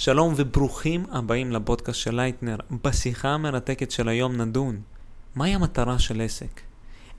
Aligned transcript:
שלום 0.00 0.34
וברוכים 0.36 1.04
הבאים 1.12 1.52
לפודקאסט 1.52 2.00
של 2.00 2.14
לייטנר. 2.14 2.56
בשיחה 2.84 3.28
המרתקת 3.28 3.90
של 3.90 4.08
היום 4.08 4.36
נדון. 4.36 4.80
מהי 5.34 5.54
המטרה 5.54 5.98
של 5.98 6.20
עסק? 6.20 6.60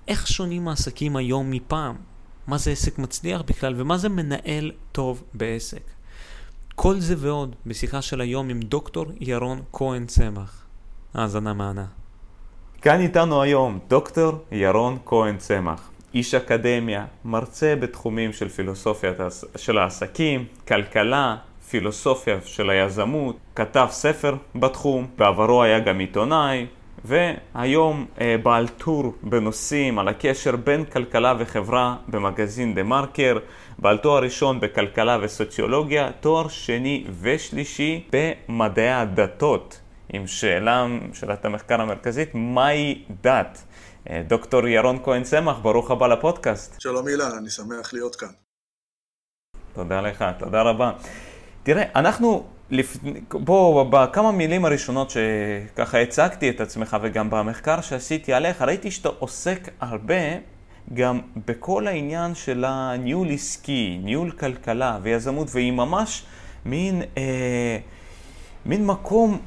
איך 0.08 0.28
שונים 0.28 0.68
העסקים 0.68 1.16
היום 1.16 1.52
מפעם? 1.52 1.96
מה 2.48 2.58
זה 2.58 2.72
עסק 2.72 3.00
מצליח 3.00 3.42
בכלל 3.42 3.74
ומה 3.78 3.98
זה 3.98 4.10
מנהל 4.10 4.72
טוב 4.92 5.24
בעסק? 5.34 5.82
כל 6.76 7.00
זה 7.00 7.16
ועוד 7.18 7.56
בשיחה 7.66 8.02
של 8.02 8.22
היום 8.22 8.50
עם 8.50 8.60
דוקטור 8.60 9.06
ירון 9.20 9.62
כהן 9.74 10.06
צמח. 10.06 10.66
האזנה 11.14 11.54
מהנה. 11.54 11.86
כאן 12.82 13.00
איתנו 13.00 13.42
היום 13.42 13.80
דוקטור 13.88 14.32
ירון 14.52 14.98
כהן 15.06 15.38
צמח. 15.38 15.90
איש 16.14 16.34
אקדמיה, 16.34 17.06
מרצה 17.26 17.76
בתחומים 17.76 18.34
של 18.34 18.50
פילוסופיה 18.50 19.14
של 19.56 19.78
העסקים, 19.78 20.46
כלכלה, 20.68 21.36
פילוסופיה 21.70 22.40
של 22.46 22.70
היזמות, 22.70 23.38
כתב 23.56 23.88
ספר 23.92 24.36
בתחום, 24.56 25.08
בעברו 25.18 25.64
היה 25.64 25.80
גם 25.80 26.00
עיתונאי, 26.00 26.66
והיום 27.06 28.06
אה, 28.22 28.36
בעל 28.44 28.68
טור 28.68 29.14
בנושאים 29.24 30.00
על 30.00 30.08
הקשר 30.08 30.56
בין 30.56 30.86
כלכלה 30.86 31.34
וחברה 31.40 31.96
במגזין 32.08 32.76
דה 32.76 32.84
מרקר, 32.84 33.38
בעל 33.80 33.98
תואר 33.98 34.24
ראשון 34.24 34.60
בכלכלה 34.60 35.18
וסוציולוגיה, 35.22 36.12
תואר 36.20 36.48
שני 36.48 37.06
ושלישי 37.22 38.08
במדעי 38.12 38.92
הדתות, 38.92 39.80
עם 40.14 40.28
שאלה, 40.28 40.88
שאלת 41.14 41.46
המחקר 41.46 41.82
המרכזית, 41.82 42.30
מהי 42.34 43.04
דת? 43.22 43.64
אה, 44.10 44.22
דוקטור 44.28 44.68
ירון 44.68 45.00
כהן 45.04 45.24
צמח, 45.24 45.58
ברוך 45.62 45.92
הבא 45.92 46.08
לפודקאסט. 46.08 46.82
שלום 46.82 47.08
אילן, 47.08 47.32
אני 47.38 47.50
שמח 47.50 47.94
להיות 47.94 48.16
כאן. 48.16 48.30
תודה 49.74 50.02
לך, 50.02 50.26
תודה 50.40 50.62
רבה. 50.62 50.92
תראה, 51.64 51.84
אנחנו, 51.96 52.44
לפ... 52.72 52.98
בוא, 53.34 53.84
בכמה 53.84 54.32
מילים 54.32 54.66
הראשונות 54.66 55.10
שככה 55.10 56.02
הצגתי 56.02 56.50
את 56.50 56.62
עצמך 56.62 56.98
וגם 57.02 57.30
במחקר 57.30 57.82
שעשיתי 57.82 58.34
עליך, 58.34 58.62
ראיתי 58.62 58.92
שאתה 58.92 59.10
עוסק 59.20 59.70
הרבה 59.80 60.16
גם 60.94 61.20
בכל 61.48 61.88
העניין 61.88 62.36
של 62.36 62.66
הניהול 62.68 63.32
עסקי, 63.32 64.00
ניהול 64.04 64.32
כלכלה 64.32 65.00
ויזמות, 65.02 65.48
והיא 65.52 65.72
ממש 65.72 66.24
מין, 66.66 67.02
אה, 67.18 67.78
מין 68.66 68.86
מקום 68.86 69.40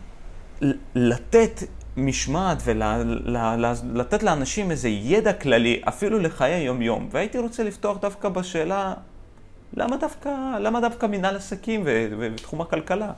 לתת 0.95 1.63
משמעת 1.97 2.63
ולתת 2.65 4.23
לאנשים 4.23 4.71
איזה 4.71 4.89
ידע 4.89 5.33
כללי, 5.33 5.81
אפילו 5.89 6.19
לחיי 6.19 6.53
היום-יום. 6.53 7.09
והייתי 7.11 7.39
רוצה 7.39 7.63
לפתוח 7.63 7.99
דווקא 7.99 8.29
בשאלה 8.29 8.95
למה 9.77 9.97
דווקא, 9.97 10.59
למה 10.61 10.81
דווקא 10.81 11.07
מנהל 11.07 11.37
עסקים 11.37 11.87
ותחום 12.19 12.61
הכלכלה? 12.61 13.13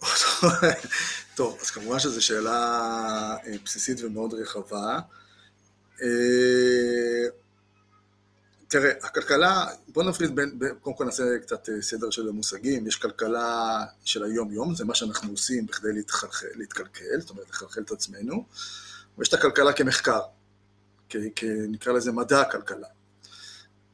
טוב, 1.36 1.58
אז 1.60 1.70
כמובן 1.70 1.98
שזו 1.98 2.24
שאלה 2.24 2.56
אה, 3.46 3.54
בסיסית 3.64 4.00
ומאוד 4.04 4.34
רחבה. 4.34 4.98
אה, 6.02 7.28
תראה, 8.68 8.90
הכלכלה, 9.02 9.66
בוא 9.88 10.02
נפריד 10.02 10.36
בין, 10.36 10.58
קודם 10.80 10.96
כל 10.96 11.04
נעשה 11.04 11.22
קצת 11.42 11.68
אה, 11.68 11.82
סדר 11.82 12.10
של 12.10 12.28
המושגים, 12.28 12.86
יש 12.86 12.96
כלכלה 12.96 13.84
של 14.04 14.24
היום-יום, 14.24 14.74
זה 14.74 14.84
מה 14.84 14.94
שאנחנו 14.94 15.30
עושים 15.30 15.66
בכדי 15.66 15.92
להתחלחל, 15.92 16.46
להתקלקל, 16.54 17.20
זאת 17.20 17.30
אומרת 17.30 17.50
לחלחל 17.50 17.80
את 17.80 17.90
עצמנו, 17.90 18.44
ויש 19.18 19.28
את 19.28 19.34
הכלכלה 19.34 19.72
כמחקר, 19.72 20.20
נקרא 21.44 21.92
לזה 21.92 22.12
מדע 22.12 22.40
הכלכלה. 22.40 22.86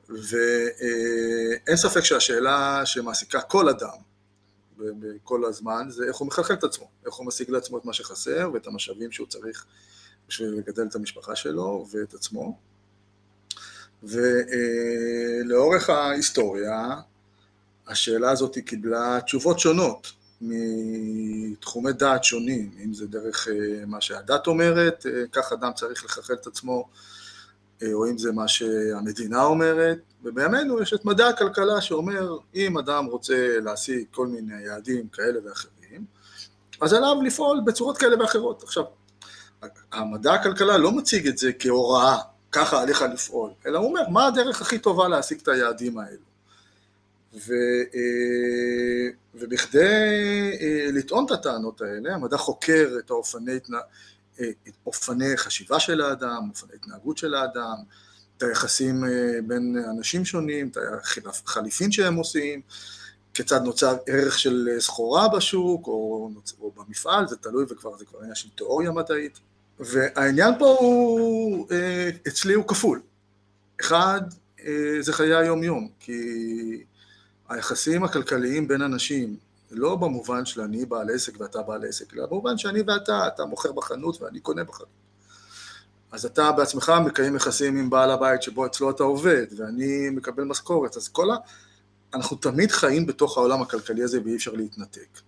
ואין 0.08 1.76
ספק 1.76 2.00
שהשאלה 2.00 2.86
שמעסיקה 2.86 3.40
כל 3.40 3.68
אדם 3.68 3.98
בכל 4.78 5.44
הזמן 5.44 5.86
זה 5.90 6.04
איך 6.08 6.16
הוא 6.16 6.26
מחלחל 6.26 6.54
את 6.54 6.64
עצמו, 6.64 6.88
איך 7.06 7.14
הוא 7.14 7.26
משיג 7.26 7.50
לעצמו 7.50 7.78
את 7.78 7.84
מה 7.84 7.92
שחסר 7.92 8.50
ואת 8.54 8.66
המשאבים 8.66 9.12
שהוא 9.12 9.26
צריך 9.26 9.66
בשביל 10.28 10.48
לגדל 10.48 10.86
את 10.90 10.94
המשפחה 10.94 11.36
שלו 11.36 11.86
ואת 11.90 12.14
עצמו. 12.14 12.58
ולאורך 14.02 15.90
ההיסטוריה 15.90 17.00
השאלה 17.86 18.30
הזאת 18.30 18.58
קיבלה 18.58 19.20
תשובות 19.24 19.58
שונות 19.58 20.12
מתחומי 20.40 21.92
דעת 21.92 22.24
שונים, 22.24 22.70
אם 22.84 22.94
זה 22.94 23.06
דרך 23.06 23.48
אה, 23.48 23.86
מה 23.86 24.00
שהדת 24.00 24.46
אומרת, 24.46 25.06
אה, 25.06 25.22
כך 25.32 25.52
אדם 25.52 25.72
צריך 25.72 26.04
לחלחל 26.04 26.34
את 26.34 26.46
עצמו 26.46 26.88
או 27.92 28.10
אם 28.10 28.18
זה 28.18 28.32
מה 28.32 28.48
שהמדינה 28.48 29.44
אומרת, 29.44 29.98
ובימינו 30.24 30.82
יש 30.82 30.94
את 30.94 31.04
מדע 31.04 31.28
הכלכלה 31.28 31.80
שאומר 31.80 32.38
אם 32.54 32.78
אדם 32.78 33.06
רוצה 33.06 33.58
להשיג 33.60 34.04
כל 34.10 34.26
מיני 34.26 34.62
יעדים 34.62 35.08
כאלה 35.08 35.38
ואחרים, 35.44 36.04
אז 36.80 36.92
עליו 36.92 37.16
לפעול 37.24 37.60
בצורות 37.66 37.98
כאלה 37.98 38.20
ואחרות. 38.20 38.62
עכשיו, 38.62 38.84
המדע 39.92 40.34
הכלכלה 40.34 40.78
לא 40.78 40.92
מציג 40.92 41.26
את 41.28 41.38
זה 41.38 41.52
כהוראה, 41.58 42.18
ככה 42.52 42.82
עליך 42.82 43.02
לפעול, 43.02 43.50
אלא 43.66 43.78
הוא 43.78 43.88
אומר 43.88 44.08
מה 44.08 44.26
הדרך 44.26 44.62
הכי 44.62 44.78
טובה 44.78 45.08
להשיג 45.08 45.40
את 45.42 45.48
היעדים 45.48 45.98
האלו. 45.98 46.26
ו, 47.34 47.52
אה, 47.94 49.08
ובכדי 49.34 50.50
אה, 50.60 50.86
לטעון 50.92 51.24
את 51.26 51.30
הטענות 51.30 51.80
האלה, 51.80 52.14
המדע 52.14 52.36
חוקר 52.36 52.88
את 52.98 53.10
האופני 53.10 53.60
אופני 54.86 55.36
חשיבה 55.36 55.80
של 55.80 56.00
האדם, 56.00 56.48
אופני 56.50 56.74
התנהגות 56.74 57.18
של 57.18 57.34
האדם, 57.34 57.76
את 58.36 58.42
היחסים 58.42 59.04
אה, 59.04 59.10
בין 59.46 59.76
אנשים 59.96 60.24
שונים, 60.24 60.68
את 60.68 61.26
החליפין 61.26 61.92
שהם 61.92 62.14
עושים, 62.14 62.60
כיצד 63.34 63.62
נוצר 63.62 63.96
ערך 64.06 64.38
של 64.38 64.68
סחורה 64.78 65.28
בשוק 65.28 65.86
או, 65.86 66.30
או 66.60 66.72
במפעל, 66.76 67.28
זה 67.28 67.36
תלוי 67.36 67.64
וכבר 67.68 67.96
זה 67.96 68.04
כבר 68.04 68.18
עניין 68.18 68.34
של 68.34 68.48
תיאוריה 68.54 68.90
מדעית. 68.90 69.38
והעניין 69.80 70.54
פה 70.58 70.76
הוא, 70.80 71.66
אה, 71.70 72.10
אצלי 72.28 72.54
הוא 72.54 72.64
כפול. 72.68 73.00
אחד, 73.80 74.20
אה, 74.66 74.96
זה 75.00 75.12
חיי 75.12 75.34
היום-יום, 75.34 75.88
כי 76.00 76.84
היחסים 77.48 78.04
הכלכליים 78.04 78.68
בין 78.68 78.82
אנשים 78.82 79.36
לא 79.70 79.96
במובן 79.96 80.44
של 80.44 80.60
אני 80.60 80.86
בעל 80.86 81.10
עסק 81.14 81.40
ואתה 81.40 81.62
בעל 81.62 81.84
עסק, 81.84 82.14
אלא 82.14 82.26
במובן 82.26 82.58
שאני 82.58 82.82
ואתה, 82.86 83.26
אתה 83.26 83.44
מוכר 83.44 83.72
בחנות 83.72 84.22
ואני 84.22 84.40
קונה 84.40 84.64
בחנות. 84.64 84.88
אז 86.12 86.26
אתה 86.26 86.52
בעצמך 86.52 86.92
מקיים 87.06 87.36
יחסים 87.36 87.76
עם 87.76 87.90
בעל 87.90 88.10
הבית 88.10 88.42
שבו 88.42 88.66
אצלו 88.66 88.90
אתה 88.90 89.02
עובד, 89.02 89.46
ואני 89.56 90.10
מקבל 90.10 90.44
משכורת, 90.44 90.96
אז 90.96 91.08
כל 91.08 91.30
ה... 91.30 91.36
אנחנו 92.14 92.36
תמיד 92.36 92.70
חיים 92.70 93.06
בתוך 93.06 93.38
העולם 93.38 93.62
הכלכלי 93.62 94.02
הזה 94.02 94.20
ואי 94.24 94.36
אפשר 94.36 94.52
להתנתק. 94.52 95.20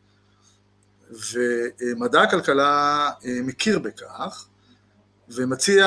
ומדע 1.11 2.23
הכלכלה 2.23 3.11
אה, 3.25 3.39
מכיר 3.43 3.79
בכך, 3.79 4.47
ומציע 5.29 5.87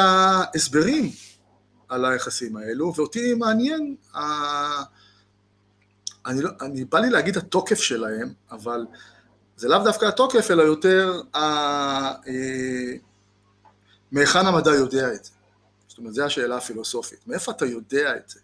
הסברים 0.55 1.11
על 1.89 2.05
היחסים 2.05 2.57
האלו, 2.57 2.93
ואותי 2.95 3.33
מעניין 3.33 3.95
אני, 6.25 6.41
לא, 6.41 6.49
אני 6.61 6.85
בא 6.85 6.99
לי 6.99 7.09
להגיד 7.09 7.37
התוקף 7.37 7.79
שלהם, 7.79 8.33
אבל 8.51 8.85
זה 9.57 9.67
לאו 9.67 9.83
דווקא 9.83 10.05
התוקף, 10.05 10.51
אלא 10.51 10.63
יותר 10.63 11.21
ה... 11.35 11.39
אה, 12.27 12.93
מהיכן 14.11 14.45
המדע 14.45 14.71
יודע 14.71 15.13
את 15.13 15.25
זה. 15.25 15.31
זאת 15.87 15.97
אומרת, 15.97 16.13
זו 16.13 16.23
השאלה 16.23 16.57
הפילוסופית. 16.57 17.27
מאיפה 17.27 17.51
אתה 17.51 17.65
יודע 17.65 18.15
את 18.15 18.29
זה? 18.29 18.39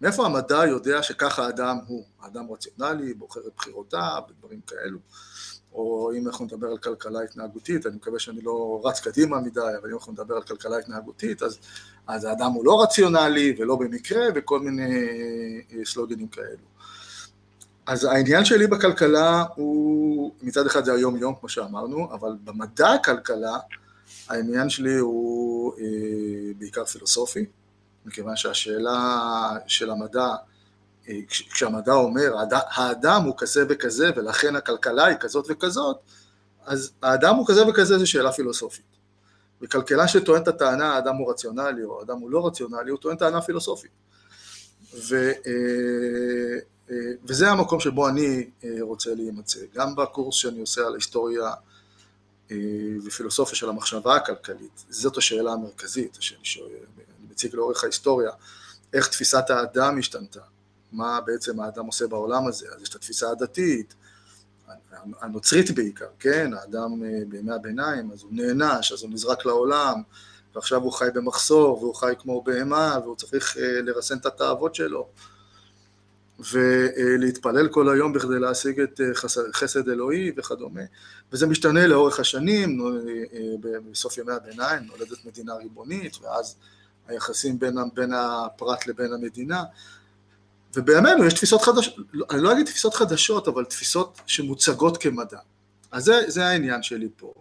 מאיפה 0.00 0.26
המדע 0.26 0.66
יודע 0.68 1.02
שככה 1.02 1.46
האדם 1.46 1.78
הוא? 1.86 2.04
האדם 2.20 2.52
רציונלי, 2.52 3.14
בוחר 3.14 3.40
את 3.40 3.52
בחירותיו, 3.56 4.22
ודברים 4.30 4.60
כאלו. 4.66 4.98
או 5.72 6.12
אם 6.16 6.26
אנחנו 6.26 6.44
נדבר 6.44 6.66
על 6.66 6.78
כלכלה 6.78 7.22
התנהגותית, 7.22 7.86
אני 7.86 7.96
מקווה 7.96 8.18
שאני 8.18 8.40
לא 8.42 8.82
רץ 8.84 9.00
קדימה 9.00 9.40
מדי, 9.40 9.60
אבל 9.80 9.88
אם 9.90 9.94
אנחנו 9.96 10.12
נדבר 10.12 10.34
על 10.34 10.42
כלכלה 10.42 10.78
התנהגותית, 10.78 11.42
אז, 11.42 11.58
אז 12.06 12.24
האדם 12.24 12.52
הוא 12.52 12.64
לא 12.64 12.82
רציונלי 12.82 13.56
ולא 13.58 13.76
במקרה, 13.76 14.22
וכל 14.34 14.60
מיני 14.60 14.94
אה, 15.72 15.84
סלוגנים 15.84 16.28
כאלו. 16.28 16.73
אז 17.86 18.04
העניין 18.04 18.44
שלי 18.44 18.66
בכלכלה 18.66 19.44
הוא, 19.54 20.32
מצד 20.42 20.66
אחד 20.66 20.84
זה 20.84 20.92
היום 20.92 21.16
יום 21.16 21.34
כמו 21.40 21.48
שאמרנו, 21.48 22.12
אבל 22.12 22.30
במדע 22.44 22.88
הכלכלה 22.88 23.58
העניין 24.28 24.70
שלי 24.70 24.94
הוא 24.94 25.72
אה, 25.78 26.52
בעיקר 26.58 26.84
פילוסופי, 26.84 27.46
מכיוון 28.06 28.36
שהשאלה 28.36 29.50
של 29.66 29.90
המדע, 29.90 30.28
אה, 31.08 31.14
כשהמדע 31.28 31.92
אומר 31.92 32.34
האדם 32.50 33.22
הוא 33.22 33.34
כזה 33.38 33.64
וכזה 33.68 34.10
ולכן 34.16 34.56
הכלכלה 34.56 35.04
היא 35.04 35.16
כזאת 35.20 35.46
וכזאת, 35.48 35.96
אז 36.66 36.92
האדם 37.02 37.36
הוא 37.36 37.46
כזה 37.46 37.66
וכזה 37.66 37.98
זו 37.98 38.06
שאלה 38.06 38.32
פילוסופית. 38.32 38.84
וכלכלה 39.62 40.08
שטוען 40.08 40.42
את 40.42 40.48
הטענה 40.48 40.94
האדם 40.94 41.16
הוא 41.16 41.30
רציונלי 41.30 41.84
או 41.84 42.00
האדם 42.00 42.18
הוא 42.18 42.30
לא 42.30 42.46
רציונלי, 42.46 42.90
הוא 42.90 42.98
טוען 42.98 43.16
טענה 43.16 43.42
פילוסופית. 43.42 43.90
ו, 44.94 45.30
אה, 45.46 46.58
וזה 47.24 47.50
המקום 47.50 47.80
שבו 47.80 48.08
אני 48.08 48.50
אה, 48.64 48.70
רוצה 48.80 49.14
להימצא. 49.14 49.60
גם 49.74 49.96
בקורס 49.96 50.34
שאני 50.34 50.60
עושה 50.60 50.80
על 50.86 50.92
ההיסטוריה 50.92 51.52
אה, 52.50 52.56
ופילוסופיה 53.04 53.56
של 53.56 53.68
המחשבה 53.68 54.16
הכלכלית, 54.16 54.84
זאת 54.90 55.16
השאלה 55.16 55.52
המרכזית 55.52 56.16
שאני 56.20 56.68
מציג 57.30 57.54
לאורך 57.54 57.84
ההיסטוריה, 57.84 58.30
איך 58.92 59.08
תפיסת 59.08 59.50
האדם 59.50 59.98
השתנתה, 59.98 60.40
מה 60.92 61.20
בעצם 61.20 61.60
האדם 61.60 61.86
עושה 61.86 62.06
בעולם 62.06 62.46
הזה, 62.46 62.66
אז 62.76 62.82
יש 62.82 62.88
את 62.88 62.94
התפיסה 62.94 63.30
הדתית, 63.30 63.94
הנוצרית 65.20 65.70
בעיקר, 65.70 66.06
כן, 66.18 66.50
האדם 66.54 67.02
בימי 67.28 67.52
הביניים, 67.52 68.10
אז 68.12 68.22
הוא 68.22 68.30
נענש, 68.32 68.92
אז 68.92 69.02
הוא 69.02 69.10
נזרק 69.10 69.46
לעולם, 69.46 70.02
ועכשיו 70.54 70.82
הוא 70.82 70.92
חי 70.92 71.08
במחסור, 71.14 71.78
והוא 71.78 71.94
חי 71.94 72.14
כמו 72.18 72.42
בהמה, 72.42 72.98
והוא 73.02 73.16
צריך 73.16 73.56
לרסן 73.60 74.18
את 74.18 74.26
התאוות 74.26 74.74
שלו. 74.74 75.08
ולהתפלל 76.38 77.68
כל 77.68 77.88
היום 77.88 78.12
בכדי 78.12 78.38
להשיג 78.38 78.80
את 78.80 79.00
אה, 79.00 79.14
חסד 79.52 79.88
אלוהי 79.88 80.32
וכדומה. 80.36 80.80
וזה 81.32 81.46
משתנה 81.46 81.86
לאורך 81.86 82.20
השנים, 82.20 82.80
אה, 82.80 83.80
בסוף 83.90 84.18
ימי 84.18 84.32
הביניים 84.32 84.82
נולדת 84.82 85.24
מדינה 85.24 85.54
ריבונית, 85.54 86.16
ואז 86.22 86.56
היחסים 87.08 87.58
בין, 87.58 87.74
בין 87.94 88.12
הפרט 88.12 88.86
לבין 88.86 89.12
המדינה. 89.12 89.62
ובימינו 90.76 91.24
יש 91.24 91.34
תפיסות 91.34 91.62
חדשות, 91.62 91.94
אני 92.30 92.42
לא 92.42 92.52
אגיד 92.52 92.66
תפיסות 92.66 92.94
חדשות, 92.94 93.48
אבל 93.48 93.64
תפיסות 93.64 94.20
שמוצגות 94.26 94.96
כמדע. 94.96 95.38
אז 95.92 96.04
זה, 96.04 96.22
זה 96.26 96.46
העניין 96.46 96.82
שלי 96.82 97.08
פה. 97.16 97.34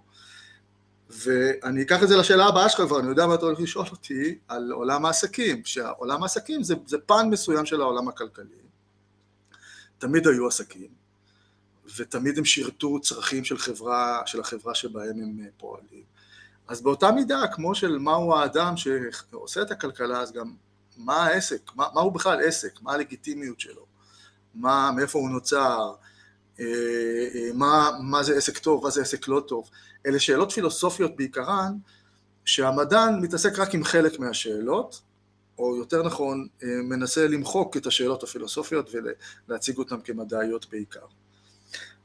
ואני 1.09 1.81
אקח 1.81 2.03
את 2.03 2.07
זה 2.07 2.17
לשאלה 2.17 2.45
הבאה 2.45 2.69
שלך 2.69 2.81
כבר, 2.81 2.99
אני 2.99 3.07
יודע 3.07 3.27
מה 3.27 3.35
אתה 3.35 3.45
הולך 3.45 3.59
לשאול 3.59 3.85
אותי 3.91 4.37
על 4.47 4.71
עולם 4.71 5.05
העסקים, 5.05 5.61
שעולם 5.65 6.23
העסקים 6.23 6.63
זה, 6.63 6.75
זה 6.87 6.97
פן 7.05 7.27
מסוים 7.29 7.65
של 7.65 7.81
העולם 7.81 8.07
הכלכלי, 8.07 8.62
תמיד 10.03 10.27
היו 10.27 10.47
עסקים, 10.47 10.87
ותמיד 11.97 12.37
הם 12.37 12.45
שירתו 12.45 12.99
צרכים 12.99 13.43
של 13.43 13.57
חברה, 13.57 14.21
של 14.25 14.39
החברה 14.39 14.75
שבהם 14.75 15.19
הם 15.19 15.39
אה, 15.41 15.45
פועלים. 15.57 16.03
אז 16.67 16.81
באותה 16.81 17.11
מידה, 17.11 17.41
כמו 17.53 17.75
של 17.75 17.97
מהו 17.97 18.35
האדם 18.35 18.73
שעושה 18.77 19.61
את 19.61 19.71
הכלכלה, 19.71 20.19
אז 20.19 20.31
גם 20.31 20.53
מה 20.97 21.25
העסק, 21.25 21.71
מה, 21.75 21.87
מה 21.93 22.01
הוא 22.01 22.11
בכלל 22.11 22.39
עסק, 22.47 22.81
מה 22.81 22.93
הלגיטימיות 22.93 23.59
שלו, 23.59 23.85
מה, 24.55 24.91
מאיפה 24.95 25.19
הוא 25.19 25.29
נוצר, 25.29 25.93
אה, 26.59 26.65
אה, 27.35 27.49
מה, 27.53 27.89
מה 28.01 28.23
זה 28.23 28.37
עסק 28.37 28.57
טוב, 28.57 28.83
מה 28.83 28.89
זה 28.89 29.01
עסק 29.01 29.27
לא 29.27 29.43
טוב. 29.47 29.69
אלה 30.05 30.19
שאלות 30.19 30.51
פילוסופיות 30.51 31.15
בעיקרן, 31.15 31.77
שהמדען 32.45 33.21
מתעסק 33.21 33.59
רק 33.59 33.73
עם 33.73 33.83
חלק 33.83 34.19
מהשאלות, 34.19 35.01
או 35.57 35.75
יותר 35.75 36.03
נכון, 36.03 36.47
אה, 36.63 36.67
מנסה 36.83 37.27
למחוק 37.27 37.77
את 37.77 37.85
השאלות 37.85 38.23
הפילוסופיות 38.23 38.89
ולהציג 39.47 39.77
אותן 39.77 40.01
כמדעיות 40.03 40.65
בעיקר. 40.71 41.05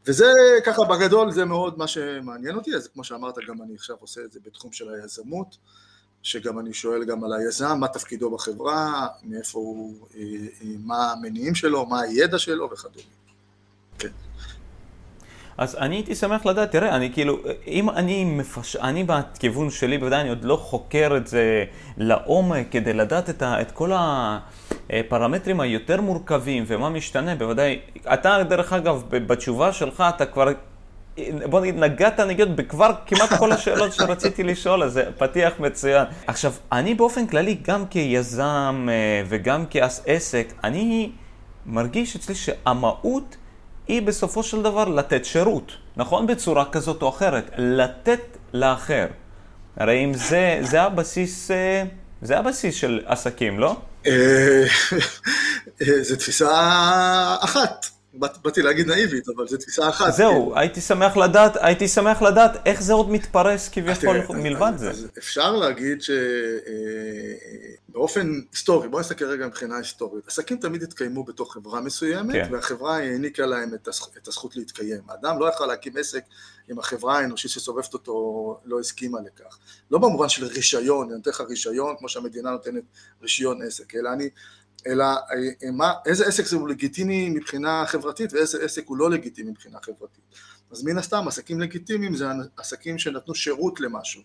וזה 0.06 0.32
ככה 0.64 0.84
בגדול, 0.84 1.32
זה 1.32 1.44
מאוד 1.44 1.78
מה 1.78 1.86
שמעניין 1.86 2.56
אותי, 2.56 2.74
אז 2.76 2.88
כמו 2.88 3.04
שאמרת, 3.04 3.34
גם 3.48 3.62
אני 3.62 3.74
עכשיו 3.74 3.96
עושה 4.00 4.20
את 4.24 4.32
זה 4.32 4.40
בתחום 4.46 4.72
של 4.72 4.94
היזמות, 4.94 5.56
שגם 6.22 6.58
אני 6.58 6.74
שואל 6.74 7.04
גם 7.04 7.24
על 7.24 7.32
היזם, 7.32 7.78
מה 7.80 7.88
תפקידו 7.88 8.30
בחברה, 8.30 9.06
מאיפה 9.24 9.58
הוא, 9.58 10.06
אה, 10.14 10.20
אה, 10.20 10.66
מה 10.78 11.12
המניעים 11.12 11.54
שלו, 11.54 11.86
מה 11.86 12.00
הידע 12.00 12.38
שלו 12.38 12.70
וכדומה. 12.70 13.06
כן. 13.98 14.27
אז 15.58 15.76
אני 15.80 15.96
הייתי 15.96 16.14
שמח 16.14 16.46
לדעת, 16.46 16.70
תראה, 16.70 16.96
אני 16.96 17.12
כאילו, 17.12 17.38
אם 17.66 17.90
אני 17.90 18.24
מפש... 18.24 18.76
אני 18.76 19.04
בכיוון 19.04 19.70
שלי, 19.70 19.98
בוודאי 19.98 20.20
אני 20.20 20.28
עוד 20.28 20.44
לא 20.44 20.56
חוקר 20.56 21.14
את 21.16 21.26
זה 21.26 21.64
לעומק 21.96 22.66
כדי 22.70 22.92
לדעת 22.92 23.30
את, 23.30 23.42
ה... 23.42 23.60
את 23.60 23.70
כל 23.70 23.92
הפרמטרים 24.90 25.60
היותר 25.60 26.00
מורכבים 26.00 26.64
ומה 26.66 26.88
משתנה, 26.88 27.34
בוודאי, 27.34 27.78
אתה 28.12 28.42
דרך 28.48 28.72
אגב, 28.72 29.02
בתשובה 29.08 29.72
שלך 29.72 30.04
אתה 30.08 30.26
כבר, 30.26 30.48
בוא 31.50 31.60
נגיד, 31.60 31.78
נגעת 31.78 32.20
נגיד 32.20 32.56
בכבר 32.56 32.90
כמעט 33.06 33.32
כל 33.38 33.52
השאלות 33.52 33.92
שרציתי 33.92 34.42
לשאול, 34.42 34.82
אז 34.82 34.92
זה 34.92 35.04
פתיח 35.18 35.52
מצוין. 35.60 36.04
עכשיו, 36.26 36.52
אני 36.72 36.94
באופן 36.94 37.26
כללי, 37.26 37.58
גם 37.62 37.86
כיזם 37.86 38.86
אה, 38.90 39.22
וגם 39.28 39.64
כעסק, 39.70 40.52
אני 40.64 41.10
מרגיש 41.66 42.16
אצלי 42.16 42.34
שהמהות 42.34 43.36
היא 43.88 44.02
בסופו 44.02 44.42
של 44.42 44.62
דבר 44.62 44.84
לתת 44.84 45.24
שירות, 45.24 45.72
נכון? 45.96 46.26
בצורה 46.26 46.64
כזאת 46.64 47.02
או 47.02 47.08
אחרת, 47.08 47.50
לתת 47.58 48.20
לאחר. 48.52 49.06
הרי 49.76 50.04
אם 50.04 50.14
זה, 50.14 50.58
זה 50.62 50.82
הבסיס, 50.82 51.50
אה, 51.50 51.84
זה 52.22 52.38
הבסיס 52.38 52.74
של 52.74 53.00
עסקים, 53.06 53.58
לא? 53.58 53.76
אה, 54.06 54.64
זו 56.08 56.16
תפיסה 56.16 56.48
אחת. 57.40 57.86
באתי 58.18 58.62
להגיד 58.62 58.86
נאיבית, 58.86 59.28
אבל 59.28 59.48
זו 59.48 59.56
תפיסה 59.56 59.88
אחת. 59.88 60.12
זהו, 60.12 60.50
כן. 60.52 60.58
הייתי 60.60 60.80
שמח 60.80 61.16
לדעת, 61.16 61.56
הייתי 61.60 61.88
שמח 61.88 62.22
לדעת 62.22 62.66
איך 62.66 62.82
זה 62.82 62.92
עוד 62.92 63.10
מתפרס 63.10 63.68
כביכול 63.68 64.16
מלבד 64.30 64.72
זה. 64.76 64.92
אפשר 65.18 65.56
להגיד 65.56 66.02
שבאופן 67.88 68.30
אה, 68.30 68.40
היסטורי, 68.52 68.88
בואו 68.88 69.00
נסתכל 69.00 69.24
רגע 69.24 69.46
מבחינה 69.46 69.76
היסטורית, 69.76 70.26
עסקים 70.26 70.56
תמיד 70.56 70.82
התקיימו 70.82 71.24
בתוך 71.24 71.54
חברה 71.54 71.80
מסוימת, 71.80 72.34
כן. 72.34 72.48
והחברה 72.52 72.96
העניקה 72.96 73.46
להם 73.46 73.74
את 73.74 74.28
הזכות 74.28 74.56
להתקיים. 74.56 75.00
האדם 75.08 75.40
לא 75.40 75.46
יכול 75.46 75.66
להקים 75.66 75.92
עסק 75.96 76.22
אם 76.70 76.78
החברה 76.78 77.18
האנושית 77.18 77.50
שסובבת 77.50 77.94
אותו 77.94 78.60
לא 78.64 78.80
הסכימה 78.80 79.18
לכך. 79.26 79.58
לא 79.90 79.98
במובן 79.98 80.28
של 80.28 80.44
רישיון, 80.44 81.06
אני 81.08 81.16
נותן 81.16 81.30
לך 81.30 81.40
רישיון 81.40 81.94
כמו 81.98 82.08
שהמדינה 82.08 82.50
נותנת 82.50 82.84
רישיון 83.22 83.62
עסק, 83.62 83.94
אלא 83.94 84.12
אני 84.12 84.28
אלא 84.86 85.04
אה, 85.04 85.70
מה, 85.72 85.92
איזה 86.06 86.26
עסק 86.26 86.46
זה 86.46 86.56
הוא 86.56 86.68
לגיטימי 86.68 87.28
מבחינה 87.30 87.84
חברתית 87.86 88.32
ואיזה 88.32 88.64
עסק 88.64 88.86
הוא 88.86 88.96
לא 88.96 89.10
לגיטימי 89.10 89.50
מבחינה 89.50 89.78
חברתית. 89.82 90.24
אז 90.70 90.84
מן 90.84 90.98
הסתם 90.98 91.28
עסקים 91.28 91.60
לגיטימיים 91.60 92.16
זה 92.16 92.26
עסקים 92.56 92.98
שנתנו 92.98 93.34
שירות 93.34 93.80
למשהו, 93.80 94.22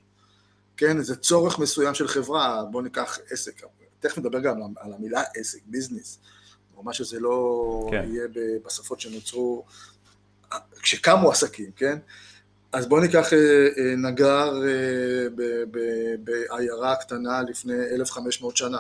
כן, 0.78 1.02
זה 1.02 1.16
צורך 1.16 1.60
מסוים 1.60 1.94
של 1.94 2.08
חברה, 2.08 2.64
בואו 2.72 2.84
ניקח 2.84 3.20
עסק, 3.30 3.62
תכף 4.00 4.18
נדבר 4.18 4.40
גם 4.40 4.62
על 4.80 4.94
המילה 4.94 5.24
עסק, 5.36 5.60
ביזנס, 5.66 6.20
או 6.78 6.84
מה 6.84 6.94
שזה 6.94 7.20
לא 7.20 7.88
כן. 7.92 8.04
יהיה 8.08 8.28
בשפות 8.66 9.00
שנוצרו 9.00 9.66
כשקמו 10.82 11.32
עסקים, 11.32 11.72
כן? 11.76 11.98
אז 12.72 12.88
בואו 12.88 13.02
ניקח 13.02 13.34
אה, 13.34 13.68
אה, 13.78 13.96
נגר 13.96 14.54
בעיירה 16.24 16.96
קטנה 16.96 17.42
לפני 17.42 17.74
1,500 17.96 18.58
שנה. 18.58 18.80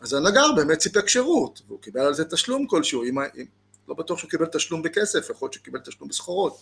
אז 0.00 0.12
הנגר 0.12 0.52
באמת 0.56 0.80
סיפק 0.80 1.08
שירות, 1.08 1.62
והוא 1.66 1.80
קיבל 1.80 2.00
על 2.00 2.14
זה 2.14 2.24
תשלום 2.24 2.66
כלשהו, 2.66 3.04
אם, 3.04 3.18
אם, 3.18 3.44
לא 3.88 3.94
בטוח 3.94 4.18
שהוא 4.18 4.30
קיבל 4.30 4.46
תשלום 4.46 4.82
בכסף, 4.82 5.30
יכול 5.30 5.46
להיות 5.46 5.52
שהוא 5.52 5.64
קיבל 5.64 5.78
תשלום 5.78 6.08
בסחורות, 6.08 6.58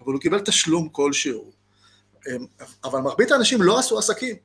אבל 0.00 0.12
הוא 0.12 0.20
קיבל 0.20 0.40
תשלום 0.40 0.88
כלשהו. 0.88 1.52
אמ, 2.26 2.46
אבל 2.84 3.00
מרבית 3.00 3.30
האנשים 3.30 3.62
לא 3.62 3.78
עשו 3.78 3.98
עסקים, 3.98 4.36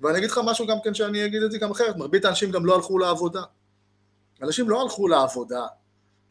ואני 0.00 0.18
אגיד 0.18 0.30
לך 0.30 0.40
משהו 0.44 0.66
גם 0.66 0.76
כן 0.84 0.94
שאני 0.94 1.26
אגיד 1.26 1.42
את 1.42 1.52
זה 1.52 1.58
גם 1.58 1.70
אחרת, 1.70 1.96
מרבית 1.96 2.24
האנשים 2.24 2.50
גם 2.50 2.66
לא 2.66 2.74
הלכו 2.74 2.98
לעבודה. 2.98 3.42
אנשים 4.42 4.70
לא 4.70 4.82
הלכו 4.82 5.08
לעבודה 5.08 5.66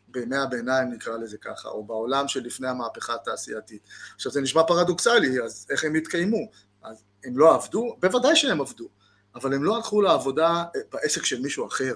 בימי 0.08 0.38
הביניים 0.38 0.92
נקרא 0.92 1.18
לזה 1.18 1.38
ככה, 1.38 1.70
או 1.70 1.84
בעולם 1.84 2.28
שלפני 2.28 2.68
המהפכה 2.68 3.16
התעשייתית. 3.16 3.82
עכשיו 4.16 4.32
זה 4.32 4.42
נשמע 4.42 4.64
פרדוקסלי, 4.64 5.42
אז 5.44 5.68
איך 5.70 5.84
הם 5.84 5.96
התקיימו? 5.96 6.52
אז 6.84 7.04
הם 7.24 7.38
לא 7.38 7.56
עבדו? 7.56 7.96
בוודאי 8.00 8.36
שהם 8.36 8.62
עבדו. 8.62 8.90
אבל 9.36 9.54
הם 9.54 9.64
לא 9.64 9.76
הלכו 9.76 10.02
לעבודה 10.02 10.64
אה, 10.76 10.82
בעסק 10.92 11.26
של 11.26 11.42
מישהו 11.42 11.68
אחר. 11.68 11.94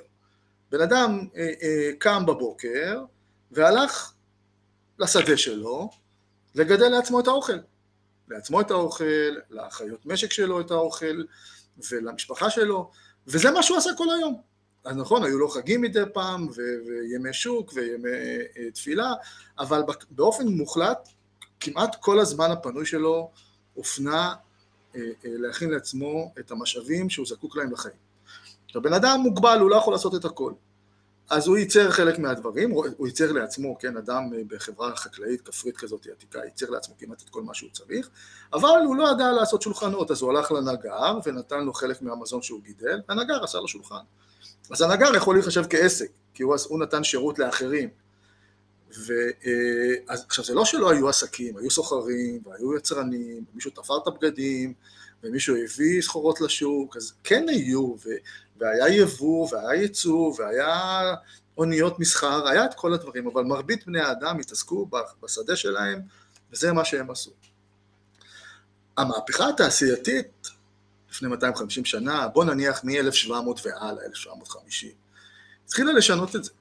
בן 0.71 0.81
אדם 0.81 1.27
אה, 1.35 1.51
אה, 1.61 1.91
קם 1.99 2.25
בבוקר 2.25 3.03
והלך 3.51 4.13
לשדה 4.99 5.37
שלו 5.37 5.89
לגדל 6.55 6.89
לעצמו 6.89 7.19
את 7.19 7.27
האוכל. 7.27 7.57
לעצמו 8.27 8.61
את 8.61 8.71
האוכל, 8.71 9.35
לאחיות 9.49 10.05
משק 10.05 10.31
שלו 10.31 10.61
את 10.61 10.71
האוכל 10.71 11.23
ולמשפחה 11.91 12.49
שלו, 12.49 12.91
וזה 13.27 13.51
מה 13.51 13.63
שהוא 13.63 13.77
עשה 13.77 13.89
כל 13.97 14.09
היום. 14.09 14.41
אז 14.85 14.95
נכון, 14.95 15.23
היו 15.23 15.39
לו 15.39 15.49
חגים 15.49 15.81
מדי 15.81 16.03
פעם, 16.13 16.47
ו- 16.47 16.87
וימי 16.87 17.33
שוק, 17.33 17.71
וימי 17.75 18.09
uh, 18.53 18.73
תפילה, 18.73 19.13
אבל 19.59 19.81
באופן 20.11 20.47
מוחלט, 20.47 21.09
כמעט 21.59 21.95
כל 21.99 22.19
הזמן 22.19 22.51
הפנוי 22.51 22.85
שלו 22.85 23.31
הופנה 23.73 24.33
להכין 25.23 25.69
לעצמו 25.69 26.33
את 26.39 26.51
המשאבים 26.51 27.09
שהוא 27.09 27.25
זקוק 27.25 27.55
להם 27.55 27.71
לחיים. 27.71 27.95
עכשיו, 28.65 28.81
בן 28.81 28.93
אדם 28.93 29.19
מוגבל, 29.23 29.59
הוא 29.59 29.69
לא 29.69 29.75
יכול 29.75 29.93
לעשות 29.93 30.15
את 30.15 30.25
הכל. 30.25 30.53
אז 31.29 31.47
הוא 31.47 31.57
ייצר 31.57 31.91
חלק 31.91 32.19
מהדברים, 32.19 32.71
הוא 32.71 33.07
ייצר 33.07 33.31
לעצמו, 33.31 33.77
כן, 33.79 33.97
אדם 33.97 34.23
אה, 34.33 34.41
בחברה 34.47 34.95
חקלאית, 34.95 35.41
כפרית 35.41 35.77
כזאת 35.77 36.07
עתיקה, 36.11 36.39
ייצר 36.45 36.69
לעצמו 36.69 36.95
כמעט 36.99 37.21
את 37.21 37.29
כל 37.29 37.41
מה 37.41 37.53
שהוא 37.53 37.69
צריך, 37.73 38.09
אבל 38.53 38.79
הוא 38.85 38.95
לא 38.95 39.11
ידע 39.11 39.31
לעשות 39.31 39.61
שולחנות, 39.61 40.11
אז 40.11 40.21
הוא 40.21 40.31
הלך 40.31 40.51
לנגר 40.51 41.19
ונתן 41.25 41.63
לו 41.63 41.73
חלק 41.73 42.01
מהמזון 42.01 42.41
שהוא 42.41 42.61
גידל, 42.61 43.01
והנגר 43.09 43.43
עשה 43.43 43.57
לו 43.57 43.67
שולחן. 43.67 44.01
אז 44.71 44.81
הנגר 44.81 45.15
יכול 45.15 45.35
להיחשב 45.35 45.63
כעסק, 45.69 46.09
כי 46.33 46.43
הוא, 46.43 46.55
הוא 46.69 46.79
נתן 46.79 47.03
שירות 47.03 47.39
לאחרים. 47.39 47.89
ואז, 48.89 50.25
עכשיו 50.27 50.45
זה 50.45 50.53
לא 50.53 50.65
שלא 50.65 50.91
היו 50.91 51.09
עסקים, 51.09 51.57
היו 51.57 51.71
סוחרים 51.71 52.41
והיו 52.45 52.77
יצרנים, 52.77 53.43
מישהו 53.53 53.71
תפר 53.71 53.97
את 53.97 54.07
הבגדים 54.07 54.73
ומישהו 55.23 55.55
הביא 55.55 56.01
סחורות 56.01 56.41
לשוק, 56.41 56.97
אז 56.97 57.13
כן 57.23 57.49
היו, 57.49 57.95
ו, 58.05 58.09
והיה 58.57 58.95
יבוא 58.95 59.47
והיה 59.51 59.81
ייצוא 59.81 60.33
והיה 60.37 61.01
אוניות 61.57 61.99
מסחר, 61.99 62.47
היה 62.47 62.65
את 62.65 62.73
כל 62.73 62.93
הדברים, 62.93 63.27
אבל 63.27 63.43
מרבית 63.43 63.85
בני 63.85 64.01
האדם 64.01 64.39
התעסקו 64.39 64.89
בשדה 65.23 65.55
שלהם 65.55 66.01
וזה 66.51 66.73
מה 66.73 66.85
שהם 66.85 67.11
עשו. 67.11 67.31
המהפכה 68.97 69.49
התעשייתית 69.49 70.47
לפני 71.11 71.29
250 71.29 71.85
שנה, 71.85 72.27
בוא 72.27 72.45
נניח 72.45 72.83
מ-1700 72.83 73.31
והלאה, 73.63 74.05
1750, 74.05 74.91
התחילה 75.65 75.93
לשנות 75.93 76.35
את 76.35 76.43
זה. 76.43 76.51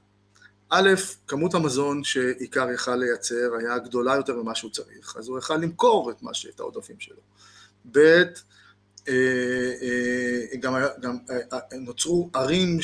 א', 0.69 0.89
כמות 1.27 1.53
המזון 1.53 2.03
שעיקר 2.03 2.71
יכל 2.71 2.95
לייצר 2.95 3.55
היה 3.59 3.77
גדולה 3.77 4.15
יותר 4.15 4.35
ממה 4.35 4.55
שהוא 4.55 4.71
צריך, 4.71 5.15
אז 5.17 5.27
הוא 5.27 5.39
יכל 5.39 5.55
למכור 5.55 6.11
את, 6.11 6.21
מה 6.21 6.33
ש... 6.33 6.45
את 6.45 6.59
העודפים 6.59 6.99
שלו. 6.99 7.21
ב', 7.91 7.97
אה, 7.97 9.13
אה, 9.81 10.57
גם, 10.59 10.73
גם 10.99 11.17
אה, 11.29 11.59
נוצרו 11.79 12.29
ערים 12.33 12.79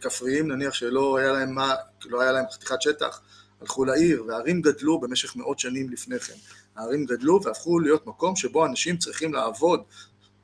כפריים, 0.00 0.52
נניח 0.52 0.74
שלא 0.74 1.16
היה 1.16 1.32
להם, 1.32 1.54
מה, 1.54 1.74
לא 2.04 2.20
היה 2.20 2.32
להם 2.32 2.44
חתיכת 2.52 2.82
שטח, 2.82 3.20
הלכו 3.60 3.84
לעיר, 3.84 4.24
והערים 4.26 4.60
גדלו 4.62 5.00
במשך 5.00 5.36
מאות 5.36 5.58
שנים 5.58 5.90
לפני 5.90 6.18
כן. 6.18 6.34
הערים 6.76 7.04
גדלו 7.04 7.40
והפכו 7.42 7.78
להיות 7.78 8.06
מקום 8.06 8.36
שבו 8.36 8.66
אנשים 8.66 8.96
צריכים 8.96 9.34
לעבוד, 9.34 9.80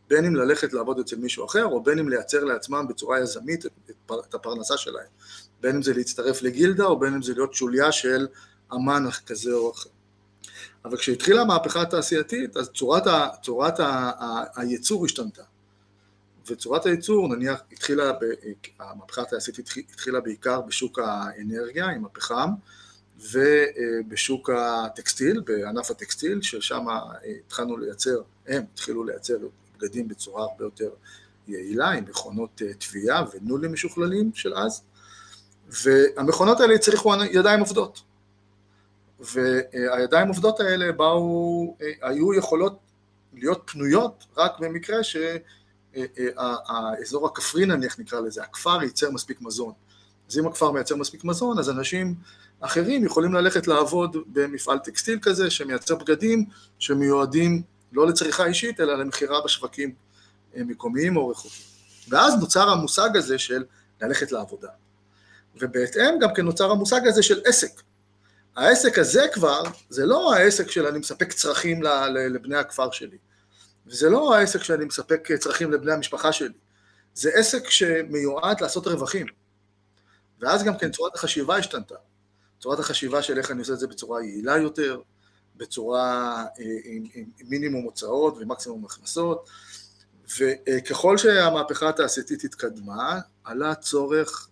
בין 0.09 0.25
אם 0.25 0.37
ללכת 0.37 0.73
לעבוד 0.73 0.99
אצל 0.99 1.17
מישהו 1.17 1.45
אחר, 1.45 1.65
או 1.65 1.83
בין 1.83 1.99
אם 1.99 2.09
לייצר 2.09 2.45
לעצמם 2.45 2.87
בצורה 2.89 3.21
יזמית 3.21 3.67
את 3.67 4.35
הפרנסה 4.35 4.77
שלהם. 4.77 5.07
בין 5.61 5.77
אם 5.77 5.83
זה 5.83 5.95
להצטרף 5.95 6.43
לגילדה, 6.43 6.85
או 6.85 6.99
בין 6.99 7.15
אם 7.15 7.23
זה 7.23 7.35
להיות 7.35 7.55
שוליה 7.55 7.93
של 7.93 8.27
אמן 8.73 9.05
כזה 9.27 9.53
או 9.53 9.73
אחר. 9.73 9.91
אבל 10.85 10.97
כשהתחילה 10.97 11.41
המהפכה 11.41 11.83
התעשייתית, 11.83 12.57
אז 12.57 12.71
צורת, 12.75 13.07
ה, 13.07 13.29
צורת 13.43 13.81
ה, 13.81 13.87
ה, 13.87 14.45
הייצור 14.57 15.05
השתנתה. 15.05 15.43
וצורת 16.47 16.87
הייצור, 16.87 17.29
נניח, 17.29 17.61
התחילה, 17.73 18.13
ב, 18.13 18.17
המהפכה 18.81 19.23
התעשייתית 19.23 19.71
התחילה 19.93 20.21
בעיקר 20.21 20.61
בשוק 20.61 20.99
האנרגיה 20.99 21.87
עם 21.87 22.05
הפחם, 22.05 22.51
ובשוק 23.21 24.51
הטקסטיל, 24.51 25.41
בענף 25.41 25.91
הטקסטיל, 25.91 26.43
ששם 26.43 26.85
התחלנו 27.47 27.77
לייצר, 27.77 28.21
הם 28.47 28.63
התחילו 28.73 29.05
לייצר 29.05 29.37
בגדים 29.77 30.09
בצורה 30.09 30.43
הרבה 30.43 30.65
יותר 30.65 30.91
יעילה, 31.49 31.91
עם 31.91 32.05
מכונות 32.05 32.63
תביעה 32.79 33.25
ונולים 33.33 33.73
משוכללים 33.73 34.31
של 34.35 34.55
אז, 34.55 34.83
והמכונות 35.69 36.61
האלה 36.61 36.75
הצריכו 36.75 37.13
ידיים 37.31 37.61
עובדות. 37.61 38.03
והידיים 39.21 40.29
עובדות 40.29 40.61
האלה 40.61 40.93
באו, 40.93 41.77
היו 42.03 42.35
יכולות 42.35 42.79
להיות 43.33 43.63
פנויות 43.67 44.25
רק 44.37 44.59
במקרה 44.61 44.97
שהאזור 45.95 47.27
הכפרי 47.27 47.67
נניח 47.67 47.99
נקרא 47.99 48.21
לזה, 48.21 48.43
הכפר 48.43 48.83
ייצר 48.83 49.11
מספיק 49.11 49.41
מזון. 49.41 49.73
אז 50.31 50.39
אם 50.39 50.47
הכפר 50.47 50.71
מייצר 50.71 50.97
מספיק 50.97 51.25
מזון, 51.25 51.59
אז 51.59 51.71
אנשים 51.71 52.15
אחרים 52.61 53.05
יכולים 53.05 53.35
ללכת 53.35 53.67
לעבוד 53.67 54.17
במפעל 54.27 54.79
טקסטיל 54.79 55.19
כזה 55.23 55.51
שמייצר 55.51 55.95
בגדים 55.95 56.45
שמיועדים 56.79 57.63
לא 57.93 58.07
לצריכה 58.07 58.47
אישית 58.47 58.81
אלא 58.81 58.99
למכירה 58.99 59.45
בשווקים 59.45 59.95
מקומיים 60.57 61.17
או 61.17 61.29
רחוקים. 61.29 61.63
ואז 62.09 62.35
נוצר 62.35 62.69
המושג 62.71 63.17
הזה 63.17 63.39
של 63.39 63.65
ללכת 64.03 64.33
לעבודה. 64.33 64.69
ובהתאם 65.61 66.19
גם 66.21 66.35
כן 66.35 66.45
נוצר 66.45 66.71
המושג 66.71 67.01
הזה 67.07 67.23
של 67.23 67.41
עסק. 67.45 67.83
העסק 68.57 68.99
הזה 68.99 69.27
כבר, 69.33 69.63
זה 69.89 70.07
לא 70.07 70.35
העסק 70.35 70.71
של 70.71 70.87
אני 70.87 70.99
מספק 70.99 71.33
צרכים 71.33 71.83
לבני 72.35 72.57
הכפר 72.57 72.91
שלי, 72.91 73.19
וזה 73.87 74.11
לא 74.11 74.35
העסק 74.35 74.63
שאני 74.63 74.85
מספק 74.85 75.29
צרכים 75.33 75.73
לבני 75.73 75.93
המשפחה 75.93 76.33
שלי, 76.33 76.55
זה 77.15 77.31
עסק 77.35 77.71
שמיועד 77.71 78.61
לעשות 78.61 78.87
רווחים. 78.87 79.27
ואז 80.41 80.65
גם 80.65 80.79
כן 80.79 80.91
צורת 80.91 81.15
החשיבה 81.15 81.57
השתנתה. 81.57 81.95
צורת 82.61 82.79
החשיבה 82.79 83.23
של 83.23 83.39
איך 83.39 83.51
אני 83.51 83.59
עושה 83.61 83.73
את 83.73 83.79
זה 83.79 83.87
בצורה 83.87 84.25
יעילה 84.25 84.57
יותר, 84.57 85.01
בצורה 85.57 86.35
אה, 86.43 86.65
עם, 86.85 87.05
עם, 87.15 87.25
עם 87.39 87.47
מינימום 87.49 87.85
הוצאות 87.85 88.37
ומקסימום 88.41 88.85
הכנסות, 88.85 89.49
וככל 90.39 91.19
שהמהפכה 91.19 91.89
התעשייתית 91.89 92.45
התקדמה, 92.45 93.21
עלה 93.45 93.75
צורך 93.75 94.49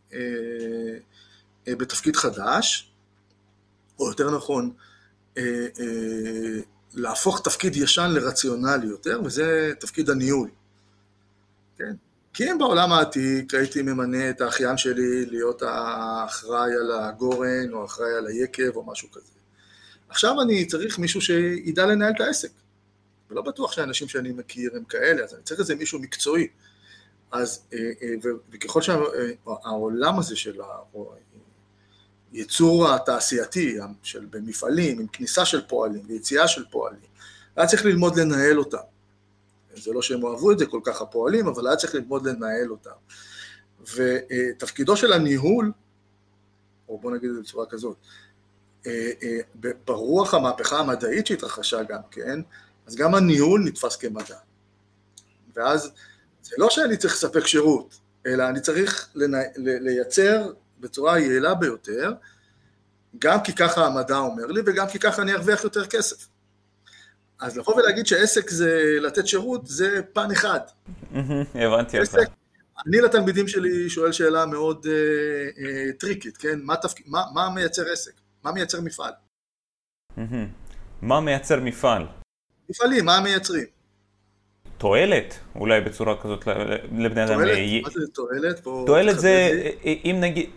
בתפקיד 1.67 2.17
חדש, 2.17 2.95
או 3.99 4.09
יותר 4.09 4.37
נכון, 4.37 4.73
אה, 5.37 5.43
אה, 5.81 6.61
להפוך 6.95 7.41
תפקיד 7.45 7.77
ישן 7.77 8.11
לרציונלי 8.11 8.87
יותר, 8.87 9.21
וזה 9.25 9.73
תפקיד 9.81 10.11
הניהול. 10.11 10.51
כן? 11.79 11.95
כי 12.35 12.51
אם 12.51 12.59
בעולם 12.59 12.93
העתיק 12.93 13.55
הייתי 13.55 13.83
ממנה 13.83 14.31
את 14.31 14.41
האחיין 14.41 14.77
שלי 14.77 15.27
להיות 15.27 15.63
האחראי 15.63 16.73
על 16.73 16.93
הגורן, 16.93 17.73
או 17.73 17.83
האחראי 17.83 18.15
על 18.19 18.27
היקב, 18.27 18.77
או 18.77 18.85
משהו 18.85 19.11
כזה. 19.11 19.33
עכשיו 20.09 20.43
אני 20.43 20.67
צריך 20.67 20.99
מישהו 20.99 21.21
שידע 21.21 21.87
לנהל 21.87 22.13
את 22.17 22.21
העסק. 22.21 22.51
ולא 23.31 23.43
בטוח 23.43 23.73
שהאנשים 23.73 24.09
שאני 24.09 24.33
מכיר 24.33 24.71
הם 24.77 24.85
כאלה, 24.85 25.25
אז 25.25 25.35
אני 25.35 25.43
צריך 25.43 25.61
איזה 25.61 25.75
מישהו 25.75 25.99
מקצועי. 25.99 26.49
אז, 27.35 27.67
וככל 28.51 28.83
שהעולם 28.83 30.19
הזה 30.19 30.37
של 30.37 30.61
הייצור 32.33 32.89
התעשייתי, 32.95 33.79
של 34.03 34.27
במפעלים, 34.31 35.01
עם 35.01 35.07
כניסה 35.07 35.45
של 35.45 35.67
פועלים 35.69 36.03
ויציאה 36.07 36.49
של 36.49 36.65
פועלים, 36.71 37.01
היה 37.57 37.67
צריך 37.67 37.85
ללמוד 37.85 38.19
לנהל 38.19 38.59
אותם. 38.59 38.79
זה 39.75 39.93
לא 39.93 40.03
שהם 40.03 40.23
אוהבו 40.23 40.53
את 40.53 40.59
זה 40.59 40.67
כל 40.67 40.81
כך 40.85 41.03
הפועלים, 41.03 41.47
אבל 41.47 41.67
היה 41.67 41.77
צריך 41.77 41.95
ללמוד 41.95 42.27
לנהל 42.27 42.71
אותם. 42.71 42.91
ותפקידו 43.95 44.97
של 44.97 45.13
הניהול, 45.13 45.73
או 46.89 46.99
בוא 46.99 47.11
נגיד 47.11 47.31
את 47.31 47.37
זה 47.37 47.43
בצורה 47.43 47.67
כזאת, 47.67 47.97
ברוח 49.85 50.35
המהפכה 50.35 50.79
המדעית 50.79 51.27
שהתרחשה 51.27 51.83
גם 51.83 52.01
כן, 52.11 52.41
אז 52.87 52.97
גם 52.97 53.15
הניהול 53.15 53.63
נתפס 53.65 53.97
כמדע. 53.97 54.37
ואז 55.55 55.93
זה 56.45 56.57
לא 56.59 56.71
שאני 56.71 56.97
צריך 56.97 57.15
לספק 57.15 57.47
שירות, 57.47 58.01
אלא 58.27 58.49
אני 58.49 58.61
צריך 58.61 59.09
לייצר 59.57 60.53
בצורה 60.81 61.15
היעילה 61.15 61.55
ביותר, 61.55 62.13
גם 63.19 63.43
כי 63.45 63.53
ככה 63.53 63.87
המדע 63.87 64.17
אומר 64.17 64.47
לי 64.47 64.61
וגם 64.67 64.87
כי 64.89 64.99
ככה 64.99 65.23
אני 65.23 65.33
ארוויח 65.33 65.65
יותר 65.65 65.87
כסף. 65.87 66.29
אז 67.41 67.57
לבוא 67.59 67.75
ולהגיד 67.75 68.07
שעסק 68.07 68.51
זה 68.51 68.99
לתת 69.01 69.27
שירות, 69.27 69.67
זה 69.67 70.01
פן 70.13 70.31
אחד. 70.31 70.61
הבנתי 71.55 72.01
אותך. 72.01 72.15
אני 72.87 73.01
לתלמידים 73.01 73.49
שלי 73.49 73.91
שואל 73.91 74.13
שאלה 74.13 74.47
מאוד 74.47 74.87
uh, 74.87 74.89
uh, 75.59 75.99
טריקית, 75.99 76.37
כן? 76.37 76.61
מה, 76.63 76.77
תפק... 76.77 77.07
מה, 77.07 77.23
מה 77.35 77.51
מייצר 77.55 77.93
עסק? 77.93 78.13
מה 78.43 78.53
מייצר 78.53 78.81
מפעל? 78.81 79.13
מה 81.03 81.21
מייצר 81.21 81.61
מפעל? 81.61 82.07
מפעלים, 82.69 83.05
מה 83.05 83.21
מייצרים? 83.21 83.74
תועלת, 84.79 85.39
אולי 85.55 85.81
בצורה 85.81 86.17
כזאת 86.23 86.49
לבני 86.93 87.25
אדם. 87.25 87.35
תועלת? 87.35 87.83
מה 87.83 87.91
זה 87.91 88.07
תועלת? 88.15 88.61
תועלת 88.87 89.19
זה, 89.19 89.63
אם 89.85 90.17
נגיד, 90.21 90.51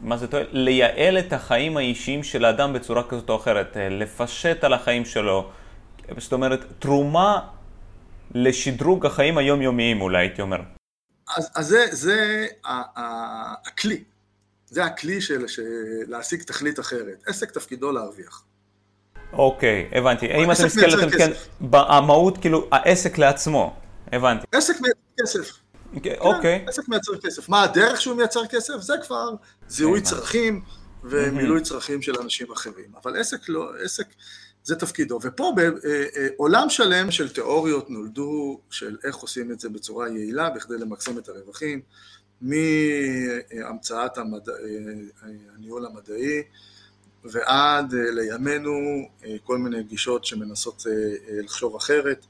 מה 0.00 0.16
זה 0.16 0.26
תועלת? 0.26 0.48
לייעל 0.52 1.18
את 1.18 1.32
החיים 1.32 1.76
האישיים 1.76 2.22
של 2.22 2.44
האדם 2.44 2.72
בצורה 2.72 3.08
כזאת 3.08 3.30
או 3.30 3.36
אחרת, 3.36 3.76
לפשט 3.90 4.64
על 4.64 4.72
החיים 4.72 5.04
שלו. 5.04 5.50
זאת 6.18 6.32
אומרת, 6.32 6.64
תרומה 6.78 7.40
לשדרוג 8.34 9.06
החיים 9.06 9.38
היומיומיים 9.38 10.00
אולי, 10.00 10.18
הייתי 10.18 10.42
אומר. 10.42 10.60
אז, 11.36 11.50
אז 11.54 11.66
זה, 11.66 11.86
זה 11.90 12.46
הכלי. 13.66 14.04
זה 14.66 14.84
הכלי 14.84 15.20
של, 15.20 15.46
של 15.48 15.62
להשיג 16.08 16.42
תכלית 16.42 16.80
אחרת. 16.80 17.22
עסק 17.26 17.50
תפקידו 17.50 17.92
להרוויח. 17.92 18.42
אוקיי, 19.32 19.88
הבנתי. 19.92 20.26
אם 20.26 20.52
אתה 20.52 20.66
מסתכל, 20.66 21.04
אתה 21.04 21.16
כן, 21.18 21.30
המהות, 21.72 22.38
כאילו, 22.38 22.68
העסק 22.72 23.18
לעצמו, 23.18 23.76
הבנתי. 24.12 24.46
עסק 24.52 24.74
מייצר 24.80 25.00
כסף. 25.20 25.52
אוקיי. 26.18 26.60
כן. 26.60 26.68
עסק 26.68 26.88
מייצר 26.88 27.16
כסף. 27.16 27.48
מה 27.48 27.62
הדרך 27.62 28.00
שהוא 28.00 28.16
מייצר 28.16 28.46
כסף? 28.46 28.74
זה 28.80 28.94
כבר 29.06 29.30
זיהוי 29.68 30.00
צרכים 30.00 30.62
ומילוי 31.04 31.60
צרכים 31.60 32.02
של 32.02 32.12
אנשים 32.22 32.52
אחרים. 32.52 32.92
אבל 33.02 33.20
עסק 33.20 33.48
לא, 33.48 33.70
עסק 33.84 34.06
זה 34.64 34.76
תפקידו. 34.76 35.18
ופה 35.22 35.54
בעולם 36.36 36.64
אה, 36.64 36.70
שלם 36.70 37.10
של 37.10 37.28
תיאוריות 37.28 37.90
נולדו 37.90 38.60
של 38.70 38.96
איך 39.04 39.16
עושים 39.16 39.52
את 39.52 39.60
זה 39.60 39.68
בצורה 39.68 40.08
יעילה 40.08 40.50
בכדי 40.50 40.74
למקסם 40.78 41.18
את 41.18 41.28
הרווחים, 41.28 41.80
מהמצאת 42.40 44.18
המדע, 44.18 44.52
אה, 44.52 45.28
הניהול 45.56 45.86
המדעי, 45.86 46.42
ועד 47.32 47.94
אה, 47.94 48.10
לימינו 48.10 48.72
אה, 49.24 49.36
כל 49.44 49.58
מיני 49.58 49.82
גישות 49.82 50.24
שמנסות 50.24 50.84
אה, 50.86 50.92
לחשוב 51.42 51.76
אחרת 51.76 52.26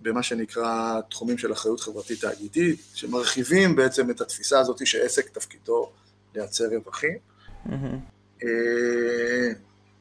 במה 0.00 0.22
שנקרא 0.22 1.00
תחומים 1.10 1.38
של 1.38 1.52
אחריות 1.52 1.80
חברתית 1.80 2.20
תאגידית, 2.20 2.80
שמרחיבים 2.94 3.76
בעצם 3.76 4.10
את 4.10 4.20
התפיסה 4.20 4.60
הזאת 4.60 4.86
שעסק 4.86 5.28
תפקידו 5.28 5.90
לייצר 6.34 6.64
רווחים. 6.64 7.18
Mm-hmm. 7.66 8.44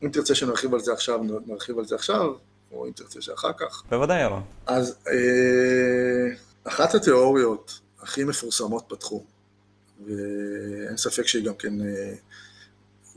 אם 0.04 0.10
תרצה 0.12 0.36
שנרחיב 0.36 0.74
על 0.74 0.80
זה 0.80 0.94
עכשיו, 0.94 1.20
נרחיב 1.46 1.80
על 1.80 1.86
זה 1.86 1.96
עכשיו, 1.96 2.34
או 2.72 2.88
אם 2.88 2.92
תרצה 2.92 3.22
שאחר 3.22 3.52
כך. 3.58 3.84
בוודאי, 3.90 4.22
ירון. 4.22 4.44
אז 4.66 4.98
אחת 6.64 6.96
התיאוריות 6.96 7.80
הכי 8.00 8.24
מפורסמות 8.24 8.92
בתחום, 8.92 9.24
ואין 10.06 10.98
ספק 10.98 11.28
שהיא 11.28 11.46
גם 11.46 11.54
כן 11.56 11.74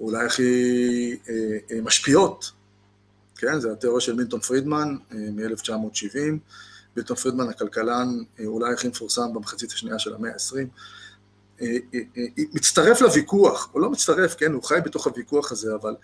אולי 0.03 0.27
הכי 0.27 1.17
אה, 1.29 1.35
אה, 1.71 1.81
משפיעות, 1.83 2.53
כן? 3.37 3.61
זה 3.61 3.73
התיאוריה 3.73 4.01
של 4.01 4.15
מילטון 4.15 4.41
פרידמן 4.41 4.97
אה, 5.13 5.17
מ-1970. 5.17 6.19
מילטון 6.97 7.17
פרידמן 7.17 7.49
הכלכלן 7.49 8.09
אולי 8.45 8.73
הכי 8.73 8.89
מפורסם 8.89 9.35
במחצית 9.35 9.73
השנייה 9.73 9.99
של 9.99 10.15
המאה 10.15 10.31
ה-20. 10.31 10.67
מצטרף 12.53 13.01
לוויכוח, 13.01 13.69
הוא 13.73 13.81
לא 13.81 13.91
מצטרף, 13.91 14.35
כן, 14.35 14.53
הוא 14.53 14.63
חי 14.63 14.79
בתוך 14.85 15.07
הוויכוח 15.07 15.53
הזה, 15.53 15.75
אבל 15.75 15.95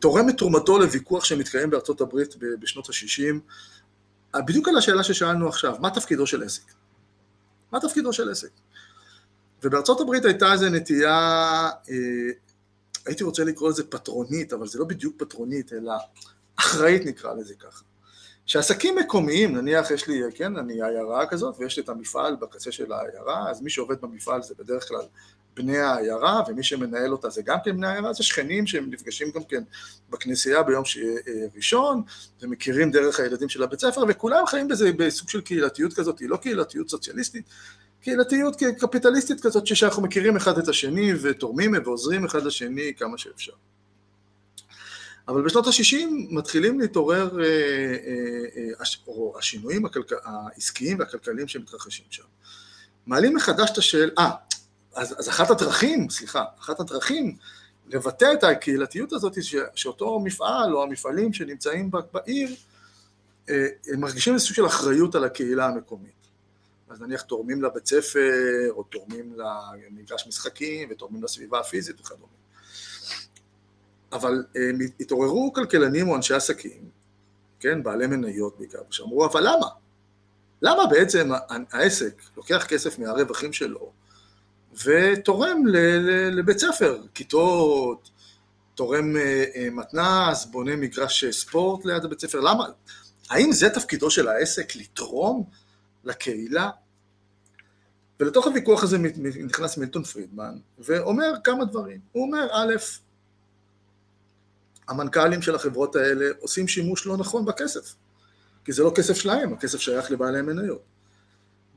תורם 0.00 0.28
את 0.28 0.38
תרומתו 0.38 0.78
לוויכוח 0.78 1.24
שמתקיים 1.24 1.70
בארצות 1.70 2.00
הברית 2.00 2.34
בשנות 2.60 2.88
ה-60, 2.88 4.40
בדיוק 4.46 4.68
על 4.68 4.76
השאלה 4.76 5.04
ששאלנו 5.04 5.48
עכשיו, 5.48 5.76
מה 5.80 5.90
תפקידו 5.90 6.26
של 6.26 6.42
עסק? 6.42 6.62
מה 7.72 7.80
תפקידו 7.80 8.12
של 8.12 8.30
עסק? 8.30 8.50
ובארצות 9.64 10.00
הברית 10.00 10.24
הייתה 10.24 10.52
איזו 10.52 10.68
נטייה, 10.68 11.70
הייתי 13.06 13.24
רוצה 13.24 13.44
לקרוא 13.44 13.70
לזה 13.70 13.84
פטרונית, 13.84 14.52
אבל 14.52 14.66
זה 14.66 14.78
לא 14.78 14.84
בדיוק 14.84 15.14
פטרונית, 15.18 15.72
אלא 15.72 15.92
אחראית 16.56 17.06
נקרא 17.06 17.34
לזה 17.34 17.54
ככה. 17.54 17.84
שעסקים 18.46 18.96
מקומיים, 18.96 19.56
נניח 19.56 19.90
יש 19.90 20.08
לי, 20.08 20.22
כן, 20.34 20.56
אני 20.56 20.72
עיירה 20.72 21.26
כזאת, 21.26 21.54
ויש 21.58 21.76
לי 21.76 21.82
את 21.82 21.88
המפעל 21.88 22.36
בקצה 22.36 22.72
של 22.72 22.92
העיירה, 22.92 23.50
אז 23.50 23.62
מי 23.62 23.70
שעובד 23.70 24.00
במפעל 24.00 24.42
זה 24.42 24.54
בדרך 24.58 24.88
כלל 24.88 25.02
בני 25.56 25.78
העיירה, 25.78 26.42
ומי 26.48 26.62
שמנהל 26.62 27.12
אותה 27.12 27.30
זה 27.30 27.42
גם 27.42 27.58
כן 27.64 27.76
בני 27.76 27.86
העיירה, 27.86 28.12
זה 28.12 28.22
שכנים 28.22 28.66
שהם 28.66 28.90
נפגשים 28.90 29.30
גם 29.34 29.44
כן 29.44 29.62
בכנסייה 30.10 30.62
ביום 30.62 30.84
ש... 30.84 30.98
אה, 30.98 31.46
ראשון, 31.56 32.02
ומכירים 32.42 32.90
דרך 32.90 33.20
הילדים 33.20 33.48
של 33.48 33.62
הבית 33.62 33.80
ספר, 33.80 34.04
וכולם 34.08 34.46
חיים 34.46 34.68
בזה 34.68 34.92
בסוג 34.92 35.28
של 35.28 35.40
קהילתיות 35.40 35.94
כזאת, 35.94 36.18
היא 36.18 36.28
לא 36.28 36.36
קהילתיות 36.36 36.88
סוציאליסטית, 36.88 37.44
קהילתיות 38.04 38.56
קפיטליסטית 38.78 39.40
כזאת, 39.40 39.66
שאנחנו 39.66 40.02
מכירים 40.02 40.36
אחד 40.36 40.58
את 40.58 40.68
השני 40.68 41.12
ותורמים 41.22 41.74
ועוזרים 41.84 42.24
אחד 42.24 42.42
לשני 42.42 42.92
כמה 42.96 43.18
שאפשר. 43.18 43.52
אבל 45.28 45.42
בשנות 45.42 45.66
ה-60 45.66 46.06
מתחילים 46.30 46.80
להתעורר 46.80 47.40
אה, 47.40 47.44
אה, 47.44 48.72
אה, 49.08 49.38
השינויים 49.38 49.82
העסקיים 50.24 50.98
והכלכליים 50.98 51.48
שמתרחשים 51.48 52.04
שם. 52.10 52.22
מעלים 53.06 53.34
מחדש 53.34 53.70
את 53.70 53.78
השאלה, 53.78 54.12
אה, 54.18 54.30
אז, 54.94 55.14
אז 55.18 55.28
אחת 55.28 55.50
הדרכים, 55.50 56.10
סליחה, 56.10 56.44
אחת 56.60 56.80
הדרכים 56.80 57.36
לבטא 57.86 58.32
את 58.32 58.44
הקהילתיות 58.44 59.12
הזאת, 59.12 59.42
ש, 59.42 59.56
שאותו 59.74 60.20
מפעל 60.20 60.74
או 60.74 60.82
המפעלים 60.82 61.32
שנמצאים 61.32 61.90
בעיר, 62.12 62.54
הם 63.48 64.00
מרגישים 64.00 64.34
איזשהו 64.34 64.54
של 64.54 64.66
אחריות 64.66 65.14
על 65.14 65.24
הקהילה 65.24 65.66
המקומית. 65.66 66.23
אז 66.94 67.02
נניח 67.02 67.22
תורמים 67.22 67.62
לבית 67.62 67.86
ספר, 67.86 68.70
או 68.70 68.82
תורמים 68.82 69.36
למגרש 69.36 70.26
משחקים, 70.26 70.88
ותורמים 70.90 71.22
לסביבה 71.22 71.60
הפיזית 71.60 72.00
וכדומה. 72.00 72.32
אבל 74.12 74.44
הם 74.54 74.80
אה, 74.80 74.86
התעוררו 75.00 75.52
כלכלנים 75.52 76.08
או 76.08 76.16
אנשי 76.16 76.34
עסקים, 76.34 76.88
כן, 77.60 77.82
בעלי 77.82 78.06
מניות 78.06 78.58
בעיקר, 78.58 78.78
שאמרו, 78.90 79.26
אבל 79.26 79.40
למה? 79.40 79.66
למה 80.62 80.86
בעצם 80.86 81.30
העסק 81.72 82.22
לוקח 82.36 82.66
כסף 82.68 82.98
מהרווחים 82.98 83.52
שלו 83.52 83.92
ותורם 84.84 85.66
לבית 86.32 86.58
ספר, 86.58 87.02
כיתות, 87.14 88.10
תורם 88.74 89.16
אה, 89.16 89.44
אה, 89.56 89.68
מתנ"ס, 89.70 90.44
בונה 90.44 90.76
מגרש 90.76 91.24
ספורט 91.24 91.84
ליד 91.84 92.04
הבית 92.04 92.20
ספר, 92.20 92.40
למה? 92.40 92.66
האם 93.30 93.52
זה 93.52 93.70
תפקידו 93.70 94.10
של 94.10 94.28
העסק 94.28 94.76
לתרום 94.76 95.44
לקהילה? 96.04 96.70
ולתוך 98.20 98.46
הוויכוח 98.46 98.82
הזה 98.82 98.98
נכנס 99.44 99.76
מילטון 99.76 100.04
פרידמן 100.04 100.54
ואומר 100.78 101.32
כמה 101.44 101.64
דברים. 101.64 102.00
הוא 102.12 102.22
אומר, 102.26 102.46
א', 102.52 102.74
המנכ"לים 104.88 105.42
של 105.42 105.54
החברות 105.54 105.96
האלה 105.96 106.26
עושים 106.40 106.68
שימוש 106.68 107.06
לא 107.06 107.16
נכון 107.16 107.44
בכסף, 107.44 107.94
כי 108.64 108.72
זה 108.72 108.82
לא 108.82 108.92
כסף 108.94 109.14
שלהם, 109.14 109.52
הכסף 109.52 109.78
שייך 109.78 110.10
לבעלי 110.10 110.38
המניות. 110.38 110.82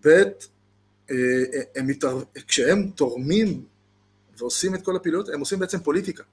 ב', 0.06 0.24
אה, 1.12 1.16
הם 1.76 1.88
מתער... 1.88 2.24
כשהם 2.48 2.90
תורמים 2.96 3.66
ועושים 4.38 4.76
את 4.76 4.86
כל 4.86 4.96
הפעילויות, 4.96 5.30
הם 5.30 5.40
עושים 5.40 5.60
בעצם 5.60 5.80
פוליטיקה. 5.80 6.24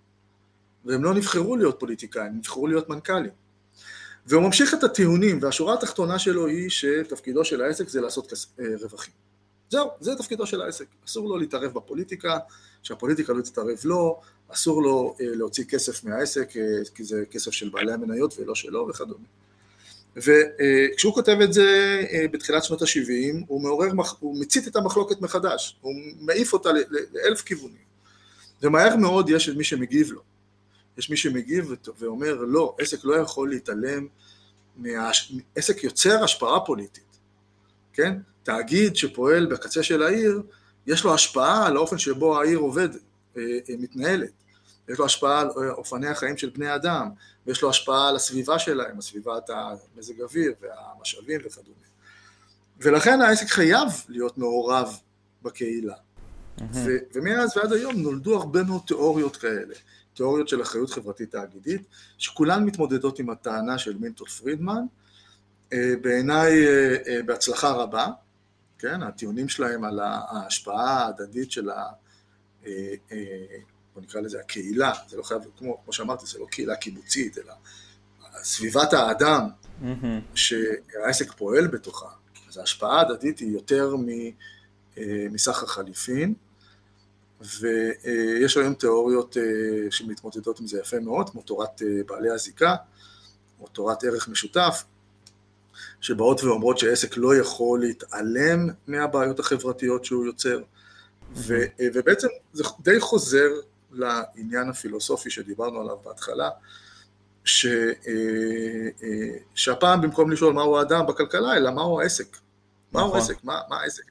והם 0.84 1.04
לא 1.04 1.14
נבחרו 1.14 1.56
להיות 1.56 1.80
פוליטיקאים, 1.80 2.26
הם 2.26 2.38
נבחרו 2.38 2.66
להיות 2.66 2.88
מנכ"לים. 2.88 3.30
והוא 4.26 4.42
ממשיך 4.42 4.74
את 4.74 4.84
הטיעונים, 4.84 5.38
והשורה 5.42 5.74
התחתונה 5.74 6.18
שלו 6.18 6.46
היא 6.46 6.70
שתפקידו 6.70 7.44
של 7.44 7.62
העסק 7.62 7.88
זה 7.88 8.00
לעשות 8.00 8.30
כס... 8.30 8.46
אה, 8.60 8.64
רווחים. 8.80 9.23
זהו, 9.74 9.90
זה 10.00 10.14
תפקידו 10.14 10.46
של 10.46 10.62
העסק. 10.62 10.86
אסור 11.06 11.28
לו 11.28 11.36
להתערב 11.36 11.74
בפוליטיקה, 11.74 12.38
שהפוליטיקה 12.82 13.32
לא 13.32 13.42
תתערב 13.42 13.78
לו, 13.84 14.20
אסור 14.48 14.82
לו 14.82 15.14
אה, 15.20 15.26
להוציא 15.26 15.64
כסף 15.64 16.04
מהעסק, 16.04 16.56
אה, 16.56 16.62
כי 16.94 17.04
זה 17.04 17.24
כסף 17.30 17.50
של 17.50 17.68
בעלי 17.68 17.92
המניות 17.92 18.34
ולא 18.38 18.54
שלו 18.54 18.88
וכדומה. 18.88 19.24
וכשהוא 20.16 21.10
אה, 21.10 21.14
כותב 21.14 21.36
את 21.44 21.52
זה 21.52 22.00
בתחילת 22.32 22.64
שנות 22.64 22.82
ה-70, 22.82 23.44
הוא 23.46 23.62
מעורר, 23.62 23.90
הוא 24.20 24.40
מצית 24.40 24.68
את 24.68 24.76
המחלוקת 24.76 25.20
מחדש, 25.20 25.76
הוא 25.80 25.92
מעיף 26.20 26.52
אותה 26.52 26.70
לאלף 27.12 27.42
כיוונים. 27.42 27.84
ומהר 28.62 28.96
מאוד 28.96 29.30
יש 29.30 29.48
את 29.48 29.56
מי 29.56 29.64
שמגיב 29.64 30.12
לו. 30.12 30.22
יש 30.98 31.10
מי 31.10 31.16
שמגיב 31.16 31.72
ואומר, 31.98 32.34
לא, 32.34 32.76
עסק 32.80 33.04
לא 33.04 33.14
יכול 33.14 33.50
להתעלם, 33.50 34.06
מה... 34.76 35.10
עסק 35.54 35.84
יוצר 35.84 36.24
השפעה 36.24 36.60
פוליטית, 36.60 37.18
כן? 37.92 38.18
תאגיד 38.44 38.96
שפועל 38.96 39.46
בקצה 39.46 39.82
של 39.82 40.02
העיר, 40.02 40.42
יש 40.86 41.04
לו 41.04 41.14
השפעה 41.14 41.66
על 41.66 41.76
האופן 41.76 41.98
שבו 41.98 42.40
העיר 42.40 42.58
עובד, 42.58 42.88
אה, 43.36 43.42
אה, 43.42 43.74
מתנהלת. 43.78 44.30
יש 44.88 44.98
לו 44.98 45.04
השפעה 45.04 45.40
על 45.40 45.48
אה, 45.48 45.70
אופני 45.70 46.08
החיים 46.08 46.36
של 46.36 46.50
בני 46.50 46.74
אדם, 46.74 47.10
ויש 47.46 47.62
לו 47.62 47.70
השפעה 47.70 48.08
על 48.08 48.16
הסביבה 48.16 48.58
שלהם, 48.58 48.98
הסביבת 48.98 49.50
המזג 49.50 50.20
אוויר 50.22 50.52
והמשאבים 50.60 51.40
וכדומה. 51.44 51.76
ולכן 52.80 53.20
העסק 53.20 53.46
חייב 53.46 53.88
להיות 54.08 54.38
מעורב 54.38 54.98
בקהילה. 55.42 55.94
ו- 56.72 56.98
ומאז 57.14 57.56
ועד 57.56 57.72
היום 57.72 57.94
נולדו 57.96 58.36
הרבה 58.36 58.62
מאוד 58.62 58.82
תיאוריות 58.86 59.36
כאלה, 59.36 59.74
תיאוריות 60.14 60.48
של 60.48 60.62
אחריות 60.62 60.90
חברתית 60.90 61.30
תאגידית, 61.30 61.82
שכולן 62.18 62.64
מתמודדות 62.64 63.18
עם 63.18 63.30
הטענה 63.30 63.78
של 63.78 63.96
מילטון 63.96 64.28
פרידמן, 64.28 64.84
בעיניי 66.00 66.66
בהצלחה 67.26 67.70
רבה, 67.70 68.08
כן, 68.78 69.02
הטיעונים 69.02 69.48
שלהם 69.48 69.84
על 69.84 70.00
ההשפעה 70.00 71.04
ההדדית 71.04 71.50
של 71.50 71.70
ה... 71.70 71.86
אה, 72.66 72.94
אה, 73.12 73.56
בוא 73.94 74.02
נקרא 74.02 74.20
לזה 74.20 74.40
הקהילה, 74.40 74.92
זה 75.08 75.16
לא 75.16 75.22
חייב, 75.22 75.42
כמו, 75.58 75.80
כמו 75.84 75.92
שאמרתי, 75.92 76.26
זה 76.26 76.38
לא 76.38 76.46
קהילה 76.46 76.76
קיבוצית, 76.76 77.38
אלא 77.38 77.52
סביבת 78.42 78.92
האדם 78.92 79.48
mm-hmm. 79.82 80.34
שהעסק 80.34 81.32
פועל 81.32 81.66
בתוכה, 81.66 82.08
אז 82.48 82.58
ההשפעה 82.58 82.98
ההדדית 82.98 83.38
היא 83.38 83.52
יותר 83.52 83.94
אה, 84.98 85.26
מסחר 85.30 85.66
חליפין, 85.66 86.34
ויש 87.40 88.56
היום 88.56 88.74
תיאוריות 88.74 89.36
שמתמודדות 89.90 90.60
עם 90.60 90.66
זה 90.66 90.80
יפה 90.80 91.00
מאוד, 91.00 91.30
כמו 91.30 91.42
תורת 91.42 91.82
בעלי 92.06 92.30
הזיקה, 92.30 92.76
או 93.60 93.68
תורת 93.68 94.04
ערך 94.04 94.28
משותף, 94.28 94.84
שבאות 96.00 96.44
ואומרות 96.44 96.78
שעסק 96.78 97.16
לא 97.16 97.36
יכול 97.36 97.80
להתעלם 97.80 98.68
מהבעיות 98.86 99.40
החברתיות 99.40 100.04
שהוא 100.04 100.26
יוצר, 100.26 100.60
ו, 101.34 101.54
ובעצם 101.94 102.28
זה 102.52 102.64
די 102.80 103.00
חוזר 103.00 103.48
לעניין 103.92 104.68
הפילוסופי 104.68 105.30
שדיברנו 105.30 105.80
עליו 105.80 105.96
בהתחלה, 106.04 106.50
ש, 107.44 107.66
אה, 107.66 108.12
אה, 109.02 109.36
שהפעם 109.54 110.00
במקום 110.00 110.30
לשאול 110.30 110.52
מהו 110.52 110.78
האדם 110.78 111.06
בכלכלה, 111.06 111.56
אלא 111.56 111.70
מהו 111.70 112.00
העסק. 112.00 112.36
מהו 112.92 113.06
נכון. 113.06 113.18
העסק? 113.20 113.44
מה, 113.44 113.60
מה 113.68 113.80
העסק? 113.80 114.02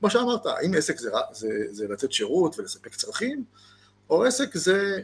כמו 0.00 0.10
שאמרת, 0.10 0.46
האם 0.46 0.74
עסק 0.74 0.98
זה, 0.98 1.10
זה, 1.32 1.48
זה 1.70 1.88
לתת 1.88 2.12
שירות 2.12 2.58
ולספק 2.58 2.94
צרכים, 2.94 3.44
או 4.10 4.24
עסק 4.24 4.56
זה 4.56 5.00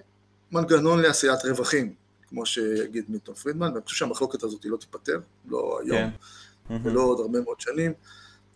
מנגנון 0.52 1.02
לעשיית 1.02 1.44
רווחים. 1.44 1.94
כמו 2.36 2.46
שיגיד 2.46 3.04
מילטון 3.08 3.34
פרידמן, 3.34 3.72
ואני 3.72 3.84
חושב 3.84 3.96
שהמחלוקת 3.96 4.42
הזאת 4.42 4.64
היא 4.64 4.72
לא 4.72 4.76
תיפתר, 4.76 5.20
לא 5.48 5.80
היום, 5.84 6.10
כן. 6.68 6.76
ולא 6.82 7.00
עוד 7.00 7.20
הרבה 7.20 7.40
מאוד 7.40 7.60
שנים. 7.60 7.92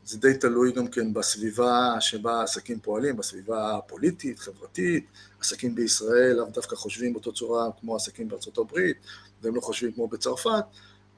זה 0.05 0.19
די 0.19 0.35
תלוי 0.35 0.73
גם 0.73 0.89
כן 0.89 1.13
בסביבה 1.13 1.97
שבה 2.01 2.43
עסקים 2.43 2.81
פועלים, 2.81 3.17
בסביבה 3.17 3.77
הפוליטית, 3.77 4.39
חברתית, 4.39 5.07
עסקים 5.41 5.75
בישראל 5.75 6.37
לאו 6.37 6.51
דווקא 6.51 6.77
חושבים 6.77 7.13
באותו 7.13 7.33
צורה 7.33 7.69
כמו 7.81 7.97
עסקים 7.97 8.29
בארצות 8.29 8.59
הברית, 8.59 8.97
והם 9.43 9.55
לא 9.55 9.61
חושבים 9.61 9.93
כמו 9.93 10.09
בצרפת, 10.09 10.65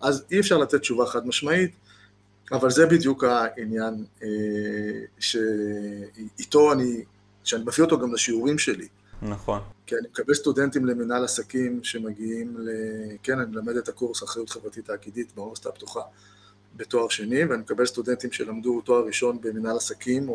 אז 0.01 0.25
אי 0.31 0.41
אפשר 0.41 0.59
לתת 0.59 0.81
תשובה 0.81 1.07
חד 1.07 1.27
משמעית, 1.27 1.71
אבל 2.53 2.71
זה 2.71 2.87
בדיוק 2.87 3.25
העניין 3.25 4.05
אה, 4.23 4.29
שאיתו 5.19 6.73
אני, 6.73 7.05
שאני 7.45 7.63
מביא 7.63 7.85
אותו 7.85 7.99
גם 7.99 8.15
לשיעורים 8.15 8.59
שלי. 8.59 8.89
נכון. 9.23 9.61
כי 9.87 9.95
אני 9.95 10.09
מקבל 10.13 10.35
סטודנטים 10.35 10.87
למנהל 10.87 11.25
עסקים 11.25 11.85
שמגיעים 11.85 12.57
ל... 12.59 12.71
כן, 13.23 13.39
אני 13.39 13.51
מלמד 13.51 13.77
את 13.77 13.89
הקורס 13.89 14.23
אחריות 14.23 14.51
חברתית 14.51 14.87
תאגידית 14.87 15.33
באוניברסיטה 15.35 15.69
הפתוחה 15.69 16.01
בתואר 16.77 17.09
שני, 17.09 17.45
ואני 17.45 17.61
מקבל 17.61 17.87
סטודנטים 17.87 18.33
שלמדו 18.33 18.81
תואר 18.81 19.07
ראשון 19.07 19.41
במנהל 19.41 19.77
עסקים 19.77 20.29
או, 20.29 20.35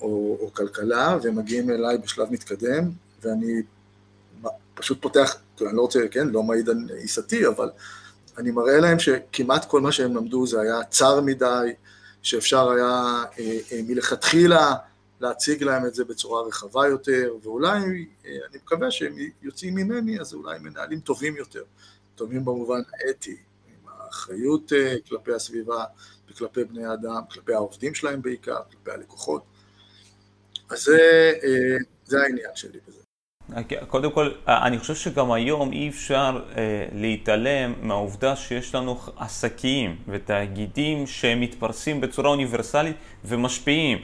או, 0.00 0.38
או 0.40 0.50
כלכלה, 0.52 1.18
והם 1.22 1.36
מגיעים 1.36 1.70
אליי 1.70 1.98
בשלב 1.98 2.32
מתקדם, 2.32 2.90
ואני 3.22 3.62
פשוט 4.74 5.02
פותח, 5.02 5.36
אני 5.60 5.76
לא 5.76 5.82
רוצה, 5.82 6.00
כן, 6.10 6.28
לא 6.28 6.42
מעיד 6.42 6.68
על 6.68 6.90
עיסתי, 6.98 7.46
אבל 7.46 7.70
אני 8.38 8.50
מראה 8.50 8.80
להם 8.80 8.98
שכמעט 8.98 9.64
כל 9.64 9.80
מה 9.80 9.92
שהם 9.92 10.16
למדו 10.16 10.46
זה 10.46 10.60
היה 10.60 10.84
צר 10.90 11.20
מדי, 11.20 11.72
שאפשר 12.22 12.70
היה 12.70 13.24
מלכתחילה 13.88 14.74
להציג 15.22 15.62
להם 15.62 15.86
את 15.86 15.94
זה 15.94 16.04
בצורה 16.04 16.42
רחבה 16.42 16.86
יותר, 16.86 17.34
ואולי, 17.42 17.78
אני 18.24 18.58
מקווה 18.64 18.90
שהם 18.90 19.16
יוצאים 19.42 19.74
ממני, 19.74 20.20
אז 20.20 20.34
אולי 20.34 20.58
מנהלים 20.58 21.00
טובים 21.00 21.36
יותר, 21.36 21.64
טובים 22.14 22.44
במובן 22.44 22.80
האתי, 22.92 23.36
עם 23.66 23.88
האחריות 23.88 24.72
כלפי 25.08 25.32
הסביבה 25.32 25.84
וכלפי 26.30 26.64
בני 26.64 26.92
אדם, 26.92 27.22
כלפי 27.30 27.54
העובדים 27.54 27.94
שלהם 27.94 28.22
בעיקר, 28.22 28.60
כלפי 28.70 28.90
הלקוחות. 28.90 29.42
אז 30.70 30.82
זה, 30.82 31.32
זה 32.04 32.22
העניין 32.22 32.50
שלי 32.54 32.78
בזה. 32.88 33.01
קודם 33.88 34.10
כל, 34.10 34.30
אני 34.46 34.78
חושב 34.78 34.94
שגם 34.94 35.32
היום 35.32 35.72
אי 35.72 35.88
אפשר 35.88 36.40
אה, 36.56 36.62
להתעלם 36.94 37.72
מהעובדה 37.82 38.36
שיש 38.36 38.74
לנו 38.74 38.98
עסקים 39.16 39.96
ותאגידים 40.08 41.06
שמתפרסים 41.06 42.00
בצורה 42.00 42.30
אוניברסלית 42.30 42.96
ומשפיעים, 43.24 43.98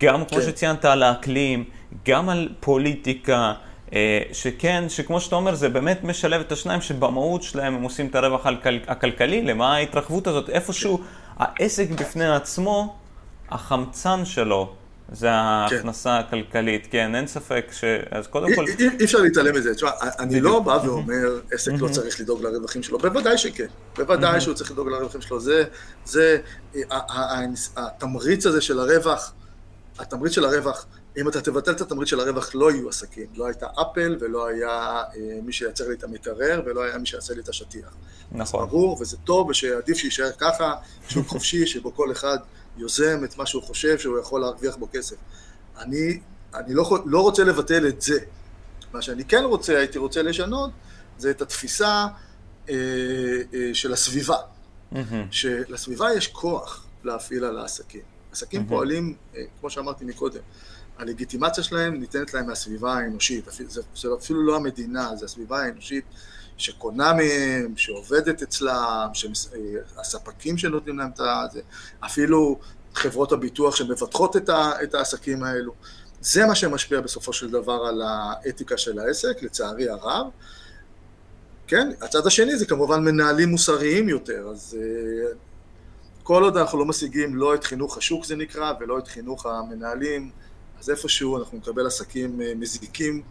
גם 0.00 0.24
כמו 0.24 0.38
כן. 0.38 0.46
שציינת 0.46 0.84
על 0.84 1.02
האקלים, 1.02 1.64
גם 2.06 2.28
על 2.28 2.48
פוליטיקה, 2.60 3.52
אה, 3.92 4.22
שכן, 4.32 4.84
שכמו 4.88 5.20
שאתה 5.20 5.36
אומר, 5.36 5.54
זה 5.54 5.68
באמת 5.68 6.04
משלב 6.04 6.40
את 6.40 6.52
השניים 6.52 6.80
שבמהות 6.80 7.42
שלהם 7.42 7.74
הם 7.74 7.82
עושים 7.82 8.06
את 8.06 8.14
הרווח 8.14 8.46
הכלכלי, 8.86 9.42
למה 9.42 9.74
ההתרחבות 9.74 10.26
הזאת, 10.26 10.50
איפשהו 10.50 11.00
העסק 11.38 11.90
בפני 11.90 12.34
עצמו, 12.34 12.96
החמצן 13.50 14.24
שלו 14.24 14.72
זה 15.12 15.30
ההכנסה 15.30 16.20
כן. 16.30 16.36
הכלכלית, 16.38 16.88
כן, 16.90 17.14
אין 17.14 17.26
ספק 17.26 17.66
ש... 17.72 17.84
אז 18.10 18.26
קודם 18.26 18.54
כל... 18.54 18.64
אי, 18.66 18.88
אי 19.00 19.04
אפשר 19.04 19.18
להתעלם 19.18 19.56
מזה. 19.56 19.74
תשמע, 19.74 19.90
אני 20.18 20.40
לא 20.40 20.60
בא 20.60 20.78
ואומר, 20.84 21.40
עסק 21.52 21.72
לא 21.80 21.88
צריך 21.88 22.20
לדאוג 22.20 22.42
לרווחים 22.42 22.82
שלו. 22.82 22.98
בוודאי 22.98 23.38
שכן. 23.38 23.66
בוודאי 23.96 24.40
שהוא 24.40 24.54
צריך 24.54 24.70
לדאוג 24.70 24.88
לרווחים 24.88 25.20
שלו. 25.20 25.40
זה, 25.40 25.64
זה, 26.04 26.38
התמריץ 27.76 28.46
הזה 28.46 28.60
של 28.60 28.78
הרווח, 28.78 29.32
התמריץ 29.98 30.32
של 30.32 30.44
הרווח, 30.44 30.86
אם 31.16 31.28
אתה 31.28 31.40
תבטל 31.40 31.70
את 31.70 31.80
התמריץ 31.80 32.08
של 32.08 32.20
הרווח, 32.20 32.54
לא 32.54 32.70
יהיו 32.70 32.88
עסקים. 32.88 33.26
לא 33.34 33.46
הייתה 33.46 33.66
אפל, 33.82 34.16
ולא 34.20 34.46
היה 34.46 34.68
אה, 34.70 35.38
מי 35.42 35.52
שייצר 35.52 35.88
לי 35.88 35.94
את 35.94 36.04
המקרר, 36.04 36.62
ולא 36.66 36.82
היה 36.82 36.98
מי 36.98 37.06
שיעשה 37.06 37.34
לי 37.34 37.40
את 37.40 37.48
השטיח. 37.48 37.94
נכון. 38.32 38.68
ברור, 38.68 38.98
וזה 39.00 39.16
טוב, 39.16 39.48
ושעדיף 39.48 39.96
שיישאר 39.96 40.30
ככה, 40.38 40.74
שוק 41.08 41.26
חופשי, 41.26 41.66
שבו 41.66 41.94
כל 41.94 42.12
אחד... 42.12 42.38
יוזם 42.76 43.24
את 43.24 43.36
מה 43.36 43.46
שהוא 43.46 43.62
חושב 43.62 43.98
שהוא 43.98 44.18
יכול 44.18 44.40
להרוויח 44.40 44.76
בו 44.76 44.88
כסף. 44.92 45.16
אני, 45.78 46.20
אני 46.54 46.74
לא, 46.74 46.98
לא 47.06 47.20
רוצה 47.20 47.44
לבטל 47.44 47.88
את 47.88 48.02
זה. 48.02 48.18
מה 48.92 49.02
שאני 49.02 49.24
כן 49.24 49.44
רוצה, 49.44 49.78
הייתי 49.78 49.98
רוצה 49.98 50.22
לשנות, 50.22 50.70
זה 51.18 51.30
את 51.30 51.42
התפיסה 51.42 52.06
אה, 52.68 52.74
אה, 53.54 53.70
של 53.72 53.92
הסביבה. 53.92 54.36
Mm-hmm. 54.92 54.96
שלסביבה 55.30 56.14
יש 56.16 56.26
כוח 56.26 56.86
להפעיל 57.04 57.44
על 57.44 57.58
העסקים. 57.58 58.00
עסקים 58.32 58.60
mm-hmm. 58.60 58.68
פועלים, 58.68 59.14
אה, 59.36 59.42
כמו 59.60 59.70
שאמרתי 59.70 60.04
מקודם, 60.04 60.40
הלגיטימציה 60.98 61.64
שלהם 61.64 62.00
ניתנת 62.00 62.34
להם 62.34 62.46
מהסביבה 62.46 62.94
האנושית. 62.94 63.44
זה, 63.68 63.82
זה 63.94 64.08
אפילו 64.18 64.42
לא 64.42 64.56
המדינה, 64.56 65.16
זה 65.16 65.24
הסביבה 65.24 65.62
האנושית 65.62 66.04
שקונה 66.58 67.12
מהם, 67.12 67.74
שעובדת 67.76 68.42
אצלם, 68.42 69.08
שהספקים 69.14 70.58
שנותנים 70.58 70.98
להם 70.98 71.10
את 71.16 71.52
זה, 71.52 71.60
אפילו 72.00 72.58
חברות 72.94 73.32
הביטוח 73.32 73.76
שמבטחות 73.76 74.36
את, 74.36 74.48
ה, 74.48 74.72
את 74.82 74.94
העסקים 74.94 75.44
האלו. 75.44 75.72
זה 76.20 76.46
מה 76.46 76.54
שמשפיע 76.54 77.00
בסופו 77.00 77.32
של 77.32 77.50
דבר 77.50 77.86
על 77.88 78.02
האתיקה 78.02 78.76
של 78.76 78.98
העסק, 78.98 79.42
לצערי 79.42 79.88
הרב. 79.88 80.26
כן, 81.66 81.90
הצד 82.00 82.26
השני 82.26 82.56
זה 82.56 82.66
כמובן 82.66 83.04
מנהלים 83.04 83.48
מוסריים 83.48 84.08
יותר, 84.08 84.48
אז 84.52 84.78
uh, 84.78 85.36
כל 86.22 86.42
עוד 86.42 86.56
אנחנו 86.56 86.78
לא 86.78 86.84
משיגים 86.84 87.36
לא 87.36 87.54
את 87.54 87.64
חינוך 87.64 87.98
השוק 87.98 88.24
זה 88.24 88.36
נקרא, 88.36 88.72
ולא 88.80 88.98
את 88.98 89.08
חינוך 89.08 89.46
המנהלים, 89.46 90.30
אז 90.80 90.90
איפשהו 90.90 91.38
אנחנו 91.38 91.58
נקבל 91.58 91.86
עסקים 91.86 92.40
uh, 92.40 92.58
מזיקים 92.58 93.22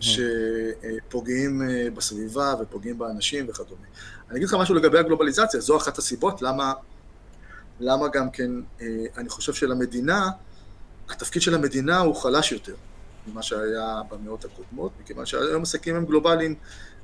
שפוגעים 0.00 1.62
אה, 1.62 1.90
בסביבה 1.94 2.54
ופוגעים 2.60 2.98
באנשים 2.98 3.46
וכדומה. 3.48 3.86
אני 4.30 4.36
אגיד 4.36 4.48
לך 4.48 4.54
משהו 4.54 4.74
לגבי 4.74 4.98
הגלובליזציה, 4.98 5.60
זו 5.60 5.76
אחת 5.76 5.98
הסיבות 5.98 6.42
למה, 6.42 6.72
למה 7.80 8.08
גם 8.08 8.30
כן, 8.30 8.50
אה, 8.80 8.86
אני 9.16 9.28
חושב 9.28 9.52
שלמדינה, 9.52 10.30
התפקיד 11.10 11.42
של 11.42 11.54
המדינה 11.54 11.98
הוא 11.98 12.14
חלש 12.14 12.52
יותר 12.52 12.74
ממה 13.26 13.42
שהיה 13.42 14.00
במאות 14.10 14.44
הקודמות, 14.44 14.92
מכיוון 15.02 15.26
שהיום 15.26 15.62
עסקים 15.62 15.96
הם 15.96 16.06
גלובליים, 16.06 16.54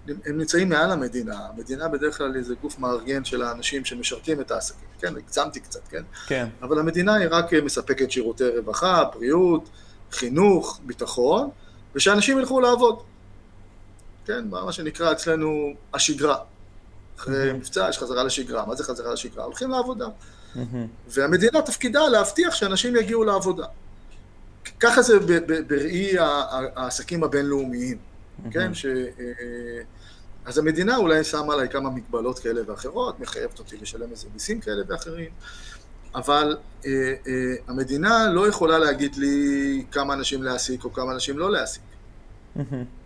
הם 0.08 0.38
נמצאים 0.38 0.68
מעל 0.68 0.90
המדינה, 0.90 1.46
המדינה 1.54 1.88
בדרך 1.88 2.18
כלל 2.18 2.36
איזה 2.36 2.54
גוף 2.62 2.78
מארגן 2.78 3.24
של 3.24 3.42
האנשים 3.42 3.84
שמשרתים 3.84 4.40
את 4.40 4.50
העסקים, 4.50 4.88
כן, 5.00 5.16
הגזמתי 5.16 5.60
קצת, 5.60 5.88
כן? 5.88 6.02
כן. 6.26 6.48
אבל 6.62 6.78
המדינה 6.78 7.14
היא 7.14 7.28
רק 7.30 7.52
מספקת 7.54 8.10
שירותי 8.10 8.44
רווחה, 8.56 9.04
בריאות, 9.04 9.68
חינוך, 10.12 10.80
ביטחון, 10.86 11.50
ושאנשים 11.94 12.38
ילכו 12.38 12.60
לעבוד. 12.60 13.02
כן, 14.26 14.48
מה 14.48 14.72
שנקרא 14.72 15.12
אצלנו 15.12 15.74
השגרה. 15.94 16.36
אחרי 17.18 17.52
מבצע 17.52 17.86
יש 17.90 17.98
חזרה 17.98 18.22
לשגרה. 18.22 18.66
מה 18.66 18.74
זה 18.74 18.84
חזרה 18.84 19.12
לשגרה? 19.12 19.44
הולכים 19.44 19.70
לעבודה. 19.70 20.06
והמדינה 21.08 21.62
תפקידה 21.62 22.08
להבטיח 22.08 22.54
שאנשים 22.54 22.96
יגיעו 22.96 23.24
לעבודה. 23.24 23.66
ככה 24.80 25.02
זה 25.02 25.18
בראי 25.66 26.12
העסקים 26.76 27.24
הבינלאומיים, 27.24 27.98
כן? 28.50 28.74
ש... 28.74 28.86
אה, 28.86 29.82
אז 30.44 30.58
המדינה 30.58 30.96
אולי 30.96 31.24
שמה 31.24 31.54
עליי 31.54 31.68
כמה 31.68 31.90
מגבלות 31.90 32.38
כאלה 32.38 32.60
ואחרות, 32.66 33.20
מחייבת 33.20 33.58
אותי 33.58 33.76
לשלם 33.76 34.10
איזה 34.10 34.26
מיסים 34.32 34.60
כאלה 34.60 34.82
ואחרים, 34.88 35.30
אבל 36.14 36.56
אה, 36.86 36.90
אה, 37.26 37.54
המדינה 37.66 38.30
לא 38.32 38.48
יכולה 38.48 38.78
להגיד 38.78 39.16
לי 39.16 39.84
כמה 39.90 40.14
אנשים 40.14 40.42
להעסיק 40.42 40.84
או 40.84 40.92
כמה 40.92 41.12
אנשים 41.12 41.38
לא 41.38 41.52
להעסיק. 41.52 41.82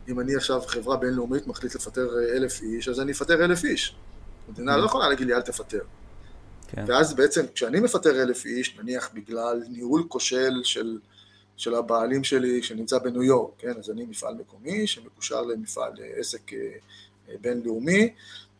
אם 0.08 0.20
אני 0.20 0.36
עכשיו 0.36 0.60
חברה 0.66 0.96
בינלאומית 0.96 1.46
מחליט 1.46 1.74
לפטר 1.74 2.08
אה, 2.18 2.36
אלף 2.36 2.62
איש, 2.62 2.88
אז 2.88 3.00
אני 3.00 3.12
אפטר 3.12 3.44
אלף 3.44 3.64
איש. 3.64 3.94
המדינה 4.48 4.76
לא 4.76 4.86
יכולה 4.86 5.08
להגיד 5.08 5.26
לי 5.26 5.34
אל 5.34 5.40
תפטר. 5.40 5.80
כן. 6.68 6.84
ואז 6.86 7.14
בעצם 7.14 7.44
כשאני 7.54 7.80
מפטר 7.80 8.22
אלף 8.22 8.44
איש, 8.44 8.78
נניח 8.78 9.10
בגלל 9.14 9.62
ניהול 9.68 10.04
כושל 10.08 10.60
של, 10.64 10.98
של 11.56 11.74
הבעלים 11.74 12.24
שלי 12.24 12.62
שנמצא 12.62 12.98
בניו 12.98 13.22
יורק, 13.22 13.50
כן? 13.58 13.72
אז 13.78 13.90
אני 13.90 14.04
מפעל 14.04 14.34
מקומי 14.34 14.86
שמקושר 14.86 15.42
למפעל 15.42 15.92
אה, 16.00 16.10
עסק 16.16 16.52
אה, 16.52 16.58
בינלאומי, 17.40 18.12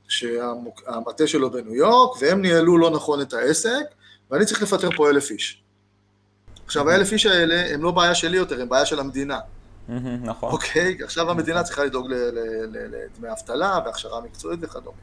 שהמטה 0.09 1.27
שלו 1.27 1.51
בניו 1.51 1.75
יורק, 1.75 2.23
והם 2.23 2.43
ניהלו 2.43 2.79
לא 2.79 2.91
נכון 2.91 3.21
את 3.21 3.33
העסק, 3.33 3.85
ואני 4.33 4.45
צריך 4.45 4.63
לפטר 4.63 4.91
פה 4.97 5.11
אלף 5.11 5.31
איש. 5.31 5.63
עכשיו 6.67 6.91
האלף 6.91 7.13
איש 7.13 7.27
האלה 7.27 7.75
הם 7.75 7.83
לא 7.83 7.91
בעיה 7.91 8.15
שלי 8.15 8.37
יותר, 8.37 8.63
הם 8.63 8.69
בעיה 8.69 8.87
של 8.87 9.01
המדינה. 9.01 9.39
נכון. 10.23 10.53
אוקיי? 10.53 10.97
עכשיו 11.05 11.31
המדינה 11.31 11.63
צריכה 11.63 11.85
לדאוג 11.85 12.07
לדמי 12.73 13.33
אבטלה 13.33 13.79
והכשרה 13.85 14.21
מקצועית 14.21 14.61
וכדומה. 14.63 14.99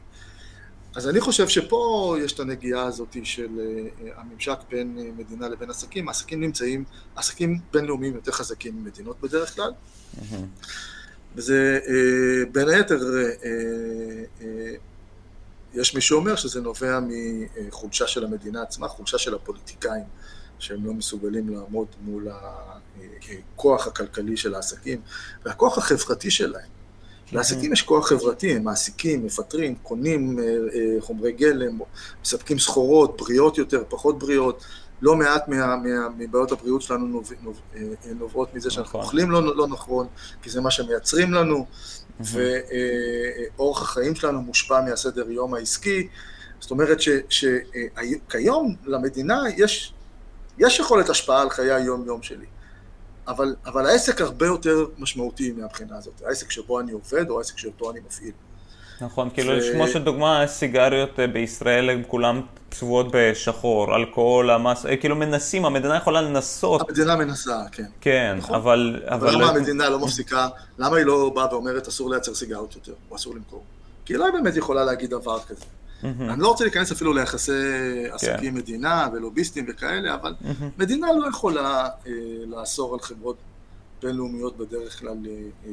אז 0.94 1.08
אני 1.08 1.20
חושב 1.20 1.48
שפה 1.48 2.16
יש 2.24 2.32
את 2.32 2.40
הנגיעה 2.40 2.84
הזאת 2.84 3.16
של 3.24 3.48
אה, 3.60 4.10
הממשק 4.16 4.58
בין 4.70 4.98
אה, 4.98 5.04
מדינה 5.16 5.48
לבין 5.48 5.70
עסקים. 5.70 6.08
העסקים 6.08 6.40
נמצאים, 6.40 6.84
עסקים 7.16 7.58
בינלאומיים 7.72 8.14
יותר 8.14 8.32
חזקים 8.32 8.76
ממדינות 8.76 9.20
בדרך 9.20 9.54
כלל. 9.54 9.72
וזה 11.36 11.78
אה, 11.88 12.44
בין 12.52 12.68
היתר, 12.68 12.98
יש 15.74 15.94
מי 15.94 16.00
שאומר 16.00 16.36
שזה 16.36 16.60
נובע 16.60 16.98
מחולשה 17.68 18.06
של 18.06 18.24
המדינה 18.24 18.62
עצמה, 18.62 18.88
חולשה 18.88 19.18
של 19.18 19.34
הפוליטיקאים, 19.34 20.04
שהם 20.58 20.84
לא 20.84 20.92
מסוגלים 20.92 21.48
לעמוד 21.48 21.86
מול 22.00 22.28
הכוח 23.54 23.86
הכלכלי 23.86 24.36
של 24.36 24.54
העסקים 24.54 25.00
והכוח 25.44 25.78
החברתי 25.78 26.30
שלהם. 26.30 26.80
לעסקים 27.32 27.72
יש 27.72 27.82
כוח 27.82 28.08
חברתי, 28.08 28.56
הם 28.56 28.64
מעסיקים, 28.64 29.26
מפטרים, 29.26 29.74
קונים 29.74 30.38
אה, 30.38 30.44
אה, 30.44 31.00
חומרי 31.00 31.32
גלם, 31.32 31.78
מספקים 32.22 32.58
סחורות, 32.58 33.16
בריאות 33.16 33.58
יותר, 33.58 33.82
פחות 33.88 34.18
בריאות. 34.18 34.64
לא 35.02 35.16
מעט 35.16 35.48
מה, 35.48 35.76
מה, 35.76 36.08
מבעיות 36.18 36.52
הבריאות 36.52 36.82
שלנו 36.82 37.22
אה, 37.76 37.82
נובעות 38.18 38.54
מזה 38.54 38.70
שאנחנו 38.70 38.88
נכון. 38.88 39.00
אוכלים 39.00 39.30
לא, 39.30 39.56
לא 39.56 39.66
נכון, 39.66 40.06
כי 40.42 40.50
זה 40.50 40.60
מה 40.60 40.70
שמייצרים 40.70 41.32
לנו, 41.32 41.66
ואורח 42.24 43.82
החיים 43.82 44.14
שלנו 44.14 44.42
מושפע 44.42 44.80
מהסדר 44.80 45.30
יום 45.30 45.54
העסקי. 45.54 46.08
זאת 46.60 46.70
אומרת 46.70 46.98
שכיום 47.28 48.76
למדינה 48.84 49.42
יש, 49.56 49.94
יש 50.58 50.78
יכולת 50.78 51.08
השפעה 51.08 51.42
על 51.42 51.50
חיי 51.50 51.72
היום-יום 51.72 52.22
שלי. 52.22 52.46
אבל, 53.28 53.56
אבל 53.66 53.86
העסק 53.86 54.20
הרבה 54.20 54.46
יותר 54.46 54.86
משמעותי 54.98 55.52
מהבחינה 55.52 55.96
הזאת. 55.96 56.22
העסק 56.26 56.50
שבו 56.50 56.80
אני 56.80 56.92
עובד 56.92 57.30
או 57.30 57.38
העסק 57.38 57.58
שבו 57.58 57.90
אני 57.90 58.00
מפעיל. 58.06 58.32
נכון, 59.00 59.30
כאילו. 59.34 59.52
כמו 59.72 59.88
שדוגמה, 59.88 60.46
סיגריות 60.46 61.20
אה, 61.20 61.26
בישראל 61.26 61.90
הן 61.90 62.02
כולן 62.06 62.40
צבועות 62.70 63.06
בשחור, 63.12 63.96
אלכוהול, 63.96 64.50
המס, 64.50 64.86
אה, 64.86 64.96
כאילו 64.96 65.16
מנסים, 65.16 65.64
המדינה 65.64 65.96
יכולה 65.96 66.22
לנסות. 66.22 66.88
המדינה 66.88 67.16
מנסה, 67.16 67.58
כן. 67.72 67.86
כן, 68.00 68.34
נכון. 68.38 68.54
אבל... 68.54 69.02
אבל 69.06 69.34
למה 69.34 69.48
המדינה 69.48 69.88
לא 69.88 69.98
מפסיקה, 69.98 70.48
למה 70.78 70.96
היא 70.96 71.06
לא 71.06 71.32
באה 71.34 71.54
ואומרת 71.54 71.88
אסור 71.88 72.10
לייצר 72.10 72.34
סיגריות 72.34 72.74
יותר, 72.74 72.94
או 73.10 73.16
אסור 73.16 73.34
למכור? 73.34 73.64
כי 74.04 74.12
היא 74.12 74.18
לא 74.18 74.30
באמת 74.30 74.56
יכולה 74.56 74.84
להגיד 74.84 75.10
דבר 75.10 75.38
כזה. 75.40 75.64
אני 76.04 76.40
לא 76.40 76.48
רוצה 76.48 76.64
להיכנס 76.64 76.92
אפילו 76.92 77.12
ליחסי 77.12 77.52
עסקים 78.10 78.54
מדינה 78.54 79.08
ולוביסטים 79.12 79.66
וכאלה, 79.68 80.14
אבל 80.14 80.34
מדינה 80.78 81.06
לא 81.12 81.28
יכולה 81.28 81.88
אה, 82.06 82.12
לאסור 82.46 82.94
על 82.94 83.00
חברות 83.00 83.36
בינלאומיות 84.02 84.56
בדרך 84.56 84.98
כלל, 84.98 85.16
אה, 85.26 85.32
אה, 85.66 85.70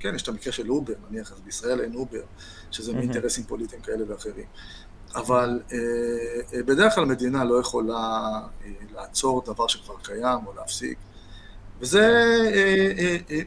כן, 0.00 0.14
יש 0.14 0.22
את 0.22 0.28
המקרה 0.28 0.52
של 0.52 0.70
אובר, 0.70 0.94
נניח, 1.10 1.32
אז 1.32 1.40
בישראל 1.40 1.80
אין 1.80 1.94
אובר, 1.94 2.22
שזה 2.70 2.92
מאינטרסים 2.92 3.44
פוליטיים 3.44 3.82
כאלה 3.82 4.04
ואחרים. 4.08 4.44
אבל 5.14 5.60
בדרך 6.52 6.94
כלל 6.94 7.04
מדינה 7.04 7.44
לא 7.44 7.60
יכולה 7.60 8.20
לעצור 8.94 9.42
דבר 9.46 9.66
שכבר 9.66 9.94
קיים 10.02 10.46
או 10.46 10.52
להפסיק. 10.56 10.98
וזה 11.80 12.24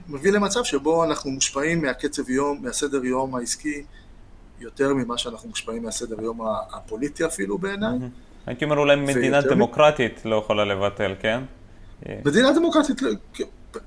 מביא 0.07 0.31
למצב 0.31 0.63
שבו 0.63 1.03
אנחנו 1.03 1.31
מושפעים 1.31 1.81
מהקצב 1.81 2.29
יום, 2.29 2.59
מהסדר 2.61 3.05
יום 3.05 3.35
העסקי, 3.35 3.83
יותר 4.59 4.93
ממה 4.93 5.17
שאנחנו 5.17 5.49
מושפעים 5.49 5.83
מהסדר 5.83 6.21
יום 6.21 6.39
הפוליטי 6.73 7.25
אפילו 7.25 7.57
בעיניי. 7.57 7.97
הייתי 8.45 8.65
אומר 8.65 8.77
אולי 8.77 8.95
מדינה 8.95 9.41
דמוקרטית 9.41 10.21
לא 10.25 10.35
יכולה 10.35 10.65
לבטל, 10.65 11.15
כן? 11.19 11.43
מדינה 12.25 12.53
דמוקרטית, 12.53 13.01
לא- 13.01 13.11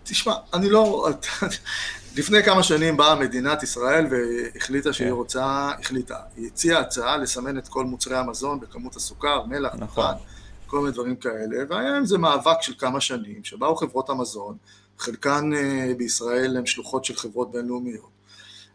תשמע, 0.02 0.34
אני 0.54 0.70
לא... 0.70 1.08
לפני 2.16 2.42
כמה 2.42 2.62
שנים 2.62 2.96
באה 2.96 3.14
מדינת 3.14 3.62
ישראל 3.62 4.06
והחליטה 4.10 4.92
שהיא 4.92 5.08
כן. 5.08 5.12
רוצה, 5.12 5.70
החליטה, 5.80 6.16
היא 6.36 6.46
הציעה 6.46 6.80
הצעה 6.80 7.16
לסמן 7.16 7.58
את 7.58 7.68
כל 7.68 7.84
מוצרי 7.84 8.16
המזון 8.16 8.60
בכמות 8.60 8.96
הסוכר, 8.96 9.44
מלח, 9.46 9.74
נכון, 9.78 10.14
כל 10.66 10.78
מיני 10.80 10.92
דברים 10.92 11.16
כאלה, 11.16 11.56
והיה 11.68 11.96
עם 11.96 12.06
זה 12.06 12.18
מאבק 12.18 12.62
של 12.62 12.74
כמה 12.78 13.00
שנים, 13.00 13.44
שבאו 13.44 13.76
חברות 13.76 14.10
המזון, 14.10 14.56
חלקן 14.98 15.50
אה, 15.54 15.92
בישראל 15.98 16.56
הן 16.56 16.66
שלוחות 16.66 17.04
של 17.04 17.16
חברות 17.16 17.52
בינלאומיות, 17.52 18.10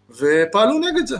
ופעלו 0.09 0.79
נגד 0.79 1.07
זה. 1.07 1.17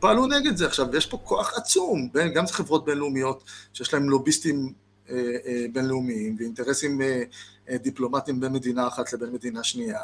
פעלו 0.00 0.26
נגד 0.26 0.56
זה. 0.56 0.66
עכשיו, 0.66 0.96
יש 0.96 1.06
פה 1.06 1.18
כוח 1.24 1.54
עצום, 1.56 2.08
בין, 2.12 2.32
גם 2.32 2.46
חברות 2.46 2.84
בינלאומיות 2.84 3.44
שיש 3.72 3.94
להן 3.94 4.02
לוביסטים 4.02 4.72
אה, 5.10 5.36
אה, 5.46 5.66
בינלאומיים 5.72 6.36
ואינטרסים 6.38 7.02
אה, 7.02 7.22
אה, 7.68 7.78
דיפלומטיים 7.78 8.40
בין 8.40 8.52
מדינה 8.52 8.88
אחת 8.88 9.12
לבין 9.12 9.32
מדינה 9.32 9.64
שנייה, 9.64 10.00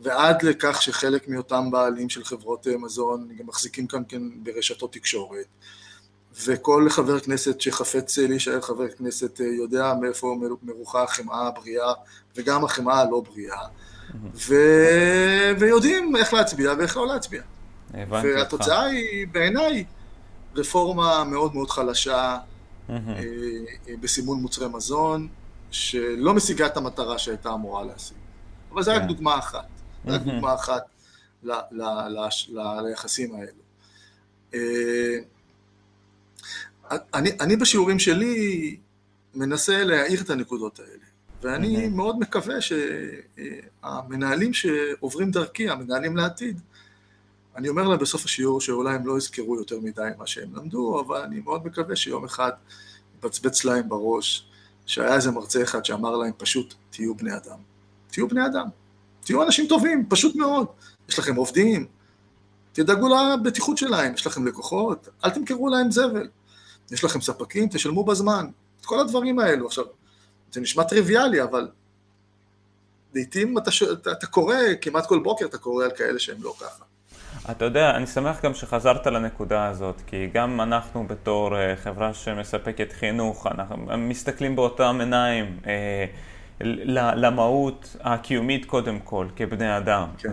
ועד 0.00 0.42
לכך 0.42 0.82
שחלק 0.82 1.28
מאותם 1.28 1.70
בעלים 1.70 2.08
של 2.08 2.24
חברות 2.24 2.66
אה, 2.66 2.76
מזון 2.76 3.28
גם 3.38 3.46
מחזיקים 3.46 3.86
כאן 3.86 4.02
כן 4.08 4.22
ברשתות 4.42 4.92
תקשורת. 4.92 5.46
וכל 6.46 6.86
חבר 6.90 7.20
כנסת 7.20 7.60
שחפץ 7.60 8.18
להישאר 8.18 8.60
חבר 8.60 8.88
כנסת 8.88 9.40
אה, 9.40 9.46
יודע 9.46 9.94
מאיפה 10.00 10.38
מרוחה 10.62 11.02
החמאה 11.02 11.46
הבריאה 11.46 11.92
וגם 12.36 12.64
החמאה 12.64 13.00
הלא 13.00 13.20
בריאה, 13.20 13.66
ו... 14.34 14.54
ויודעים 15.58 16.16
איך 16.16 16.34
להצביע 16.34 16.72
ואיך 16.78 16.96
לא 16.96 17.06
להצביע. 17.06 17.42
והתוצאה 18.08 18.84
היא 18.84 19.26
בעיניי 19.32 19.84
רפורמה 20.54 21.24
מאוד 21.24 21.54
מאוד 21.54 21.70
חלשה 21.70 22.38
אה, 22.90 22.96
אה, 23.88 23.94
בסימון 24.00 24.40
מוצרי 24.40 24.68
מזון, 24.68 25.28
שלא 25.70 26.34
משיגה 26.34 26.66
את 26.66 26.76
המטרה 26.76 27.18
שהייתה 27.18 27.52
אמורה 27.52 27.84
להשיג. 27.84 28.16
אבל 28.72 28.82
זו 28.82 28.90
רק 28.92 29.02
כן. 29.02 29.06
דוגמה 29.08 29.38
אחת, 29.38 29.66
רק 30.06 30.22
דוגמה 30.22 30.54
אחת 30.54 30.82
ליחסים 32.84 33.34
האלו. 33.34 33.64
אה, 34.54 35.18
אני, 37.14 37.30
אני 37.40 37.56
בשיעורים 37.56 37.98
שלי 37.98 38.76
מנסה 39.34 39.84
להעיר 39.84 40.20
את 40.20 40.30
הנקודות 40.30 40.80
האלה, 40.80 41.04
ואני 41.42 41.88
מאוד 41.88 42.18
מקווה 42.18 42.54
שהמנהלים 42.60 44.54
שעוברים 44.54 45.30
דרכי, 45.30 45.68
המנהלים 45.68 46.16
לעתיד, 46.16 46.60
אני 47.56 47.68
אומר 47.68 47.88
להם 47.88 47.98
בסוף 47.98 48.24
השיעור 48.24 48.60
שאולי 48.60 48.94
הם 48.94 49.06
לא 49.06 49.18
יזכרו 49.18 49.56
יותר 49.56 49.80
מדי 49.80 50.08
מה 50.18 50.26
שהם 50.26 50.56
למדו, 50.56 51.00
אבל 51.00 51.20
אני 51.20 51.40
מאוד 51.40 51.66
מקווה 51.66 51.96
שיום 51.96 52.24
אחד 52.24 52.50
יבצבץ 53.18 53.64
להם 53.64 53.88
בראש 53.88 54.46
שהיה 54.86 55.14
איזה 55.14 55.30
מרצה 55.30 55.62
אחד 55.62 55.84
שאמר 55.84 56.16
להם 56.16 56.32
פשוט, 56.36 56.74
תהיו 56.90 57.14
בני 57.14 57.36
אדם. 57.36 57.58
תהיו 58.10 58.28
בני 58.28 58.46
אדם. 58.46 58.68
תהיו 59.24 59.42
אנשים 59.42 59.66
טובים, 59.68 60.06
פשוט 60.08 60.36
מאוד. 60.36 60.66
יש 61.08 61.18
לכם 61.18 61.34
עובדים, 61.36 61.86
תדאגו 62.72 63.08
לבטיחות 63.08 63.78
שלהם, 63.78 64.14
יש 64.14 64.26
לכם 64.26 64.46
לקוחות, 64.46 65.08
אל 65.24 65.30
תמכרו 65.30 65.68
להם 65.68 65.90
זבל. 65.90 66.28
יש 66.90 67.04
לכם 67.04 67.20
ספקים, 67.20 67.68
תשלמו 67.68 68.04
בזמן. 68.04 68.46
את 68.80 68.86
כל 68.86 69.00
הדברים 69.00 69.38
האלו. 69.38 69.66
עכשיו, 69.66 69.84
זה 70.52 70.60
נשמע 70.60 70.84
טריוויאלי, 70.84 71.42
אבל 71.42 71.68
לעיתים 73.14 73.58
אתה, 73.58 73.70
אתה, 73.92 74.12
אתה 74.12 74.26
קורא, 74.26 74.56
כמעט 74.80 75.06
כל 75.06 75.18
בוקר 75.18 75.46
אתה 75.46 75.58
קורא 75.58 75.84
על 75.84 75.90
כאלה 75.90 76.18
שהם 76.18 76.42
לא 76.42 76.54
ככה. 76.60 76.84
אתה 77.50 77.64
יודע, 77.64 77.90
אני 77.90 78.06
שמח 78.06 78.44
גם 78.44 78.54
שחזרת 78.54 79.06
לנקודה 79.06 79.68
הזאת, 79.68 80.02
כי 80.06 80.26
גם 80.34 80.60
אנחנו 80.60 81.06
בתור 81.06 81.50
uh, 81.54 81.76
חברה 81.76 82.14
שמספקת 82.14 82.92
חינוך, 82.92 83.46
אנחנו 83.46 83.76
מסתכלים 83.98 84.56
באותם 84.56 84.96
עיניים 85.00 85.58
uh, 85.62 85.66
למהות 86.60 87.96
הקיומית 88.00 88.64
קודם 88.64 88.98
כל, 89.04 89.26
כבני 89.36 89.76
אדם. 89.76 90.08
כן. 90.18 90.28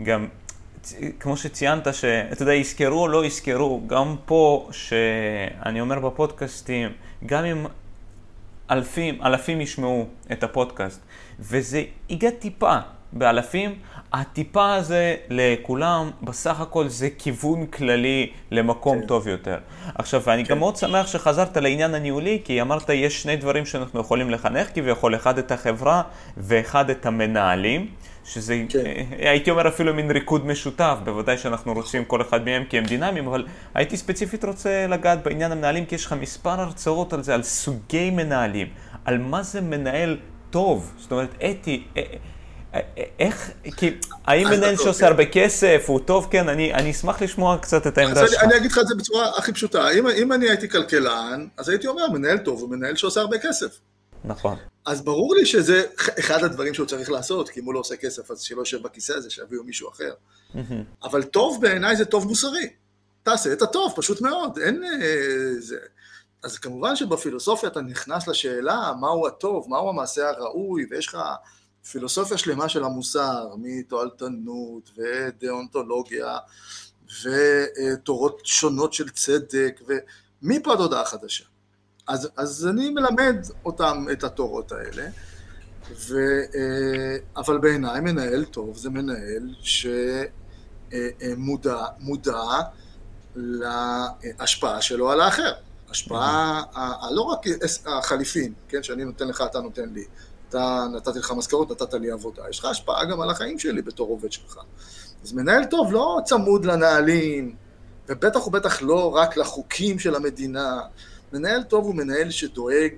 וגם, 0.00 0.28
כמו 1.20 1.36
שציינת, 1.36 1.94
שאתה 1.94 2.42
יודע, 2.42 2.54
יזכרו 2.54 3.02
או 3.02 3.08
לא 3.08 3.24
יזכרו, 3.24 3.82
גם 3.86 4.16
פה, 4.26 4.68
שאני 4.72 5.80
אומר 5.80 5.98
בפודקאסטים, 5.98 6.92
גם 7.26 7.44
אם 7.44 7.66
אלפים, 8.70 9.22
אלפים 9.22 9.60
ישמעו 9.60 10.06
את 10.32 10.42
הפודקאסט, 10.42 11.00
וזה 11.40 11.82
ייגע 12.08 12.30
טיפה 12.30 12.78
באלפים, 13.12 13.74
הטיפה 14.12 14.74
הזה 14.74 15.16
לכולם, 15.28 16.10
בסך 16.22 16.60
הכל 16.60 16.88
זה 16.88 17.08
כיוון 17.18 17.66
כללי 17.66 18.30
למקום 18.50 19.00
כן. 19.00 19.06
טוב 19.06 19.28
יותר. 19.28 19.58
עכשיו, 19.94 20.22
ואני 20.24 20.44
כן. 20.44 20.50
גם 20.50 20.58
מאוד 20.58 20.76
שמח 20.76 21.06
שחזרת 21.06 21.56
לעניין 21.56 21.94
הניהולי, 21.94 22.40
כי 22.44 22.60
אמרת, 22.60 22.90
יש 22.90 23.22
שני 23.22 23.36
דברים 23.36 23.66
שאנחנו 23.66 24.00
יכולים 24.00 24.30
לחנך 24.30 24.68
כביכול, 24.74 25.14
אחד 25.14 25.38
את 25.38 25.52
החברה 25.52 26.02
ואחד 26.36 26.90
את 26.90 27.06
המנהלים. 27.06 27.88
שזה, 28.24 28.64
כן. 28.68 28.78
אה, 28.86 29.30
הייתי 29.30 29.50
אומר 29.50 29.68
אפילו 29.68 29.94
מין 29.94 30.10
ריקוד 30.10 30.46
משותף, 30.46 30.98
בוודאי 31.04 31.38
שאנחנו 31.38 31.72
רוצים 31.72 32.04
כל 32.04 32.22
אחד 32.22 32.44
מהם 32.44 32.64
כי 32.64 32.78
הם 32.78 32.84
דינמיים, 32.84 33.26
אבל 33.26 33.46
הייתי 33.74 33.96
ספציפית 33.96 34.44
רוצה 34.44 34.86
לגעת 34.86 35.22
בעניין 35.22 35.52
המנהלים, 35.52 35.86
כי 35.86 35.94
יש 35.94 36.06
לך 36.06 36.12
מספר 36.12 36.60
הרצאות 36.60 37.12
על 37.12 37.22
זה, 37.22 37.34
על 37.34 37.42
סוגי 37.42 38.10
מנהלים, 38.10 38.66
על 39.04 39.18
מה 39.18 39.42
זה 39.42 39.60
מנהל 39.60 40.16
טוב, 40.50 40.92
זאת 40.96 41.12
אומרת, 41.12 41.34
אתי, 41.50 41.82
אה, 41.96 42.02
איך, 43.18 43.50
כי, 43.76 43.96
האם 44.24 44.48
מנהל 44.48 44.76
שעושה 44.76 45.06
הרבה 45.06 45.26
כסף, 45.26 45.84
הוא 45.86 46.00
טוב, 46.00 46.28
כן, 46.30 46.48
אני, 46.48 46.74
אני 46.74 46.90
אשמח 46.90 47.22
לשמוע 47.22 47.58
קצת 47.58 47.86
את 47.86 47.98
העמדה 47.98 48.28
שלך. 48.28 48.42
אני 48.42 48.56
אגיד 48.56 48.70
לך 48.70 48.78
את 48.78 48.86
זה 48.86 48.94
בצורה 48.94 49.38
הכי 49.38 49.52
פשוטה, 49.52 49.90
אם, 49.90 50.08
אם 50.08 50.32
אני 50.32 50.48
הייתי 50.48 50.68
כלכלן, 50.68 51.46
אז 51.56 51.68
הייתי 51.68 51.86
אומר, 51.86 52.10
מנהל 52.10 52.38
טוב 52.38 52.60
הוא 52.60 52.70
מנהל 52.70 52.96
שעושה 52.96 53.20
הרבה 53.20 53.38
כסף. 53.38 53.78
נכון. 54.24 54.56
אז 54.86 55.02
ברור 55.02 55.34
לי 55.34 55.46
שזה 55.46 55.84
אחד 56.18 56.44
הדברים 56.44 56.74
שהוא 56.74 56.86
צריך 56.86 57.10
לעשות, 57.10 57.48
כי 57.48 57.60
אם 57.60 57.64
הוא 57.64 57.74
לא 57.74 57.78
עושה 57.78 57.96
כסף, 57.96 58.30
אז 58.30 58.40
שלא 58.40 58.60
יושב 58.60 58.82
בכיסא 58.82 59.12
הזה, 59.12 59.30
שיביאו 59.30 59.64
מישהו 59.64 59.88
אחר. 59.88 60.12
אבל 61.02 61.22
טוב 61.22 61.62
בעיניי 61.62 61.96
זה 61.96 62.04
טוב 62.04 62.26
מוסרי. 62.26 62.68
תעשה 63.22 63.52
את 63.52 63.62
הטוב, 63.62 63.92
פשוט 63.96 64.20
מאוד, 64.20 64.58
אין... 64.58 64.84
אה, 64.84 65.60
זה... 65.60 65.76
אז 66.44 66.58
כמובן 66.58 66.96
שבפילוסופיה 66.96 67.68
אתה 67.68 67.80
נכנס 67.80 68.28
לשאלה 68.28 68.92
מהו 69.00 69.26
הטוב, 69.26 69.66
מהו 69.68 69.88
המעשה 69.88 70.28
הראוי, 70.28 70.86
ויש 70.90 71.06
לך 71.06 71.18
פילוסופיה 71.90 72.38
שלמה 72.38 72.68
של 72.68 72.84
המוסר, 72.84 73.54
מתועלתנות 73.58 74.90
ודאונטולוגיה 74.98 76.38
ותורות 77.22 78.40
שונות 78.44 78.92
של 78.92 79.08
צדק, 79.08 79.80
ומפה 80.42 80.72
עד 80.72 80.80
הודעה 80.80 81.04
חדשה. 81.04 81.44
אז, 82.06 82.28
אז 82.36 82.66
אני 82.66 82.90
מלמד 82.90 83.36
אותם 83.64 84.06
את 84.12 84.24
התורות 84.24 84.72
האלה, 84.72 85.08
ו, 85.92 86.16
אבל 87.36 87.58
בעיניי 87.58 88.00
מנהל 88.00 88.44
טוב 88.44 88.76
זה 88.76 88.90
מנהל 88.90 89.54
שמודע 90.90 91.84
מודע 91.98 92.42
להשפעה 93.34 94.82
שלו 94.82 95.10
על 95.10 95.20
האחר. 95.20 95.52
השפעה, 95.90 96.62
לא 97.10 97.22
רק 97.22 97.38
החליפין, 97.86 98.54
כן, 98.68 98.82
שאני 98.82 99.04
נותן 99.04 99.28
לך, 99.28 99.42
אתה 99.50 99.60
נותן 99.60 99.88
לי, 99.88 100.04
אתה, 100.48 100.86
נתתי 100.92 101.18
לך 101.18 101.32
משכורת, 101.36 101.70
נתת 101.70 101.94
לי 101.94 102.10
עבודה. 102.10 102.42
יש 102.50 102.58
לך 102.58 102.64
השפעה 102.64 103.04
גם 103.04 103.20
על 103.20 103.30
החיים 103.30 103.58
שלי 103.58 103.82
בתור 103.82 104.08
עובד 104.08 104.32
שלך. 104.32 104.58
אז 105.24 105.32
מנהל 105.32 105.64
טוב 105.64 105.92
לא 105.92 106.18
צמוד 106.24 106.64
לנהלים, 106.64 107.56
ובטח 108.08 108.46
ובטח 108.46 108.82
לא 108.82 109.14
רק 109.14 109.36
לחוקים 109.36 109.98
של 109.98 110.14
המדינה. 110.14 110.80
מנהל 111.32 111.62
טוב 111.62 111.84
הוא 111.84 111.94
מנהל 111.94 112.30
שדואג. 112.30 112.92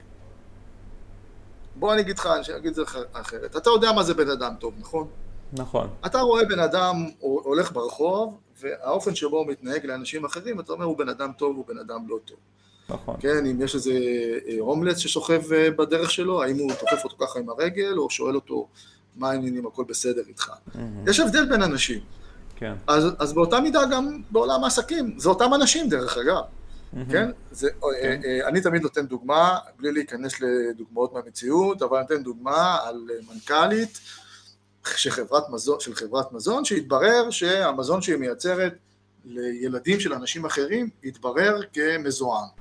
בוא 1.76 1.92
אני 1.92 2.00
אגיד 2.00 2.18
לך, 2.18 2.26
אני 2.26 2.56
אגיד 2.56 2.68
את 2.68 2.74
זה 2.74 2.82
אחרת. 3.12 3.56
אתה 3.56 3.70
יודע 3.70 3.92
מה 3.92 4.02
זה 4.02 4.14
בן 4.14 4.30
אדם 4.30 4.54
טוב, 4.58 4.74
נכון? 4.78 5.08
נכון. 5.52 5.88
אתה 6.06 6.20
רואה 6.20 6.44
בן 6.44 6.58
אדם 6.58 6.94
הולך 7.18 7.72
ברחוב, 7.72 8.38
והאופן 8.60 9.14
שבו 9.14 9.38
הוא 9.38 9.46
מתנהג 9.46 9.86
לאנשים 9.86 10.24
אחרים, 10.24 10.60
אתה 10.60 10.72
אומר 10.72 10.84
הוא 10.84 10.98
בן 10.98 11.08
אדם 11.08 11.32
טוב, 11.32 11.56
הוא 11.56 11.66
בן 11.66 11.78
אדם 11.78 12.08
לא 12.08 12.18
טוב. 12.24 12.36
נכון. 12.90 13.16
כן, 13.20 13.46
אם 13.46 13.62
יש 13.62 13.74
איזה 13.74 13.92
אה, 14.48 14.56
הומלס 14.58 14.98
ששוכב 14.98 15.52
אה, 15.52 15.70
בדרך 15.70 16.10
שלו, 16.10 16.42
האם 16.42 16.56
הוא 16.56 16.72
תוקף 16.80 17.04
אותו 17.04 17.16
ככה 17.26 17.38
עם 17.38 17.50
הרגל, 17.50 17.98
או 17.98 18.10
שואל 18.10 18.34
אותו 18.34 18.68
מה 19.16 19.30
העניינים, 19.30 19.66
הכל 19.66 19.84
בסדר 19.88 20.22
איתך. 20.28 20.48
Mm-hmm. 20.48 20.78
יש 21.10 21.20
הבדל 21.20 21.48
בין 21.48 21.62
אנשים, 21.62 22.00
כן. 22.56 22.74
אז, 22.86 23.04
אז 23.18 23.32
באותה 23.32 23.60
מידה 23.60 23.80
גם 23.92 24.22
בעולם 24.30 24.64
העסקים, 24.64 25.14
זה 25.18 25.28
אותם 25.28 25.54
אנשים 25.54 25.88
דרך 25.88 26.18
אגב, 26.18 26.42
כן? 27.10 27.30
זה, 27.50 27.70
כן. 27.70 27.86
אה, 28.02 28.16
אה, 28.24 28.48
אני 28.48 28.60
תמיד 28.60 28.82
נותן 28.82 29.06
דוגמה, 29.06 29.58
בלי 29.78 29.92
להיכנס 29.92 30.32
לדוגמאות 30.40 31.12
מהמציאות, 31.12 31.82
אבל 31.82 31.96
אני 31.96 32.06
נותן 32.10 32.22
דוגמה 32.22 32.78
על 32.84 33.06
מנכ"לית 33.32 34.00
של 34.96 35.10
חברת 35.10 35.50
מזון, 35.50 35.80
של 35.80 35.94
חברת 35.94 36.32
מזון 36.32 36.64
שהתברר 36.64 37.30
שהמזון 37.30 38.02
שהיא 38.02 38.16
מייצרת 38.16 38.74
לילדים 39.24 40.00
של 40.00 40.12
אנשים 40.12 40.44
אחרים 40.44 40.88
התברר 41.04 41.60
כמזוהם. 41.72 42.59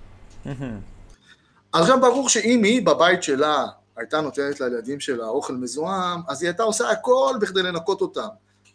עכשיו 1.71 2.01
ברור 2.01 2.29
שאם 2.29 2.63
היא 2.63 2.85
בבית 2.85 3.23
שלה 3.23 3.65
הייתה 3.97 4.21
נותנת 4.21 4.59
לילדים 4.59 4.99
שלה 4.99 5.25
אוכל 5.27 5.53
מזוהם, 5.53 6.21
אז 6.27 6.41
היא 6.41 6.49
הייתה 6.49 6.63
עושה 6.63 6.89
הכל 6.89 7.35
בכדי 7.41 7.63
לנקות 7.63 8.01
אותם, 8.01 8.27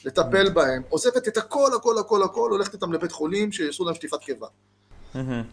לטפל 0.05 0.51
בהם, 0.51 0.83
עוזבת 0.89 1.29
את 1.29 1.37
הכל, 1.37 1.71
הכל, 1.77 1.99
הכל, 1.99 2.23
הכל, 2.23 2.51
הולכת 2.51 2.75
איתם 2.75 2.93
לבית 2.93 3.13
חולים 3.13 3.53
שיעשו 3.53 3.85
להם 3.85 3.95
שטיפת 3.95 4.19
קיבה. 4.21 4.47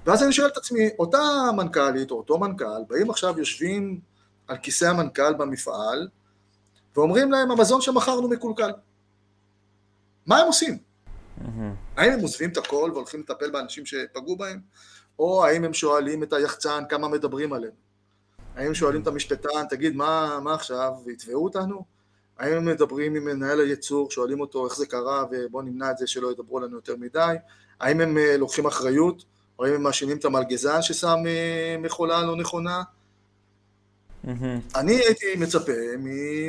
ואז 0.06 0.24
אני 0.24 0.34
שואל 0.34 0.47
את 0.47 0.58
עצמי, 0.58 0.89
אותה 1.00 1.19
מנכ"לית 1.58 2.12
או 2.12 2.17
אותו 2.17 2.38
מנכ"ל, 2.39 2.84
באים 2.89 3.10
עכשיו 3.10 3.39
יושבים 3.39 4.00
על 4.47 4.58
כיסא 4.58 4.86
המנכ"ל 4.86 5.34
במפעל, 5.34 6.08
ואומרים 6.95 7.32
להם, 7.32 7.52
המזון 7.52 7.82
שמכרנו 7.82 8.30
מקולקל. 8.30 8.71
מה 10.26 10.38
הם 10.38 10.47
עושים? 10.47 10.78
האם 11.97 12.12
הם 12.12 12.19
עוזבים 12.19 12.50
את 12.50 12.58
הכל 12.58 12.89
והולכים 12.93 13.19
לטפל 13.19 13.52
באנשים 13.52 13.86
שפגעו 13.86 14.36
בהם? 14.36 14.60
או 15.19 15.45
האם 15.45 15.63
הם 15.63 15.74
שואלים 15.74 16.24
את 16.24 16.34
היחצן 16.34 16.84
כמה 16.89 17.08
מדברים 17.08 17.54
עליהם? 17.54 17.74
האם 18.56 18.74
שואלים 18.74 19.02
את 19.02 19.08
המשפטן, 19.08 19.67
תגיד, 19.69 19.95
מה, 19.95 20.39
מה 20.43 20.54
עכשיו, 20.54 20.93
יתבעו 21.08 21.43
אותנו? 21.43 21.84
האם 22.39 22.54
הם 22.54 22.65
מדברים 22.65 23.15
עם 23.15 23.26
מנהל 23.26 23.60
הייצור, 23.60 24.12
שואלים 24.12 24.41
אותו 24.41 24.65
איך 24.65 24.76
זה 24.76 24.86
קרה 24.86 25.26
ובואו 25.32 25.63
נמנע 25.63 25.91
את 25.91 25.97
זה 25.97 26.08
שלא 26.08 26.32
ידברו 26.32 26.58
עלינו 26.58 26.76
יותר 26.76 26.95
מדי? 26.95 27.36
האם 27.80 28.02
הם 28.02 28.17
אה, 28.17 28.38
לוקחים 28.38 28.65
אחריות? 28.65 29.24
או 29.60 29.65
האם 29.65 29.74
הם 29.74 29.84
מאשימים 29.84 30.17
את 30.17 30.26
המלגזן 30.26 30.82
ששם 30.82 31.17
אה, 31.28 31.76
מכולה 31.80 32.21
לא 32.21 32.36
נכונה? 32.36 32.84
אני 34.76 34.93
הייתי 34.93 35.36
מצפה 35.38 35.71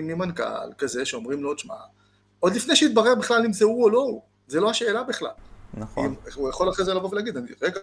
ממנכ"ל 0.02 0.72
כזה 0.78 1.04
שאומרים 1.04 1.42
לו, 1.42 1.54
תשמע, 1.54 1.74
עוד 2.40 2.54
לפני 2.54 2.76
שהתברר 2.76 3.14
בכלל 3.14 3.44
אם 3.44 3.52
זה 3.52 3.64
הוא 3.64 3.84
או 3.84 3.90
לא 3.90 3.98
הוא, 3.98 4.22
זה 4.46 4.60
לא 4.60 4.70
השאלה 4.70 5.02
בכלל. 5.02 5.30
נכון. 5.74 6.14
הוא 6.34 6.48
יכול 6.48 6.70
אחרי 6.70 6.84
זה 6.84 6.94
לבוא 6.94 7.08
ולהגיד, 7.12 7.36
רגע, 7.62 7.80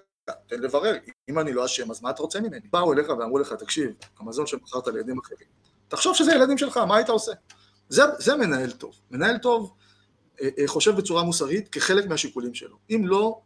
תן 0.47 0.59
לברר, 0.59 0.95
אם 1.29 1.39
אני 1.39 1.53
לא 1.53 1.65
אשם, 1.65 1.91
אז 1.91 2.01
מה 2.01 2.09
אתה 2.09 2.21
רוצה 2.21 2.39
ממני? 2.39 2.59
באו 2.71 2.93
אליך 2.93 3.09
ואמרו 3.09 3.39
לך, 3.39 3.53
תקשיב, 3.53 3.91
המזון 4.19 4.47
שמכרת 4.47 4.87
לילדים 4.87 5.19
אחרים, 5.19 5.47
תחשוב 5.87 6.15
שזה 6.15 6.31
ילדים 6.35 6.57
שלך, 6.57 6.77
מה 6.77 6.95
היית 6.95 7.09
עושה? 7.09 7.31
זה, 7.89 8.03
זה 8.17 8.35
מנהל 8.35 8.71
טוב. 8.71 8.95
מנהל 9.11 9.37
טוב 9.37 9.73
אה, 10.41 10.49
אה, 10.59 10.67
חושב 10.67 10.95
בצורה 10.95 11.23
מוסרית 11.23 11.69
כחלק 11.69 12.05
מהשיקולים 12.07 12.53
שלו. 12.53 12.77
אם 12.89 13.01
לא, 13.05 13.41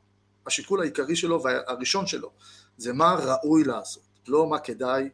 השיקול 0.47 0.81
העיקרי 0.81 1.15
שלו 1.15 1.43
והראשון 1.43 2.07
שלו 2.07 2.31
זה 2.77 2.93
מה 2.93 3.13
ראוי 3.13 3.63
לעשות, 3.63 4.03
לא 4.27 4.47
מה 4.47 4.59
כדאי, 4.59 5.09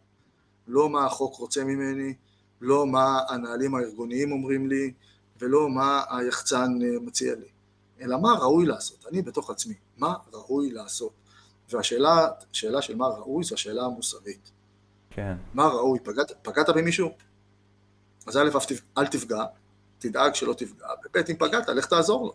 לא 0.67 0.89
מה 0.89 1.05
החוק 1.05 1.35
רוצה 1.35 1.63
ממני, 1.63 2.13
לא 2.61 2.87
מה 2.87 3.19
הנהלים 3.29 3.75
הארגוניים 3.75 4.31
אומרים 4.31 4.67
לי, 4.67 4.93
ולא 5.39 5.69
מה 5.69 6.03
היחצן 6.09 6.79
אה, 6.81 6.99
מציע 7.01 7.35
לי, 7.35 7.47
אלא 8.01 8.17
מה 8.17 8.33
ראוי 8.33 8.65
לעשות, 8.65 9.05
אני 9.11 9.21
בתוך 9.21 9.49
עצמי, 9.49 9.73
מה 9.97 10.13
ראוי 10.33 10.71
לעשות. 10.71 11.13
והשאלה 11.69 12.27
שאלה 12.51 12.81
של 12.81 12.95
מה 12.95 13.07
ראוי 13.07 13.43
זו 13.43 13.55
השאלה 13.55 13.83
המוסרית. 13.85 14.51
כן. 15.09 15.35
מה 15.53 15.67
ראוי, 15.67 15.99
פגעת, 15.99 16.31
פגעת 16.41 16.69
במישהו? 16.69 17.09
אז 18.27 18.37
א', 18.37 18.49
אל 18.97 19.07
תפגע, 19.07 19.43
תדאג 19.99 20.35
שלא 20.35 20.53
תפגע, 20.53 20.87
וב', 21.05 21.17
אם 21.29 21.35
פגעת, 21.39 21.69
לך 21.69 21.85
תעזור 21.85 22.25
לו. 22.25 22.33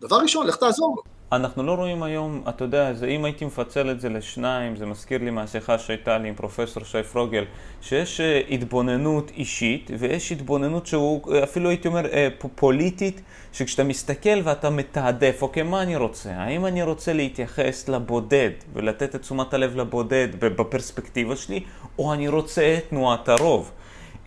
דבר 0.00 0.16
ראשון, 0.16 0.46
לך 0.46 0.56
תעזור 0.56 0.96
לו. 0.96 1.17
אנחנו 1.32 1.62
לא 1.62 1.74
רואים 1.74 2.02
היום, 2.02 2.42
אתה 2.48 2.64
יודע, 2.64 2.92
זה, 2.92 3.06
אם 3.06 3.24
הייתי 3.24 3.44
מפצל 3.44 3.90
את 3.90 4.00
זה 4.00 4.08
לשניים, 4.08 4.76
זה 4.76 4.86
מזכיר 4.86 5.18
לי 5.24 5.30
מהשיחה 5.30 5.78
שהייתה 5.78 6.18
לי 6.18 6.28
עם 6.28 6.34
פרופסור 6.34 6.84
שי 6.84 7.02
פרוגל, 7.02 7.44
שיש 7.82 8.20
אה, 8.20 8.40
התבוננות 8.50 9.30
אישית 9.30 9.90
ויש 9.98 10.32
התבוננות 10.32 10.86
שהוא 10.86 11.34
אה, 11.34 11.44
אפילו 11.44 11.68
הייתי 11.68 11.88
אומר 11.88 12.06
אה, 12.06 12.28
פוליטית, 12.54 13.20
שכשאתה 13.52 13.84
מסתכל 13.84 14.40
ואתה 14.44 14.70
מתעדף, 14.70 15.38
אוקיי, 15.42 15.62
מה 15.62 15.82
אני 15.82 15.96
רוצה? 15.96 16.30
האם 16.30 16.66
אני 16.66 16.82
רוצה 16.82 17.12
להתייחס 17.12 17.88
לבודד 17.88 18.50
ולתת 18.72 19.14
את 19.14 19.20
תשומת 19.20 19.54
הלב 19.54 19.76
לבודד 19.76 20.28
בפרספקטיבה 20.40 21.36
שלי, 21.36 21.60
או 21.98 22.12
אני 22.12 22.28
רוצה 22.28 22.78
את 22.78 22.88
תנועת 22.88 23.28
הרוב? 23.28 23.70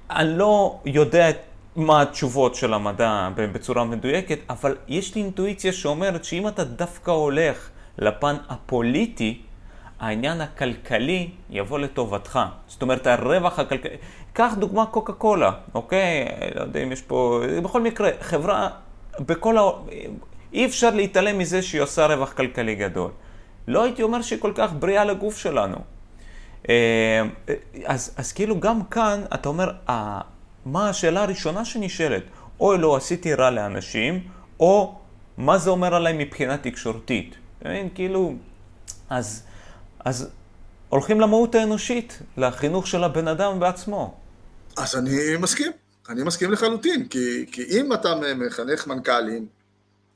אני 0.09 0.37
לא 0.37 0.79
יודע 0.85 1.29
את 1.29 1.37
מה 1.75 2.01
התשובות 2.01 2.55
של 2.55 2.73
המדע 2.73 3.29
בצורה 3.35 3.83
מדויקת, 3.83 4.39
אבל 4.49 4.75
יש 4.87 5.15
לי 5.15 5.21
אינטואיציה 5.21 5.73
שאומרת 5.73 6.23
שאם 6.23 6.47
אתה 6.47 6.63
דווקא 6.63 7.11
הולך 7.11 7.69
לפן 7.97 8.35
הפוליטי, 8.49 9.41
העניין 9.99 10.41
הכלכלי 10.41 11.29
יבוא 11.49 11.79
לטובתך. 11.79 12.39
זאת 12.67 12.81
אומרת, 12.81 13.07
הרווח 13.07 13.59
הכלכלי... 13.59 13.91
קח 14.33 14.53
דוגמה 14.59 14.85
קוקה 14.85 15.13
קולה, 15.13 15.51
אוקיי? 15.73 16.25
לא 16.55 16.61
יודע 16.61 16.83
אם 16.83 16.91
יש 16.91 17.01
פה... 17.01 17.41
בכל 17.63 17.81
מקרה, 17.81 18.09
חברה, 18.21 18.69
בכל 19.19 19.57
ה... 19.57 19.61
אי 20.53 20.65
אפשר 20.65 20.89
להתעלם 20.89 21.37
מזה 21.37 21.61
שהיא 21.61 21.81
עושה 21.81 22.05
רווח 22.05 22.33
כלכלי 22.33 22.75
גדול. 22.75 23.11
לא 23.67 23.83
הייתי 23.83 24.03
אומר 24.03 24.21
שהיא 24.21 24.39
כל 24.39 24.51
כך 24.55 24.71
בריאה 24.79 25.05
לגוף 25.05 25.37
שלנו. 25.37 25.77
אה, 26.69 27.21
אז, 27.85 28.15
אז 28.17 28.31
כאילו 28.31 28.59
גם 28.59 28.83
כאן, 28.83 29.21
אתה 29.33 29.49
אומר, 29.49 29.71
מה 30.65 30.89
השאלה 30.89 31.23
הראשונה 31.23 31.65
שנשאלת? 31.65 32.23
או 32.59 32.77
לא 32.77 32.95
עשיתי 32.95 33.33
רע 33.33 33.51
לאנשים, 33.51 34.27
או 34.59 34.99
מה 35.37 35.57
זה 35.57 35.69
אומר 35.69 35.95
עליי 35.95 36.25
מבחינה 36.25 36.57
תקשורתית. 36.57 37.35
אין, 37.65 37.89
כאילו, 37.95 38.33
אז, 39.09 39.43
אז 40.05 40.29
הולכים 40.89 41.21
למהות 41.21 41.55
האנושית, 41.55 42.19
לחינוך 42.37 42.87
של 42.87 43.03
הבן 43.03 43.27
אדם 43.27 43.59
בעצמו. 43.59 44.17
אז 44.77 44.95
אני 44.95 45.37
מסכים, 45.39 45.71
אני 46.09 46.23
מסכים 46.23 46.51
לחלוטין, 46.51 47.07
כי, 47.07 47.45
כי 47.51 47.63
אם 47.63 47.93
אתה 47.93 48.09
מחנך 48.35 48.87
מנכ"לים 48.87 49.45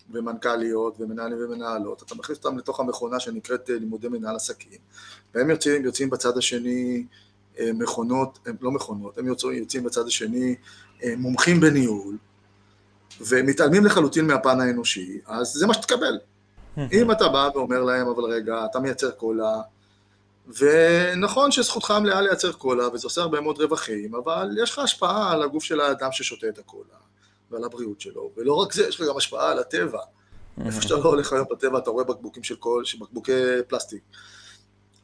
ומנכ"ליות 0.10 0.96
ומנהלים 1.00 1.38
ומנהלות, 1.42 2.04
אתה 2.04 2.16
מכניס 2.16 2.38
אותם 2.38 2.58
לתוך 2.58 2.80
המכונה 2.80 3.20
שנקראת 3.20 3.70
אה, 3.70 3.76
לימודי 3.76 4.08
מנהל 4.08 4.36
עסקים, 4.36 4.80
והם 5.36 5.50
יוצאים, 5.50 5.86
יוצאים 5.86 6.10
בצד 6.10 6.38
השני 6.38 7.06
מכונות, 7.74 8.40
הם 8.46 8.56
לא 8.62 8.72
מכונות, 8.72 9.18
הם 9.18 9.28
יוצאים, 9.28 9.54
יוצאים 9.54 9.84
בצד 9.84 10.08
השני 10.08 10.56
אה, 11.04 11.14
מומחים 11.18 11.60
בניהול, 11.60 12.18
ומתעלמים 13.28 13.86
לחלוטין 13.86 14.28
מהפן 14.28 14.62
האנושי, 14.62 15.20
אז 15.26 15.48
זה 15.48 15.68
מה 15.68 15.74
שתקבל. 15.74 16.20
אם 17.02 17.12
אתה 17.12 17.28
בא 17.28 17.50
ואומר 17.56 17.84
להם, 17.84 18.08
אבל 18.08 18.24
רגע, 18.24 18.66
אתה 18.72 18.80
מייצר 18.80 19.12
קולה, 19.12 19.62
ונכון 20.48 21.52
שזכותך 21.52 21.92
המלאה 21.92 22.22
לייצר 22.22 22.52
קולה, 22.52 22.88
וזה 22.94 23.08
עושה 23.08 23.22
הרבה 23.22 23.42
מאוד 23.42 23.62
רווחים, 23.62 24.16
אבל 24.16 24.50
יש 24.64 24.72
לך 24.72 24.80
השפעה 24.80 25.32
על 25.32 25.44
הגוף 25.44 25.64
של 25.64 25.82
האדם 25.82 26.12
ששותה 26.12 26.48
את 26.48 26.58
הקולה, 26.58 26.98
ועל 27.52 27.64
הבריאות 27.64 28.02
שלו, 28.02 28.32
ולא 28.38 28.54
רק 28.54 28.74
זה, 28.74 28.88
יש 28.88 29.02
לך 29.02 29.08
גם 29.10 29.18
השפעה 29.18 29.52
על 29.52 29.60
הטבע. 29.60 30.00
איפה 30.66 30.82
שאתה 30.82 30.96
לא 30.96 31.04
הולך 31.04 31.34
היום 31.34 31.48
בטבע, 31.52 31.78
אתה 31.78 31.90
רואה 31.90 32.04
בקבוקים 32.04 32.44
של 32.44 32.56
קול, 32.56 32.84
בקבוקי 33.00 33.32
פלסטיק. 33.68 34.02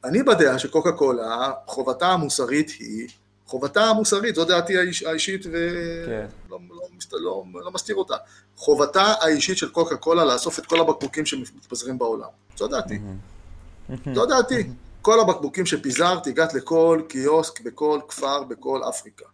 אני 0.03 0.23
בדעה 0.23 0.59
שקוקה 0.59 0.91
קולה, 0.91 1.51
חובתה 1.65 2.07
המוסרית 2.07 2.69
היא, 2.69 3.07
חובתה 3.45 3.83
המוסרית, 3.83 4.35
זו 4.35 4.45
דעתי 4.45 4.77
האיש, 4.77 5.03
האישית 5.03 5.45
ולא 5.45 6.05
כן. 6.05 6.25
לא, 6.49 6.59
לא, 6.69 7.43
לא, 7.53 7.61
לא 7.65 7.71
מסתיר 7.71 7.95
אותה, 7.95 8.15
חובתה 8.55 9.13
האישית 9.21 9.57
של 9.57 9.69
קוקה 9.69 9.97
קולה 9.97 10.25
לאסוף 10.25 10.59
את 10.59 10.65
כל 10.65 10.79
הבקבוקים 10.79 11.25
שמתפזרים 11.25 11.97
בעולם, 11.97 12.29
זו 12.57 12.67
דעתי, 12.67 12.99
זו 14.13 14.25
דעתי, 14.25 14.69
כל 15.01 15.19
הבקבוקים 15.19 15.65
שפיזרת, 15.65 16.27
הגעת 16.27 16.53
לכל 16.53 17.01
קיוסק 17.07 17.61
בכל 17.61 17.99
כפר 18.07 18.43
בכל 18.43 18.81
אפריקה. 18.89 19.25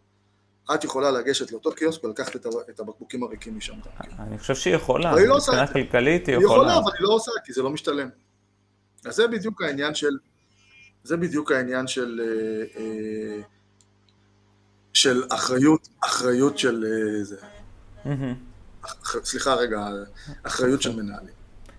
את 0.74 0.84
יכולה 0.84 1.12
לגשת 1.12 1.52
לאותו 1.52 1.72
קיוסק 1.72 2.04
ולקחת 2.04 2.36
את 2.70 2.80
הבקבוקים 2.80 3.24
הריקים 3.24 3.58
משם. 3.58 3.74
אני 4.20 4.40
חושב 4.40 4.56
שהיא 4.56 4.76
יכולה, 4.76 5.16
מבחינה 5.16 5.68
כלכלית 5.68 6.28
היא 6.28 6.36
יכולה. 6.36 6.54
היא 6.54 6.62
יכולה, 6.62 6.78
אבל 6.78 6.92
היא 7.00 7.02
לא 7.02 7.14
עושה, 7.14 7.32
כי 7.46 7.54
זה 7.54 7.62
לא 7.62 7.70
משתלם. 7.70 8.10
אז 9.06 9.16
זה 9.16 9.28
בדיוק 9.28 9.62
העניין 9.62 9.96
של 9.96 10.18
זה 11.08 11.18
בדיוק 11.18 11.52
העניין 11.52 11.88
של, 11.88 12.22
אה, 12.24 12.82
אה, 12.82 13.42
של 14.94 15.24
אחריות, 15.30 15.88
אחריות 16.06 16.58
של 16.58 16.86
אה, 16.86 17.24
זה. 17.24 17.36
סליחה 19.24 19.54
רגע, 19.54 19.88
אחריות 20.44 20.82
של 20.82 20.96
מנהלים. 20.96 21.34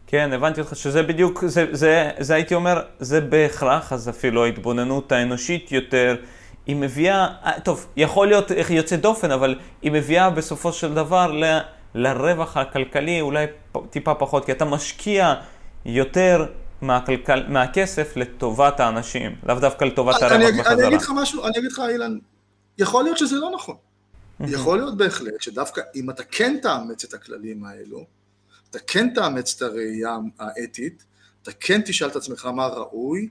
כן, 0.06 0.32
הבנתי 0.32 0.60
אותך 0.60 0.76
שזה 0.76 1.02
בדיוק, 1.02 1.44
זה, 1.46 1.66
זה, 1.72 2.10
זה 2.18 2.34
הייתי 2.34 2.54
אומר, 2.54 2.82
זה 3.00 3.20
בהכרח, 3.20 3.92
אז 3.92 4.08
אפילו 4.08 4.44
ההתבוננות 4.44 5.12
האנושית 5.12 5.72
יותר, 5.72 6.16
היא 6.66 6.76
מביאה, 6.76 7.28
טוב, 7.64 7.86
יכול 7.96 8.26
להיות 8.26 8.52
איך 8.52 8.70
יוצא 8.70 8.96
דופן, 8.96 9.30
אבל 9.30 9.58
היא 9.82 9.92
מביאה 9.92 10.30
בסופו 10.30 10.72
של 10.72 10.94
דבר 10.94 11.32
ל, 11.32 11.58
לרווח 11.94 12.56
הכלכלי 12.56 13.20
אולי 13.20 13.46
טיפה 13.90 14.14
פחות, 14.14 14.44
כי 14.44 14.52
אתה 14.52 14.64
משקיע 14.64 15.34
יותר 15.84 16.46
מהכלכל, 16.82 17.46
מהכסף 17.48 18.16
לטובת 18.16 18.80
האנשים, 18.80 19.36
לאו 19.42 19.54
דווקא 19.60 19.84
לטובת 19.84 20.22
הרווח 20.22 20.54
בחזרה. 20.58 20.72
אני 20.72 20.86
אגיד 20.86 21.00
לך 21.00 21.12
משהו, 21.16 21.44
אני 21.46 21.58
אגיד 21.58 21.72
לך 21.72 21.82
אילן, 21.88 22.18
יכול 22.78 23.04
להיות 23.04 23.18
שזה 23.18 23.36
לא 23.36 23.50
נכון. 23.54 23.76
יכול 24.40 24.78
להיות 24.78 24.96
בהחלט 24.96 25.40
שדווקא 25.40 25.80
אם 25.94 26.10
אתה 26.10 26.24
כן 26.24 26.58
תאמץ 26.62 27.04
את 27.04 27.14
הכללים 27.14 27.64
האלו, 27.64 28.06
אתה 28.70 28.78
כן 28.78 29.14
תאמץ 29.14 29.54
את 29.56 29.62
הראייה 29.62 30.16
האתית, 30.38 31.04
אתה 31.42 31.52
כן 31.52 31.80
תשאל 31.80 32.08
את 32.08 32.16
עצמך 32.16 32.44
מה 32.46 32.66
ראוי, 32.66 33.28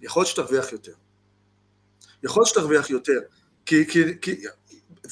יכול 0.00 0.20
להיות 0.20 0.30
שתרוויח 0.30 0.72
יותר. 0.72 0.92
יכול 2.22 2.40
להיות 2.40 2.48
שתרוויח 2.48 2.90
יותר, 2.90 3.20
כי, 3.66 3.86
כי, 3.86 4.00
כי 4.22 4.44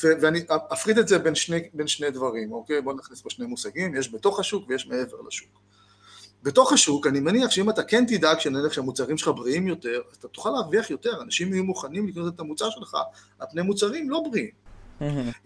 ו, 0.02 0.08
ואני 0.20 0.44
אפריד 0.72 0.98
את 0.98 1.08
זה 1.08 1.18
בין 1.18 1.34
שני, 1.34 1.68
בין 1.74 1.86
שני 1.86 2.10
דברים, 2.10 2.52
אוקיי? 2.52 2.80
בואו 2.82 2.96
נכניס 2.96 3.20
פה 3.20 3.30
שני 3.30 3.46
מושגים, 3.46 3.94
יש 3.94 4.14
בתוך 4.14 4.40
השוק 4.40 4.68
ויש 4.68 4.86
מעבר 4.86 5.16
לשוק. 5.28 5.65
בתוך 6.42 6.72
השוק, 6.72 7.06
אני 7.06 7.20
מניח 7.20 7.50
שאם 7.50 7.70
אתה 7.70 7.82
כן 7.82 8.04
תדאג 8.06 8.38
שנניח 8.38 8.72
שהמוצרים 8.72 9.18
שלך 9.18 9.30
בריאים 9.36 9.68
יותר, 9.68 10.00
אתה 10.18 10.28
תוכל 10.28 10.50
להרוויח 10.50 10.90
יותר, 10.90 11.22
אנשים 11.22 11.52
יהיו 11.52 11.64
מוכנים 11.64 12.08
לקנות 12.08 12.34
את 12.34 12.40
המוצר 12.40 12.70
שלך 12.70 12.96
על 13.38 13.46
פני 13.50 13.62
מוצרים 13.62 14.10
לא 14.10 14.22
בריאים. 14.30 14.66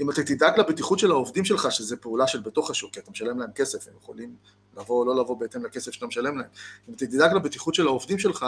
אם 0.01 0.11
אתה 0.11 0.23
תדאג 0.23 0.61
לבטיחות 0.61 0.99
של 0.99 1.11
העובדים 1.11 1.45
שלך, 1.45 1.73
שזה 1.73 1.97
פעולה 1.97 2.27
של 2.27 2.41
בתוך 2.41 2.71
השוק, 2.71 2.95
כי 2.95 3.01
אתה 3.01 3.11
משלם 3.11 3.39
להם 3.39 3.51
כסף, 3.55 3.89
הם 3.89 3.95
יכולים 4.03 4.35
לבוא 4.77 5.01
או 5.01 5.05
לא 5.05 5.21
לבוא 5.21 5.41
בהתאם 5.41 5.65
לכסף 5.65 5.93
שאתה 5.93 6.07
משלם 6.07 6.39
להם. 6.39 6.49
אם 6.89 6.95
אתה 6.95 7.07
תדאג 7.07 7.33
לבטיחות 7.33 7.75
של 7.75 7.87
העובדים 7.87 8.19
שלך, 8.19 8.47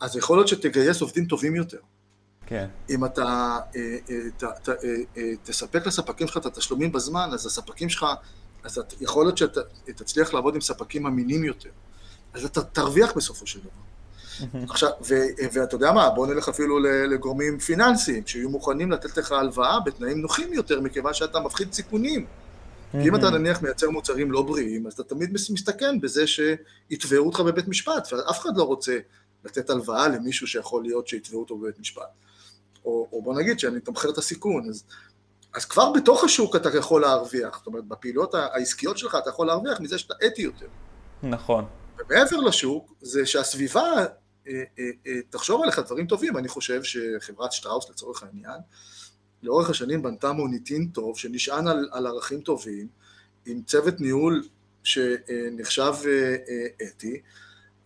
אז 0.00 0.16
יכול 0.16 0.36
להיות 0.38 0.48
שתגייס 0.48 1.00
עובדים 1.00 1.24
טובים 1.24 1.56
יותר. 1.56 1.78
כן. 2.46 2.68
אם 2.90 3.04
אתה 3.04 3.58
אה, 3.76 3.96
אה, 4.10 4.30
ת, 4.36 4.44
ת, 4.44 4.68
אה, 5.16 5.22
תספק 5.42 5.86
לספקים 5.86 6.26
שלך 6.26 6.36
את 6.36 6.46
התשלומים 6.46 6.92
בזמן, 6.92 7.30
אז 7.32 7.46
הספקים 7.46 7.88
שלך, 7.88 8.06
אז 8.64 8.78
את, 8.78 8.94
יכול 9.00 9.24
להיות 9.24 9.38
שאתה 9.38 9.60
תצליח 9.96 10.34
לעבוד 10.34 10.54
עם 10.54 10.60
ספקים 10.60 11.06
אמינים 11.06 11.44
יותר. 11.44 11.70
אז 12.34 12.44
אתה 12.44 12.62
תרוויח 12.62 13.12
בסופו 13.16 13.46
של 13.46 13.60
דבר. 13.60 13.70
עכשיו, 14.70 14.90
ו, 15.08 15.14
ואתה 15.52 15.74
יודע 15.74 15.92
מה, 15.92 16.10
בוא 16.10 16.26
נלך 16.26 16.48
אפילו 16.48 16.78
לגורמים 17.10 17.58
פיננסיים, 17.58 18.26
שיהיו 18.26 18.50
מוכנים 18.50 18.90
לתת 18.90 19.16
לך 19.16 19.32
הלוואה 19.32 19.80
בתנאים 19.80 20.20
נוחים 20.20 20.52
יותר, 20.52 20.80
מכיוון 20.80 21.14
שאתה 21.14 21.40
מפחית 21.40 21.72
סיכונים. 21.72 22.26
כי 22.92 23.08
אם 23.08 23.16
אתה 23.16 23.30
נניח 23.30 23.62
מייצר 23.62 23.90
מוצרים 23.90 24.32
לא 24.32 24.42
בריאים, 24.42 24.86
אז 24.86 24.92
אתה 24.92 25.02
תמיד 25.02 25.32
מסתכן 25.32 26.00
בזה 26.00 26.24
שיתבעו 26.26 27.26
אותך 27.26 27.40
בבית 27.40 27.68
משפט, 27.68 28.12
ואף 28.12 28.38
אחד 28.38 28.56
לא 28.56 28.62
רוצה 28.62 28.98
לתת 29.44 29.70
הלוואה 29.70 30.08
למישהו 30.08 30.46
שיכול 30.46 30.82
להיות 30.82 31.08
שיתבעו 31.08 31.40
אותו 31.40 31.58
בבית 31.58 31.80
משפט. 31.80 32.02
או, 32.84 33.08
או 33.12 33.22
בוא 33.22 33.34
נגיד 33.34 33.58
שאני 33.58 33.80
תומכר 33.80 34.10
את 34.10 34.18
הסיכון, 34.18 34.68
אז, 34.68 34.84
אז 35.54 35.64
כבר 35.64 35.92
בתוך 35.92 36.24
השוק 36.24 36.56
אתה 36.56 36.76
יכול 36.78 37.00
להרוויח, 37.00 37.58
זאת 37.58 37.66
אומרת 37.66 37.84
בפעילויות 37.84 38.34
העסקיות 38.34 38.98
שלך 38.98 39.16
אתה 39.22 39.30
יכול 39.30 39.46
להרוויח 39.46 39.80
מזה 39.80 39.98
שאתה 39.98 40.14
אתי 40.26 40.42
יותר. 40.42 40.66
נכון. 41.22 41.64
ומעבר 41.98 42.36
לשוק, 42.40 42.94
זה 43.00 43.26
שהסביבה 43.26 43.82
אה, 43.82 44.04
אה, 44.48 44.84
אה, 45.06 45.20
תחשוב 45.30 45.62
עליך 45.62 45.78
דברים 45.78 46.06
טובים, 46.06 46.36
אני 46.36 46.48
חושב 46.48 46.82
שחברת 46.82 47.52
שטראוס 47.52 47.90
לצורך 47.90 48.22
העניין, 48.22 48.60
לאורך 49.42 49.70
השנים 49.70 50.02
בנתה 50.02 50.32
מוניטין 50.32 50.88
טוב 50.88 51.18
שנשען 51.18 51.66
על, 51.66 51.88
על 51.92 52.06
ערכים 52.06 52.40
טובים, 52.40 52.88
עם 53.46 53.62
צוות 53.62 54.00
ניהול 54.00 54.42
שנחשב 54.82 55.94
אתי, 56.82 57.20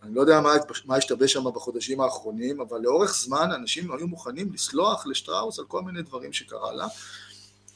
אני 0.03 0.15
לא 0.15 0.21
יודע 0.21 0.41
מה, 0.41 0.53
מה 0.85 0.95
השתבש 0.95 1.33
שם 1.33 1.43
בחודשים 1.55 2.01
האחרונים, 2.01 2.61
אבל 2.61 2.79
לאורך 2.81 3.15
זמן 3.15 3.51
אנשים 3.55 3.91
היו 3.91 4.07
מוכנים 4.07 4.53
לסלוח 4.53 5.07
לשטראוס 5.07 5.59
על 5.59 5.65
כל 5.65 5.81
מיני 5.81 6.01
דברים 6.01 6.33
שקרה 6.33 6.73
לה. 6.73 6.87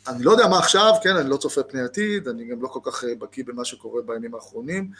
אני 0.07 0.23
לא 0.23 0.31
יודע 0.31 0.47
מה 0.47 0.59
עכשיו, 0.59 0.93
כן, 1.03 1.15
אני 1.15 1.29
לא 1.29 1.37
צופה 1.37 1.63
פני 1.63 1.81
עתיד, 1.81 2.27
אני 2.27 2.45
גם 2.45 2.61
לא 2.61 2.67
כל 2.67 2.79
כך 2.83 3.03
אה, 3.03 3.15
בקיא 3.15 3.43
במה 3.47 3.65
שקורה 3.65 4.01
בימים 4.01 4.35
האחרונים, 4.35 4.91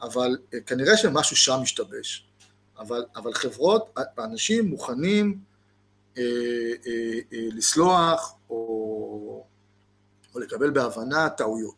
אבל 0.00 0.38
אה, 0.54 0.60
כנראה 0.60 0.96
שמשהו 0.96 1.36
שם 1.36 1.58
השתבש. 1.62 2.30
אבל, 2.78 3.04
אבל 3.16 3.34
חברות, 3.34 3.98
אנשים 4.18 4.66
מוכנים 4.66 5.38
אה, 6.18 6.22
אה, 6.86 7.18
אה, 7.32 7.48
לסלוח 7.52 8.34
או, 8.50 9.44
או 10.34 10.40
לקבל 10.40 10.70
בהבנה 10.70 11.28
טעויות. 11.28 11.74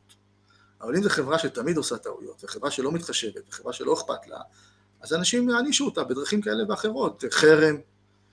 אבל 0.81 0.97
אם 0.97 1.03
זו 1.03 1.11
חברה 1.11 1.39
שתמיד 1.39 1.77
עושה 1.77 1.99
טעויות, 1.99 2.45
וחברה 2.45 2.71
שלא 2.71 2.93
מתחשבת, 2.93 3.43
וחברה 3.49 3.73
שלא 3.73 3.95
אכפת 3.95 4.27
לה, 4.27 4.41
אז 5.01 5.13
אנשים 5.13 5.49
יענישו 5.49 5.85
אותה 5.85 6.05
בדרכים 6.05 6.43
כאלה 6.43 6.65
ואחרות, 6.69 7.25
חרם. 7.31 7.77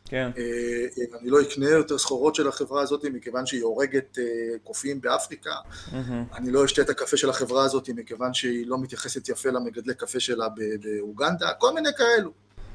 כן. 0.09 0.31
אה, 0.37 1.17
אני 1.21 1.29
לא 1.29 1.41
אקנה 1.41 1.69
יותר 1.69 1.97
סחורות 1.97 2.35
של 2.35 2.47
החברה 2.47 2.81
הזאת 2.81 3.05
מכיוון 3.05 3.45
שהיא 3.45 3.63
הורגת 3.63 4.17
אה, 4.19 4.23
קופים 4.63 5.01
באפריקה. 5.01 5.49
Mm-hmm. 5.49 6.37
אני 6.37 6.51
לא 6.51 6.65
אשתה 6.65 6.81
את 6.81 6.89
הקפה 6.89 7.17
של 7.17 7.29
החברה 7.29 7.63
הזאת 7.63 7.89
מכיוון 7.95 8.33
שהיא 8.33 8.67
לא 8.67 8.77
מתייחסת 8.81 9.29
יפה 9.29 9.49
למגדלי 9.49 9.93
קפה 9.93 10.19
שלה 10.19 10.47
באוגנדה, 10.83 11.53
כל 11.57 11.73
מיני 11.73 11.89
כאלו. 11.97 12.31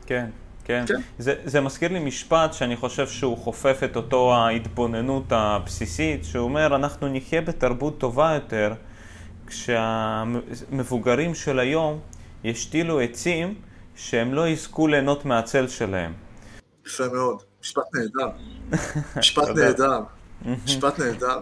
כן. 0.07 0.27
כן. 0.65 0.85
כן. 0.89 1.01
זה, 1.19 1.35
זה 1.45 1.61
מזכיר 1.61 1.93
לי 1.93 1.99
משפט 1.99 2.53
שאני 2.53 2.77
חושב 2.77 3.07
שהוא 3.09 3.39
חופף 3.39 3.81
את 3.85 3.97
אותו 3.97 4.35
ההתבוננות 4.35 5.25
הבסיסית, 5.31 6.25
שהוא 6.25 6.45
אומר, 6.45 6.77
אנחנו 6.77 7.09
נחיה 7.09 7.41
בתרבות 7.41 7.99
טובה 7.99 8.33
יותר 8.35 8.73
כשהמבוגרים 9.47 11.35
של 11.35 11.59
היום 11.59 12.01
ישתילו 12.45 13.01
עצים 13.01 13.55
שהם 13.97 14.35
לא 14.35 14.49
יזכו 14.49 14.87
ליהנות 14.87 15.25
מהצל 15.25 15.69
שלהם. 15.69 16.13
יפה 16.87 17.09
מאוד, 17.09 17.43
משפט 17.61 17.95
נהדר. 17.95 18.31
משפט 19.17 19.49
נהדר. 19.49 20.01
משפט 20.65 20.99
נהדר. 20.99 21.41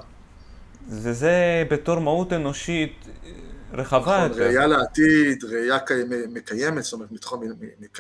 וזה 0.88 1.64
בתור 1.70 1.98
מהות 1.98 2.32
אנושית 2.32 3.06
רחבה 3.72 4.28
נכון. 4.28 4.42
ראייה 4.42 4.66
לעתיד, 4.66 5.44
ראייה 5.44 5.78
מקיימת, 6.28 6.82
זאת 6.82 6.92
אומרת, 6.92 7.12
מתחום 7.12 7.42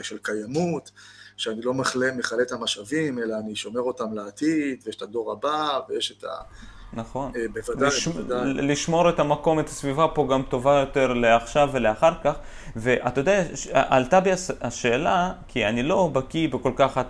של 0.02 0.18
קיימות, 0.18 0.90
שאני 1.36 1.62
לא 1.62 1.74
מכלה 1.74 2.42
את 2.42 2.52
המשאבים, 2.52 3.18
אלא 3.18 3.38
אני 3.38 3.56
שומר 3.56 3.80
אותם 3.80 4.14
לעתיד, 4.14 4.82
ויש 4.84 4.96
את 4.96 5.02
הדור 5.02 5.32
הבא, 5.32 5.80
ויש 5.88 6.14
את 6.18 6.24
ה... 6.24 6.28
נכון. 6.92 7.32
אה, 7.36 7.40
בוודאי, 7.52 7.88
לש... 7.88 8.08
בוודאי. 8.08 8.54
לשמור 8.54 9.08
את 9.08 9.20
המקום, 9.20 9.60
את 9.60 9.68
הסביבה 9.68 10.08
פה 10.08 10.26
גם 10.30 10.42
טובה 10.48 10.80
יותר 10.80 11.12
לעכשיו 11.12 11.70
ולאחר 11.72 12.12
כך. 12.24 12.34
ואתה 12.76 13.20
יודע, 13.20 13.42
עלתה 13.72 14.20
בי 14.20 14.30
השאלה, 14.60 15.32
כי 15.48 15.66
אני 15.66 15.82
לא 15.82 16.10
בקיא 16.12 16.48
בכל 16.48 16.72
כך 16.76 17.00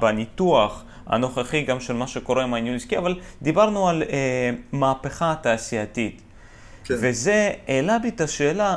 בניתוח 0.00 0.84
הנוכחי 1.06 1.62
גם 1.62 1.80
של 1.80 1.92
מה 1.92 2.06
שקורה 2.06 2.42
עם 2.42 2.54
העניין 2.54 2.74
העסקי, 2.74 2.98
אבל 2.98 3.20
דיברנו 3.42 3.88
על 3.88 4.02
אה, 4.02 4.50
מהפכה 4.72 5.34
תעשייתית. 5.40 6.22
כן. 6.84 6.94
וזה 7.00 7.50
העלה 7.68 7.98
בי 7.98 8.08
את 8.08 8.20
השאלה, 8.20 8.76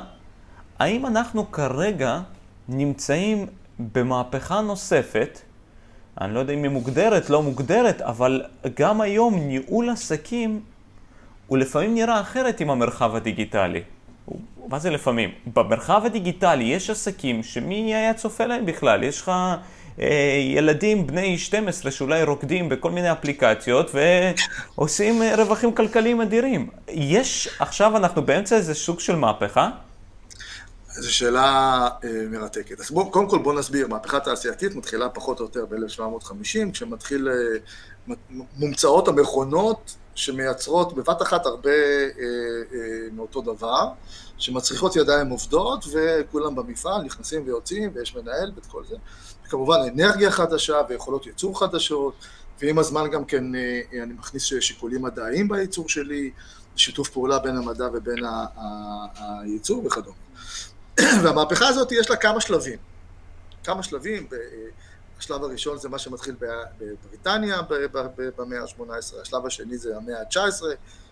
האם 0.79 1.05
אנחנו 1.05 1.51
כרגע 1.51 2.19
נמצאים 2.69 3.47
במהפכה 3.79 4.61
נוספת, 4.61 5.41
אני 6.21 6.33
לא 6.33 6.39
יודע 6.39 6.53
אם 6.53 6.63
היא 6.63 6.71
מוגדרת, 6.71 7.29
לא 7.29 7.41
מוגדרת, 7.41 8.01
אבל 8.01 8.41
גם 8.79 9.01
היום 9.01 9.39
ניהול 9.39 9.89
עסקים 9.89 10.61
הוא 11.47 11.57
לפעמים 11.57 11.95
נראה 11.95 12.21
אחרת 12.21 12.59
עם 12.59 12.69
המרחב 12.69 13.15
הדיגיטלי. 13.15 13.81
מה 14.67 14.79
זה 14.79 14.89
לפעמים? 14.89 15.29
במרחב 15.53 16.01
הדיגיטלי 16.05 16.63
יש 16.63 16.89
עסקים 16.89 17.43
שמי 17.43 17.95
היה 17.95 18.13
צופה 18.13 18.45
להם 18.45 18.65
בכלל? 18.65 19.03
יש 19.03 19.21
לך 19.21 19.31
אה, 19.99 20.39
ילדים 20.55 21.07
בני 21.07 21.37
12 21.37 21.91
שאולי 21.91 22.23
רוקדים 22.23 22.69
בכל 22.69 22.91
מיני 22.91 23.11
אפליקציות 23.11 23.91
ועושים 24.75 25.21
אה, 25.21 25.35
רווחים 25.35 25.73
כלכליים 25.73 26.21
אדירים. 26.21 26.69
יש, 26.87 27.49
עכשיו 27.59 27.97
אנחנו 27.97 28.21
באמצע 28.21 28.55
איזה 28.55 28.73
סוג 28.73 28.99
של 28.99 29.15
מהפכה? 29.15 29.69
זו 30.99 31.13
שאלה 31.13 31.89
אה, 32.03 32.09
מרתקת. 32.29 32.79
אז 32.79 32.91
בוא, 32.91 33.11
קודם 33.11 33.29
כל 33.29 33.37
בוא 33.37 33.53
נסביר, 33.53 33.87
מהפכה 33.87 34.19
תעשייתית 34.19 34.75
מתחילה 34.75 35.09
פחות 35.09 35.39
או 35.39 35.45
יותר 35.45 35.65
ב-1750, 35.65 36.71
כשמתחיל, 36.73 37.29
אה, 37.29 38.15
מומצאות 38.57 39.07
המכונות 39.07 39.95
שמייצרות 40.15 40.93
בבת 40.95 41.21
אחת 41.21 41.45
הרבה 41.45 41.69
אה, 41.69 42.25
אה, 42.73 42.79
מאותו 43.11 43.41
דבר, 43.41 43.87
שמצריכות 44.37 44.95
ידיים 44.95 45.29
עובדות, 45.29 45.85
וכולם 45.91 46.55
במפעל 46.55 47.01
נכנסים 47.01 47.43
ויוצאים, 47.45 47.91
ויש 47.93 48.15
מנהל 48.15 48.51
ואת 48.55 48.65
כל 48.65 48.83
זה. 48.89 48.95
וכמובן 49.47 49.77
אנרגיה 49.93 50.31
חדשה 50.31 50.81
ויכולות 50.89 51.25
ייצור 51.25 51.59
חדשות, 51.59 52.13
ועם 52.61 52.79
הזמן 52.79 53.09
גם 53.11 53.25
כן 53.25 53.55
אה, 53.55 53.81
אני 54.03 54.13
מכניס 54.13 54.43
שיקולים 54.59 55.01
מדעיים 55.01 55.47
בייצור 55.47 55.89
שלי, 55.89 56.31
שיתוף 56.75 57.09
פעולה 57.09 57.39
בין 57.39 57.57
המדע 57.57 57.87
ובין 57.93 58.25
הייצור 59.15 59.85
וכדומה. 59.85 60.24
והמהפכה 61.23 61.67
הזאת 61.67 61.91
יש 61.91 62.09
לה 62.09 62.15
כמה 62.15 62.41
שלבים. 62.41 62.79
כמה 63.63 63.83
שלבים, 63.83 64.27
השלב 65.19 65.43
הראשון 65.43 65.77
זה 65.77 65.89
מה 65.89 65.99
שמתחיל 65.99 66.35
בבריטניה 66.39 67.61
במאה 68.37 68.61
ה-18, 68.61 69.21
השלב 69.21 69.45
השני 69.45 69.77
זה 69.77 69.97
המאה 69.97 70.19
ה-19, 70.19 70.63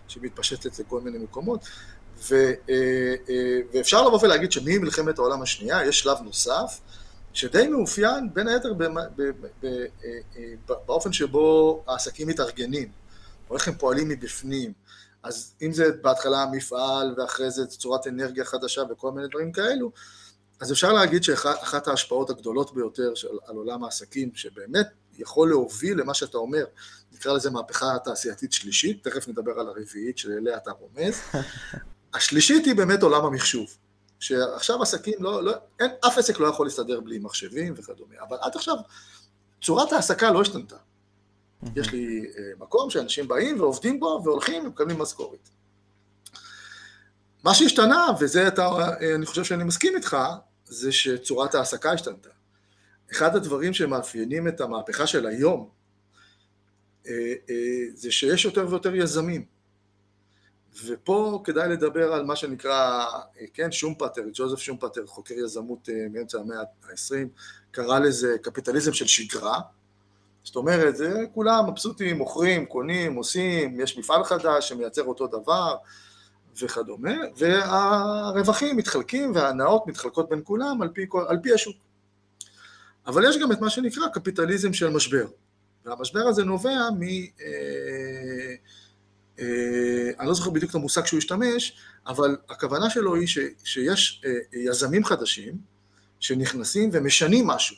שמתפשטת 0.08 0.78
לכל 0.78 1.00
מיני 1.00 1.18
מקומות, 1.18 1.60
ו, 2.18 2.34
אה, 2.34 3.14
אה, 3.28 3.60
ואפשר 3.74 4.06
לבוא 4.06 4.18
ולהגיד 4.22 4.52
שממלחמת 4.52 5.18
העולם 5.18 5.42
השנייה 5.42 5.86
יש 5.86 6.00
שלב 6.00 6.18
נוסף, 6.22 6.80
שדי 7.32 7.68
מאופיין 7.68 8.34
בין 8.34 8.48
היתר 8.48 8.72
אה, 9.64 9.70
באופן 10.86 11.12
שבו 11.12 11.82
העסקים 11.88 12.28
מתארגנים, 12.28 12.88
או 13.50 13.56
איך 13.56 13.68
הם 13.68 13.74
פועלים 13.74 14.08
מבפנים. 14.08 14.72
אז 15.24 15.54
אם 15.62 15.72
זה 15.72 15.92
בהתחלה 16.02 16.42
המפעל 16.42 17.14
ואחרי 17.16 17.50
זה 17.50 17.66
צורת 17.66 18.06
אנרגיה 18.06 18.44
חדשה 18.44 18.82
וכל 18.90 19.12
מיני 19.12 19.28
דברים 19.28 19.52
כאלו, 19.52 19.92
אז 20.60 20.72
אפשר 20.72 20.92
להגיד 20.92 21.22
שאחת 21.22 21.88
ההשפעות 21.88 22.30
הגדולות 22.30 22.74
ביותר 22.74 23.14
של, 23.14 23.28
על 23.46 23.56
עולם 23.56 23.84
העסקים, 23.84 24.30
שבאמת 24.34 24.86
יכול 25.18 25.48
להוביל 25.48 26.00
למה 26.00 26.14
שאתה 26.14 26.38
אומר, 26.38 26.64
נקרא 27.12 27.32
לזה 27.32 27.50
מהפכה 27.50 27.98
תעשייתית 28.04 28.52
שלישית, 28.52 29.04
תכף 29.08 29.28
נדבר 29.28 29.60
על 29.60 29.68
הרביעית 29.68 30.18
שאליה 30.18 30.56
אתה 30.56 30.70
רומז. 30.70 31.14
השלישית 32.14 32.64
היא 32.64 32.74
באמת 32.74 33.02
עולם 33.02 33.24
המחשוב. 33.24 33.76
שעכשיו 34.20 34.82
עסקים 34.82 35.14
לא, 35.20 35.44
לא 35.44 35.52
אין, 35.80 35.90
אף 36.06 36.18
עסק 36.18 36.40
לא 36.40 36.46
יכול 36.46 36.66
להסתדר 36.66 37.00
בלי 37.00 37.18
מחשבים 37.18 37.74
וכדומה, 37.76 38.14
אבל 38.28 38.36
עד 38.40 38.56
עכשיו 38.56 38.76
צורת 39.62 39.92
ההעסקה 39.92 40.30
לא 40.30 40.40
השתנתה. 40.40 40.76
יש 41.76 41.92
לי 41.92 42.26
אה, 42.38 42.42
מקום 42.58 42.90
שאנשים 42.90 43.28
באים 43.28 43.60
ועובדים 43.60 44.00
בו 44.00 44.20
והולכים 44.24 44.66
ומקבלים 44.66 44.98
משכורת. 44.98 45.48
מה 47.44 47.54
שהשתנה, 47.54 48.06
וזה 48.20 48.48
אתה, 48.48 48.66
אה, 48.66 49.14
אני 49.14 49.26
חושב 49.26 49.44
שאני 49.44 49.64
מסכים 49.64 49.96
איתך, 49.96 50.16
זה 50.64 50.92
שצורת 50.92 51.54
ההעסקה 51.54 51.92
השתנתה. 51.92 52.30
אחד 53.12 53.36
הדברים 53.36 53.74
שמאפיינים 53.74 54.48
את 54.48 54.60
המהפכה 54.60 55.06
של 55.06 55.26
היום, 55.26 55.68
אה, 57.06 57.34
זה 57.94 58.10
שיש 58.10 58.44
יותר 58.44 58.66
ויותר 58.68 58.94
יזמים. 58.94 59.44
ופה 60.84 61.42
כדאי 61.44 61.68
לדבר 61.68 62.12
על 62.12 62.24
מה 62.24 62.36
שנקרא, 62.36 63.06
כן, 63.54 63.72
שומפטר, 63.72 64.22
ג'וזף 64.32 64.58
שומפטר, 64.58 65.06
חוקר 65.06 65.34
יזמות 65.34 65.88
מאמצע 66.10 66.38
המאה 66.38 66.60
ה-20, 66.60 67.28
קרא 67.70 67.98
לזה 67.98 68.36
קפיטליזם 68.42 68.92
של 68.92 69.06
שגרה, 69.06 69.60
זאת 70.44 70.56
אומרת, 70.56 70.96
זה 70.96 71.24
כולם 71.34 71.70
מבסוטים, 71.70 72.18
מוכרים, 72.18 72.66
קונים, 72.66 73.14
עושים, 73.14 73.80
יש 73.80 73.98
מפעל 73.98 74.24
חדש 74.24 74.68
שמייצר 74.68 75.04
אותו 75.04 75.26
דבר 75.26 75.76
וכדומה, 76.60 77.14
והרווחים 77.36 78.76
מתחלקים 78.76 79.34
וההנאות 79.34 79.86
מתחלקות 79.86 80.28
בין 80.28 80.40
כולם 80.44 80.82
על 80.82 80.88
פי, 80.88 81.06
על 81.28 81.38
פי 81.42 81.52
השוק. 81.52 81.76
אבל 83.06 83.28
יש 83.28 83.38
גם 83.38 83.52
את 83.52 83.60
מה 83.60 83.70
שנקרא 83.70 84.08
קפיטליזם 84.08 84.72
של 84.72 84.90
משבר, 84.90 85.26
והמשבר 85.84 86.20
הזה 86.20 86.44
נובע 86.44 86.90
מ... 86.98 87.02
אה, 87.02 88.54
אה, 89.38 90.10
אני 90.20 90.28
לא 90.28 90.34
זוכר 90.34 90.50
בדיוק 90.50 90.70
את 90.70 90.74
המושג 90.74 91.06
שהוא 91.06 91.18
השתמש, 91.18 91.76
אבל 92.06 92.36
הכוונה 92.48 92.90
שלו 92.90 93.14
היא 93.14 93.26
ש, 93.26 93.38
שיש 93.64 94.22
אה, 94.26 94.30
יזמים 94.52 95.04
חדשים 95.04 95.58
שנכנסים 96.20 96.90
ומשנים 96.92 97.46
משהו. 97.46 97.76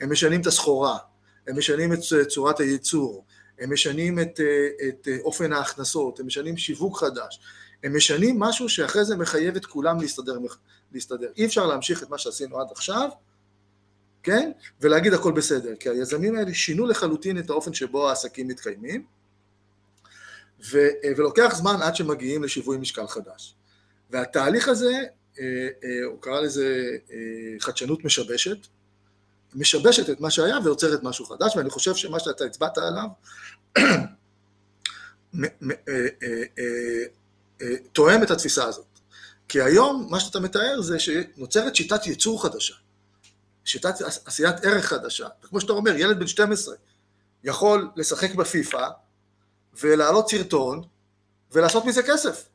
הם 0.00 0.12
משנים 0.12 0.40
את 0.40 0.46
הסחורה, 0.46 0.98
הם 1.48 1.58
משנים 1.58 1.92
את 1.92 1.98
צורת 2.28 2.60
הייצור, 2.60 3.24
הם 3.58 3.72
משנים 3.72 4.18
את, 4.18 4.40
את 4.88 5.08
אופן 5.20 5.52
ההכנסות, 5.52 6.20
הם 6.20 6.26
משנים 6.26 6.56
שיווק 6.56 6.98
חדש, 6.98 7.40
הם 7.84 7.96
משנים 7.96 8.38
משהו 8.38 8.68
שאחרי 8.68 9.04
זה 9.04 9.16
מחייב 9.16 9.56
את 9.56 9.66
כולם 9.66 10.00
להסתדר, 10.00 10.38
להסתדר. 10.92 11.28
אי 11.36 11.46
אפשר 11.46 11.66
להמשיך 11.66 12.02
את 12.02 12.10
מה 12.10 12.18
שעשינו 12.18 12.60
עד 12.60 12.66
עכשיו, 12.70 13.08
כן? 14.22 14.52
ולהגיד 14.80 15.14
הכל 15.14 15.32
בסדר, 15.32 15.76
כי 15.80 15.88
היזמים 15.88 16.36
האלה 16.36 16.54
שינו 16.54 16.86
לחלוטין 16.86 17.38
את 17.38 17.50
האופן 17.50 17.74
שבו 17.74 18.08
העסקים 18.08 18.48
מתקיימים, 18.48 19.04
ו, 20.70 20.78
ולוקח 21.16 21.54
זמן 21.54 21.76
עד 21.82 21.96
שמגיעים 21.96 22.42
לשיווי 22.42 22.76
משקל 22.78 23.06
חדש. 23.06 23.54
והתהליך 24.10 24.68
הזה, 24.68 24.92
אה, 25.40 25.68
אה, 25.84 26.04
הוא 26.06 26.20
קרא 26.20 26.40
לזה 26.40 26.96
אה, 27.10 27.16
חדשנות 27.60 28.04
משבשת, 28.04 28.66
משבשת 29.56 30.10
את 30.10 30.20
מה 30.20 30.30
שהיה 30.30 30.58
ויוצרת 30.64 31.02
משהו 31.02 31.24
חדש, 31.24 31.56
ואני 31.56 31.70
חושב 31.70 31.94
שמה 31.94 32.20
שאתה 32.20 32.44
הצבעת 32.44 32.78
עליו 32.78 33.08
אה, 33.78 33.86
אה, 35.88 37.04
אה, 37.62 37.76
תואם 37.92 38.22
את 38.22 38.30
התפיסה 38.30 38.64
הזאת. 38.64 38.86
כי 39.48 39.62
היום 39.62 40.06
מה 40.10 40.20
שאתה 40.20 40.40
מתאר 40.40 40.80
זה 40.80 40.98
שנוצרת 40.98 41.76
שיטת 41.76 42.06
ייצור 42.06 42.42
חדשה, 42.42 42.74
שיטת 43.64 43.94
עשיית 44.24 44.64
ערך 44.64 44.84
חדשה. 44.84 45.28
וכמו 45.44 45.60
שאתה 45.60 45.72
אומר, 45.72 45.96
ילד 45.96 46.18
בן 46.18 46.26
12 46.26 46.74
יכול 47.44 47.90
לשחק 47.96 48.34
בפיפא 48.34 48.88
ולהעלות 49.82 50.30
סרטון 50.30 50.82
ולעשות 51.52 51.84
מזה 51.84 52.02
כסף. 52.02 52.48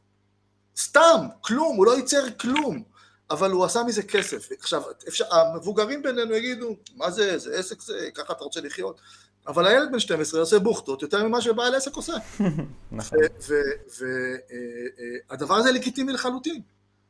סתם, 0.78 1.28
כלום, 1.42 1.78
הוא 1.78 1.86
לא 1.86 1.98
ייצר 1.98 2.24
כלום. 2.40 2.84
אבל 3.32 3.52
הוא 3.52 3.66
עשה 3.66 3.84
מזה 3.84 4.04
כסף. 4.04 4.50
עכשיו, 4.60 4.82
אפשר, 5.08 5.26
המבוגרים 5.32 6.04
בינינו 6.04 6.34
יגידו, 6.34 6.76
מה 6.96 7.12
זה, 7.12 7.38
זה 7.38 7.60
עסק 7.60 7.82
זה, 7.82 8.10
ככה 8.14 8.34
אתה 8.34 8.44
רוצה 8.44 8.62
לחיות? 8.62 9.02
אבל 9.48 9.68
הילד 9.68 9.92
בן 9.92 10.00
12 10.00 10.40
עושה 10.40 10.60
בוכטות 10.60 11.02
יותר 11.02 11.28
ממה 11.28 11.42
שבעל 11.42 11.76
עסק 11.76 11.96
עושה. 11.96 12.14
נכון. 12.92 13.20
והדבר 15.30 15.54
אה, 15.54 15.60
אה, 15.60 15.64
הזה 15.64 15.72
לגיטימי 15.72 16.14
לחלוטין. 16.14 16.62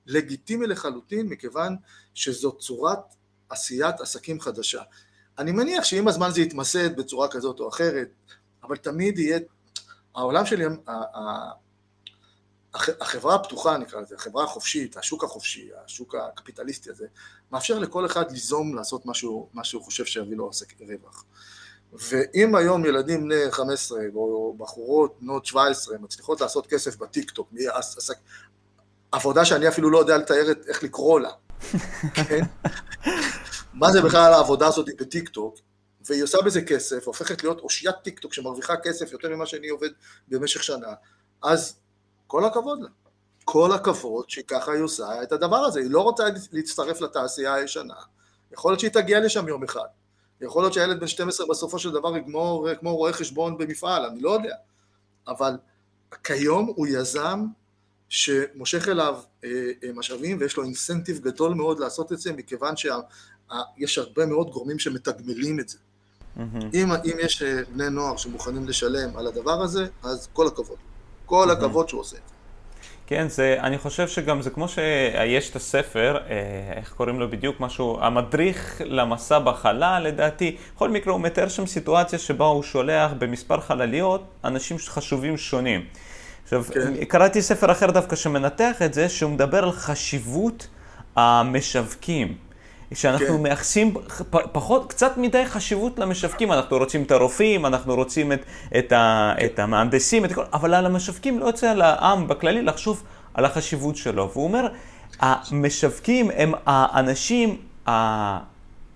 לגיטימי 0.05 0.67
לחלוטין, 0.67 1.27
מכיוון 1.27 1.75
שזו 2.13 2.51
צורת 2.51 2.99
עשיית 3.49 4.01
עסקים 4.01 4.41
חדשה. 4.41 4.81
אני 5.37 5.51
מניח 5.51 5.83
שעם 5.83 6.07
הזמן 6.07 6.31
זה 6.31 6.41
יתמסד 6.41 6.95
בצורה 6.97 7.27
כזאת 7.27 7.59
או 7.59 7.69
אחרת, 7.69 8.09
אבל 8.63 8.77
תמיד 8.77 9.19
יהיה, 9.19 9.39
העולם 10.15 10.45
שלי, 10.45 10.65
החברה 12.73 13.35
הפתוחה 13.35 13.77
נקרא 13.77 14.01
לזה, 14.01 14.15
החברה 14.15 14.43
החופשית, 14.43 14.97
השוק 14.97 15.23
החופשי, 15.23 15.69
השוק 15.85 16.15
הקפיטליסטי 16.15 16.89
הזה, 16.89 17.05
מאפשר 17.51 17.79
לכל 17.79 18.05
אחד 18.05 18.31
ליזום 18.31 18.75
לעשות 18.75 19.05
משהו, 19.05 19.49
מה 19.53 19.63
שהוא 19.63 19.83
חושב 19.83 20.05
שיביא 20.05 20.37
לו 20.37 20.49
רווח. 20.79 21.25
ואם 21.93 22.55
היום 22.55 22.85
ילדים 22.85 23.23
בני 23.23 23.51
15 23.51 23.99
או 24.15 24.55
בחורות 24.57 25.17
בנות 25.21 25.45
17 25.45 25.97
מצליחות 25.97 26.41
לעשות 26.41 26.67
כסף 26.67 26.97
בטיק 26.97 27.31
טוק, 27.31 27.53
עבודה 29.11 29.45
שאני 29.45 29.67
אפילו 29.67 29.89
לא 29.89 29.97
יודע 29.97 30.17
לתאר 30.17 30.47
איך 30.67 30.83
לקרוא 30.83 31.19
לה, 31.19 31.31
כן? 32.29 32.41
מה 33.73 33.91
זה 33.91 34.01
בכלל 34.01 34.33
העבודה 34.33 34.67
הזאת 34.67 34.85
בטיק 34.99 35.29
טוק, 35.29 35.55
והיא 36.05 36.23
עושה 36.23 36.37
בזה 36.45 36.61
כסף, 36.61 37.07
הופכת 37.07 37.43
להיות 37.43 37.59
אושיית 37.59 37.95
טיק 38.03 38.19
טוק 38.19 38.33
שמרוויחה 38.33 38.77
כסף 38.77 39.11
יותר 39.11 39.35
ממה 39.35 39.45
שאני 39.45 39.69
עובד 39.69 39.89
במשך 40.27 40.63
שנה, 40.63 40.93
אז 41.43 41.80
כל 42.31 42.45
הכבוד 42.45 42.81
לה. 42.81 42.87
כל 43.45 43.71
הכבוד 43.71 44.29
שככה 44.29 44.71
היא 44.71 44.81
עושה 44.81 45.23
את 45.23 45.31
הדבר 45.31 45.55
הזה, 45.55 45.79
היא 45.79 45.91
לא 45.91 46.01
רוצה 46.01 46.23
להצטרף 46.51 47.01
לתעשייה 47.01 47.53
הישנה, 47.53 47.93
יכול 48.51 48.71
להיות 48.71 48.79
שהיא 48.79 48.91
תגיע 48.91 49.19
לשם 49.19 49.47
יום 49.47 49.63
אחד, 49.63 49.85
יכול 50.41 50.63
להיות 50.63 50.73
שהילד 50.73 50.99
בן 50.99 51.07
12 51.07 51.47
בסופו 51.49 51.79
של 51.79 51.91
דבר 51.91 52.17
יגמור 52.17 52.67
כמו 52.79 52.95
רואה 52.95 53.13
חשבון 53.13 53.57
במפעל, 53.57 54.05
אני 54.05 54.21
לא 54.21 54.29
יודע, 54.29 54.55
אבל 55.27 55.57
כיום 56.23 56.73
הוא 56.75 56.87
יזם 56.87 57.45
שמושך 58.09 58.87
אליו 58.87 59.19
אה, 59.43 59.49
אה, 59.83 59.89
משאבים 59.93 60.37
ויש 60.39 60.57
לו 60.57 60.63
אינסנטיב 60.63 61.19
גדול 61.19 61.53
מאוד 61.53 61.79
לעשות 61.79 62.11
את 62.11 62.19
זה, 62.19 62.33
מכיוון 62.33 62.73
שיש 62.77 63.97
הרבה 63.97 64.25
מאוד 64.25 64.49
גורמים 64.49 64.79
שמתגמלים 64.79 65.59
את 65.59 65.69
זה. 65.69 65.77
Mm-hmm. 65.77 66.41
אם, 66.73 66.91
אם 66.91 67.17
יש 67.19 67.41
אה, 67.41 67.61
בני 67.73 67.89
נוער 67.89 68.17
שמוכנים 68.17 68.67
לשלם 68.67 69.17
על 69.17 69.27
הדבר 69.27 69.61
הזה, 69.61 69.87
אז 70.03 70.27
כל 70.33 70.47
הכבוד. 70.47 70.77
כל 71.31 71.51
הכבוד 71.51 71.89
שהוא 71.89 72.01
עושה 72.01 72.17
את 72.17 72.21
זה. 72.27 72.33
כן, 73.07 73.29
זה, 73.29 73.57
אני 73.59 73.77
חושב 73.77 74.07
שגם 74.07 74.41
זה 74.41 74.49
כמו 74.49 74.67
שיש 74.67 75.49
את 75.49 75.55
הספר, 75.55 76.17
אה, 76.29 76.73
איך 76.75 76.93
קוראים 76.93 77.19
לו 77.19 77.29
בדיוק, 77.29 77.59
משהו, 77.59 77.97
המדריך 78.01 78.81
למסע 78.85 79.39
בחלל, 79.39 80.03
לדעתי, 80.05 80.57
בכל 80.75 80.89
מקרה 80.89 81.13
הוא 81.13 81.21
מתאר 81.21 81.47
שם 81.47 81.65
סיטואציה 81.65 82.19
שבה 82.19 82.45
הוא 82.45 82.63
שולח 82.63 83.11
במספר 83.17 83.59
חלליות 83.59 84.23
אנשים 84.43 84.77
חשובים 84.77 85.37
שונים. 85.37 85.85
עכשיו, 86.43 86.63
כן. 86.63 87.05
קראתי 87.05 87.41
ספר 87.41 87.71
אחר 87.71 87.91
דווקא 87.91 88.15
שמנתח 88.15 88.81
את 88.81 88.93
זה, 88.93 89.09
שהוא 89.09 89.31
מדבר 89.31 89.63
על 89.63 89.71
חשיבות 89.71 90.67
המשווקים. 91.15 92.37
שאנחנו 92.93 93.27
כן. 93.27 93.43
מייחסים 93.43 93.93
פחות, 94.51 94.89
קצת 94.89 95.17
מדי 95.17 95.45
חשיבות 95.45 95.99
למשווקים, 95.99 96.51
אנחנו 96.51 96.77
רוצים 96.77 97.03
את 97.03 97.11
הרופאים, 97.11 97.65
אנחנו 97.65 97.95
רוצים 97.95 98.31
את, 98.31 98.45
את, 98.77 98.91
ה, 98.91 99.33
את 99.45 99.59
המהנדסים, 99.59 100.25
את 100.25 100.33
כל, 100.33 100.43
אבל 100.53 100.73
על 100.73 100.85
המשווקים 100.85 101.39
לא 101.39 101.45
יוצא 101.45 101.73
לעם 101.73 102.27
בכללי 102.27 102.61
לחשוב 102.61 103.03
על 103.33 103.45
החשיבות 103.45 103.95
שלו. 103.95 104.29
והוא 104.33 104.43
אומר, 104.43 104.67
המשווקים 105.19 106.31
הם 106.35 106.53
האנשים 106.65 107.57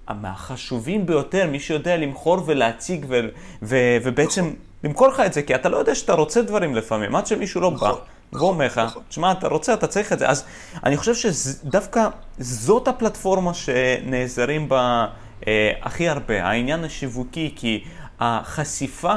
מהחשובים 0.09 1.05
ביותר, 1.05 1.47
מי 1.51 1.59
שיודע 1.59 1.97
למכור 1.97 2.43
ולהציג 2.45 3.05
ו, 3.09 3.19
ו, 3.63 3.77
ובעצם 4.03 4.41
נכון. 4.41 4.55
למכור 4.83 5.07
לך 5.07 5.19
את 5.19 5.33
זה, 5.33 5.41
כי 5.41 5.55
אתה 5.55 5.69
לא 5.69 5.77
יודע 5.77 5.95
שאתה 5.95 6.13
רוצה 6.13 6.41
דברים 6.41 6.75
לפעמים, 6.75 7.15
עד 7.15 7.27
שמישהו 7.27 7.61
לא 7.61 7.71
נכון. 7.71 7.91
בא. 7.91 8.14
והוא 8.33 8.49
אומר 8.49 8.65
לך, 8.65 8.81
תשמע, 9.09 9.31
אתה 9.31 9.47
רוצה, 9.47 9.73
אתה 9.73 9.87
צריך 9.87 10.13
את 10.13 10.19
זה. 10.19 10.29
אז 10.29 10.45
אני 10.83 10.97
חושב 10.97 11.13
שדווקא 11.15 12.07
זאת 12.39 12.87
הפלטפורמה 12.87 13.53
שנעזרים 13.53 14.69
בה 14.69 15.07
אה, 15.47 15.71
הכי 15.81 16.09
הרבה, 16.09 16.43
העניין 16.43 16.83
השיווקי, 16.83 17.53
כי 17.55 17.83
החשיפה 18.19 19.15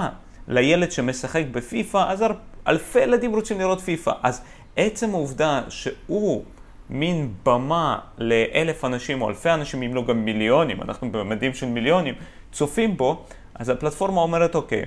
לילד 0.49 0.91
שמשחק 0.91 1.43
בפיפא, 1.51 2.05
אז 2.09 2.25
אלפי 2.69 3.01
ילדים 3.01 3.35
רוצים 3.35 3.59
לראות 3.59 3.81
פיפא. 3.81 4.13
אז 4.23 4.43
עצם 4.77 5.15
העובדה 5.15 5.63
שהוא 5.69 6.45
מין 6.91 7.33
במה 7.47 7.99
לאלף 8.19 8.85
אנשים 8.85 9.23
או 9.23 9.29
אלפי 9.29 9.51
אנשים, 9.51 9.83
אם 9.83 9.95
לא 9.95 10.05
גם 10.05 10.25
מיליונים, 10.25 10.83
אנחנו 10.83 11.13
בממדים 11.13 11.55
של 11.55 11.67
מיליונים, 11.67 12.15
צופים 12.53 12.97
בו, 12.97 13.25
אז 13.55 13.69
הפלטפורמה 13.69 14.21
אומרת, 14.21 14.55
אוקיי, 14.55 14.85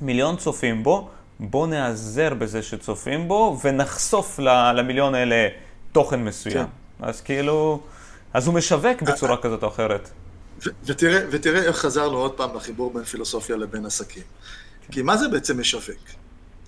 מיליון 0.00 0.36
צופים 0.36 0.82
בו, 0.82 1.08
בוא 1.40 1.66
נעזר 1.66 2.34
בזה 2.34 2.62
שצופים 2.62 3.28
בו 3.28 3.58
ונחשוף 3.64 4.38
למיליון 4.74 5.14
האלה 5.14 5.48
תוכן 5.92 6.24
מסוים. 6.24 6.66
כן. 6.66 7.06
אז 7.06 7.20
כאילו, 7.20 7.80
אז 8.32 8.46
הוא 8.46 8.54
משווק 8.54 9.02
בצורה 9.02 9.36
כזאת 9.36 9.62
או 9.62 9.68
אחרת. 9.68 10.10
ותראה, 10.84 11.20
ותראה 11.30 11.62
איך 11.62 11.76
חזרנו 11.76 12.16
עוד 12.16 12.32
פעם 12.32 12.56
לחיבור 12.56 12.92
בין 12.94 13.04
פילוסופיה 13.04 13.56
לבין 13.56 13.86
עסקים. 13.86 14.22
כן. 14.86 14.92
כי 14.92 15.02
מה 15.02 15.16
זה 15.16 15.28
בעצם 15.28 15.60
משווק? 15.60 15.98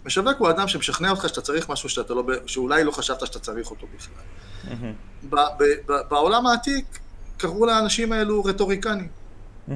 משווק 0.07 0.39
הוא 0.39 0.51
אדם 0.51 0.69
שמשכנע 0.69 1.11
אותך 1.11 1.29
שאתה 1.29 1.41
צריך 1.41 1.69
משהו 1.69 1.89
שאתה 1.89 2.15
לא, 2.15 2.25
שאולי 2.47 2.85
לא 2.85 2.91
חשבת 2.91 3.27
שאתה 3.27 3.39
צריך 3.39 3.71
אותו 3.71 3.87
בכלל. 3.97 4.15
Mm-hmm. 4.65 5.31
בעולם 6.09 6.47
העתיק 6.47 6.99
קראו 7.37 7.67
לאנשים 7.67 8.13
האלו 8.13 8.45
רטוריקנים. 8.45 9.09
Mm-hmm. 9.69 9.73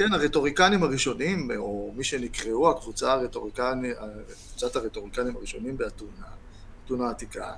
כן, 0.00 0.12
הרטוריקנים 0.12 0.82
הראשונים, 0.82 1.50
או 1.56 1.92
מי 1.96 2.04
שנקראו 2.04 2.70
הקבוצה 2.70 3.12
הרטוריקני, 3.12 3.88
קבוצת 4.48 4.76
הרטוריקנים 4.76 5.36
הראשונים 5.36 5.76
באתונה, 5.76 6.26
אתונה 6.84 7.06
העתיקה, 7.06 7.52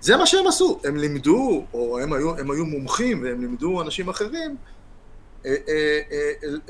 זה 0.00 0.16
מה 0.16 0.26
שהם 0.26 0.46
עשו, 0.46 0.80
הם 0.84 0.96
לימדו, 0.96 1.66
או 1.74 1.98
הם 1.98 2.12
היו, 2.12 2.38
הם 2.38 2.50
היו 2.50 2.64
מומחים 2.64 3.22
והם 3.22 3.40
לימדו 3.40 3.82
אנשים 3.82 4.08
אחרים, 4.08 4.56
אה, 5.46 5.54
אה, 5.68 6.00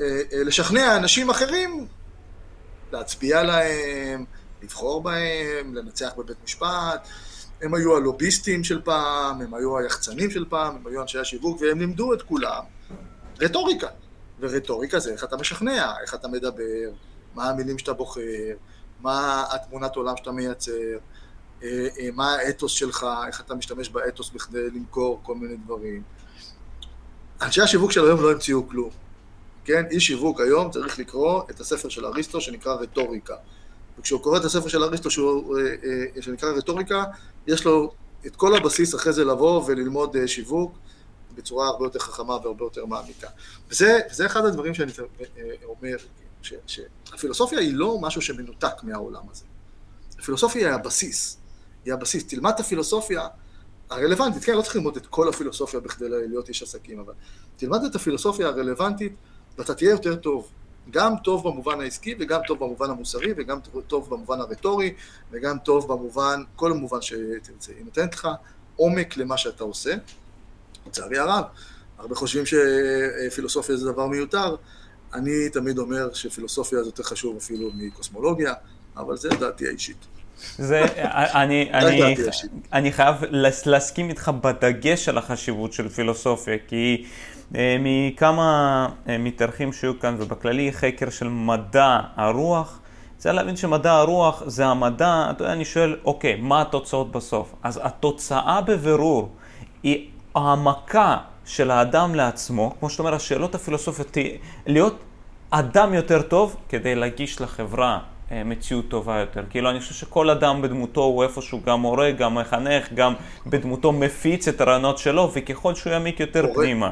אה, 0.01 0.43
לשכנע 0.43 0.97
אנשים 0.97 1.29
אחרים 1.29 1.87
להצביע 2.91 3.43
להם, 3.43 4.25
לבחור 4.63 5.03
בהם, 5.03 5.75
לנצח 5.75 6.11
בבית 6.17 6.37
משפט. 6.43 7.07
הם 7.61 7.73
היו 7.73 7.97
הלוביסטים 7.97 8.63
של 8.63 8.81
פעם, 8.81 9.41
הם 9.41 9.53
היו 9.53 9.77
היחצנים 9.77 10.31
של 10.31 10.45
פעם, 10.49 10.75
הם 10.75 10.87
היו 10.87 11.01
אנשי 11.01 11.19
השיווק, 11.19 11.61
והם 11.61 11.79
לימדו 11.79 12.13
את 12.13 12.21
כולם 12.21 12.63
רטוריקה. 13.39 13.87
ורטוריקה 14.41 14.99
זה 14.99 15.11
איך 15.11 15.23
אתה 15.23 15.37
משכנע, 15.37 15.93
איך 16.01 16.15
אתה 16.15 16.27
מדבר, 16.27 16.89
מה 17.35 17.49
המילים 17.49 17.77
שאתה 17.77 17.93
בוחר, 17.93 18.55
מה 19.01 19.43
התמונת 19.51 19.95
עולם 19.95 20.17
שאתה 20.17 20.31
מייצר, 20.31 20.97
אה, 21.63 21.87
אה, 21.99 22.09
מה 22.13 22.35
האתוס 22.35 22.71
שלך, 22.71 23.05
איך 23.27 23.41
אתה 23.41 23.55
משתמש 23.55 23.89
באתוס 23.89 24.29
בכדי 24.29 24.69
למכור 24.69 25.19
כל 25.23 25.35
מיני 25.35 25.55
דברים. 25.65 26.03
אנשי 27.41 27.61
השיווק 27.61 27.91
של 27.91 28.05
היום 28.05 28.21
לא 28.21 28.31
המציאו 28.31 28.69
כלום. 28.69 28.89
כן, 29.65 29.83
איש 29.91 30.07
שיווק 30.07 30.39
היום 30.39 30.71
צריך 30.71 30.99
לקרוא 30.99 31.43
את 31.49 31.59
הספר 31.59 31.89
של 31.89 32.05
אריסטו 32.05 32.41
שנקרא 32.41 32.73
רטוריקה. 32.73 33.35
וכשהוא 33.99 34.21
קורא 34.21 34.37
את 34.37 34.45
הספר 34.45 34.67
של 34.67 34.83
אריסטו 34.83 35.11
שהוא, 35.11 35.57
אה, 35.59 36.21
שנקרא 36.21 36.51
רטוריקה, 36.51 37.03
יש 37.47 37.65
לו 37.65 37.93
את 38.25 38.35
כל 38.35 38.55
הבסיס 38.55 38.95
אחרי 38.95 39.13
זה 39.13 39.25
לבוא 39.25 39.63
וללמוד 39.65 40.25
שיווק 40.25 40.77
בצורה 41.35 41.67
הרבה 41.67 41.85
יותר 41.85 41.99
חכמה 41.99 42.37
והרבה 42.43 42.65
יותר 42.65 42.85
מעמיקה. 42.85 43.27
וזה, 43.69 43.99
וזה 44.11 44.25
אחד 44.25 44.45
הדברים 44.45 44.73
שאני 44.73 44.91
אומר, 45.63 45.97
ש, 46.41 46.53
שהפילוסופיה 46.67 47.59
היא 47.59 47.73
לא 47.73 47.97
משהו 48.01 48.21
שמנותק 48.21 48.83
מהעולם 48.83 49.23
הזה. 49.31 49.45
הפילוסופיה 50.19 50.67
היא 50.67 50.75
הבסיס. 50.75 51.37
היא 51.85 51.93
הבסיס. 51.93 52.27
תלמד 52.27 52.51
את 52.55 52.59
הפילוסופיה 52.59 53.27
הרלוונטית, 53.89 54.43
כן, 54.43 54.53
לא 54.53 54.61
צריך 54.61 54.75
ללמוד 54.75 54.97
את 54.97 55.07
כל 55.07 55.29
הפילוסופיה 55.29 55.79
בכדי 55.79 56.09
להיות 56.09 56.49
איש 56.49 56.63
עסקים, 56.63 56.99
אבל 56.99 57.13
תלמד 57.55 57.83
את 57.83 57.95
הפילוסופיה 57.95 58.47
הרלוונטית 58.47 59.13
ואתה 59.57 59.75
תהיה 59.75 59.91
יותר 59.91 60.15
טוב. 60.15 60.51
גם 60.91 61.13
טוב 61.23 61.43
במובן 61.47 61.81
העסקי 61.81 62.15
וגם 62.19 62.41
טוב 62.47 62.59
במובן 62.59 62.89
המוסרי 62.89 63.33
וגם 63.37 63.59
טוב 63.87 64.09
במובן 64.09 64.39
הרטורי 64.39 64.93
וגם 65.31 65.59
טוב 65.59 65.87
במובן, 65.87 66.43
כל 66.55 66.71
המובן 66.71 67.01
שתרצה. 67.01 67.71
היא 67.71 67.85
נותנת 67.85 68.13
לך 68.13 68.27
עומק 68.75 69.17
למה 69.17 69.37
שאתה 69.37 69.63
עושה. 69.63 69.95
לצערי 70.87 71.17
הרב, 71.17 71.43
הרבה 71.97 72.15
חושבים 72.15 72.43
שפילוסופיה 72.45 73.77
זה 73.77 73.91
דבר 73.91 74.07
מיותר. 74.07 74.55
אני 75.13 75.49
תמיד 75.49 75.77
אומר 75.77 76.13
שפילוסופיה 76.13 76.83
זה 76.83 76.87
יותר 76.87 77.03
חשוב 77.03 77.37
אפילו 77.37 77.69
מקוסמולוגיה, 77.73 78.53
אבל 78.97 79.17
זה 79.17 79.29
דעתי 79.29 79.67
האישית. 79.67 79.97
זה, 80.57 80.85
אני, 81.33 81.69
אני, 81.73 82.15
אני 82.73 82.91
חייב 82.91 83.15
להסכים 83.65 84.09
איתך 84.09 84.31
בדגש 84.41 85.09
על 85.09 85.17
החשיבות 85.17 85.73
של 85.73 85.89
פילוסופיה, 85.89 86.57
כי 86.67 87.05
אה, 87.55 87.77
מכמה 87.79 88.87
אה, 89.09 89.17
מתארחים 89.17 89.73
שהיו 89.73 89.99
כאן, 89.99 90.15
ובכללי 90.19 90.73
חקר 90.73 91.09
של 91.09 91.27
מדע 91.27 91.99
הרוח, 92.15 92.79
צריך 93.17 93.35
להבין 93.35 93.55
שמדע 93.55 93.91
הרוח 93.91 94.43
זה 94.45 94.65
המדע, 94.65 95.27
אתה 95.31 95.43
יודע, 95.43 95.53
אני 95.53 95.65
שואל, 95.65 95.95
אוקיי, 96.05 96.35
מה 96.35 96.61
התוצאות 96.61 97.11
בסוף? 97.11 97.55
אז 97.63 97.79
התוצאה 97.83 98.61
בבירור 98.61 99.35
היא 99.83 100.10
העמקה 100.35 101.17
של 101.45 101.71
האדם 101.71 102.15
לעצמו, 102.15 102.75
כמו 102.79 102.89
שאתה 102.89 103.03
אומר, 103.03 103.15
השאלות 103.15 103.55
הפילוסופיות, 103.55 104.17
להיות 104.67 104.99
אדם 105.49 105.93
יותר 105.93 106.21
טוב 106.21 106.55
כדי 106.69 106.95
להגיש 106.95 107.41
לחברה 107.41 107.99
אה, 108.31 108.43
מציאות 108.43 108.85
טובה 108.89 109.19
יותר. 109.19 109.43
כאילו, 109.49 109.69
אני 109.69 109.79
חושב 109.79 109.93
שכל 109.93 110.29
אדם 110.29 110.61
בדמותו 110.61 111.01
הוא 111.01 111.23
איפשהו 111.23 111.61
גם 111.65 111.79
מורה, 111.79 112.11
גם 112.11 112.35
מחנך, 112.35 112.93
גם 112.93 113.13
בדמותו 113.47 113.91
מפיץ 113.91 114.47
את 114.47 114.61
הרעיונות 114.61 114.97
שלו, 114.97 115.31
וככל 115.33 115.75
שהוא 115.75 115.93
יעמיק 115.93 116.19
יותר 116.19 116.41
מורה. 116.41 116.55
פנימה. 116.55 116.91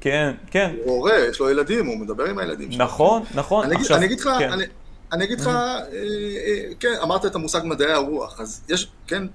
כן, 0.00 0.34
כן. 0.50 0.74
הוא 0.84 0.96
הורה, 0.96 1.18
יש 1.30 1.40
לו 1.40 1.50
ילדים, 1.50 1.86
הוא 1.86 1.98
מדבר 1.98 2.24
עם 2.24 2.38
הילדים 2.38 2.72
שלו. 2.72 2.84
נכון, 2.84 3.22
נכון. 3.34 3.64
אני, 3.64 3.74
עכשיו, 3.74 3.96
אני 3.96 4.06
אגיד 4.06 4.20
לך, 4.20 4.30
כן. 4.38 4.52
אני, 4.52 4.64
אני 5.12 5.24
אגיד 5.24 5.40
לך, 5.40 5.46
אה, 5.46 5.52
אה, 5.52 6.74
כן, 6.80 6.94
אמרת 7.02 7.26
את 7.26 7.34
המושג 7.34 7.60
מדעי 7.64 7.92
הרוח, 7.92 8.40
אז 8.40 8.64
יש, 8.68 8.88
כן, 9.06 9.26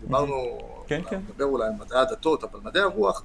דיברנו, 0.00 0.58
כן, 0.86 1.00
כן. 1.10 1.20
נדבר 1.28 1.44
אולי 1.44 1.66
על 1.66 1.72
מדעי 1.72 1.98
הדתות, 1.98 2.44
אבל 2.44 2.60
מדעי 2.62 2.82
הרוח, 2.82 3.22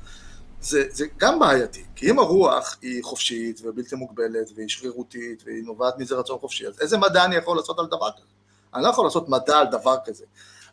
זה, 0.62 0.84
זה 0.91 1.05
גם 1.18 1.39
בעייתי, 1.39 1.84
כי 1.95 2.12
אם 2.12 2.20
הרוח 2.20 2.78
היא 2.82 3.03
חופשית 3.03 3.62
ובלתי 3.64 3.95
מוגבלת 3.95 4.51
והיא 4.55 4.70
שרירותית 4.70 5.43
והיא 5.45 5.64
נובעת 5.64 5.97
מזה 5.97 6.16
רצון 6.16 6.39
חופשי, 6.39 6.68
אז 6.68 6.80
איזה 6.82 6.97
מדע 6.97 7.26
אני 7.26 7.36
יכול 7.36 7.57
לעשות 7.57 7.80
על 7.80 7.86
דבר 7.88 8.12
כזה? 8.12 8.26
אני 8.74 8.84
לא 8.84 8.89
יכול 8.89 9.05
לעשות 9.05 9.30
מדע 9.30 9.57
על 9.57 9.68
דבר 9.72 9.95
כזה. 10.05 10.26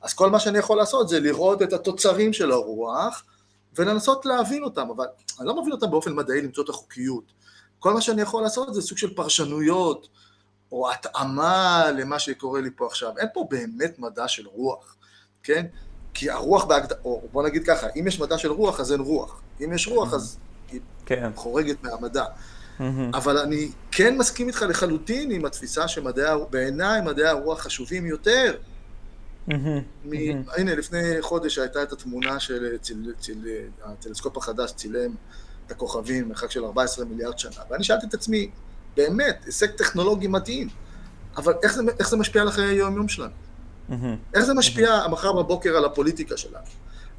אז 0.02 0.14
כל 0.14 0.30
מה 0.30 0.40
שאני 0.40 0.58
יכול 0.58 0.76
לעשות 0.76 1.08
זה 1.08 1.20
לראות 1.20 1.62
את 1.62 1.72
התוצרים 1.72 2.32
של 2.32 2.52
הרוח 2.52 3.24
ולנסות 3.74 4.26
להבין 4.26 4.64
אותם, 4.64 4.88
אבל 4.96 5.06
אני 5.40 5.48
לא 5.48 5.60
מבין 5.60 5.72
אותם 5.72 5.90
באופן 5.90 6.14
מדעי 6.14 6.42
למצוא 6.42 6.64
את 6.64 6.68
החוקיות. 6.68 7.24
כל 7.78 7.92
מה 7.94 8.00
שאני 8.00 8.22
יכול 8.22 8.42
לעשות 8.42 8.74
זה 8.74 8.82
סוג 8.82 8.98
של 8.98 9.14
פרשנויות 9.14 10.08
או 10.72 10.90
התאמה 10.90 11.84
למה 11.98 12.18
שקורה 12.18 12.60
לי 12.60 12.70
פה 12.76 12.86
עכשיו. 12.86 13.18
אין 13.18 13.28
פה 13.34 13.46
באמת 13.50 13.98
מדע 13.98 14.28
של 14.28 14.46
רוח, 14.46 14.96
כן? 15.42 15.66
כי 16.18 16.30
הרוח 16.30 16.64
בהגדרה, 16.64 16.98
או 17.04 17.22
בוא 17.32 17.42
נגיד 17.42 17.66
ככה, 17.66 17.86
אם 17.96 18.06
יש 18.06 18.20
מדע 18.20 18.38
של 18.38 18.52
רוח 18.52 18.80
אז 18.80 18.92
אין 18.92 19.00
רוח. 19.00 19.40
אם 19.64 19.72
יש 19.72 19.88
רוח, 19.88 20.14
אז 20.14 20.38
היא 20.72 20.80
כן. 21.06 21.30
חורגת 21.34 21.76
מהמדע. 21.82 22.24
אבל 23.14 23.38
אני 23.38 23.70
כן 23.90 24.18
מסכים 24.18 24.48
איתך 24.48 24.64
לחלוטין 24.68 25.30
עם 25.30 25.44
התפיסה 25.44 25.88
שמדעי, 25.88 26.38
בעיניי 26.50 27.00
מדעי 27.00 27.26
הרוח 27.26 27.60
חשובים 27.60 28.06
יותר. 28.06 28.56
הנה, 30.56 30.74
לפני 30.74 31.16
חודש 31.20 31.58
הייתה 31.58 31.82
את 31.82 31.92
התמונה 31.92 32.40
של 32.40 32.76
הטלסקופ 33.82 34.36
החדש 34.36 34.72
צילם 34.72 35.10
את 35.66 35.70
הכוכבים 35.70 36.28
מרחק 36.28 36.50
של 36.50 36.64
14 36.64 37.04
מיליארד 37.04 37.38
שנה, 37.38 37.62
ואני 37.70 37.84
שאלתי 37.84 38.06
את 38.06 38.14
עצמי, 38.14 38.50
באמת, 38.96 39.42
הישג 39.46 39.70
טכנולוגי 39.70 40.26
מדהים, 40.26 40.68
אבל 41.36 41.54
איך 41.62 41.74
זה, 41.74 41.82
איך 41.98 42.10
זה 42.10 42.16
משפיע 42.16 42.42
על 42.42 42.50
חיי 42.50 42.64
היום-יום 42.64 43.08
שלנו? 43.08 43.47
איך 44.34 44.44
זה 44.44 44.54
משפיע 44.54 45.00
מחר 45.10 45.32
בבוקר 45.32 45.76
על 45.76 45.84
הפוליטיקה 45.84 46.36
שלנו? 46.36 46.64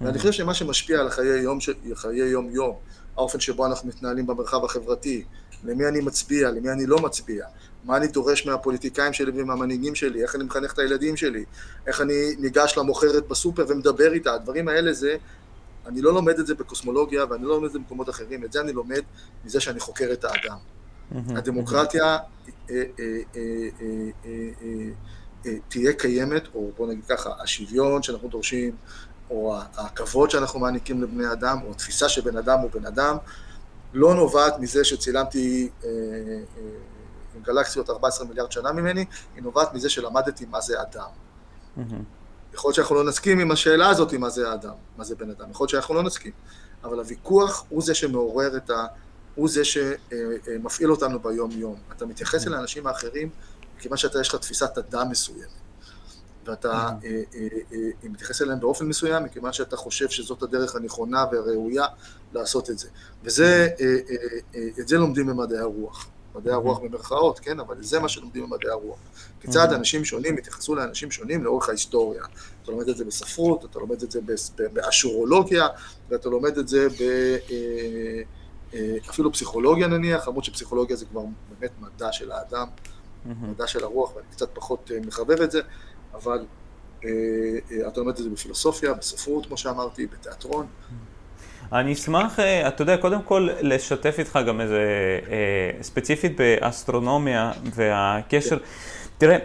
ואני 0.01 0.17
חושב 0.17 0.31
שמה 0.31 0.53
שמשפיע 0.53 0.99
על 0.99 1.09
חיי 1.09 1.39
יום, 1.39 1.59
חיי 1.93 2.17
יום 2.17 2.49
יום, 2.49 2.75
האופן 3.17 3.39
שבו 3.39 3.65
אנחנו 3.65 3.89
מתנהלים 3.89 4.27
במרחב 4.27 4.65
החברתי, 4.65 5.23
למי 5.63 5.87
אני 5.87 6.01
מצביע, 6.01 6.51
למי 6.51 6.71
אני 6.71 6.85
לא 6.85 6.99
מצביע, 6.99 7.45
מה 7.83 7.97
אני 7.97 8.07
דורש 8.07 8.45
מהפוליטיקאים 8.45 9.13
שלי 9.13 9.31
ומהמנהיגים 9.35 9.95
שלי, 9.95 10.23
איך 10.23 10.35
אני 10.35 10.43
מחנך 10.43 10.73
את 10.73 10.79
הילדים 10.79 11.17
שלי, 11.17 11.43
איך 11.87 12.01
אני 12.01 12.35
ניגש 12.39 12.77
למוכרת 12.77 13.27
בסופר 13.27 13.65
ומדבר 13.69 14.13
איתה, 14.13 14.33
הדברים 14.33 14.67
האלה 14.67 14.93
זה, 14.93 15.15
אני 15.85 16.01
לא 16.01 16.13
לומד 16.13 16.39
את 16.39 16.47
זה 16.47 16.55
בקוסמולוגיה 16.55 17.25
ואני 17.29 17.43
לא 17.43 17.49
לומד 17.49 17.65
את 17.65 17.71
זה 17.71 17.79
במקומות 17.79 18.09
אחרים, 18.09 18.43
את 18.43 18.51
זה 18.51 18.61
אני 18.61 18.73
לומד 18.73 19.01
מזה 19.45 19.59
שאני 19.59 19.79
חוקר 19.79 20.09
את 20.13 20.23
האדם. 20.23 20.57
הדמוקרטיה 21.11 22.05
אה, 22.05 22.17
אה, 22.69 22.83
אה, 23.35 23.41
תהיה 25.67 25.93
קיימת, 25.93 26.43
או 26.55 26.71
בוא 26.77 26.87
נגיד 26.87 27.05
ככה, 27.05 27.29
השוויון 27.39 28.03
שאנחנו 28.03 28.27
דורשים, 28.29 28.75
או 29.29 29.57
הכבוד 29.77 30.29
שאנחנו 30.29 30.59
מעניקים 30.59 31.03
לבני 31.03 31.31
אדם, 31.31 31.57
או 31.65 31.71
התפיסה 31.71 32.09
שבן 32.09 32.37
אדם 32.37 32.59
הוא 32.59 32.71
בן 32.71 32.85
אדם, 32.85 33.17
לא 33.93 34.15
נובעת 34.15 34.59
מזה 34.59 34.83
שצילמתי 34.83 35.69
אה, 35.83 35.89
אה, 36.57 36.69
גלקסיות 37.41 37.89
14 37.89 38.27
מיליארד 38.27 38.51
שנה 38.51 38.71
ממני, 38.71 39.05
היא 39.35 39.43
נובעת 39.43 39.73
מזה 39.73 39.89
שלמדתי 39.89 40.45
מה 40.45 40.61
זה 40.61 40.81
אדם. 40.81 41.09
Mm-hmm. 41.77 41.81
יכול 42.53 42.69
להיות 42.69 42.75
שאנחנו 42.75 42.95
לא 42.95 43.03
נסכים 43.03 43.39
עם 43.39 43.51
השאלה 43.51 43.89
הזאת, 43.89 44.13
מה 44.13 44.29
זה 44.29 44.49
האדם, 44.49 44.73
מה 44.97 45.03
זה 45.03 45.15
בן 45.15 45.29
אדם, 45.29 45.51
יכול 45.51 45.63
להיות 45.63 45.69
שאנחנו 45.69 45.95
לא 45.95 46.03
נסכים, 46.03 46.31
אבל 46.83 46.99
הוויכוח 46.99 47.65
הוא 47.69 47.81
זה 47.83 47.95
שמעורר 47.95 48.57
את 48.57 48.69
ה... 48.69 48.85
הוא 49.35 49.49
זה 49.49 49.61
שמפעיל 49.65 50.91
אותנו 50.91 51.19
ביום-יום. 51.19 51.75
אתה 51.97 52.05
מתייחס 52.05 52.47
אל 52.47 52.53
האנשים 52.53 52.87
האחרים, 52.87 53.29
כיוון 53.79 53.97
שאתה 53.97 54.21
יש 54.21 54.29
לך 54.29 54.35
תפיסת 54.35 54.77
אדם 54.77 55.09
מסוימת. 55.09 55.69
ואתה 56.45 56.69
אה, 56.71 57.21
אה, 57.35 57.47
אה, 57.73 58.09
מתייחס 58.09 58.41
אליהם 58.41 58.59
באופן 58.59 58.85
מסוים, 58.85 59.23
מכיוון 59.23 59.53
שאתה 59.53 59.77
חושב 59.77 60.09
שזאת 60.09 60.43
הדרך 60.43 60.75
הנכונה 60.75 61.25
והראויה 61.31 61.85
לעשות 62.33 62.69
את 62.69 62.79
זה. 62.79 62.87
וזה, 63.23 63.67
את 64.79 64.87
זה 64.87 64.97
לומדים 64.97 65.27
במדעי 65.27 65.57
הרוח. 65.59 66.07
מדעי 66.35 66.53
הרוח 66.53 66.79
במרכאות, 66.79 67.39
כן, 67.39 67.59
אבל 67.59 67.83
זה 67.83 67.99
מה 67.99 68.09
שלומדים 68.09 68.43
במדעי 68.43 68.71
הרוח. 68.71 68.97
כיצד 69.41 69.73
אנשים 69.73 70.05
שונים 70.05 70.37
התייחסו 70.37 70.75
לאנשים 70.75 71.11
שונים 71.11 71.43
לאורך 71.43 71.69
ההיסטוריה. 71.69 72.23
אתה 72.63 72.71
לומד 72.71 72.89
את 72.89 72.97
זה 72.97 73.05
בספרות, 73.05 73.65
אתה 73.65 73.79
לומד 73.79 74.03
את 74.03 74.11
זה 74.11 74.19
באשורולוגיה, 74.73 75.67
ואתה 76.09 76.29
לומד 76.29 76.57
את 76.57 76.67
זה 76.67 76.87
ב... 76.89 77.03
אפילו 79.09 79.33
פסיכולוגיה 79.33 79.87
נניח, 79.87 80.27
למרות 80.27 80.43
שפסיכולוגיה 80.43 80.95
זה 80.95 81.05
כבר 81.05 81.21
באמת 81.49 81.71
מדע 81.79 82.11
של 82.11 82.31
האדם, 82.31 82.67
מדע 83.25 83.67
של 83.67 83.83
הרוח, 83.83 84.15
ואני 84.15 84.27
קצת 84.31 84.49
פחות 84.53 84.91
מחבב 85.05 85.41
את 85.41 85.51
זה, 85.51 85.61
אבל 86.13 86.45
אה, 87.05 87.09
אה, 87.71 87.87
אתה 87.87 87.99
לומד 87.99 88.17
את 88.17 88.23
זה 88.23 88.29
בפילוסופיה, 88.29 88.93
בספרות, 88.93 89.45
כמו 89.45 89.57
שאמרתי, 89.57 90.07
בתיאטרון. 90.07 90.67
אני 91.73 91.93
אשמח, 91.93 92.39
אה, 92.39 92.67
אתה 92.67 92.81
יודע, 92.81 92.97
קודם 92.97 93.21
כל 93.21 93.49
לשתף 93.61 94.15
איתך 94.19 94.39
גם 94.47 94.61
איזה, 94.61 94.79
ספציפית 95.81 96.37
באסטרונומיה 96.37 97.51
והקשר. 97.75 98.57
תראה, 99.17 99.37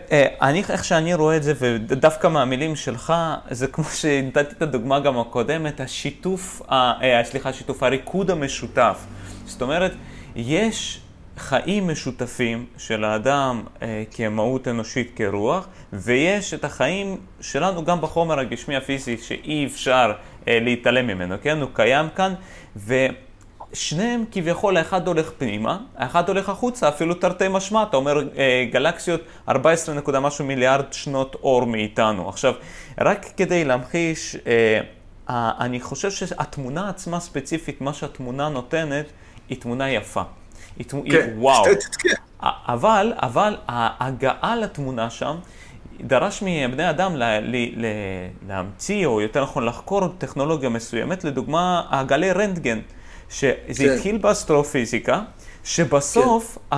אני, 0.43 0.63
איך 0.69 0.85
שאני 0.85 1.15
רואה 1.15 1.37
את 1.37 1.43
זה, 1.43 1.53
ודווקא 1.59 2.27
מהמילים 2.27 2.77
שלך, 2.77 3.13
זה 3.51 3.67
כמו 3.67 3.85
שנתתי 3.85 4.55
את 4.57 4.63
הדוגמה 4.63 5.01
גם 5.01 5.19
הקודמת, 5.19 5.81
השיתוף, 5.81 6.63
סליחה, 7.25 7.49
השיתוף, 7.49 7.83
הריקוד 7.83 8.31
המשותף. 8.31 8.99
זאת 9.47 9.63
אומרת, 9.63 9.93
יש 10.37 11.04
חיים 11.39 11.89
משותפים 11.89 12.67
של 12.79 13.05
האדם 13.05 13.63
אה, 13.83 14.05
כמהות 14.11 14.69
אנושית 14.69 15.13
כרוח, 15.17 15.67
ויש 15.93 16.55
את 16.55 16.65
החיים 16.65 17.17
שלנו 17.41 17.85
גם 17.85 18.01
בחומר 18.01 18.39
הגשמי 18.41 18.77
הפיזי 18.77 19.17
שאי 19.19 19.67
אפשר 19.67 20.13
אה, 20.49 20.59
להתעלם 20.61 21.07
ממנו, 21.07 21.35
כן? 21.43 21.61
הוא 21.61 21.71
קיים 21.73 22.07
כאן, 22.17 22.35
ושניהם 22.77 24.25
כביכול 24.33 24.77
האחד 24.77 25.09
הולך 25.09 25.31
פנימה, 25.39 25.79
האחד 25.97 26.29
הולך 26.29 26.49
החוצה, 26.49 26.89
אפילו 26.89 27.15
תרתי 27.15 27.45
משמע, 27.51 27.83
אתה 27.83 27.97
אומר 27.97 28.23
אה, 28.37 28.67
גלקסיות 28.73 29.21
14 29.49 29.95
נקודה 29.95 30.21
משהו 30.21 30.45
מיליארד 30.45 30.93
שנות 30.93 31.35
אור 31.35 31.67
מאיתנו. 31.67 32.29
עכשיו, 32.29 32.55
רק 33.01 33.27
כדי 33.37 33.65
להמחיש, 33.65 34.37
אה, 34.47 34.81
אני 35.61 35.81
חושב 35.81 36.11
שהתמונה 36.11 36.89
עצמה 36.89 37.21
ספציפית, 37.21 37.81
מה 37.81 37.93
שהתמונה 37.93 38.49
נותנת, 38.49 39.07
היא 39.49 39.61
תמונה 39.61 39.91
יפה. 39.91 40.23
כן, 41.11 41.31
וואו. 41.37 41.65
כן. 41.65 42.09
אבל, 42.43 43.13
אבל 43.17 43.57
ההגעה 43.69 44.57
לתמונה 44.57 45.11
שם 45.11 45.37
דרש 46.01 46.43
מבני 46.47 46.91
אדם 46.91 47.17
לה, 47.17 47.41
לה, 47.41 47.67
לה, 47.77 47.89
להמציא, 48.49 49.07
או 49.07 49.21
יותר 49.21 49.43
נכון 49.43 49.65
לחקור 49.67 50.09
טכנולוגיה 50.19 50.69
מסוימת, 50.69 51.25
לדוגמה 51.25 51.83
הגלי 51.91 52.33
רנטגן, 52.33 52.79
שזה 53.31 53.85
כן. 53.85 53.93
התחיל 53.95 54.19
באסטרופיזיקה. 54.19 55.21
שבסוף 55.65 56.59
כן. 56.71 56.77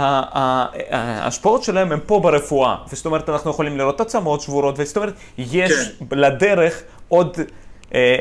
ההשפעות 0.90 1.62
שלהם 1.62 1.92
הם 1.92 2.00
פה 2.06 2.20
ברפואה, 2.20 2.76
וזאת 2.92 3.06
אומרת 3.06 3.28
אנחנו 3.28 3.50
יכולים 3.50 3.78
לראות 3.78 4.00
עצמות 4.00 4.40
שבורות, 4.40 4.74
וזאת 4.78 4.96
אומרת 4.96 5.14
יש 5.38 5.72
כן. 5.72 6.18
לדרך 6.18 6.82
עוד 7.08 7.36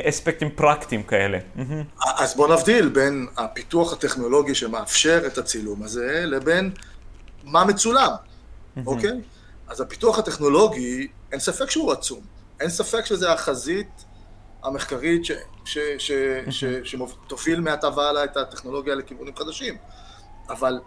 אספקטים 0.09 0.49
פרקטיים 0.55 1.03
כאלה. 1.03 1.38
אז 2.18 2.36
בוא 2.36 2.47
נבדיל 2.55 2.89
בין 2.89 3.28
הפיתוח 3.38 3.93
הטכנולוגי 3.93 4.55
שמאפשר 4.55 5.24
את 5.28 5.38
הצילום 5.38 5.84
הזה, 5.84 6.24
לבין 6.26 6.72
מה 7.43 7.66
מצולם, 7.66 8.11
אוקיי? 8.86 9.22
אז 9.68 9.82
הפיתוח 9.82 10.20
הטכנולוגי, 10.20 11.07
אין 11.32 11.39
ספק 11.39 11.70
שהוא 11.70 11.91
עצום. 11.91 12.22
אין 12.59 12.70
ספק 12.70 13.05
שזה 13.05 13.32
החזית 13.32 14.05
המחקרית 14.63 15.22
שתוביל 16.84 17.59
מעתה 17.59 17.89
והלאה 17.89 18.24
את 18.24 18.38
הטכנולוגיה 18.38 18.95
לכיוונים 18.95 19.36
חדשים. 19.36 19.78
אבל 20.49 20.80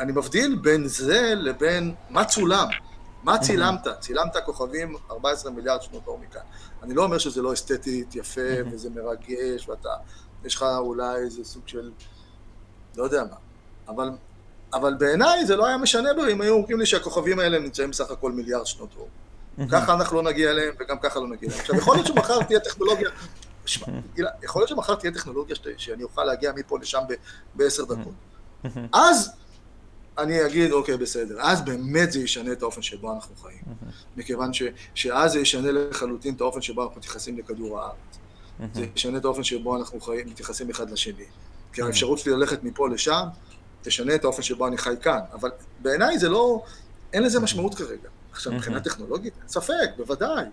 אני 0.00 0.12
מבדיל 0.12 0.58
בין 0.62 0.86
זה 0.86 1.32
לבין 1.36 1.94
מה 2.10 2.24
צולם. 2.24 2.68
מה 3.28 3.38
צילמת? 3.38 3.86
צילמת 4.00 4.36
כוכבים 4.44 4.96
14 5.10 5.52
מיליארד 5.52 5.82
שנות 5.82 6.06
אור 6.06 6.18
מכאן. 6.18 6.40
אני 6.82 6.94
לא 6.94 7.04
אומר 7.04 7.18
שזה 7.18 7.42
לא 7.42 7.52
אסתטית 7.52 8.14
יפה 8.14 8.40
וזה 8.72 8.90
מרגש 8.90 9.68
ואתה, 9.68 9.88
יש 10.44 10.54
לך 10.54 10.62
אולי 10.78 11.16
איזה 11.16 11.44
סוג 11.44 11.62
של, 11.66 11.90
לא 12.96 13.04
יודע 13.04 13.24
מה, 13.24 13.36
אבל, 13.88 14.10
אבל 14.72 14.94
בעיניי 14.94 15.46
זה 15.46 15.56
לא 15.56 15.66
היה 15.66 15.76
משנה 15.76 16.14
בו 16.14 16.26
אם 16.28 16.40
היו 16.40 16.54
אומרים 16.54 16.78
לי 16.78 16.86
שהכוכבים 16.86 17.38
האלה 17.38 17.58
נמצאים 17.58 17.90
בסך 17.90 18.10
הכל 18.10 18.32
מיליארד 18.32 18.66
שנות 18.66 18.90
אור. 18.96 19.08
ככה 19.72 19.94
אנחנו 19.94 20.16
לא 20.16 20.22
נגיע 20.22 20.50
אליהם 20.50 20.74
וגם 20.80 20.98
ככה 20.98 21.20
לא 21.20 21.28
נגיע 21.28 21.48
אליהם. 21.48 21.60
עכשיו, 21.60 21.76
יכול 21.76 21.96
להיות 21.96 22.06
שמחר 22.06 22.42
תהיה 22.42 22.60
טכנולוגיה, 22.60 23.10
יכול 24.42 24.60
להיות 24.60 24.68
שמחר 24.68 24.94
תהיה 24.94 25.12
טכנולוגיה 25.12 25.56
שאני 25.76 26.02
אוכל 26.02 26.24
להגיע 26.24 26.52
מפה 26.56 26.78
לשם 26.78 27.00
בעשר 27.54 27.84
דקות. 27.84 28.14
אז 28.92 29.30
אני 30.18 30.46
אגיד, 30.46 30.72
אוקיי, 30.72 30.96
בסדר. 30.96 31.36
אז 31.40 31.62
באמת 31.62 32.12
זה 32.12 32.20
ישנה 32.20 32.52
את 32.52 32.62
האופן 32.62 32.82
שבו 32.82 33.14
אנחנו 33.14 33.36
חיים. 33.36 33.62
מכיוון 34.16 34.52
ש, 34.52 34.62
שאז 34.94 35.32
זה 35.32 35.38
ישנה 35.38 35.72
לחלוטין 35.72 36.34
את 36.34 36.40
האופן 36.40 36.62
שבו 36.62 36.82
אנחנו 36.82 36.96
מתייחסים 36.96 37.38
לכדור 37.38 37.80
הארץ. 37.80 37.94
זה 38.74 38.86
ישנה 38.96 39.18
את 39.18 39.24
האופן 39.24 39.44
שבו 39.44 39.76
אנחנו 39.76 40.00
חיים, 40.00 40.26
מתייחסים 40.26 40.70
אחד 40.70 40.90
לשני. 40.90 41.24
כי 41.72 41.82
האפשרות 41.82 42.18
שלי 42.18 42.32
ללכת 42.32 42.64
מפה 42.64 42.88
לשם, 42.88 43.26
תשנה 43.82 44.14
את 44.14 44.24
האופן 44.24 44.42
שבו 44.42 44.66
אני 44.66 44.78
חי 44.78 44.94
כאן. 45.02 45.20
אבל 45.32 45.50
בעיניי 45.82 46.18
זה 46.18 46.28
לא, 46.28 46.62
אין 47.12 47.22
לזה 47.22 47.40
משמעות 47.40 47.74
כרגע. 47.74 48.08
עכשיו, 48.32 48.52
מבחינה 48.52 48.80
טכנולוגית, 48.80 49.34
אין 49.40 49.48
ספק, 49.48 49.90
בוודאי. 49.96 50.44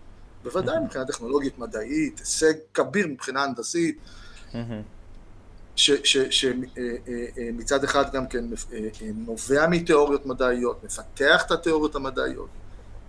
בוודאי 0.43 0.79
מבחינה 0.83 1.05
טכנולוגית, 1.05 1.59
מדעית, 1.59 2.19
הישג 2.19 2.53
כביר 2.73 3.07
מבחינה 3.07 3.43
הנדסית. 3.43 3.97
שמצד 6.29 7.83
אחד 7.83 8.13
גם 8.13 8.27
כן 8.27 8.45
נובע 9.15 9.67
מתיאוריות 9.67 10.25
מדעיות, 10.25 10.83
מפתח 10.83 11.43
את 11.45 11.51
התיאוריות 11.51 11.95
המדעיות. 11.95 12.49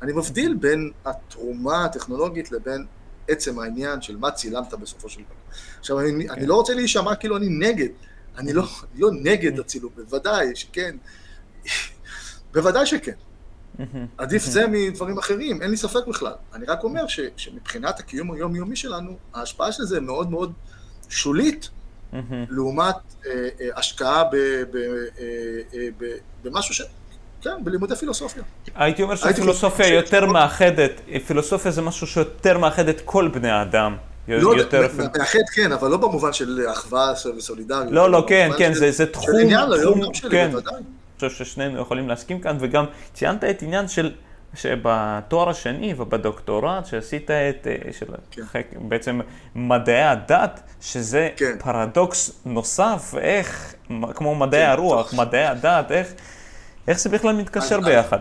אני 0.03 0.13
מבדיל 0.13 0.55
בין 0.55 0.91
התרומה 1.05 1.85
הטכנולוגית 1.85 2.53
לבין 2.53 2.87
עצם 3.29 3.59
העניין 3.59 4.03
של 4.03 4.17
מה 4.17 4.31
צילמת 4.31 4.75
בסופו 4.75 5.09
של 5.09 5.21
דבר. 5.21 5.35
עכשיו, 5.79 6.01
אני, 6.01 6.31
אני 6.31 6.47
לא 6.47 6.55
רוצה 6.55 6.75
להישמע 6.75 7.15
כאילו 7.15 7.37
אני 7.37 7.49
נגד, 7.49 7.89
אני 8.39 8.53
לא, 8.53 8.63
אני 8.63 9.01
לא 9.01 9.11
נגד 9.23 9.61
הצילום, 9.61 9.93
בוודאי 9.97 10.57
שכן, 10.57 10.97
בוודאי 12.55 12.87
שכן. 12.87 13.15
עדיף 14.19 14.45
זה 14.45 14.67
מדברים 14.67 15.19
אחרים, 15.19 15.63
אין 15.63 15.71
לי 15.71 15.77
ספק 15.77 16.07
בכלל. 16.09 16.33
אני 16.55 16.67
רק 16.67 16.85
אומר 16.85 17.07
ש, 17.07 17.21
שמבחינת 17.37 18.01
הקיום 18.01 18.33
היומיומי 18.33 18.77
שלנו, 18.77 19.17
ההשפעה 19.35 19.73
של 19.73 19.85
זה 19.85 20.01
מאוד 20.01 20.31
מאוד 20.31 20.53
שולית 21.09 21.71
לעומת 22.51 22.95
אה, 23.27 23.31
אה, 23.61 23.69
השקעה 23.77 24.23
אה, 24.23 24.63
במשהו 26.43 26.75
ש... 26.75 26.83
כן, 27.43 27.65
בלימודי 27.65 27.97
פילוסופיה. 27.97 28.43
הייתי 28.75 29.03
אומר 29.03 29.17
שפילוסופיה 29.17 29.89
יותר 29.89 30.27
מאחדת, 30.27 31.01
פילוסופיה 31.27 31.71
זה 31.73 31.83
משהו 31.83 32.07
שיותר 32.07 32.59
מאחד 32.59 32.89
את 32.89 33.01
כל 33.05 33.29
בני 33.29 33.51
האדם. 33.51 33.97
לא, 34.29 34.55
מאחד 35.19 35.39
כן, 35.55 35.73
אבל 35.73 35.91
לא 35.91 35.97
במובן 35.97 36.33
של 36.33 36.67
אחווה 36.73 37.13
וסולידריות. 37.37 37.93
לא, 37.93 38.11
לא, 38.11 38.25
כן, 38.29 38.51
כן, 38.59 38.73
זה 38.73 39.07
תחום, 39.07 39.25
של 39.27 39.39
עניין 39.41 39.71
ליום 39.71 40.15
שלי, 40.15 40.31
כן. 40.31 40.49
בוודאי. 40.51 40.75
אני 40.75 41.29
חושב 41.29 41.45
ששנינו 41.45 41.81
יכולים 41.81 42.09
להסכים 42.09 42.41
כאן, 42.41 42.57
וגם 42.61 42.85
ציינת 43.15 43.45
את 43.45 43.63
עניין 43.63 43.89
של 43.89 44.13
שבתואר 44.57 45.49
השני 45.49 45.95
ובדוקטורט 45.97 46.87
שעשית 46.87 47.31
את, 47.31 47.67
אה, 47.67 47.93
של 47.93 48.07
כן. 48.31 48.43
בעצם 48.79 49.21
מדעי 49.55 50.03
הדת, 50.03 50.61
שזה 50.81 51.31
כן. 51.37 51.57
פרדוקס 51.59 52.41
נוסף, 52.45 53.15
איך, 53.19 53.75
כמו 54.15 54.35
מדעי 54.35 54.65
כן, 54.65 54.71
הרוח, 54.71 55.11
טוב. 55.11 55.21
מדעי 55.21 55.47
הדת, 55.47 55.91
איך, 55.91 56.13
איך 56.89 56.99
זה 57.01 57.09
בכלל 57.09 57.37
מתקשר 57.37 57.77
אז, 57.79 57.85
ביחד? 57.85 58.19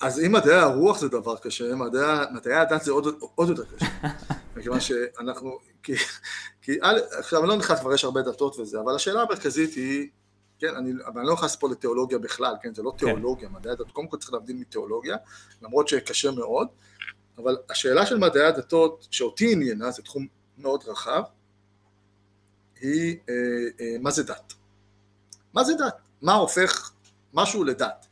אז 0.00 0.20
אם 0.20 0.32
מדעי 0.32 0.54
הרוח 0.54 0.98
זה 0.98 1.08
דבר 1.08 1.36
קשה, 1.36 1.74
מדעי, 1.74 2.02
מדעי 2.32 2.54
הדת 2.54 2.82
זה 2.82 2.92
עוד, 2.92 3.06
עוד 3.34 3.48
יותר 3.48 3.64
קשה. 3.64 3.86
מכיוון 4.56 4.80
שאנחנו, 4.80 5.58
כי, 5.82 5.94
כי 6.62 6.72
עכשיו 7.18 7.40
אני 7.40 7.48
לא 7.48 7.56
נכנס 7.56 7.80
כבר 7.80 7.94
יש 7.94 8.04
הרבה 8.04 8.22
דתות 8.22 8.58
וזה, 8.58 8.80
אבל 8.80 8.94
השאלה 8.94 9.22
המרכזית 9.22 9.74
היא 9.74 10.08
כן, 10.62 10.76
אני, 10.76 10.92
אבל 11.06 11.20
אני 11.20 11.28
לא 11.28 11.34
נכנס 11.34 11.56
פה 11.56 11.68
לתיאולוגיה 11.68 12.18
בכלל, 12.18 12.54
כן, 12.62 12.74
זה 12.74 12.82
לא 12.82 12.90
כן. 12.90 12.96
תיאולוגיה, 13.06 13.48
כן. 13.48 13.54
מדעי 13.54 13.72
הדתות, 13.72 13.92
קודם 13.92 14.08
כל 14.08 14.16
צריך 14.16 14.32
להבדיל 14.32 14.56
מתיאולוגיה, 14.56 15.16
למרות 15.62 15.88
שקשה 15.88 16.30
מאוד, 16.30 16.68
אבל 17.38 17.56
השאלה 17.70 18.06
של 18.06 18.18
מדעי 18.18 18.44
הדתות, 18.46 19.08
שאותי 19.10 19.52
עניינה, 19.52 19.90
זה 19.90 20.02
תחום 20.02 20.26
מאוד 20.58 20.84
רחב, 20.86 21.22
היא 22.80 23.16
אה, 23.28 23.34
אה, 23.80 23.96
מה 24.00 24.10
זה 24.10 24.22
דת. 24.22 24.52
מה 25.54 25.64
זה 25.64 25.74
דת? 25.74 25.96
מה 26.22 26.34
הופך 26.34 26.92
משהו 27.34 27.64
לדת? 27.64 28.06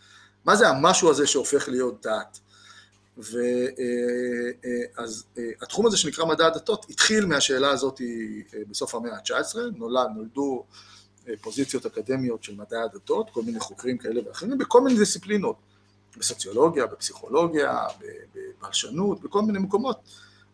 מה 0.45 0.57
זה 0.57 0.69
המשהו 0.69 1.11
הזה 1.11 1.27
שהופך 1.27 1.69
להיות 1.69 2.07
דת? 2.07 2.41
ואז 3.19 3.37
אה, 5.39 5.43
אה, 5.43 5.49
אה, 5.49 5.51
התחום 5.63 5.87
הזה 5.87 5.97
שנקרא 5.97 6.25
מדע 6.25 6.47
הדתות 6.47 6.87
התחיל 6.91 7.27
מהשאלה 7.27 7.71
הזאת 7.71 8.01
בסוף 8.69 8.95
המאה 8.95 9.15
ה-19, 9.15 9.57
נולד, 9.77 10.09
נולדו 10.15 10.65
פוזיציות 11.41 11.87
אקדמיות 11.87 12.45
של 12.45 12.55
מדעי 12.57 12.83
הדתות, 12.83 13.31
כל 13.31 13.43
מיני 13.43 13.61
חוקרים 13.61 13.99
כאלה 13.99 14.21
ואחרים, 14.29 14.59
בכל 14.59 14.81
מיני 14.81 14.99
דיסציפלינות, 14.99 15.57
בסוציולוגיה, 16.19 16.87
בפסיכולוגיה, 16.87 17.79
בבלשנות, 18.35 19.23
בכל 19.23 19.43
מיני 19.43 19.59
מקומות. 19.59 20.01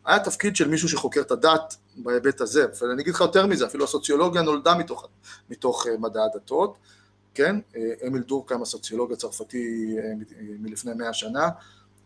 היה 0.04 0.18
תפקיד 0.18 0.56
של 0.56 0.68
מישהו 0.68 0.88
שחוקר 0.88 1.20
את 1.20 1.30
הדת 1.30 1.76
בהיבט 1.96 2.40
הזה, 2.40 2.66
ואני 2.80 3.02
אגיד 3.02 3.14
לך 3.14 3.20
יותר 3.20 3.46
מזה, 3.46 3.66
אפילו 3.66 3.84
הסוציולוגיה 3.84 4.42
נולדה 4.42 4.74
מתוך, 4.74 5.08
מתוך 5.50 5.86
אה, 5.86 5.96
מדעי 5.98 6.22
הדתות, 6.22 6.76
כן? 7.34 7.56
אה, 7.76 8.06
אמיל 8.06 8.22
דורקהיים, 8.22 8.62
הסוציולוג 8.62 9.12
הצרפתי 9.12 9.96
אה, 9.98 10.12
מלפני 10.58 10.94
מאה 10.94 11.12
שנה, 11.12 11.48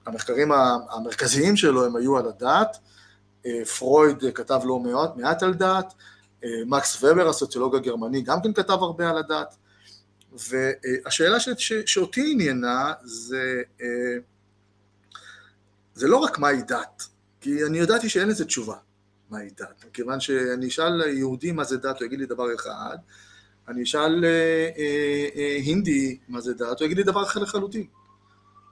המחקרים 0.06 0.52
המרכזיים 0.90 1.56
שלו 1.56 1.84
הם 1.84 1.96
היו 1.96 2.18
על 2.18 2.28
הדת, 2.28 2.78
פרויד 3.78 4.16
כתב 4.34 4.60
לא 4.64 4.78
מעט, 4.78 5.16
מעט 5.16 5.42
על 5.42 5.54
דת, 5.54 5.86
אה, 5.86 5.92
מקס 6.66 7.02
ובר, 7.02 7.28
הסוציולוג 7.28 7.76
הגרמני, 7.76 8.22
גם 8.22 8.42
כן 8.42 8.52
כתב 8.52 8.78
הרבה 8.80 9.10
על 9.10 9.18
הדת, 9.18 9.54
והשאלה 10.32 11.40
ש, 11.40 11.48
ש, 11.58 11.72
שאותי 11.86 12.32
עניינה 12.32 12.92
זה 13.02 13.62
אה, 13.80 13.86
זה 15.94 16.08
לא 16.08 16.16
רק 16.16 16.38
מהי 16.38 16.62
דת, 16.62 17.02
כי 17.40 17.64
אני 17.64 17.78
ידעתי 17.78 18.08
שאין 18.08 18.28
לזה 18.28 18.44
תשובה, 18.44 18.76
מהי 19.30 19.50
דת, 19.50 19.84
מכיוון 19.88 20.20
שאני 20.20 20.68
אשאל 20.68 21.00
יהודי 21.00 21.52
מה 21.52 21.64
זה 21.64 21.76
דת, 21.76 21.98
הוא 21.98 22.06
יגיד 22.06 22.18
לי 22.18 22.26
דבר 22.26 22.54
אחד, 22.54 22.96
אני 23.68 23.82
אשאל 23.82 24.24
אה, 24.24 24.70
אה, 24.78 25.28
אה, 25.36 25.56
הינדי 25.56 26.18
מה 26.28 26.40
זה 26.40 26.54
דת, 26.54 26.80
הוא 26.80 26.86
יגיד 26.86 26.96
לי 26.96 27.02
דבר 27.02 27.22
אחר 27.22 27.40
לחלוטין, 27.40 27.86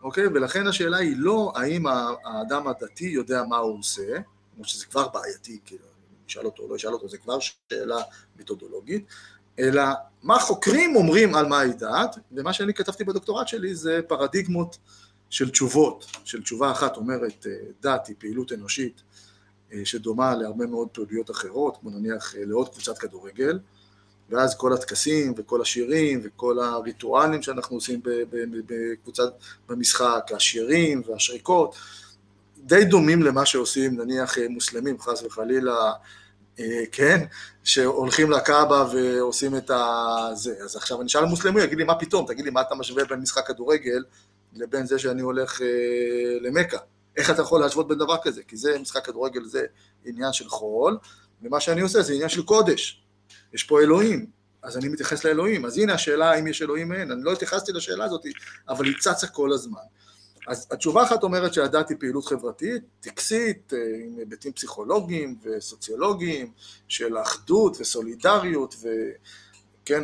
אוקיי? 0.02 0.26
ולכן 0.26 0.66
השאלה 0.66 0.96
היא 0.96 1.14
לא 1.18 1.52
האם 1.56 1.86
האדם 2.24 2.68
הדתי 2.68 3.06
יודע 3.06 3.42
מה 3.44 3.56
הוא 3.56 3.78
עושה, 3.78 4.16
כמו 4.54 4.64
שזה 4.64 4.86
כבר 4.86 5.08
בעייתי, 5.08 5.58
כאילו, 5.64 5.84
נשאל 6.28 6.44
אותו 6.44 6.62
או 6.62 6.68
לא 6.68 6.76
אשאל 6.76 6.92
אותו, 6.92 7.08
זה 7.08 7.18
כבר 7.18 7.38
שאלה 7.40 7.98
מתודולוגית, 8.38 9.04
אלא 9.58 9.82
מה 10.22 10.38
חוקרים 10.38 10.96
אומרים 10.96 11.34
על 11.34 11.46
מהי 11.46 11.72
דת, 11.72 12.18
ומה 12.32 12.52
שאני 12.52 12.74
כתבתי 12.74 13.04
בדוקטורט 13.04 13.48
שלי 13.48 13.74
זה 13.74 14.00
פרדיגמות 14.08 14.78
של 15.30 15.50
תשובות, 15.50 16.06
של 16.24 16.42
תשובה 16.42 16.70
אחת 16.70 16.96
אומרת 16.96 17.46
אה, 17.46 17.52
דת 17.80 18.06
היא 18.06 18.16
פעילות 18.18 18.52
אנושית 18.52 19.02
אה, 19.72 19.80
שדומה 19.84 20.34
להרבה 20.34 20.66
מאוד 20.66 20.88
פעילויות 20.88 21.30
אחרות, 21.30 21.76
כמו 21.80 21.90
נניח 21.90 22.34
אה, 22.36 22.44
לעוד 22.44 22.68
קבוצת 22.68 22.98
כדורגל, 22.98 23.58
ואז 24.30 24.56
כל 24.56 24.72
הטקסים 24.72 25.34
וכל 25.36 25.62
השירים 25.62 26.20
וכל 26.24 26.58
הריטואלים 26.58 27.42
שאנחנו 27.42 27.76
עושים 27.76 28.00
בקבוצת, 28.66 29.32
במשחק, 29.68 30.30
השירים 30.36 31.02
והשריקות, 31.06 31.74
די 32.68 32.84
דומים 32.84 33.22
למה 33.22 33.46
שעושים 33.46 34.00
נניח 34.00 34.38
מוסלמים 34.50 35.00
חס 35.00 35.22
וחלילה, 35.22 35.92
כן, 36.92 37.24
שהולכים 37.64 38.30
לקאבה 38.30 38.84
ועושים 38.92 39.56
את 39.56 39.70
הזה. 39.70 40.54
אז 40.64 40.76
עכשיו 40.76 41.00
אני 41.00 41.06
אשאל 41.06 41.24
מוסלמי, 41.24 41.62
יגיד 41.62 41.78
לי 41.78 41.84
מה 41.84 41.94
פתאום, 41.94 42.26
תגיד 42.26 42.44
לי 42.44 42.50
מה 42.50 42.60
אתה 42.60 42.74
משווה 42.74 43.04
בין 43.04 43.20
משחק 43.20 43.46
כדורגל 43.46 44.02
לבין 44.54 44.86
זה 44.86 44.98
שאני 44.98 45.22
הולך 45.22 45.62
אה, 45.62 45.68
למכה. 46.40 46.76
איך 47.16 47.30
אתה 47.30 47.42
יכול 47.42 47.60
להשוות 47.60 47.88
בין 47.88 47.98
דבר 47.98 48.16
כזה? 48.22 48.42
כי 48.48 48.56
זה 48.56 48.78
משחק 48.78 49.06
כדורגל, 49.06 49.44
זה 49.44 49.64
עניין 50.04 50.32
של 50.32 50.48
חול, 50.48 50.98
ומה 51.42 51.60
שאני 51.60 51.80
עושה 51.80 52.02
זה 52.02 52.12
עניין 52.12 52.28
של 52.28 52.42
קודש. 52.42 53.02
יש 53.52 53.62
פה 53.62 53.80
אלוהים, 53.80 54.26
אז 54.62 54.76
אני 54.76 54.88
מתייחס 54.88 55.24
לאלוהים. 55.24 55.66
אז 55.66 55.78
הנה 55.78 55.94
השאלה 55.94 56.30
האם 56.30 56.46
יש 56.46 56.62
אלוהים 56.62 56.92
אין. 56.92 57.10
אני 57.10 57.24
לא 57.24 57.32
התייחסתי 57.32 57.72
לשאלה 57.72 58.04
הזאת, 58.04 58.22
אבל 58.68 58.84
היא 58.84 58.94
צצה 59.00 59.26
כל 59.26 59.52
הזמן. 59.52 59.80
אז 60.48 60.66
התשובה 60.70 61.02
אחת 61.02 61.22
אומרת 61.22 61.54
שהדת 61.54 61.88
היא 61.88 61.96
פעילות 62.00 62.26
חברתית, 62.26 62.82
טקסית, 63.00 63.72
אה, 63.72 63.78
עם 64.04 64.18
היבטים 64.18 64.52
פסיכולוגיים 64.52 65.38
וסוציולוגיים, 65.42 66.52
של 66.88 67.18
אחדות 67.18 67.76
וסולידריות, 67.80 68.74
ו... 68.82 68.88
כן, 69.84 70.02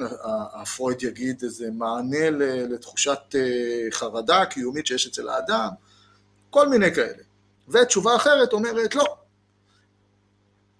הפרויד 0.53 1.03
יגיד 1.03 1.43
איזה 1.43 1.71
מענה 1.71 2.31
לתחושת 2.69 3.19
אה, 3.35 3.41
חרדה 3.91 4.47
קיומית 4.47 4.87
שיש 4.87 5.07
אצל 5.07 5.29
האדם, 5.29 5.69
כל 6.51 6.69
מיני 6.69 6.95
כאלה. 6.95 7.23
ותשובה 7.69 8.17
אחרת 8.17 8.53
אומרת 8.53 8.95
לא. 8.95 9.17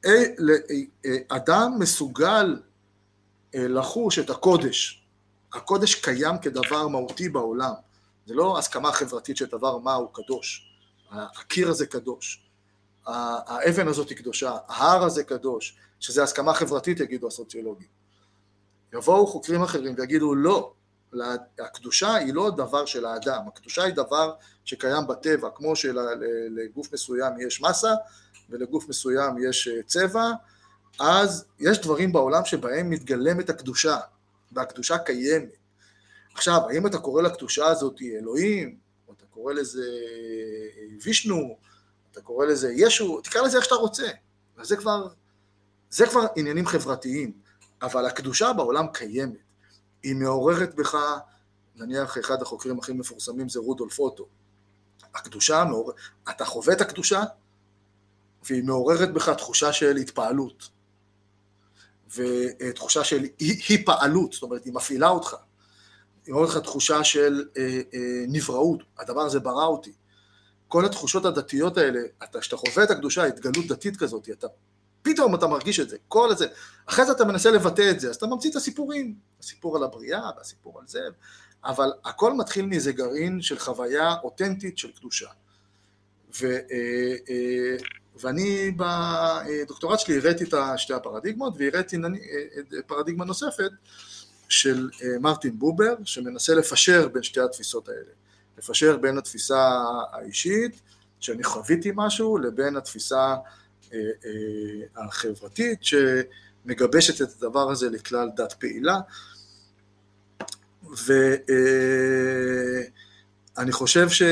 אה, 0.07 0.25
אדם 1.29 1.73
מסוגל 1.79 2.57
לחוש 3.55 4.19
את 4.19 4.31
הקודש. 4.31 5.07
הקודש 5.53 5.95
קיים 5.95 6.39
כדבר 6.39 6.89
מהותי 6.89 7.29
בעולם. 7.29 7.73
זה 8.27 8.35
לא 8.35 8.59
הסכמה 8.59 8.93
חברתית 8.93 9.37
של 9.37 9.47
דבר 9.47 9.79
מה 9.79 9.95
הוא 9.95 10.09
קדוש. 10.13 10.71
הקיר 11.11 11.69
הזה 11.69 11.87
קדוש. 11.87 12.45
האבן 13.07 13.89
הזאת 13.89 14.09
היא 14.09 14.17
קדושה. 14.19 14.57
ההר 14.69 15.05
הזה 15.05 15.25
קדוש. 15.25 15.77
שזה 16.01 16.23
הסכמה 16.23 16.55
חברתית, 16.55 17.01
יגידו 17.01 17.29
הסוציולוגים. 17.29 17.89
יבואו 18.93 19.27
חוקרים 19.27 19.63
אחרים 19.63 19.95
ויגידו 19.99 20.35
לא, 20.35 20.73
הקדושה 21.59 22.15
היא 22.15 22.35
לא 22.35 22.51
דבר 22.51 22.87
של 22.87 23.05
האדם, 23.05 23.49
הקדושה 23.49 23.83
היא 23.83 23.95
דבר 23.95 24.35
שקיים 24.65 25.07
בטבע, 25.07 25.49
כמו 25.55 25.77
שלגוף 25.77 26.93
מסוים 26.93 27.33
יש 27.47 27.63
מסה 27.63 27.95
ולגוף 28.51 28.89
מסוים 28.89 29.49
יש 29.49 29.69
אה, 29.69 29.83
צבע, 29.83 30.31
אז 31.01 31.45
יש 31.59 31.79
דברים 31.79 32.13
בעולם 32.13 32.45
שבהם 32.45 32.91
מתגלמת 32.91 33.51
הקדושה, 33.51 33.99
והקדושה 34.53 34.99
קיימת. 34.99 35.57
עכשיו, 36.35 36.61
האם 36.71 36.87
אתה 36.87 36.99
קורא 36.99 37.23
לקדושה 37.23 37.67
הזאת 37.67 38.03
אלוהים, 38.03 38.79
או 39.09 39.13
אתה 39.13 39.25
קורא 39.27 39.53
לזה 39.53 39.83
אה, 39.83 40.97
וישנו, 41.03 41.59
אתה 42.13 42.21
קורא 42.21 42.47
לזה 42.47 42.73
ישו, 42.73 43.21
תקרא 43.21 43.43
לזה 43.43 43.57
איך 43.57 43.65
שאתה 43.65 43.75
רוצה, 43.75 44.09
וזה 44.59 44.77
כבר, 44.77 45.09
זה 45.91 46.07
כבר 46.07 46.27
עניינים 46.37 46.67
חברתיים. 46.67 47.45
אבל 47.83 48.07
הקדושה 48.07 48.53
בעולם 48.53 48.87
קיימת. 48.93 49.39
היא 50.03 50.15
מעוררת 50.15 50.75
בך, 50.75 50.97
נניח 51.77 52.19
אחד 52.19 52.43
החוקרים 52.43 52.79
הכי 52.79 52.93
מפורסמים 52.93 53.49
זה 53.49 53.61
רודולף 53.61 53.99
אוטו. 53.99 54.27
הקדושה, 55.15 55.65
מעור... 55.65 55.93
אתה 56.31 56.45
חווה 56.45 56.75
את 56.75 56.81
הקדושה, 56.81 57.23
והיא 58.43 58.65
מעוררת 58.65 59.13
בך 59.13 59.29
תחושה 59.29 59.73
של 59.73 59.97
התפעלות. 59.97 60.71
ותחושה 62.15 63.05
של 63.05 63.25
אי 63.41 63.85
פעלות, 63.85 64.33
זאת 64.33 64.43
אומרת, 64.43 64.65
היא 64.65 64.73
מפעילה 64.73 65.09
אותך. 65.09 65.37
היא 66.27 66.33
מעוררת 66.35 66.51
לך 66.51 66.59
תחושה 66.59 67.05
של 67.05 67.45
אה, 67.57 67.81
אה, 67.95 68.25
נבראות, 68.29 68.81
הדבר 68.99 69.21
הזה 69.21 69.41
ברא 69.41 69.67
אותי. 69.67 69.93
כל 70.69 70.85
התחושות 70.85 71.25
הדתיות 71.25 71.79
האלה, 71.79 72.01
כשאתה 72.41 72.57
חווה 72.57 72.85
את 72.85 72.91
הקדושה, 72.91 73.25
התגלות 73.25 73.67
דתית 73.67 73.97
כזאת, 73.97 74.29
אתה 74.31 74.47
פתאום 75.03 75.35
אתה 75.35 75.47
מרגיש 75.47 75.81
את 75.81 75.89
זה, 75.89 75.97
כל 76.09 76.31
הזה. 76.31 76.47
אחרי 76.87 77.07
זה 77.07 77.13
אתה 77.13 77.25
מנסה 77.25 77.51
לבטא 77.51 77.91
את 77.91 78.01
זה, 78.01 78.11
אז 78.11 78.17
אתה 78.17 78.27
ממציא 78.27 78.51
את 78.51 78.57
הסיפורים, 78.57 79.15
הסיפור 79.41 79.77
על 79.77 79.83
הבריאה 79.83 80.31
והסיפור 80.37 80.81
על 80.81 80.87
זה, 80.87 81.01
אבל 81.65 81.93
הכל 82.05 82.33
מתחיל 82.33 82.67
מאיזה 82.67 82.93
גרעין 82.93 83.43
של 83.43 83.59
חוויה 83.59 84.15
אותנטית 84.23 84.79
של 84.79 84.93
קדושה. 84.93 85.29
ו, 86.41 86.47
אה, 86.47 87.15
אה, 87.31 87.77
ואני 88.17 88.73
בדוקטורט 88.77 90.01
שלי 90.01 90.19
הראיתי 90.19 90.45
את 90.45 90.55
שתי 90.77 90.95
הפרדיגמות, 90.95 91.55
והראיתי 91.59 91.97
אה, 91.97 92.83
פרדיגמה 92.87 93.25
נוספת 93.25 93.71
של 94.49 94.91
מרטין 95.21 95.59
בובר, 95.59 95.95
שמנסה 96.05 96.55
לפשר 96.55 97.09
בין 97.09 97.23
שתי 97.23 97.41
התפיסות 97.41 97.89
האלה. 97.89 98.13
לפשר 98.59 98.97
בין 98.97 99.19
התפיסה 99.19 99.85
האישית, 100.13 100.81
שאני 101.21 101.45
חוויתי 101.45 101.93
משהו, 101.95 102.39
לבין 102.39 102.77
התפיסה 102.77 103.35
אה, 103.93 103.99
אה, 104.25 105.05
החברתית 105.07 105.79
שמגבשת 105.85 107.23
את 107.23 107.29
הדבר 107.37 107.71
הזה 107.71 107.91
לכלל 107.91 108.29
דת 108.37 108.53
פעילה. 108.53 109.01
ואני 111.07 111.21
אה, 113.59 113.73
חושב 113.73 114.09
ש... 114.09 114.23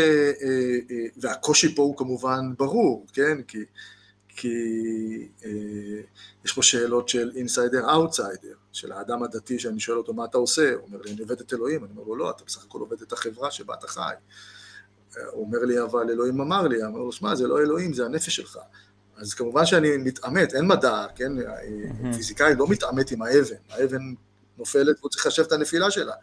והקושי 1.17 1.75
פה 1.75 1.83
הוא 1.83 1.97
כמובן 1.97 2.55
ברור, 2.59 3.07
כן? 3.13 3.43
כי, 3.43 3.65
כי 4.29 4.49
יש 6.45 6.53
פה 6.53 6.63
שאלות 6.63 7.09
של 7.09 7.33
insider 7.37 7.91
outsider, 7.91 8.55
של 8.73 8.93
האדם 8.93 9.23
הדתי 9.23 9.59
שאני 9.59 9.81
שואל 9.81 9.99
אותו 9.99 10.15
מה 10.15 10.25
אתה 10.25 10.39
עושה, 10.39 10.75
הוא 10.75 10.83
אומר 10.83 10.99
לי 11.05 11.13
אני 11.13 11.21
עובד 11.21 11.41
את 11.41 11.53
אלוהים, 11.53 11.85
אני 11.85 11.93
אומר 11.93 12.03
לו 12.03 12.17
לא, 12.17 12.31
אתה 12.31 12.45
בסך 12.45 12.65
הכל 12.65 12.79
עובד 12.79 13.03
את 13.03 13.13
החברה 13.13 13.51
שבה 13.51 13.75
אתה 13.75 13.87
חי. 13.87 14.15
הוא 15.33 15.45
אומר 15.47 15.59
לי 15.59 15.83
אבל 15.83 16.11
אלוהים 16.11 16.41
אמר 16.41 16.69
לי, 16.69 16.85
אומר 16.85 16.99
לו 16.99 17.13
שמע 17.13 17.35
זה 17.35 17.49
לא 17.49 17.59
אלוהים 17.59 17.93
זה 17.93 18.05
הנפש 18.05 18.37
שלך. 18.37 18.59
אז 19.17 19.35
כמובן 19.35 19.67
שאני 19.67 19.97
מתעמת, 19.97 20.55
אין 20.55 20.67
מדע, 20.67 21.07
כן, 21.15 21.33
פיזיקאי 22.17 22.55
לא 22.55 22.69
מתעמת 22.69 23.11
עם 23.11 23.23
האבן, 23.23 23.57
האבן 23.71 24.15
נופלת 24.59 24.97
והוא 24.99 25.11
צריך 25.11 25.27
לחשב 25.27 25.43
את 25.43 25.53
הנפילה 25.53 25.91
שלה. 25.91 26.15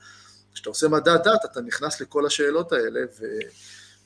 כשאתה 0.53 0.69
עושה 0.69 0.87
מדע 0.87 1.17
דת, 1.17 1.45
אתה 1.45 1.61
נכנס 1.61 2.01
לכל 2.01 2.25
השאלות 2.25 2.71
האלה, 2.71 2.99
ו... 3.19 3.25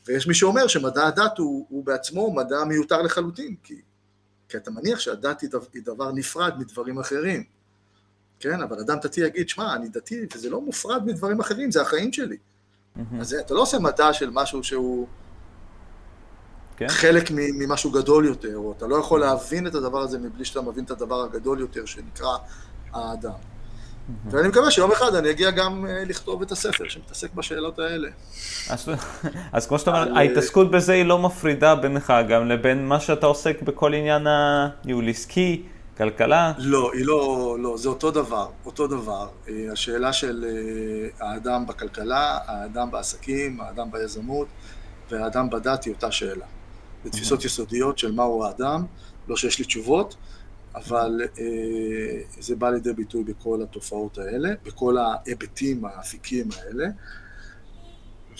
ויש 0.05 0.27
מי 0.27 0.33
שאומר 0.33 0.67
שמדע 0.67 1.07
הדת 1.07 1.37
הוא, 1.37 1.65
הוא 1.69 1.85
בעצמו 1.85 2.33
מדע 2.33 2.63
מיותר 2.63 3.01
לחלוטין, 3.01 3.55
כי, 3.63 3.81
כי 4.49 4.57
אתה 4.57 4.71
מניח 4.71 4.99
שהדת 4.99 5.41
היא 5.73 5.83
דבר 5.83 6.11
נפרד 6.11 6.53
מדברים 6.57 6.99
אחרים, 6.99 7.43
כן, 8.43 8.61
אבל 8.61 8.79
אדם 8.79 8.97
דתי 9.03 9.21
יגיד, 9.21 9.49
שמע, 9.49 9.75
אני 9.75 9.87
דתי, 9.87 10.25
וזה 10.33 10.49
לא 10.49 10.61
מופרד 10.61 11.05
מדברים 11.05 11.39
אחרים, 11.39 11.71
זה 11.71 11.81
החיים 11.81 12.13
שלי. 12.13 12.35
Mm-hmm. 12.35 13.01
אז 13.19 13.33
אתה 13.33 13.53
לא 13.53 13.61
עושה 13.61 13.79
מדע 13.79 14.13
של 14.13 14.29
משהו 14.29 14.63
שהוא... 14.63 15.07
כן? 16.77 16.87
חלק 16.87 17.31
ממשהו 17.31 17.91
גדול 17.91 18.25
יותר, 18.25 18.57
או 18.57 18.73
אתה 18.77 18.87
לא 18.87 18.95
יכול 18.95 19.19
להבין 19.19 19.67
את 19.67 19.75
הדבר 19.75 19.99
הזה 19.99 20.19
מבלי 20.19 20.45
שאתה 20.45 20.61
מבין 20.61 20.83
את 20.83 20.91
הדבר 20.91 21.23
הגדול 21.23 21.59
יותר 21.59 21.85
שנקרא 21.85 22.37
האדם. 22.93 23.31
ואני 24.29 24.47
מקווה 24.47 24.71
שיום 24.71 24.91
אחד 24.91 25.15
אני 25.15 25.31
אגיע 25.31 25.51
גם 25.51 25.85
אה, 25.85 26.03
לכתוב 26.05 26.41
את 26.41 26.51
הספר 26.51 26.89
שמתעסק 26.89 27.33
בשאלות 27.33 27.79
האלה. 27.79 28.09
אז, 28.69 28.89
אז 29.53 29.67
כמו 29.67 29.79
שאתה 29.79 29.91
אומר, 29.91 30.17
ההתעסקות 30.17 30.71
בזה 30.71 30.93
היא 30.93 31.05
לא 31.05 31.19
מפרידה 31.19 31.75
בינך 31.75 32.13
גם 32.29 32.47
לבין 32.47 32.87
מה 32.87 32.99
שאתה 32.99 33.25
עוסק 33.25 33.61
בכל 33.61 33.93
עניין 33.93 34.27
הניהול 34.27 35.09
עסקי, 35.09 35.65
כלכלה? 35.97 36.53
לא, 36.57 36.93
היא 36.93 37.05
לא, 37.05 37.55
לא, 37.59 37.77
זה 37.77 37.89
אותו 37.89 38.11
דבר, 38.11 38.49
אותו 38.65 38.87
דבר. 38.87 39.27
אה, 39.47 39.71
השאלה 39.71 40.13
של 40.13 40.45
אה, 40.47 41.27
האדם 41.27 41.67
בכלכלה, 41.67 42.39
האדם 42.45 42.91
בעסקים, 42.91 43.61
האדם 43.61 43.91
ביזמות 43.91 44.47
והאדם 45.09 45.49
בדת 45.49 45.83
היא 45.83 45.93
אותה 45.93 46.11
שאלה. 46.11 46.45
בתפיסות 47.05 47.45
יסודיות 47.45 47.97
של 47.97 48.11
מהו 48.11 48.45
האדם, 48.45 48.85
לא 49.27 49.35
שיש 49.35 49.59
לי 49.59 49.65
תשובות, 49.65 50.15
אבל 50.75 51.21
אה, 51.39 52.21
זה 52.39 52.55
בא 52.55 52.69
לידי 52.69 52.93
ביטוי 52.93 53.23
בכל 53.23 53.61
התופעות 53.63 54.17
האלה, 54.17 54.49
בכל 54.63 54.97
ההיבטים 54.97 55.85
האפיקים 55.85 56.47
האלה. 56.57 56.85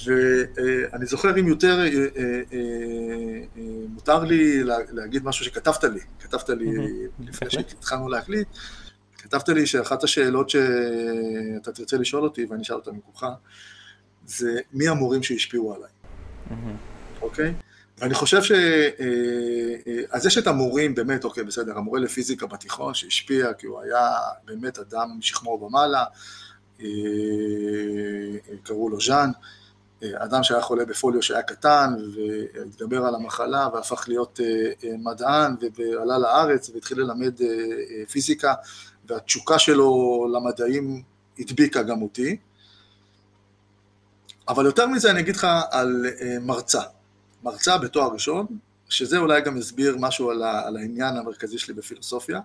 ואני 0.05 1.05
זוכר 1.05 1.39
אם 1.39 1.47
יותר, 1.47 1.79
אה, 1.79 1.85
אה, 1.85 2.41
אה, 2.53 3.61
מותר 3.87 4.23
לי 4.23 4.63
להגיד 4.91 5.25
משהו 5.25 5.45
שכתבת 5.45 5.83
לי, 5.83 5.99
כתבת 6.19 6.49
לי 6.49 6.65
לפני 7.19 7.49
שהתחלנו 7.49 8.09
להקליט, 8.09 8.47
כתבת 9.17 9.49
לי 9.49 9.65
שאחת 9.65 10.03
השאלות 10.03 10.49
שאתה 10.49 11.71
תרצה 11.73 11.97
לשאול 11.97 12.23
אותי, 12.23 12.45
ואני 12.45 12.61
אשאל 12.61 12.75
אותה 12.75 12.91
מכוחה, 12.91 13.33
זה 14.25 14.59
מי 14.73 14.87
המורים 14.87 15.23
שהשפיעו 15.23 15.75
עליי, 15.75 15.89
אוקיי? 17.21 17.53
ואני 17.97 18.13
חושב 18.13 18.43
ש... 18.43 18.51
אז 20.11 20.25
יש 20.25 20.37
את 20.37 20.47
המורים, 20.47 20.95
באמת, 20.95 21.23
אוקיי, 21.23 21.43
בסדר, 21.43 21.77
המורה 21.77 21.99
לפיזיקה 21.99 22.47
בתיכון 22.47 22.93
שהשפיע, 22.93 23.53
כי 23.53 23.67
הוא 23.67 23.81
היה 23.81 24.09
באמת 24.45 24.79
אדם 24.79 25.09
משכמו 25.17 25.49
ומעלה, 25.49 26.03
קראו 28.63 28.89
לו 28.89 29.01
ז'אן, 29.01 29.31
אדם 30.15 30.43
שהיה 30.43 30.61
חולה 30.61 30.85
בפוליו 30.85 31.21
שהיה 31.21 31.41
קטן 31.41 31.93
והתגבר 32.15 33.05
על 33.05 33.15
המחלה 33.15 33.69
והפך 33.73 34.05
להיות 34.07 34.39
אה, 34.43 34.71
אה, 34.83 34.95
מדען 34.97 35.55
ועלה 35.75 36.17
לארץ 36.17 36.69
והתחיל 36.69 36.99
ללמד 36.99 37.41
אה, 37.41 37.47
פיזיקה 38.11 38.53
והתשוקה 39.05 39.59
שלו 39.59 40.27
למדעים 40.33 41.03
הדביקה 41.39 41.83
גם 41.83 42.01
אותי. 42.01 42.37
אבל 44.47 44.65
יותר 44.65 44.87
מזה 44.87 45.11
אני 45.11 45.19
אגיד 45.19 45.35
לך 45.35 45.47
על 45.71 46.05
מרצה, 46.41 46.81
מרצה 47.43 47.77
בתואר 47.77 48.13
ראשון, 48.13 48.45
שזה 48.89 49.17
אולי 49.17 49.41
גם 49.41 49.57
יסביר 49.57 49.97
משהו 49.99 50.31
על, 50.31 50.43
העניין 50.77 51.17
המרכזי 51.17 51.57
שלי 51.57 51.73
בפילוסופיה. 51.73 52.39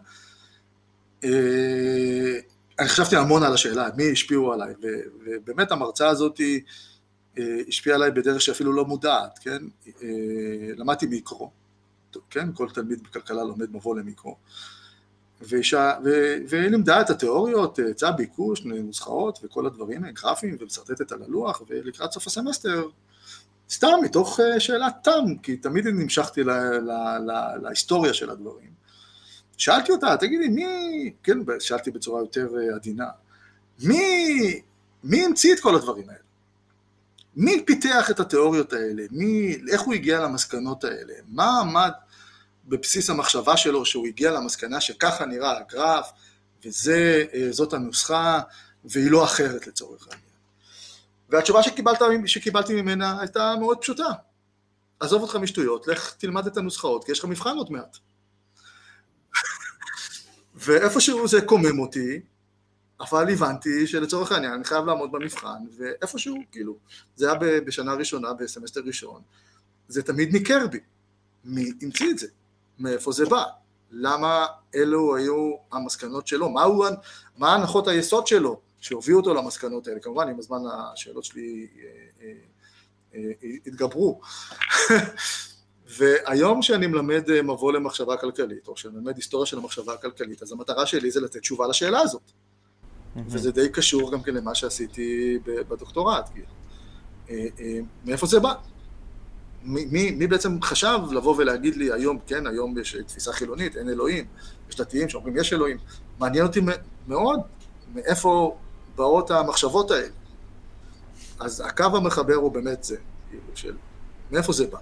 אני 2.78 2.88
חשבתי 2.88 3.16
המון 3.16 3.42
על 3.42 3.54
השאלה, 3.54 3.88
מי 3.96 4.12
השפיעו 4.12 4.52
עליי, 4.52 4.74
ובאמת 5.24 5.72
המרצה 5.72 6.08
הזאתי 6.08 6.60
אה, 6.64 6.72
השפיע 7.68 7.94
עליי 7.94 8.10
בדרך 8.10 8.40
שאפילו 8.40 8.72
לא 8.72 8.84
מודעת, 8.84 9.38
כן? 9.38 9.62
אה, 10.02 10.08
למדתי 10.76 11.06
מיקרו, 11.06 11.50
כן? 12.30 12.52
כל 12.52 12.68
תלמיד 12.74 13.02
בכלכלה 13.02 13.44
לומד 13.44 13.76
מבוא 13.76 13.96
למיקרו. 13.96 14.36
והיא 15.40 15.62
לימדה 16.52 17.00
את 17.00 17.10
התיאוריות, 17.10 17.78
היצע 17.78 18.10
ביקוש, 18.10 18.64
נוסחאות 18.64 19.38
וכל 19.42 19.66
הדברים, 19.66 20.02
גרפיים, 20.10 20.56
ומשרטטת 20.60 21.12
על 21.12 21.22
הלוח, 21.22 21.62
ולקראת 21.68 22.12
סוף 22.12 22.26
הסמסטר, 22.26 22.88
סתם 23.70 23.96
מתוך 24.04 24.40
אה, 24.40 24.60
שאלת 24.60 24.94
תם, 25.02 25.36
כי 25.42 25.56
תמיד 25.56 25.86
נמשכתי 25.86 26.44
לה, 26.44 26.70
לה, 26.70 27.18
לה, 27.18 27.56
להיסטוריה 27.56 28.14
של 28.14 28.30
הדברים. 28.30 28.70
שאלתי 29.56 29.92
אותה, 29.92 30.16
תגידי, 30.20 30.48
מי, 30.48 31.12
כן, 31.22 31.38
שאלתי 31.60 31.90
בצורה 31.90 32.20
יותר 32.20 32.48
עדינה, 32.74 33.08
מי, 33.82 34.62
מי 35.04 35.24
המציא 35.24 35.54
את 35.54 35.60
כל 35.60 35.74
הדברים 35.74 36.08
האלה? 36.08 36.27
מי 37.38 37.62
פיתח 37.66 38.10
את 38.10 38.20
התיאוריות 38.20 38.72
האלה? 38.72 39.02
מי, 39.10 39.56
איך 39.68 39.80
הוא 39.80 39.94
הגיע 39.94 40.20
למסקנות 40.20 40.84
האלה? 40.84 41.14
מה 41.28 41.60
עמד 41.60 41.90
בבסיס 42.64 43.10
המחשבה 43.10 43.56
שלו 43.56 43.84
שהוא 43.84 44.06
הגיע 44.06 44.30
למסקנה 44.30 44.80
שככה 44.80 45.26
נראה 45.26 45.58
הגרף, 45.58 46.10
וזאת 46.64 47.74
אה, 47.74 47.78
הנוסחה, 47.78 48.40
והיא 48.84 49.10
לא 49.10 49.24
אחרת 49.24 49.66
לצורך 49.66 50.08
העניין. 50.08 50.28
והתשובה 51.28 51.62
שקיבלת, 51.62 51.98
שקיבלתי 52.26 52.82
ממנה 52.82 53.20
הייתה 53.20 53.54
מאוד 53.60 53.78
פשוטה. 53.78 54.08
עזוב 55.00 55.22
אותך 55.22 55.36
משטויות, 55.36 55.86
לך 55.86 56.14
תלמד 56.18 56.46
את 56.46 56.56
הנוסחאות, 56.56 57.04
כי 57.04 57.12
יש 57.12 57.18
לך 57.18 57.24
מבחן 57.24 57.56
עוד 57.56 57.72
מעט. 57.72 57.96
ואיפשהו 60.54 61.28
זה 61.28 61.40
קומם 61.40 61.78
אותי, 61.78 62.20
אבל 63.00 63.32
הבנתי 63.32 63.86
שלצורך 63.86 64.32
העניין 64.32 64.52
אני 64.52 64.64
חייב 64.64 64.84
לעמוד 64.84 65.12
במבחן, 65.12 65.58
ואיפשהו, 65.78 66.36
כאילו, 66.52 66.76
זה 67.16 67.32
היה 67.32 67.60
בשנה 67.60 67.94
ראשונה, 67.94 68.32
בסמסטר 68.32 68.80
ראשון, 68.86 69.22
זה 69.88 70.02
תמיד 70.02 70.32
ניכר 70.32 70.66
בי. 70.66 70.78
מי 71.44 71.72
המציא 71.82 72.10
את 72.10 72.18
זה? 72.18 72.26
מאיפה 72.78 73.12
זה 73.12 73.26
בא? 73.26 73.44
למה 73.90 74.46
אלו 74.74 75.16
היו 75.16 75.54
המסקנות 75.72 76.26
שלו? 76.26 76.48
מה, 76.48 76.62
הוא, 76.62 76.86
מה 77.36 77.54
הנחות 77.54 77.88
היסוד 77.88 78.26
שלו 78.26 78.60
שהובילו 78.80 79.18
אותו 79.18 79.34
למסקנות 79.34 79.88
האלה? 79.88 80.00
כמובן, 80.00 80.28
עם 80.28 80.38
הזמן 80.38 80.58
השאלות 80.92 81.24
שלי 81.24 81.66
התגברו. 83.66 84.20
אה, 84.90 84.96
אה, 84.96 85.00
אה, 85.00 85.04
והיום 85.98 86.62
שאני 86.62 86.86
מלמד 86.86 87.40
מבוא 87.42 87.72
למחשבה 87.72 88.16
כלכלית, 88.16 88.68
או 88.68 88.76
שאני 88.76 88.94
מלמד 88.94 89.16
היסטוריה 89.16 89.46
של 89.46 89.58
המחשבה 89.58 89.94
הכלכלית, 89.94 90.42
אז 90.42 90.52
המטרה 90.52 90.86
שלי 90.86 91.10
זה 91.10 91.20
לתת 91.20 91.40
תשובה 91.40 91.66
לשאלה 91.66 92.00
הזאת. 92.00 92.32
וזה 93.26 93.52
די 93.52 93.68
קשור 93.68 94.12
גם 94.12 94.22
כן 94.22 94.34
למה 94.34 94.54
שעשיתי 94.54 95.38
בדוקטורט, 95.44 96.28
כאילו. 96.32 96.46
אה, 97.30 97.46
אה, 97.60 97.78
מאיפה 98.04 98.26
זה 98.26 98.40
בא? 98.40 98.54
מי, 99.64 99.84
מי, 99.90 100.10
מי 100.10 100.26
בעצם 100.26 100.62
חשב 100.62 100.98
לבוא 101.10 101.34
ולהגיד 101.38 101.76
לי 101.76 101.92
היום, 101.92 102.18
כן, 102.26 102.46
היום 102.46 102.78
יש 102.78 102.96
תפיסה 103.06 103.32
חילונית, 103.32 103.76
אין 103.76 103.88
אלוהים, 103.88 104.24
יש 104.70 104.76
דתיים 104.76 105.08
שאומרים 105.08 105.36
יש 105.36 105.52
אלוהים, 105.52 105.76
מעניין 106.18 106.46
אותי 106.46 106.60
מאוד 107.08 107.40
מאיפה 107.94 108.56
באות 108.96 109.30
המחשבות 109.30 109.90
האלה. 109.90 110.08
אז 111.40 111.62
הקו 111.66 111.84
המחבר 111.84 112.34
הוא 112.34 112.52
באמת 112.52 112.84
זה, 112.84 112.96
כאילו, 113.30 113.42
של 113.54 113.76
מאיפה 114.30 114.52
זה 114.52 114.66
בא. 114.66 114.78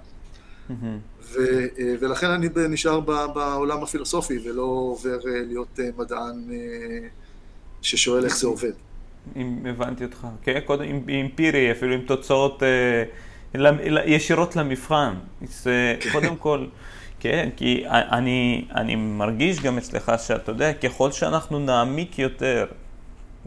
ו, 1.23 1.39
אה, 1.79 1.95
ולכן 2.01 2.31
אני 2.31 2.49
נשאר 2.69 3.01
בעולם 3.35 3.83
הפילוסופי 3.83 4.39
ולא 4.45 4.63
עובר 4.63 5.19
להיות 5.25 5.79
מדען 5.97 6.49
ששואל 7.87 8.25
איך 8.25 8.37
זה 8.37 8.47
עובד. 8.47 8.73
אם 9.37 9.59
הבנתי 9.71 10.05
אותך, 10.05 10.27
כן? 10.43 10.61
קודם 10.65 10.85
עם 10.85 11.01
אמפירי, 11.25 11.73
אפילו 11.73 11.95
עם 11.95 12.01
תוצאות 12.01 12.63
אה, 12.63 13.03
ישירות 14.07 14.57
למבחן. 14.57 15.15
זה 15.43 15.97
כן. 16.01 16.11
קודם 16.13 16.37
כל, 16.37 16.67
כן, 17.21 17.49
כי 17.57 17.85
אני, 17.89 18.69
אני 18.75 18.97
מרגיש 18.97 19.61
גם 19.61 19.79
אצלך 19.79 20.13
שאתה 20.19 20.53
יודע, 20.53 20.73
ככל 20.73 21.13
שאנחנו 21.13 21.59
נעמיק 21.59 22.19
יותר, 22.19 22.67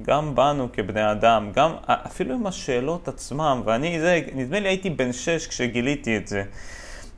גם 0.01 0.35
בנו 0.35 0.67
כבני 0.73 1.11
אדם, 1.11 1.51
גם 1.53 1.71
אפילו 1.85 2.35
עם 2.35 2.47
השאלות 2.47 3.07
עצמם, 3.07 3.61
ואני, 3.65 3.99
זה, 3.99 4.21
נדמה 4.35 4.59
לי 4.59 4.69
הייתי 4.69 4.89
בן 4.89 5.13
שש 5.13 5.47
כשגיליתי 5.47 6.17
את 6.17 6.27
זה, 6.27 6.43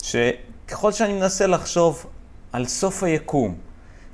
שככל 0.04 0.92
שאני 0.92 1.14
מנסה 1.14 1.48
לחשוב 1.48 2.06
על 2.52 2.66
סוף 2.66 3.04
היקום, 3.04 3.56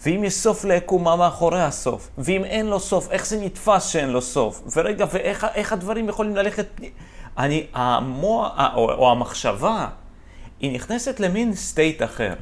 ואם 0.06 0.24
יש 0.24 0.34
סוף 0.34 0.66
ליקום, 0.66 1.04
מה 1.04 1.16
מאחורי 1.16 1.62
הסוף? 1.62 2.10
ואם 2.18 2.44
אין 2.44 2.66
לו 2.66 2.80
סוף, 2.80 3.12
איך 3.12 3.26
זה 3.26 3.42
נתפס 3.42 3.86
שאין 3.86 4.10
לו 4.10 4.22
סוף? 4.22 4.62
ורגע, 4.76 5.06
ואיך 5.12 5.74
הדברים 5.74 6.10
יכולים 6.10 6.36
ללכת... 6.36 6.66
אני, 7.38 7.68
המוח, 7.74 8.52
או, 8.76 8.92
או 8.92 9.12
המחשבה, 9.12 9.88
היא 10.60 10.72
נכנסת 10.72 11.20
למין 11.20 11.56
סטייט 11.56 12.04
אחר. 12.04 12.34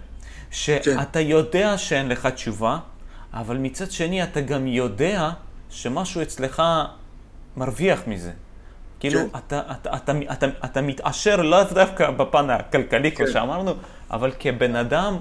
שאתה 0.52 1.06
כן. 1.14 1.20
יודע 1.20 1.78
שאין 1.78 2.10
לך 2.10 2.26
תשובה, 2.26 2.78
אבל 3.34 3.58
מצד 3.58 3.92
שני 3.92 4.24
אתה 4.24 4.42
גם 4.42 4.68
יודע 4.68 5.30
שמשהו 5.70 6.22
אצלך 6.22 6.64
מרוויח 7.58 8.02
מזה. 8.08 8.32
כאילו, 9.00 9.20
כן. 9.20 9.38
אתה, 9.38 9.62
אתה, 9.72 9.96
אתה, 9.96 10.12
אתה, 10.32 10.46
אתה 10.66 10.82
מתעשר 10.82 11.36
לאו 11.36 11.64
דווקא 11.74 12.12
בפן 12.12 12.50
הכלכלי, 12.50 13.12
כן. 13.12 13.18
כמו 13.18 13.28
שאמרנו, 13.28 13.74
אבל 14.12 14.32
כבן 14.40 14.76
אדם... 14.76 15.18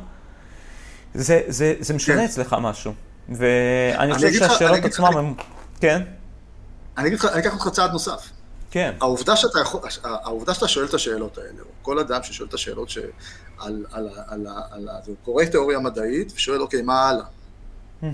זה, 1.14 1.40
זה, 1.48 1.74
זה 1.80 1.94
משנה 1.94 2.16
כן. 2.16 2.24
אצלך 2.24 2.56
משהו. 2.60 2.92
ואני 3.28 4.14
חושב 4.14 4.32
שהשאלות 4.32 4.84
עצמם 4.84 5.16
הם... 5.16 5.34
כן? 5.80 6.02
אני 6.98 7.08
אגיד 7.08 7.18
לך, 7.18 7.24
אני 7.24 7.40
אקח 7.40 7.54
אותך 7.54 7.68
צעד 7.68 7.92
נוסף. 7.92 8.30
כן. 8.70 8.94
העובדה 9.00 9.36
שאתה, 9.36 9.60
יכול, 9.60 9.80
העובדה 10.04 10.54
שאתה 10.54 10.68
שואל 10.68 10.86
את 10.86 10.94
השאלות 10.94 11.38
האלה, 11.38 11.60
או 11.60 11.66
כל 11.82 11.98
אדם 11.98 12.22
ששואל 12.22 12.48
את 12.48 12.54
השאלות 12.54 12.90
שעל, 12.90 13.04
על, 13.58 13.84
על, 13.92 14.08
על, 14.28 14.46
על, 14.70 14.88
הוא 15.06 15.16
קורא 15.24 15.44
תיאוריה 15.44 15.78
מדעית 15.78 16.32
ושואל, 16.36 16.62
אוקיי, 16.62 16.82
מה 16.82 17.08
הלאה? 17.08 17.24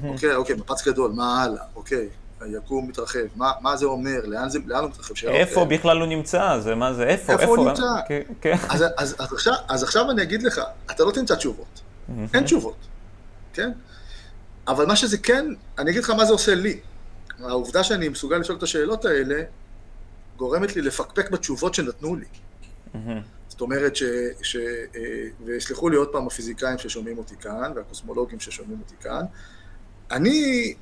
אוקיי, 0.09 0.35
אוקיי, 0.35 0.57
מפץ 0.57 0.89
גדול, 0.89 1.13
מה 1.15 1.43
הלאה? 1.43 1.63
אוקיי, 1.77 2.09
היקום 2.41 2.89
מתרחב, 2.89 3.19
מה, 3.37 3.53
מה 3.61 3.77
זה 3.77 3.87
אומר, 3.87 4.21
לאן, 4.25 4.49
זה, 4.49 4.59
לאן 4.67 4.81
הוא 4.81 4.91
מתרחב? 4.91 5.27
איפה 5.27 5.61
אוקיי. 5.61 5.79
בכלל 5.79 5.99
הוא 6.01 6.07
נמצא? 6.07 6.59
זה 6.59 6.75
מה 6.75 6.93
זה, 6.93 7.05
איפה? 7.05 7.33
איפה, 7.33 7.43
איפה 7.43 7.57
הוא 7.57 7.69
נמצא? 7.69 7.83
כן, 8.09 8.21
כן. 8.41 8.57
אז, 8.69 8.85
אז, 8.97 9.17
אז, 9.19 9.33
עכשיו, 9.33 9.55
אז 9.69 9.83
עכשיו 9.83 10.11
אני 10.11 10.23
אגיד 10.23 10.43
לך, 10.43 10.61
אתה 10.91 11.05
לא 11.05 11.11
תמצא 11.11 11.35
תשובות. 11.35 11.81
אין 12.35 12.45
תשובות. 12.45 12.77
כן? 13.53 13.71
אבל 14.69 14.87
מה 14.87 14.97
שזה 14.97 15.19
כן, 15.19 15.47
אני 15.79 15.91
אגיד 15.91 16.03
לך 16.03 16.11
מה 16.11 16.25
זה 16.25 16.33
עושה 16.33 16.55
לי. 16.55 16.81
העובדה 17.39 17.85
שאני 17.85 18.09
מסוגל 18.09 18.37
לשאול 18.37 18.59
את 18.59 18.63
השאלות 18.63 19.05
האלה, 19.05 19.43
גורמת 20.37 20.77
לי 20.77 20.83
לפקפק 20.83 21.31
בתשובות 21.31 21.75
שנתנו 21.75 22.17
לי. 22.17 22.27
זאת 23.49 23.61
אומרת 23.61 23.97
ש... 23.97 24.03
ש 24.43 24.57
אה, 24.57 25.01
ויסלחו 25.45 25.89
לי 25.89 25.97
עוד 25.97 26.09
פעם 26.09 26.27
הפיזיקאים 26.27 26.79
ששומעים 26.79 27.19
אותי 27.19 27.37
כאן, 27.37 27.73
והקוסמולוגים 27.77 28.41
ששומעים 28.41 28.81
אותי 28.81 28.95
כאן, 29.01 29.25
אני 30.11 30.75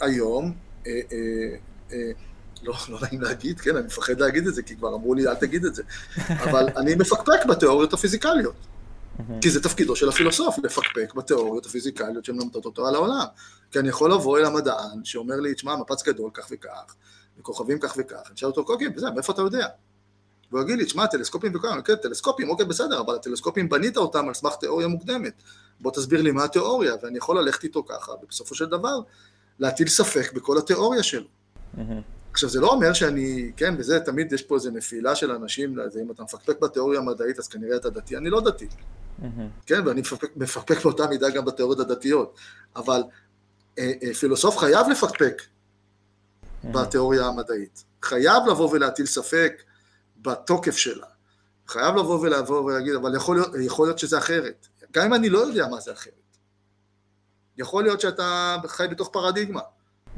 היום, 0.00 0.54
אה, 0.86 1.00
אה, 1.92 1.98
לא, 2.62 2.74
לא 2.88 2.98
נעים 3.02 3.20
להגיד, 3.20 3.60
כן, 3.60 3.76
אני 3.76 3.86
מפחד 3.86 4.20
להגיד 4.20 4.46
את 4.46 4.54
זה, 4.54 4.62
כי 4.62 4.76
כבר 4.76 4.94
אמרו 4.94 5.14
לי, 5.14 5.28
אל 5.28 5.34
תגיד 5.34 5.64
את 5.64 5.74
זה, 5.74 5.82
אבל 6.44 6.68
אני 6.76 6.94
מפקפק 6.94 7.46
בתיאוריות 7.48 7.92
הפיזיקליות. 7.92 8.54
כי 9.40 9.50
זה 9.50 9.62
תפקידו 9.62 9.96
של 9.96 10.08
הפילוסוף, 10.08 10.58
לפקפק 10.58 11.14
בתיאוריות 11.14 11.66
הפיזיקליות 11.66 12.24
שמלמדות 12.24 12.64
אותו 12.64 12.88
על 12.88 12.94
העולם. 12.94 13.24
כי 13.70 13.78
אני 13.78 13.88
יכול 13.88 14.12
לבוא 14.12 14.38
אל 14.38 14.44
המדען 14.44 15.04
שאומר 15.04 15.36
לי, 15.36 15.54
תשמע, 15.54 15.76
מפץ 15.76 16.02
גדול, 16.02 16.30
כך 16.34 16.46
וכך, 16.50 16.94
וכוכבים 17.38 17.78
כך 17.78 17.94
וכך, 17.98 18.22
אני 18.26 18.34
אשאל 18.34 18.48
אותו, 18.48 18.60
אוקיי, 18.60 18.88
וזה, 18.96 19.10
מאיפה 19.10 19.32
אתה 19.32 19.42
יודע? 19.42 19.66
והוא 20.50 20.62
יגיד 20.62 20.78
לי, 20.78 20.84
תשמע, 20.84 21.06
טלסקופים 21.06 21.52
וכאלה, 21.54 21.82
כן, 21.82 21.94
טלסקופים, 21.96 22.48
אוקיי, 22.48 22.66
בסדר, 22.66 23.00
אבל 23.00 23.14
הטלסקופים 23.14 23.68
בנית 23.68 23.96
אותם 23.96 24.28
על 24.28 24.34
סמך 24.34 24.54
תיאוריה 24.54 24.88
מוקדמת. 24.88 25.42
בוא 25.80 25.92
תסביר 25.92 26.22
לי 26.22 26.32
מה 26.32 26.44
התיאוריה, 26.44 26.94
ואני 27.02 27.18
יכול 27.18 27.38
ללכת 27.38 27.64
איתו 27.64 27.84
ככה, 27.88 28.12
ובסופו 28.22 28.54
של 28.54 28.66
דבר, 28.66 29.00
להטיל 29.58 29.88
ספק 29.88 30.32
בכל 30.32 30.58
התיאוריה 30.58 31.02
שלו. 31.02 31.26
עכשיו, 32.32 32.48
זה 32.48 32.60
לא 32.60 32.68
אומר 32.68 32.92
שאני, 32.92 33.52
כן, 33.56 33.74
וזה 33.78 34.00
תמיד 34.00 34.32
יש 34.32 34.42
פה 34.42 34.54
איזו 34.54 34.70
נפילה 34.70 35.14
של 35.16 35.30
אנשים, 35.30 35.76
אם 36.02 36.10
אתה 36.10 36.22
מפקפק 36.22 36.60
בתיאוריה 36.60 37.00
המדעית, 37.00 37.38
אז 37.38 37.48
כנראה 37.48 37.76
אתה 37.76 37.90
דתי. 37.90 38.16
אני 38.16 38.30
לא 38.30 38.40
דתי. 38.40 38.68
כן, 39.66 39.86
ואני 39.86 40.00
מפקפק, 40.00 40.36
מפקפק 40.36 40.84
באותה 40.84 41.06
מידה 41.06 41.30
גם 41.30 41.44
בתיאוריות 41.44 41.80
הדתיות. 41.80 42.38
אבל 42.76 43.02
אה, 43.78 43.92
אה, 44.02 44.14
פילוסוף 44.14 44.56
חייב 44.56 44.88
לפקפק 44.88 45.42
בתיאוריה 46.64 47.26
המדעית. 47.26 47.84
חייב 48.02 48.42
לבוא 48.50 48.70
ולהטיל 48.70 49.06
ספק 49.06 49.62
בתוקף 50.22 50.76
שלה. 50.76 51.06
חייב 51.68 51.96
לבוא 51.96 52.20
ולבוא 52.20 52.60
ולהגיד, 52.60 52.94
אבל 52.94 53.16
יכול 53.16 53.36
להיות, 53.36 53.50
יכול 53.60 53.86
להיות 53.86 53.98
שזה 53.98 54.18
אחרת. 54.18 54.68
גם 54.92 55.04
אם 55.06 55.14
אני 55.14 55.28
לא 55.28 55.38
יודע 55.38 55.68
מה 55.68 55.80
זה 55.80 55.92
אחרת. 55.92 56.12
יכול 57.58 57.82
להיות 57.84 58.00
שאתה 58.00 58.56
חי 58.66 58.86
בתוך 58.90 59.08
פרדיגמה. 59.12 59.60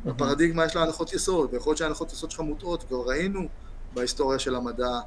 בפרדיגמה 0.04 0.64
יש 0.64 0.76
לה 0.76 0.82
הנחות 0.82 1.12
יסוד, 1.12 1.54
ויכול 1.54 1.70
להיות 1.70 1.78
שההנחות 1.78 2.12
יסוד 2.12 2.30
שלך 2.30 2.40
מוטעות, 2.40 2.84
וכבר 2.84 3.08
ראינו 3.08 3.48
בהיסטוריה 3.94 4.38
של 4.38 4.54
המדע 4.54 5.00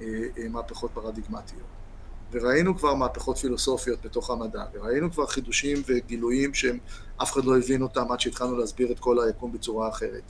אה, 0.00 0.06
אה, 0.38 0.48
מהפכות 0.48 0.90
פרדיגמטיות. 0.94 1.66
וראינו 2.32 2.78
כבר 2.78 2.94
מהפכות 2.94 3.38
פילוסופיות 3.38 3.98
בתוך 4.04 4.30
המדע, 4.30 4.64
וראינו 4.74 5.12
כבר 5.12 5.26
חידושים 5.26 5.82
וגילויים 5.86 6.54
שאף 6.54 7.32
אחד 7.32 7.44
לא 7.44 7.58
הבין 7.58 7.82
אותם 7.82 8.12
עד 8.12 8.20
שהתחלנו 8.20 8.56
להסביר 8.56 8.92
את 8.92 9.00
כל 9.00 9.24
היקום 9.24 9.52
בצורה 9.52 9.88
אחרת. 9.88 10.22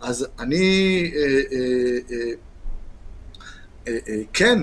אז 0.00 0.26
אני 0.38 1.12
אה, 1.16 1.40
אה, 3.88 3.98
אה, 4.08 4.22
כן 4.32 4.58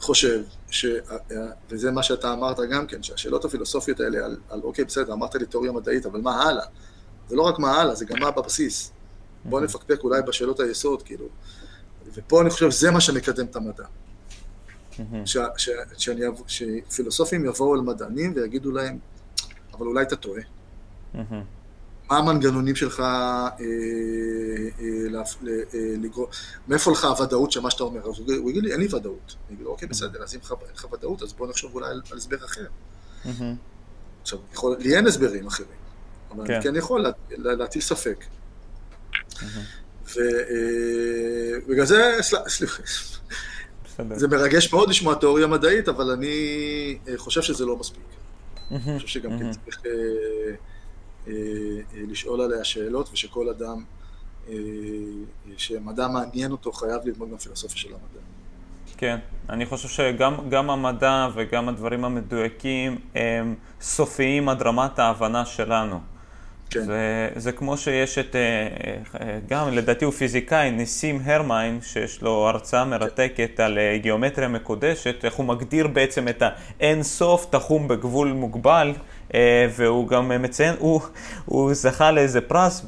חושב, 0.00 0.42
ש, 0.70 0.86
וזה 1.70 1.90
מה 1.90 2.02
שאתה 2.02 2.32
אמרת 2.32 2.56
גם 2.70 2.86
כן, 2.86 3.02
שהשאלות 3.02 3.44
הפילוסופיות 3.44 4.00
האלה 4.00 4.24
על, 4.24 4.36
על 4.48 4.60
אוקיי 4.62 4.84
בסדר, 4.84 5.12
אמרת 5.12 5.34
לי 5.34 5.46
תיאוריה 5.46 5.72
מדעית, 5.72 6.06
אבל 6.06 6.20
מה 6.20 6.42
הלאה? 6.42 6.64
זה 7.28 7.36
לא 7.36 7.42
רק 7.42 7.58
מה 7.58 7.80
הלאה, 7.80 7.94
זה 7.94 8.04
גם 8.04 8.18
מה 8.20 8.30
בבסיס. 8.30 8.92
בוא 9.44 9.60
נפקפק 9.60 10.04
אולי 10.04 10.22
בשאלות 10.22 10.60
היסוד, 10.60 11.02
כאילו. 11.02 11.26
ופה 12.14 12.42
אני 12.42 12.50
חושב 12.50 12.70
שזה 12.70 12.90
מה 12.90 13.00
שמקדם 13.00 13.46
את 13.46 13.56
המדע. 13.56 13.84
שפילוסופים 16.46 17.44
יבואו 17.44 17.74
אל 17.74 17.80
מדענים 17.80 18.32
ויגידו 18.36 18.70
להם, 18.70 18.98
אבל 19.74 19.86
אולי 19.86 20.02
אתה 20.02 20.16
טועה. 20.16 20.42
מה 22.10 22.18
המנגנונים 22.18 22.76
שלך 22.76 23.00
אה, 23.00 23.48
אה, 24.80 25.04
לגרום, 25.74 26.26
מאיפה 26.68 26.92
לך 26.92 27.04
הוודאות 27.04 27.52
של 27.52 27.60
מה 27.60 27.70
שאתה 27.70 27.82
אומר? 27.82 28.00
אז 28.00 28.18
הוא 28.18 28.50
יגיד 28.50 28.64
לי, 28.64 28.72
אין 28.72 28.80
לי 28.80 28.86
ודאות. 28.94 29.36
אני 29.48 29.54
אגיד 29.54 29.64
לו, 29.64 29.70
אוקיי, 29.70 29.88
בסדר, 29.88 30.22
אז 30.22 30.34
אם 30.34 30.40
אין 30.50 30.74
לך 30.74 30.92
ודאות, 30.92 31.22
אז 31.22 31.32
בוא 31.32 31.48
נחשוב 31.48 31.74
אולי 31.74 31.90
על 31.90 32.02
הסבר 32.16 32.44
אחר. 32.44 32.66
עכשיו, 34.22 34.38
לי 34.78 34.96
אין 34.96 35.06
הסברים 35.06 35.46
אחרים. 35.46 35.68
אבל 36.30 36.46
כן. 36.46 36.54
אני 36.54 36.62
כן 36.62 36.76
יכול 36.76 37.06
להטיל 37.30 37.82
ספק. 37.82 38.24
ובגלל 40.04 41.80
אה, 41.80 41.86
זה, 41.86 42.18
סליחה, 42.48 42.82
זה 44.14 44.28
מרגש 44.28 44.72
מאוד 44.72 44.88
לשמוע 44.88 45.14
תיאוריה 45.14 45.46
מדעית, 45.46 45.88
אבל 45.88 46.10
אני 46.10 46.28
אה, 47.08 47.12
חושב 47.16 47.42
שזה 47.42 47.66
לא 47.66 47.76
מספיק. 47.76 48.02
אני 48.70 48.80
חושב 48.96 49.08
שגם 49.08 49.38
כן 49.38 49.50
צריך 49.52 49.82
אה, 49.86 51.32
לשאול 51.94 52.40
עליה 52.40 52.64
שאלות, 52.64 53.10
ושכל 53.12 53.48
אדם 53.48 53.84
שמדע 55.56 56.08
מעניין 56.08 56.52
אותו 56.52 56.72
חייב 56.72 57.00
ללמוד 57.04 57.30
גם 57.30 57.36
פילוסופיה 57.36 57.76
של 57.76 57.88
המדע. 57.88 58.20
כן, 58.96 59.18
אני 59.48 59.66
חושב 59.66 59.88
שגם 59.88 60.70
המדע 60.70 61.28
וגם 61.34 61.68
הדברים 61.68 62.04
המדויקים 62.04 62.98
הם 63.14 63.54
סופיים 63.80 64.48
עד 64.48 64.62
רמת 64.62 64.98
ההבנה 64.98 65.46
שלנו. 65.46 66.00
כן. 66.70 66.84
זה, 66.84 67.28
זה 67.36 67.52
כמו 67.52 67.76
שיש 67.76 68.18
את, 68.18 68.36
אה, 68.36 68.40
אה, 69.20 69.38
גם 69.48 69.72
לדעתי 69.72 70.04
הוא 70.04 70.12
פיזיקאי, 70.12 70.70
ניסים 70.70 71.20
הרמיין, 71.24 71.78
שיש 71.82 72.22
לו 72.22 72.48
הרצאה 72.48 72.84
מרתקת 72.84 73.60
על 73.60 73.78
אה, 73.78 73.98
גיאומטריה 73.98 74.48
מקודשת, 74.48 75.24
איך 75.24 75.34
הוא 75.34 75.46
מגדיר 75.46 75.86
בעצם 75.86 76.28
את 76.28 76.42
האין 76.42 77.02
סוף 77.02 77.46
תחום 77.50 77.88
בגבול 77.88 78.32
מוגבל, 78.32 78.92
והוא 79.76 80.08
גם 80.08 80.42
מציין, 80.42 80.74
הוא, 80.78 81.00
הוא 81.44 81.74
זכה 81.74 82.10
לאיזה 82.10 82.40
פרס, 82.40 82.86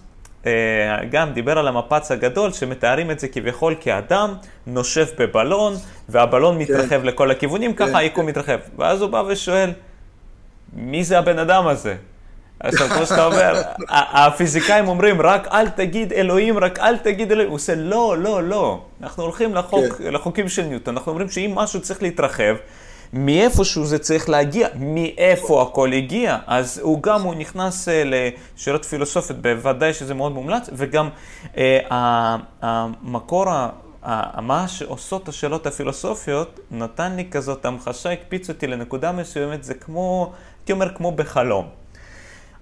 גם 1.11 1.33
דיבר 1.33 1.59
על 1.59 1.69
המפץ 1.69 2.11
הגדול, 2.11 2.53
שמתארים 2.53 3.11
את 3.11 3.21
זה 3.21 3.29
כביכול 3.29 3.75
כאדם 3.81 4.35
נושף 4.67 5.11
בבלון, 5.19 5.75
והבלון 6.09 6.55
כן. 6.55 6.61
מתרחב 6.63 7.05
לכל 7.05 7.31
הכיוונים, 7.31 7.75
ככה 7.75 7.91
כן. 7.91 7.97
היקום 7.97 8.27
מתרחב. 8.27 8.59
ואז 8.79 9.03
הוא 9.03 9.11
בא 9.11 9.23
ושואל, 9.29 9.73
מי 10.73 11.05
זה 11.05 11.19
הבן 11.19 11.39
אדם 11.39 11.67
הזה? 11.67 11.97
עכשיו, 12.61 12.89
כמו 12.89 13.07
שאתה 13.07 13.27
אומר, 13.27 13.63
הפיזיקאים 13.89 14.89
אומרים, 14.89 15.21
רק 15.21 15.49
אל 15.49 15.69
תגיד 15.69 16.13
אלוהים, 16.13 16.59
רק 16.59 16.79
אל 16.79 16.97
תגיד 16.97 17.33
אלוהים. 17.33 17.49
הוא 17.49 17.57
עושה, 17.57 17.75
לא, 17.75 18.19
לא, 18.19 18.43
לא. 18.43 18.81
אנחנו 19.03 19.23
הולכים 19.23 19.55
לחוק, 19.55 19.85
כן. 19.99 20.13
לחוקים 20.13 20.49
של 20.49 20.63
ניוטון, 20.63 20.97
אנחנו 20.97 21.13
אומרים 21.13 21.29
שאם 21.29 21.53
משהו 21.55 21.81
צריך 21.81 22.03
להתרחב, 22.03 22.57
מאיפשהו 23.13 23.85
זה 23.87 23.99
צריך 23.99 24.29
להגיע, 24.29 24.69
מאיפה 24.75 25.63
הכל 25.63 25.93
הגיע. 25.93 26.39
אז 26.47 26.81
הוא 26.83 27.03
גם, 27.03 27.23
הוא 27.23 27.35
נכנס 27.35 27.89
uh, 27.89 27.93
לשאלות 28.05 28.85
פילוסופיות, 28.85 29.43
בוודאי 29.43 29.95
שזה 29.95 30.15
מאוד 30.15 30.33
מומלץ, 30.33 30.71
וגם 30.73 31.09
uh, 31.55 31.59
המקור, 32.63 33.47
מה 34.43 34.69
שעושות 34.69 35.29
השאלות 35.29 35.67
הפילוסופיות, 35.67 36.61
נתן 36.71 37.17
לי 37.17 37.25
כזאת 37.31 37.65
המחשה, 37.65 38.13
הקפיץ 38.13 38.49
אותי 38.49 38.67
לנקודה 38.67 39.13
מסוימת, 39.13 39.65
זה 39.65 39.75
כמו, 39.75 40.33
הייתי 40.61 40.73
אומר, 40.73 40.95
כמו 40.95 41.13
בחלום. 41.13 41.80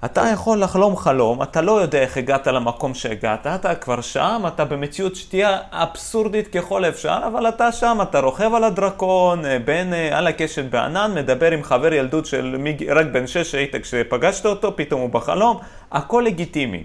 אתה 0.05 0.23
יכול 0.33 0.63
לחלום 0.63 0.97
חלום, 0.97 1.43
אתה 1.43 1.61
לא 1.61 1.83
יודע 1.83 1.99
איך 1.99 2.17
הגעת 2.17 2.47
למקום 2.47 2.95
שהגעת, 2.95 3.47
אתה 3.47 3.75
כבר 3.75 4.01
שם, 4.01 4.43
אתה 4.47 4.65
במציאות 4.65 5.17
שתהיה 5.17 5.59
אבסורדית 5.71 6.49
ככל 6.49 6.85
אפשר, 6.85 7.19
אבל 7.27 7.49
אתה 7.49 7.73
שם, 7.73 7.99
אתה 8.03 8.21
רוכב 8.21 8.55
על 8.55 8.65
הדרקון, 8.65 9.45
אה, 9.45 9.59
בין, 9.59 9.95
אה, 9.95 10.19
על 10.19 10.27
הקשת 10.27 10.65
בענן, 10.65 11.13
מדבר 11.15 11.51
עם 11.51 11.63
חבר 11.63 11.93
ילדות 11.93 12.27
של 12.27 12.57
רק 12.89 13.07
בן 13.13 13.27
שש 13.27 13.51
שהיית 13.51 13.77
כשפגשת 13.77 14.47
אותו, 14.47 14.77
פתאום 14.77 15.01
הוא 15.01 15.11
בחלום, 15.11 15.59
הכל 15.93 16.23
לגיטימי. 16.27 16.85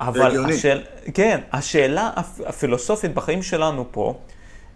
אבל 0.00 0.44
השאל... 0.54 0.82
כן, 1.14 1.40
השאלה 1.52 2.10
הפילוסופית 2.46 3.14
בחיים 3.14 3.42
שלנו 3.42 3.84
פה, 3.90 4.14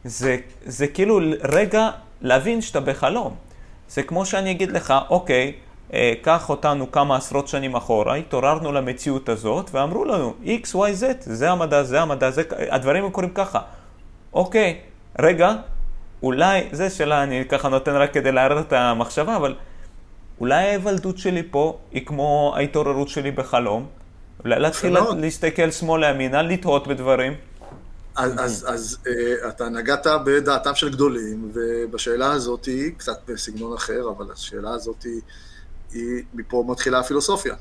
זה, 0.04 0.36
זה 0.64 0.86
כאילו 0.86 1.20
רגע 1.42 1.90
להבין 2.20 2.60
שאתה 2.60 2.80
בחלום. 2.80 3.34
זה 3.88 4.02
כמו 4.02 4.26
שאני 4.26 4.50
אגיד 4.50 4.72
לך, 4.72 4.94
אוקיי, 5.10 5.52
קח 6.22 6.48
אותנו 6.48 6.92
כמה 6.92 7.16
עשרות 7.16 7.48
שנים 7.48 7.74
אחורה, 7.76 8.14
התעוררנו 8.14 8.72
למציאות 8.72 9.28
הזאת 9.28 9.70
ואמרו 9.72 10.04
לנו 10.04 10.34
X, 10.44 10.74
Y, 10.74 11.00
Z, 11.00 11.04
זה 11.20 11.50
המדע, 11.50 11.82
זה 11.82 12.00
המדע, 12.00 12.30
זה, 12.30 12.42
הדברים 12.70 13.10
קורים 13.10 13.30
ככה. 13.30 13.60
אוקיי, 14.32 14.80
רגע, 15.18 15.54
אולי, 16.22 16.68
זה 16.72 16.90
שאלה, 16.90 17.22
אני 17.22 17.44
ככה 17.48 17.68
נותן 17.68 17.94
רק 17.94 18.12
כדי 18.12 18.32
לערער 18.32 18.60
את 18.60 18.72
המחשבה, 18.72 19.36
אבל 19.36 19.54
אולי 20.40 20.54
ההיוולדות 20.54 21.18
שלי 21.18 21.42
פה 21.50 21.78
היא 21.90 22.06
כמו 22.06 22.52
ההתעוררות 22.56 23.08
שלי 23.08 23.30
בחלום. 23.30 23.86
אולי 24.44 24.60
להתחיל 24.60 24.96
להסתכל 25.16 25.70
שמאלה 25.70 26.06
ימינה, 26.06 26.42
לתהות 26.42 26.88
בדברים. 26.88 27.34
אז, 28.16 28.32
אז, 28.38 28.66
אז 28.68 28.98
uh, 29.04 29.48
אתה 29.48 29.68
נגעת 29.68 30.06
בדעתם 30.24 30.74
של 30.74 30.92
גדולים, 30.92 31.52
ובשאלה 31.54 32.32
הזאת, 32.32 32.68
קצת 32.96 33.18
בסגנון 33.28 33.74
אחר, 33.76 34.08
אבל 34.16 34.32
השאלה 34.32 34.70
הזאת 34.70 35.02
היא... 35.02 35.20
היא, 35.92 36.22
מפה 36.34 36.64
מתחילה 36.68 36.98
הפילוסופיה, 36.98 37.54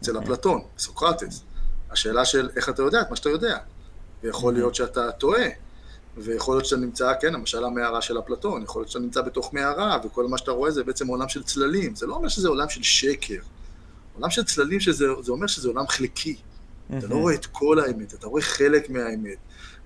אצל 0.00 0.16
אוקיי. 0.16 0.26
אפלטון, 0.26 0.62
סוקרטס. 0.78 1.42
השאלה 1.90 2.24
של 2.24 2.50
איך 2.56 2.68
אתה 2.68 2.82
יודע 2.82 3.00
את 3.00 3.10
מה 3.10 3.16
שאתה 3.16 3.28
יודע. 3.28 3.58
ויכול 4.22 4.48
אוקיי. 4.48 4.62
להיות 4.62 4.74
שאתה 4.74 5.12
טועה, 5.12 5.46
ויכול 6.16 6.56
להיות 6.56 6.66
שאתה 6.66 6.80
נמצא, 6.80 7.12
כן, 7.20 7.32
למשל 7.32 7.64
המערה 7.64 8.02
של 8.02 8.18
אפלטון, 8.18 8.62
יכול 8.62 8.82
להיות 8.82 8.90
שאתה 8.90 9.04
נמצא 9.04 9.22
בתוך 9.22 9.54
מערה, 9.54 9.98
וכל 10.04 10.28
מה 10.28 10.38
שאתה 10.38 10.50
רואה 10.50 10.70
זה 10.70 10.84
בעצם 10.84 11.06
עולם 11.06 11.28
של 11.28 11.42
צללים. 11.42 11.94
זה 11.96 12.06
לא 12.06 12.14
אומר 12.14 12.28
שזה 12.28 12.48
עולם 12.48 12.68
של 12.68 12.82
שקר. 12.82 13.38
עולם 14.14 14.30
של 14.30 14.44
צללים, 14.44 14.80
שזה, 14.80 15.06
זה 15.22 15.32
אומר 15.32 15.46
שזה 15.46 15.68
עולם 15.68 15.86
חלקי. 15.88 16.36
אתה 16.98 17.06
לא 17.06 17.14
רואה 17.14 17.34
את 17.34 17.46
כל 17.46 17.78
האמת, 17.78 18.14
אתה 18.14 18.26
רואה 18.26 18.42
חלק 18.42 18.90
מהאמת. 18.90 19.36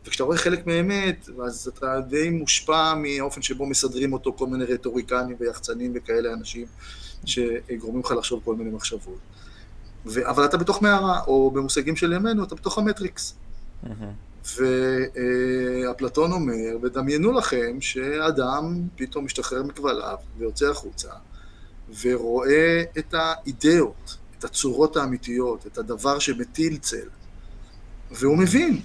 וכשאתה 0.07 0.25
רואה 0.25 0.39
חלק 0.39 0.67
מהאמת, 0.67 1.29
אז 1.47 1.71
אתה 1.75 2.01
די 2.01 2.31
מושפע 2.31 2.95
מהאופן 2.95 3.43
שבו 3.43 3.67
מסדרים 3.67 4.13
אותו 4.13 4.33
כל 4.33 4.47
מיני 4.47 4.65
רטוריקנים 4.65 5.37
ויחצנים 5.41 5.93
וכאלה 5.95 6.33
אנשים. 6.33 6.67
שגורמים 7.27 8.01
לך 8.01 8.11
לחשוב 8.11 8.41
כל 8.45 8.57
מיני 8.57 8.71
מחשבות. 8.71 9.19
ו... 10.07 10.31
אבל 10.31 10.45
אתה 10.45 10.57
בתוך 10.57 10.83
מערה, 10.83 11.21
או 11.27 11.51
במושגים 11.51 11.97
של 11.97 12.13
ימינו, 12.13 12.45
אתה 12.45 12.55
בתוך 12.55 12.79
המטריקס. 12.79 13.35
ואפלטון 14.57 16.33
אומר, 16.33 16.77
ודמיינו 16.83 17.33
לכם 17.33 17.81
שאדם 17.81 18.83
פתאום 18.97 19.25
משתחרר 19.25 19.63
מכבליו 19.63 20.17
ויוצא 20.39 20.71
החוצה, 20.71 21.11
ורואה 22.01 22.83
את 22.99 23.15
האידאות, 23.15 24.17
את 24.39 24.45
הצורות 24.45 24.97
האמיתיות, 24.97 25.67
את 25.67 25.79
הדבר 25.79 26.19
שמטיל 26.19 26.77
צל, 26.77 27.09
והוא 28.11 28.39
מבין, 28.39 28.81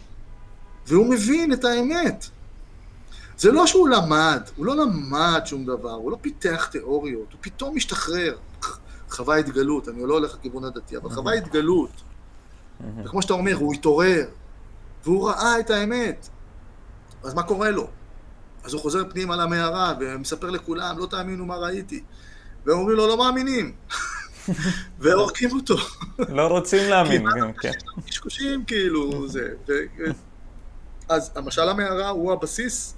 והוא 0.87 1.09
מבין 1.09 1.53
את 1.53 1.65
האמת. 1.65 2.25
זה 3.41 3.51
לא 3.51 3.67
שהוא 3.67 3.89
למד, 3.89 4.41
הוא 4.55 4.65
לא 4.65 4.75
למד 4.75 5.41
שום 5.45 5.65
דבר, 5.65 5.91
הוא 5.91 6.11
לא 6.11 6.17
פיתח 6.21 6.67
תיאוריות, 6.71 7.31
הוא 7.31 7.39
פתאום 7.41 7.75
משתחרר. 7.75 8.37
חווה 9.09 9.35
התגלות, 9.35 9.89
אני 9.89 10.01
לא 10.07 10.13
הולך 10.13 10.33
לכיוון 10.33 10.63
הדתי, 10.63 10.97
אבל 10.97 11.09
חווה 11.09 11.33
התגלות. 11.33 11.91
וכמו 13.03 13.21
שאתה 13.21 13.33
אומר, 13.33 13.55
הוא 13.55 13.73
התעורר, 13.73 14.25
והוא 15.03 15.29
ראה 15.29 15.59
את 15.59 15.69
האמת. 15.69 16.29
אז 17.23 17.33
מה 17.33 17.43
קורה 17.43 17.71
לו? 17.71 17.87
אז 18.63 18.73
הוא 18.73 18.81
חוזר 18.81 19.09
פנימה 19.09 19.35
למערה 19.35 19.93
ומספר 19.99 20.49
לכולם, 20.49 20.97
לא 20.97 21.05
תאמינו 21.05 21.45
מה 21.45 21.55
ראיתי. 21.55 22.03
והם 22.65 22.77
אומרים 22.77 22.97
לו, 22.97 23.07
לא 23.07 23.17
מאמינים. 23.17 23.73
והורגים 24.99 25.49
אותו. 25.51 25.75
לא 26.29 26.47
רוצים 26.47 26.89
להאמין, 26.89 27.27
כן. 27.61 27.71
קשקושים 28.07 28.65
כאילו, 28.65 29.27
זה. 29.27 29.53
אז 31.09 31.31
המשל 31.35 31.69
המערה 31.69 32.09
הוא 32.09 32.33
הבסיס 32.33 32.95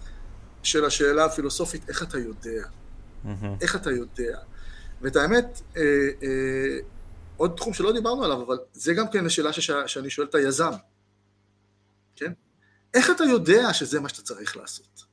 של 0.63 0.85
השאלה 0.85 1.25
הפילוסופית, 1.25 1.89
איך 1.89 2.03
אתה 2.03 2.17
יודע? 2.17 2.67
איך 3.61 3.75
אתה 3.75 3.91
יודע? 3.91 4.39
ואת 5.01 5.15
האמת, 5.15 5.61
אה, 5.77 5.81
אה, 6.23 6.77
עוד 7.37 7.53
תחום 7.57 7.73
שלא 7.73 7.91
דיברנו 7.91 8.23
עליו, 8.23 8.43
אבל 8.43 8.57
זה 8.73 8.93
גם 8.93 9.05
כן 9.11 9.25
השאלה 9.25 9.53
שאני 9.87 10.09
שואל 10.09 10.27
את 10.27 10.35
היזם, 10.35 10.71
כן? 12.15 12.31
איך 12.93 13.09
אתה 13.11 13.23
יודע 13.23 13.73
שזה 13.73 13.99
מה 13.99 14.09
שאתה 14.09 14.21
צריך 14.21 14.57
לעשות? 14.57 15.03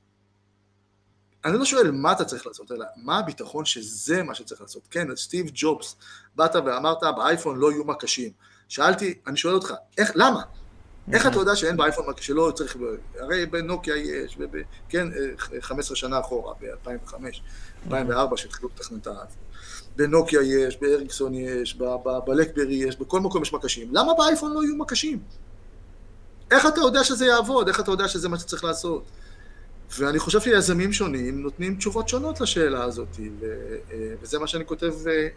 אני 1.45 1.59
לא 1.59 1.65
שואל 1.65 1.91
מה 1.91 2.13
אתה 2.13 2.25
צריך 2.25 2.47
לעשות, 2.47 2.73
אלא 2.73 2.87
מה 2.97 3.19
הביטחון 3.19 3.65
שזה 3.65 4.23
מה 4.23 4.35
שצריך 4.35 4.61
לעשות. 4.61 4.83
כן, 4.91 5.17
סטיב 5.17 5.47
ג'ובס, 5.55 5.97
באת 6.37 6.55
ואמרת, 6.55 6.99
באייפון 7.17 7.59
לא 7.59 7.73
יהיו 7.73 7.85
מקשים. 7.85 8.33
שאלתי, 8.69 9.19
אני 9.27 9.37
שואל 9.37 9.55
אותך, 9.55 9.75
איך, 9.99 10.11
למה? 10.15 10.43
איך 11.13 11.27
אתה 11.27 11.37
יודע 11.39 11.57
שאין 11.57 11.77
באייפון 11.77 12.05
שלא 12.21 12.53
צריך, 12.55 12.77
הרי 13.19 13.47
בנוקיה 13.47 13.97
יש, 13.97 14.39
כן, 14.89 15.09
15 15.61 15.97
שנה 15.97 16.21
אחורה, 16.21 16.55
ב-2005, 16.61 17.15
2004, 17.87 18.37
שהתחילו 18.37 18.69
לתכנן 18.75 18.99
את 18.99 19.07
האייפון. 19.07 19.43
בנוקיה 19.97 20.41
יש, 20.43 20.77
באריקסון 20.81 21.35
יש, 21.35 21.79
בלקברי 22.27 22.75
יש, 22.75 22.97
בכל 22.97 23.21
מקום 23.21 23.43
יש 23.43 23.53
מקשים. 23.53 23.89
למה 23.93 24.15
באייפון 24.15 24.53
לא 24.53 24.63
יהיו 24.63 24.77
מקשים? 24.77 25.19
איך 26.51 26.67
אתה 26.67 26.81
יודע 26.81 27.05
שזה 27.05 27.27
יעבוד? 27.27 27.69
איך 27.69 27.81
אתה 27.81 27.91
יודע 27.91 28.09
שזה 28.09 28.29
מה 28.29 28.39
שצריך 28.39 28.65
לעשות? 28.65 29.05
ואני 29.99 30.19
חושב 30.19 30.41
שיזמים 30.41 30.93
שונים 30.93 31.43
נותנים 31.43 31.77
תשובות 31.77 32.09
שונות 32.09 32.41
לשאלה 32.41 32.85
הזאת, 32.85 33.09
אה, 33.93 33.97
וזה 34.23 34.39
מה 34.39 34.47
שאני 34.47 34.67
כותב 34.67 34.95
אה, 35.07 35.29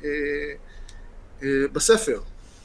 אה, 1.44 1.48
בספר. 1.74 2.20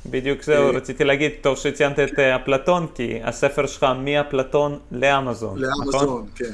בדיוק 0.07 0.43
זהו, 0.43 0.75
רציתי 0.75 1.05
להגיד, 1.05 1.33
טוב 1.41 1.57
שציינת 1.57 1.99
את 1.99 2.19
אפלטון, 2.19 2.87
כי 2.95 3.23
הספר 3.23 3.67
שלך 3.67 3.87
מאפלטון 3.99 4.79
לאמזון, 4.93 5.65
נכון? 5.65 5.81
לאמזון, 5.85 6.27
כן. 6.35 6.53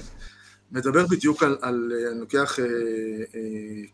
מדבר 0.73 1.07
בדיוק 1.07 1.43
על, 1.43 1.57
על 1.63 1.93
אני 2.13 2.21
לוקח 2.21 2.59
אה, 2.59 2.65
אה, 2.65 3.41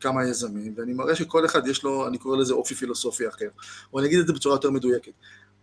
כמה 0.01 0.29
יזמים, 0.29 0.75
ואני 0.77 0.93
מראה 0.93 1.15
שכל 1.15 1.47
אחד 1.47 1.67
יש 1.67 1.85
לו, 1.85 2.07
אני 2.07 2.19
קורא 2.19 2.37
לזה 2.37 2.55
אופי 2.55 2.75
פילוסופי 2.75 3.29
אחר, 3.29 3.49
או 3.93 3.99
אני 3.99 4.07
אגיד 4.07 4.19
את 4.19 4.27
זה 4.27 4.33
בצורה 4.33 4.55
יותר 4.55 4.71
מדויקת. 4.71 5.13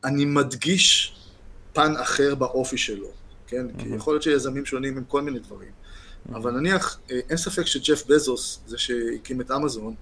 אני 0.03 0.25
מדגיש 0.25 1.15
פן 1.73 1.93
אחר 1.97 2.35
באופי 2.35 2.77
שלו, 2.77 3.07
כן? 3.47 3.67
Mm-hmm. 3.69 3.81
כי 3.81 3.89
יכול 3.89 4.13
להיות 4.13 4.23
שיזמים 4.23 4.65
שונים 4.65 4.97
עם 4.97 5.03
כל 5.03 5.21
מיני 5.21 5.39
דברים. 5.39 5.69
Mm-hmm. 5.69 6.35
אבל 6.35 6.51
נניח, 6.51 6.99
אה, 7.11 7.19
אין 7.29 7.37
ספק 7.37 7.65
שג'ף 7.65 8.03
בזוס, 8.07 8.59
זה 8.67 8.77
שהקים 8.77 9.41
את 9.41 9.51
אמזון, 9.51 9.95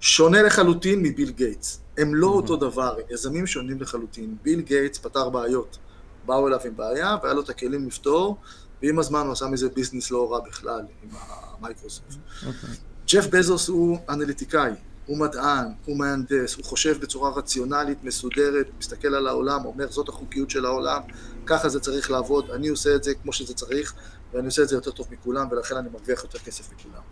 שונה 0.00 0.42
לחלוטין 0.42 1.02
מביל 1.02 1.30
גייטס. 1.30 1.80
הם 1.98 2.14
לא 2.14 2.26
mm-hmm. 2.26 2.30
אותו 2.30 2.56
דבר, 2.56 2.96
יזמים 3.10 3.46
שונים 3.46 3.80
לחלוטין. 3.80 4.36
ביל 4.42 4.60
גייטס 4.60 4.98
פתר 4.98 5.30
בעיות. 5.30 5.78
באו 6.26 6.48
אליו 6.48 6.58
עם 6.64 6.76
בעיה, 6.76 7.16
והיה 7.22 7.34
לו 7.34 7.42
את 7.42 7.48
הכלים 7.48 7.86
לפתור, 7.86 8.36
ועם 8.82 8.98
הזמן 8.98 9.20
הוא 9.20 9.32
עשה 9.32 9.46
מזה 9.46 9.68
ביזנס 9.68 10.10
לא 10.10 10.32
רע 10.32 10.40
בכלל, 10.40 10.80
עם 11.02 11.08
המייקרוסופט. 11.12 12.14
אוקיי. 12.46 12.70
ג'ף 13.06 13.26
בזוס 13.26 13.68
הוא 13.68 13.98
אנליטיקאי, 14.08 14.70
הוא 15.06 15.18
מדען, 15.18 15.66
הוא 15.84 15.98
מהנדס, 15.98 16.54
הוא 16.54 16.64
חושב 16.64 17.00
בצורה 17.00 17.30
רציונלית, 17.30 18.04
מסודרת, 18.04 18.66
מסתכל 18.78 19.14
על 19.14 19.26
העולם, 19.26 19.64
אומר 19.64 19.90
זאת 19.90 20.08
החוקיות 20.08 20.50
של 20.50 20.66
העולם, 20.66 21.00
ככה 21.46 21.68
זה 21.68 21.80
צריך 21.80 22.10
לעבוד, 22.10 22.50
אני 22.50 22.68
עושה 22.68 22.94
את 22.94 23.04
זה 23.04 23.14
כמו 23.14 23.32
שזה 23.32 23.54
צריך, 23.54 23.94
ואני 24.32 24.46
עושה 24.46 24.62
את 24.62 24.68
זה 24.68 24.76
יותר 24.76 24.90
טוב 24.90 25.06
מכולם, 25.10 25.48
ולכן 25.50 25.76
אני 25.76 25.88
מרוויח 25.88 26.22
יותר 26.22 26.38
כסף 26.38 26.72
מכולם. 26.72 27.02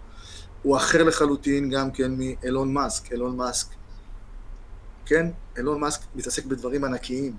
הוא 0.62 0.76
אחר 0.76 1.02
לחלוטין 1.02 1.70
גם 1.70 1.90
כן 1.90 2.12
מאלון 2.18 2.72
מאסק, 2.72 3.12
אלון 3.12 3.36
מאסק, 3.36 3.66
כן? 5.06 5.26
אלון 5.58 5.80
מאסק 5.80 6.00
מתעסק 6.14 6.44
בדברים 6.44 6.84
ענקיים, 6.84 7.36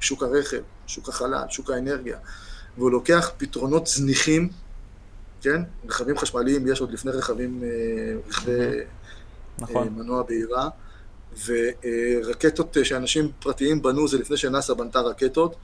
שוק 0.00 0.22
הרכב, 0.22 0.62
שוק 0.86 1.08
החלל, 1.08 1.44
שוק 1.48 1.70
האנרגיה. 1.70 2.18
והוא 2.78 2.90
לוקח 2.90 3.30
פתרונות 3.36 3.86
זניחים, 3.86 4.48
כן? 5.40 5.62
רכבים 5.88 6.18
חשמליים 6.18 6.66
יש 6.66 6.80
עוד 6.80 6.92
לפני 6.92 7.12
רכבים, 7.12 7.62
אה, 7.64 7.68
רכבי 8.28 8.52
נכון. 9.58 9.88
אה, 9.88 9.90
מנוע 9.90 10.22
בעירה, 10.22 10.68
ורקטות 11.44 12.76
שאנשים 12.82 13.32
פרטיים 13.40 13.82
בנו 13.82 14.08
זה 14.08 14.18
לפני 14.18 14.36
שנאס"א 14.36 14.74
בנתה 14.74 15.00
רקטות, 15.00 15.56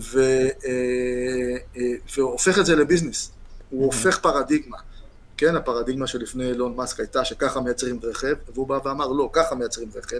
ו, 0.00 0.20
אה, 0.66 1.82
והופך 2.16 2.58
את 2.58 2.66
זה 2.66 2.76
לביזנס. 2.76 3.32
הוא 3.70 3.84
הופך 3.84 4.18
פרדיגמה. 4.18 4.76
כן, 5.36 5.56
הפרדיגמה 5.56 6.06
שלפני 6.06 6.44
אילון 6.44 6.76
מאסק 6.76 7.00
הייתה 7.00 7.24
שככה 7.24 7.60
מייצרים 7.60 8.00
רכב, 8.02 8.34
והוא 8.54 8.66
בא 8.68 8.78
ואמר, 8.84 9.08
לא, 9.08 9.30
ככה 9.32 9.54
מייצרים 9.54 9.90
רכב, 9.94 10.18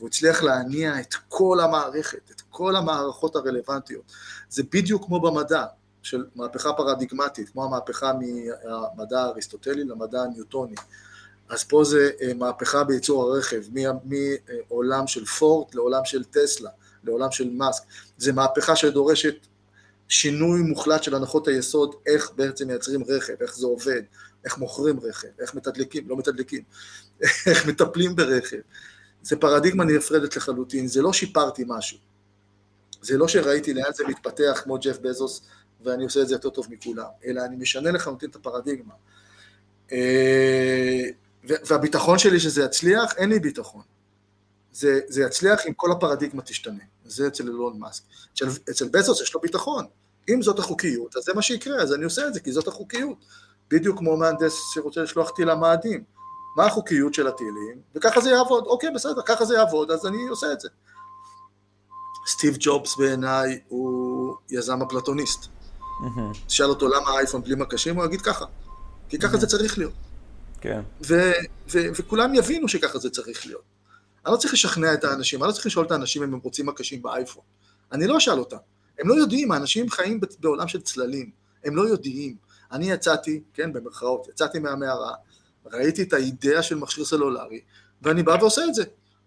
והוא 0.00 0.08
הצליח 0.08 0.42
להניע 0.42 1.00
את 1.00 1.14
כל 1.28 1.60
המערכת, 1.60 2.30
את 2.30 2.42
כל 2.50 2.76
המערכות 2.76 3.36
הרלוונטיות. 3.36 4.12
זה 4.48 4.62
בדיוק 4.72 5.04
כמו 5.04 5.20
במדע, 5.20 5.64
של 6.02 6.24
מהפכה 6.34 6.72
פרדיגמטית, 6.72 7.48
כמו 7.48 7.64
המהפכה 7.64 8.12
מהמדע 8.12 9.20
האריסטוטלי 9.20 9.84
למדע 9.84 10.20
הניוטוני. 10.20 10.74
אז 11.48 11.64
פה 11.64 11.84
זה 11.84 12.10
אה, 12.22 12.34
מהפכה 12.34 12.84
בייצור 12.84 13.22
הרכב, 13.22 13.62
מעולם 14.68 15.06
של 15.06 15.24
פורט 15.24 15.74
לעולם 15.74 16.04
של 16.04 16.24
טסלה, 16.24 16.70
לעולם 17.04 17.30
של 17.30 17.50
מאסק. 17.50 17.82
זה 18.18 18.32
מהפכה 18.32 18.76
שדורשת 18.76 19.34
שינוי 20.08 20.60
מוחלט 20.60 21.02
של 21.02 21.14
הנחות 21.14 21.48
היסוד, 21.48 21.94
איך 22.06 22.30
בעצם 22.36 22.66
מייצרים 22.66 23.04
רכב, 23.08 23.34
איך 23.40 23.56
זה 23.56 23.66
עובד, 23.66 24.02
איך 24.44 24.58
מוכרים 24.58 25.00
רכב, 25.00 25.28
איך 25.40 25.54
מתדלקים, 25.54 26.08
לא 26.08 26.16
מתדלקים, 26.16 26.62
איך 27.46 27.66
מטפלים 27.66 28.16
ברכב. 28.16 28.60
זה 29.22 29.36
פרדיגמה 29.36 29.84
נפרדת 29.84 30.36
לחלוטין, 30.36 30.86
זה 30.86 31.02
לא 31.02 31.12
שיפרתי 31.12 31.64
משהו. 31.66 31.98
זה 33.02 33.18
לא 33.18 33.28
שראיתי 33.28 33.74
לאן 33.74 33.92
זה 33.94 34.04
מתפתח 34.08 34.60
כמו 34.64 34.78
ג'ף 34.78 34.98
בזוס 34.98 35.42
ואני 35.84 36.04
עושה 36.04 36.22
את 36.22 36.28
זה 36.28 36.34
יותר 36.34 36.50
טוב 36.50 36.66
מכולם, 36.70 37.06
אלא 37.24 37.44
אני 37.44 37.56
משנה 37.56 37.90
לחלוטין 37.90 38.30
את 38.30 38.36
הפרדיגמה. 38.36 38.94
אה, 39.92 41.02
והביטחון 41.44 42.18
שלי 42.18 42.40
שזה 42.40 42.62
יצליח, 42.64 43.14
אין 43.16 43.28
לי 43.28 43.38
ביטחון. 43.38 43.82
זה, 44.72 45.00
זה 45.08 45.22
יצליח 45.22 45.60
אם 45.68 45.72
כל 45.74 45.92
הפרדיגמה 45.92 46.42
תשתנה. 46.42 46.84
זה 47.04 47.26
אצל 47.26 47.46
אילון 47.48 47.78
מאסק. 47.78 48.02
אצל, 48.34 48.46
אצל 48.70 48.88
בזוס 48.88 49.20
יש 49.20 49.34
לו 49.34 49.40
ביטחון. 49.40 49.86
אם 50.28 50.42
זאת 50.42 50.58
החוקיות, 50.58 51.16
אז 51.16 51.22
זה 51.22 51.32
מה 51.34 51.42
שיקרה, 51.42 51.82
אז 51.82 51.94
אני 51.94 52.04
עושה 52.04 52.28
את 52.28 52.34
זה, 52.34 52.40
כי 52.40 52.52
זאת 52.52 52.68
החוקיות. 52.68 53.18
בדיוק 53.70 53.98
כמו 53.98 54.16
מהנדס 54.16 54.54
שרוצה 54.74 55.02
לשלוח 55.02 55.30
טיל 55.30 55.50
למאדים. 55.50 56.04
מה 56.56 56.66
החוקיות 56.66 57.14
של 57.14 57.26
הטילים, 57.26 57.80
וככה 57.94 58.20
זה 58.20 58.30
יעבוד. 58.30 58.64
אוקיי, 58.66 58.90
בסדר, 58.94 59.22
ככה 59.26 59.44
זה 59.44 59.54
יעבוד, 59.54 59.90
אז 59.90 60.06
אני 60.06 60.28
עושה 60.28 60.52
את 60.52 60.60
זה. 60.60 60.68
סטיב 62.26 62.56
ג'ובס 62.60 62.96
בעיניי 62.96 63.60
הוא 63.68 64.34
יזם 64.50 64.82
אפלטוניסט. 64.82 65.46
תשאל 66.46 66.66
אותו 66.66 66.88
למה 66.88 67.10
האייפון 67.10 67.42
בלי 67.42 67.54
מקשים, 67.54 67.96
הוא 67.96 68.04
יגיד 68.04 68.20
ככה. 68.20 68.44
כי 69.08 69.18
ככה 69.18 69.36
זה 69.36 69.46
צריך 69.46 69.78
להיות. 69.78 69.92
כן. 70.60 70.80
וכולם 71.68 72.34
יבינו 72.34 72.68
שככה 72.68 72.98
זה 72.98 73.10
צריך 73.10 73.46
להיות. 73.46 73.62
אני 74.26 74.32
לא 74.32 74.36
צריך 74.36 74.54
לשכנע 74.54 74.94
את 74.94 75.04
האנשים, 75.04 75.42
אני 75.42 75.48
לא 75.48 75.52
צריך 75.52 75.66
לשאול 75.66 75.86
את 75.86 75.90
האנשים 75.90 76.22
אם 76.22 76.34
הם 76.34 76.40
רוצים 76.42 76.66
מקשים 76.66 77.02
באייפון. 77.02 77.42
אני 77.92 78.06
לא 78.06 78.18
אשאל 78.18 78.38
אותם. 78.38 78.56
הם 78.98 79.08
לא 79.08 79.14
יודעים, 79.14 79.52
האנשים 79.52 79.90
חיים 79.90 80.20
בעולם 80.40 80.68
של 80.68 80.80
צללים. 80.80 81.30
הם 81.64 81.76
לא 81.76 81.82
יודעים. 81.82 82.36
אני 82.72 82.90
יצאתי, 82.90 83.42
כן, 83.54 83.72
במרכאות, 83.72 84.28
יצאתי 84.28 84.58
מהמערה, 84.58 85.14
ראיתי 85.66 86.02
את 86.02 86.12
האידאה 86.12 86.62
של 86.62 86.74
מכשיר 86.76 87.04
סלולרי, 87.04 87.60
ואני 88.02 88.22
בא 88.22 88.36
ועושה 88.40 88.64
את 88.64 88.74
זה. 88.74 88.84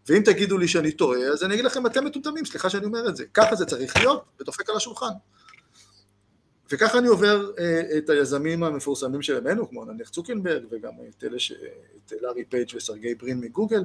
ואם 0.09 0.21
תגידו 0.25 0.57
לי 0.57 0.67
שאני 0.67 0.91
טועה, 0.91 1.27
אז 1.27 1.43
אני 1.43 1.53
אגיד 1.53 1.65
לכם, 1.65 1.85
אתם 1.85 2.05
מטומטמים, 2.05 2.45
סליחה 2.45 2.69
שאני 2.69 2.85
אומר 2.85 3.09
את 3.09 3.15
זה. 3.15 3.25
ככה 3.33 3.55
זה 3.55 3.65
צריך 3.65 3.97
להיות, 3.97 4.23
ודופק 4.39 4.69
על 4.69 4.75
השולחן. 4.75 5.13
וככה 6.71 6.97
אני 6.97 7.07
עובר 7.07 7.51
אה, 7.59 7.97
את 7.97 8.09
היזמים 8.09 8.63
המפורסמים 8.63 9.21
של 9.21 9.37
ימינו, 9.37 9.69
כמו 9.69 9.85
נניח 9.85 10.09
צוקנברג, 10.09 10.63
וגם 10.71 10.91
את 11.09 11.23
אלה 11.23 11.39
ש... 11.39 11.51
את 11.51 12.13
לארי 12.21 12.45
פייג' 12.45 12.69
וסרגי 12.75 13.15
ברין 13.15 13.39
מגוגל, 13.39 13.83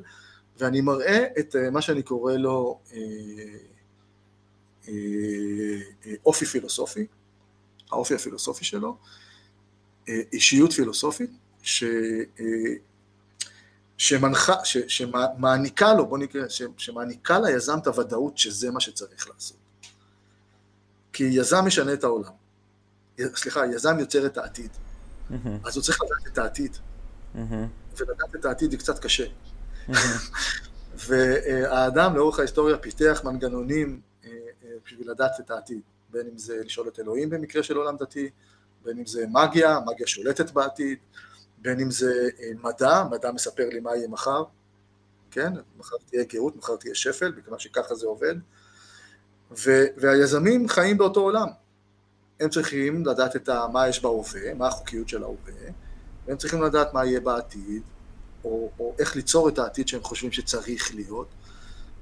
ואני 0.59 0.81
מראה 0.81 1.27
את 1.39 1.57
אה, 1.57 1.71
מה 1.71 1.83
שאני 1.83 2.03
קורא 2.03 2.33
לו 2.33 2.81
אה, 2.93 2.99
אה, 4.89 4.93
אה, 6.07 6.13
אופי 6.27 6.47
פילוסופי, 6.47 7.07
האופי 7.91 8.15
הפילוסופי 8.15 8.65
שלו, 8.65 8.97
אה, 10.09 10.21
אישיות 10.33 10.73
פילוסופית, 10.73 11.31
ש... 11.63 11.85
אה, 12.41 12.45
שמנחה, 13.99 14.65
ש, 14.65 14.77
שמעניקה 14.89 15.95
לו, 15.95 16.07
בוא 16.07 16.19
נקרא, 16.19 16.49
ש, 16.49 16.63
שמעניקה 16.77 17.39
ליזם 17.39 17.79
את 17.79 17.87
הוודאות 17.87 18.39
שזה 18.39 18.71
מה 18.71 18.81
שצריך 18.81 19.29
לעשות. 19.29 19.57
כי 21.13 21.25
יזם 21.25 21.65
משנה 21.67 21.93
את 21.93 22.05
העולם. 22.05 22.33
סליחה, 23.21 23.67
יזם 23.67 23.99
יוצר 23.99 24.27
את 24.27 24.39
העתיד. 24.39 24.71
אז 25.65 25.77
הוא 25.77 25.83
צריך 25.83 25.99
לדעת 26.03 26.33
את 26.33 26.39
העתיד. 26.39 26.77
ולדעת 27.97 28.35
את 28.35 28.45
העתיד 28.45 28.71
זה 28.71 28.77
קצת 28.77 28.99
קשה. 28.99 29.25
והאדם 31.07 32.17
לאורך 32.17 32.39
ההיסטוריה 32.39 32.79
פיתח 32.79 33.21
מנגנונים 33.25 34.01
אה, 34.25 34.31
אה, 34.65 34.69
בשביל 34.87 35.11
לדעת 35.11 35.33
את 35.41 35.51
העתיד, 35.51 35.81
בין 36.11 36.27
אם 36.33 36.39
זה 36.39 36.61
לשאול 36.65 36.89
את 36.89 36.99
אלוהים 36.99 37.31
במקרה 37.31 37.63
של 37.63 37.77
עולם 37.77 37.97
דתי, 37.97 38.31
בין 38.85 38.99
אם 38.99 39.07
זה 39.07 39.25
מגיה, 39.29 39.79
מגיה 39.87 40.07
שולטת 40.07 40.51
בעתיד, 40.51 40.99
בין 41.63 41.81
אם 41.81 41.91
זה 41.91 42.29
אה, 42.41 42.51
מדע, 42.63 43.05
מדע 43.11 43.33
מספר 43.33 43.69
לי 43.69 43.81
מה 43.81 43.97
יהיה 43.97 44.09
מחר, 44.09 44.45
כן? 45.31 45.53
מחר 45.79 45.97
תהיה 46.07 46.25
גאות, 46.25 46.57
מחר 46.57 46.77
תהיה 46.77 46.95
שפל, 46.95 47.33
מכיוון 47.39 47.59
שככה 47.59 47.95
זה 47.95 48.07
עובד. 48.07 48.35
ו- 49.51 49.87
והיזמים 49.97 50.69
חיים 50.69 50.99
באותו 50.99 51.21
עולם. 51.21 51.49
הם 52.41 52.49
צריכים 52.49 53.07
לדעת 53.07 53.37
את 53.37 53.49
ה- 53.49 53.67
מה 53.73 53.89
יש 53.89 54.03
בהווה, 54.03 54.55
מה 54.55 54.69
החוקיות 54.69 55.09
של 55.09 55.23
ההווה, 55.23 55.53
והם 56.27 56.37
צריכים 56.37 56.63
לדעת 56.63 56.95
מה 56.95 57.05
יהיה 57.05 57.21
בעתיד, 57.21 57.83
או, 58.45 58.71
או 58.79 58.95
איך 58.99 59.17
ליצור 59.17 59.49
את 59.49 59.59
העתיד 59.59 59.89
שהם 59.89 60.03
חושבים 60.03 60.33
שצריך 60.33 60.95
להיות, 60.95 61.29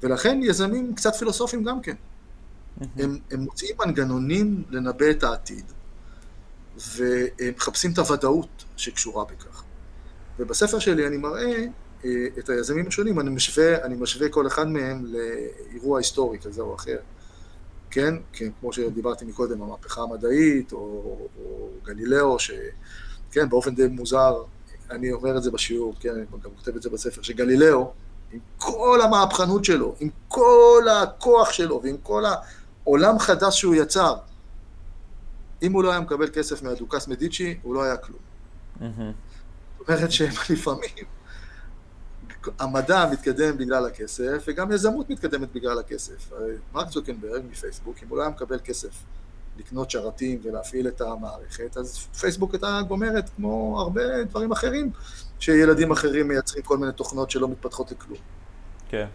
ולכן 0.02 0.40
יזמים 0.42 0.94
קצת 0.94 1.14
פילוסופים 1.14 1.64
גם 1.64 1.80
כן. 1.80 1.96
הם, 2.96 3.18
הם 3.30 3.40
מוצאים 3.40 3.76
מנגנונים 3.78 4.64
לנבא 4.70 5.10
את 5.10 5.22
העתיד, 5.22 5.72
והם 6.76 7.52
מחפשים 7.56 7.92
את 7.92 7.98
הוודאות 7.98 8.64
שקשורה 8.76 9.24
בכך. 9.24 9.45
ובספר 10.38 10.78
שלי 10.78 11.06
אני 11.06 11.16
מראה 11.16 11.64
אה, 12.04 12.26
את 12.38 12.48
היזמים 12.48 12.86
השונים, 12.86 13.20
אני 13.20 13.30
משווה, 13.30 13.84
אני 13.84 13.94
משווה 13.94 14.28
כל 14.28 14.46
אחד 14.46 14.68
מהם 14.68 15.04
לאירוע 15.06 15.98
היסטורי 15.98 16.38
כזה 16.38 16.62
או 16.62 16.74
אחר. 16.74 16.96
כן? 17.90 18.14
כן, 18.32 18.48
כמו 18.60 18.72
שדיברתי 18.72 19.24
מקודם, 19.24 19.62
המהפכה 19.62 20.02
המדעית, 20.02 20.72
או, 20.72 20.78
או 21.38 21.68
גלילאו, 21.84 22.38
שכן, 22.38 23.48
באופן 23.48 23.74
די 23.74 23.86
מוזר, 23.86 24.42
אני 24.90 25.12
אומר 25.12 25.36
את 25.36 25.42
זה 25.42 25.50
בשיעור, 25.50 25.94
כן, 26.00 26.10
אני 26.10 26.24
גם 26.42 26.50
כותב 26.56 26.76
את 26.76 26.82
זה 26.82 26.90
בספר, 26.90 27.22
שגלילאו, 27.22 27.92
עם 28.32 28.38
כל 28.58 29.00
המהפכנות 29.04 29.64
שלו, 29.64 29.94
עם 30.00 30.08
כל 30.28 30.84
הכוח 31.02 31.52
שלו, 31.52 31.80
ועם 31.84 31.96
כל 32.02 32.24
העולם 32.84 33.18
חדש 33.18 33.60
שהוא 33.60 33.74
יצר, 33.74 34.14
אם 35.62 35.72
הוא 35.72 35.82
לא 35.82 35.90
היה 35.90 36.00
מקבל 36.00 36.28
כסף 36.28 36.62
מהדוכס 36.62 37.08
מדיצ'י, 37.08 37.58
הוא 37.62 37.74
לא 37.74 37.82
היה 37.82 37.96
כלום. 37.96 38.18
זאת 38.80 39.12
אומרת 39.88 40.12
שלפעמים 40.12 40.90
המדע 42.60 43.06
מתקדם 43.12 43.56
בגלל 43.56 43.86
הכסף, 43.86 44.44
וגם 44.46 44.72
יזמות 44.72 45.10
מתקדמת 45.10 45.52
בגלל 45.52 45.78
הכסף. 45.78 46.32
מרק 46.74 46.88
צוקנברג 46.88 47.42
מפייסבוק, 47.50 47.96
אם 48.02 48.08
הוא 48.08 48.18
לא 48.18 48.22
היה 48.22 48.30
מקבל 48.30 48.58
כסף 48.64 49.04
לקנות 49.58 49.90
שרתים 49.90 50.40
ולהפעיל 50.42 50.88
את 50.88 51.00
המערכת, 51.00 51.76
אז 51.76 51.98
פייסבוק 51.98 52.52
הייתה 52.52 52.80
גומרת 52.88 53.30
כמו 53.36 53.80
הרבה 53.80 54.24
דברים 54.24 54.52
אחרים, 54.52 54.90
שילדים 55.38 55.90
אחרים 55.90 56.28
מייצרים 56.28 56.62
כל 56.62 56.78
מיני 56.78 56.92
תוכנות 56.92 57.30
שלא 57.30 57.48
מתפתחות 57.48 57.92
לכלום. 57.92 58.18
כן. 58.88 59.06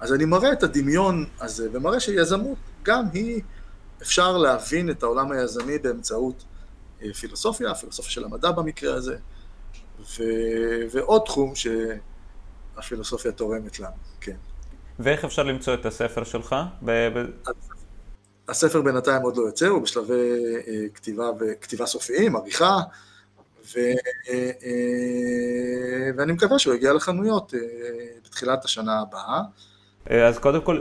אז 0.00 0.12
אני 0.12 0.24
מראה 0.24 0.52
את 0.52 0.62
הדמיון 0.62 1.26
הזה, 1.40 1.68
ומראה 1.72 2.00
שיזמות 2.00 2.58
גם 2.82 3.04
היא, 3.12 3.42
אפשר 4.02 4.38
להבין 4.38 4.90
את 4.90 5.02
העולם 5.02 5.32
היזמי 5.32 5.78
באמצעות 5.78 6.44
אה, 7.02 7.14
פילוסופיה, 7.14 7.74
פילוסופיה 7.74 8.10
של 8.10 8.24
המדע 8.24 8.50
במקרה 8.50 8.94
הזה, 8.94 9.16
ו... 10.00 10.22
ועוד 10.90 11.22
תחום 11.24 11.52
שהפילוסופיה 11.54 13.32
תורמת 13.32 13.80
לנו, 13.80 13.96
כן. 14.20 14.36
ואיך 14.98 15.24
אפשר 15.24 15.42
למצוא 15.42 15.74
את 15.74 15.86
הספר 15.86 16.24
שלך? 16.24 16.56
ב... 16.84 17.12
הספר 18.48 18.82
בינתיים 18.82 19.22
עוד 19.22 19.36
לא 19.36 19.42
יוצא, 19.42 19.66
הוא 19.66 19.82
בשלבי 19.82 20.12
אה, 20.68 20.88
כתיבה, 20.94 21.24
כתיבה 21.60 21.86
סופיים, 21.86 22.36
עריכה, 22.36 22.76
ו, 23.74 23.78
אה, 24.28 24.50
ואני 26.16 26.32
מקווה 26.32 26.58
שהוא 26.58 26.74
יגיע 26.74 26.92
לחנויות 26.92 27.52
בתחילת 28.24 28.64
השנה 28.64 29.00
הבאה. 29.00 29.40
אז 30.10 30.38
קודם 30.38 30.62
כל, 30.62 30.80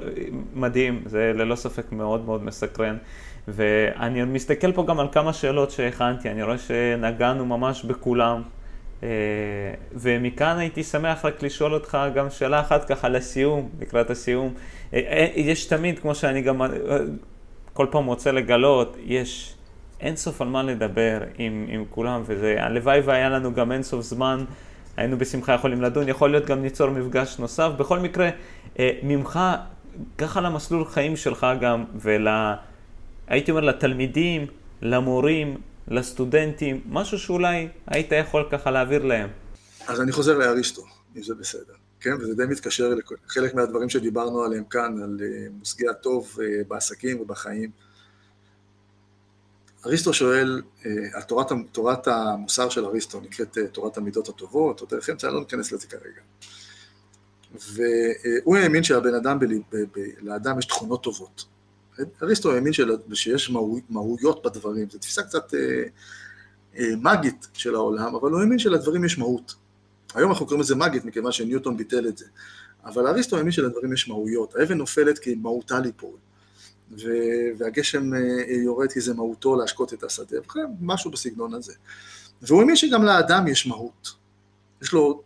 מדהים, 0.53 1.03
זה 1.05 1.31
ללא 1.35 1.55
ספק 1.55 1.91
מאוד 1.91 2.25
מאוד 2.25 2.43
מסקרן. 2.43 2.97
ואני 3.47 4.23
מסתכל 4.23 4.71
פה 4.71 4.85
גם 4.87 4.99
על 4.99 5.07
כמה 5.11 5.33
שאלות 5.33 5.71
שהכנתי, 5.71 6.29
אני 6.29 6.43
רואה 6.43 6.57
שנגענו 6.57 7.45
ממש 7.45 7.83
בכולם. 7.83 8.41
ומכאן 9.93 10.57
הייתי 10.57 10.83
שמח 10.83 11.25
רק 11.25 11.43
לשאול 11.43 11.73
אותך 11.73 11.97
גם 12.15 12.29
שאלה 12.29 12.59
אחת 12.59 12.85
ככה 12.85 13.09
לסיום, 13.09 13.69
לקראת 13.79 14.09
הסיום. 14.09 14.53
יש 15.35 15.65
תמיד, 15.65 15.99
כמו 15.99 16.15
שאני 16.15 16.41
גם 16.41 16.61
כל 17.73 17.87
פעם 17.91 18.05
רוצה 18.05 18.31
לגלות, 18.31 18.97
יש 19.05 19.55
אין 19.99 20.15
סוף 20.15 20.41
על 20.41 20.47
מה 20.47 20.63
לדבר 20.63 21.19
עם, 21.37 21.65
עם 21.69 21.85
כולם, 21.89 22.21
וזה, 22.25 22.55
הלוואי 22.59 22.99
והיה 22.99 23.29
לנו 23.29 23.53
גם 23.53 23.71
אין 23.71 23.83
סוף 23.83 24.01
זמן, 24.01 24.45
היינו 24.97 25.17
בשמחה 25.17 25.53
יכולים 25.53 25.81
לדון, 25.81 26.09
יכול 26.09 26.31
להיות 26.31 26.45
גם 26.45 26.61
ניצור 26.61 26.89
מפגש 26.89 27.39
נוסף. 27.39 27.69
בכל 27.77 27.99
מקרה, 27.99 28.29
אה, 28.79 28.91
ממך, 29.03 29.39
ככה 30.17 30.41
למסלול 30.41 30.85
חיים 30.85 31.15
שלך 31.15 31.47
גם, 31.61 31.83
ול... 31.95 32.27
הייתי 33.27 33.51
אומר 33.51 33.61
לתלמידים, 33.61 34.45
למורים, 34.81 35.57
לסטודנטים, 35.87 36.81
משהו 36.85 37.19
שאולי 37.19 37.67
היית 37.87 38.11
יכול 38.11 38.47
ככה 38.51 38.71
להעביר 38.71 39.05
להם. 39.05 39.29
אז 39.87 40.01
אני 40.01 40.11
חוזר 40.11 40.37
לאריסטו, 40.37 40.85
אם 41.17 41.23
זה 41.23 41.35
בסדר. 41.35 41.73
כן, 41.99 42.13
וזה 42.19 42.35
די 42.35 42.45
מתקשר 42.49 42.93
לחלק 43.25 43.55
מהדברים 43.55 43.89
שדיברנו 43.89 44.43
עליהם 44.43 44.63
כאן, 44.63 45.03
על 45.03 45.17
אה, 45.23 45.47
מושגי 45.51 45.89
הטוב 45.89 46.37
אה, 46.41 46.61
בעסקים 46.67 47.19
ובחיים. 47.19 47.71
אריסטו 49.85 50.13
שואל, 50.13 50.61
על 51.13 51.21
תורת, 51.21 51.47
תורת 51.71 52.07
המוסר 52.07 52.69
של 52.69 52.85
אריסטו, 52.85 53.19
נקראת 53.21 53.57
תורת 53.71 53.97
המידות 53.97 54.29
הטובות, 54.29 54.81
או 54.81 54.85
דרך 54.85 55.09
אמצע, 55.09 55.31
לא 55.31 55.39
ניכנס 55.39 55.71
לזה 55.71 55.87
כרגע. 55.87 56.21
והוא 57.55 58.57
האמין 58.57 58.83
שהבן 58.83 59.13
אדם, 59.13 59.39
ב, 59.39 59.45
ב, 59.45 59.75
ב, 59.75 59.99
לאדם 60.21 60.59
יש 60.59 60.65
תכונות 60.65 61.03
טובות. 61.03 61.45
אריסטו 62.23 62.51
האמין 62.51 62.73
שיש 63.13 63.49
מהו, 63.49 63.79
מהויות 63.89 64.45
בדברים, 64.45 64.89
זו 64.89 64.97
תפיסה 64.99 65.23
קצת 65.23 65.53
אה, 65.53 65.83
אה, 66.77 66.95
מגית 66.95 67.47
של 67.53 67.75
העולם, 67.75 68.15
אבל 68.15 68.31
הוא 68.31 68.39
האמין 68.39 68.59
שלדברים 68.59 69.05
יש 69.05 69.17
מהות. 69.17 69.55
היום 70.15 70.31
אנחנו 70.31 70.45
קוראים 70.45 70.61
לזה 70.61 70.75
מגית, 70.75 71.05
מכיוון 71.05 71.31
שניוטון 71.31 71.77
ביטל 71.77 72.07
את 72.07 72.17
זה. 72.17 72.25
אבל 72.85 73.07
אריסטו 73.07 73.37
האמין 73.37 73.51
שלדברים 73.51 73.93
יש 73.93 74.07
מהויות. 74.07 74.55
האבן 74.55 74.77
נופלת 74.77 75.19
כי 75.19 75.35
מהותה 75.35 75.79
ליפול. 75.79 76.15
והגשם 77.57 78.13
אה, 78.13 78.19
יורד 78.47 78.91
כי 78.91 79.01
זה 79.01 79.13
מהותו 79.13 79.55
להשקות 79.55 79.93
את 79.93 80.03
השדה, 80.03 80.37
משהו 80.81 81.11
בסגנון 81.11 81.53
הזה. 81.53 81.73
והוא 82.41 82.61
האמין 82.61 82.75
שגם 82.75 83.03
לאדם 83.03 83.47
יש 83.47 83.67
מהות. 83.67 84.15
יש 84.81 84.93
לו 84.93 85.23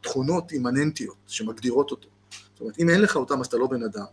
תכונות 0.00 0.52
אימננטיות 0.52 1.16
שמגדירות 1.26 1.90
אותו. 1.90 2.08
זאת 2.30 2.60
אומרת, 2.60 2.78
אם 2.78 2.90
אין 2.90 3.00
לך 3.00 3.16
אותם 3.16 3.40
אז 3.40 3.46
אתה 3.46 3.56
לא 3.56 3.66
בן 3.66 3.82
אדם. 3.82 4.04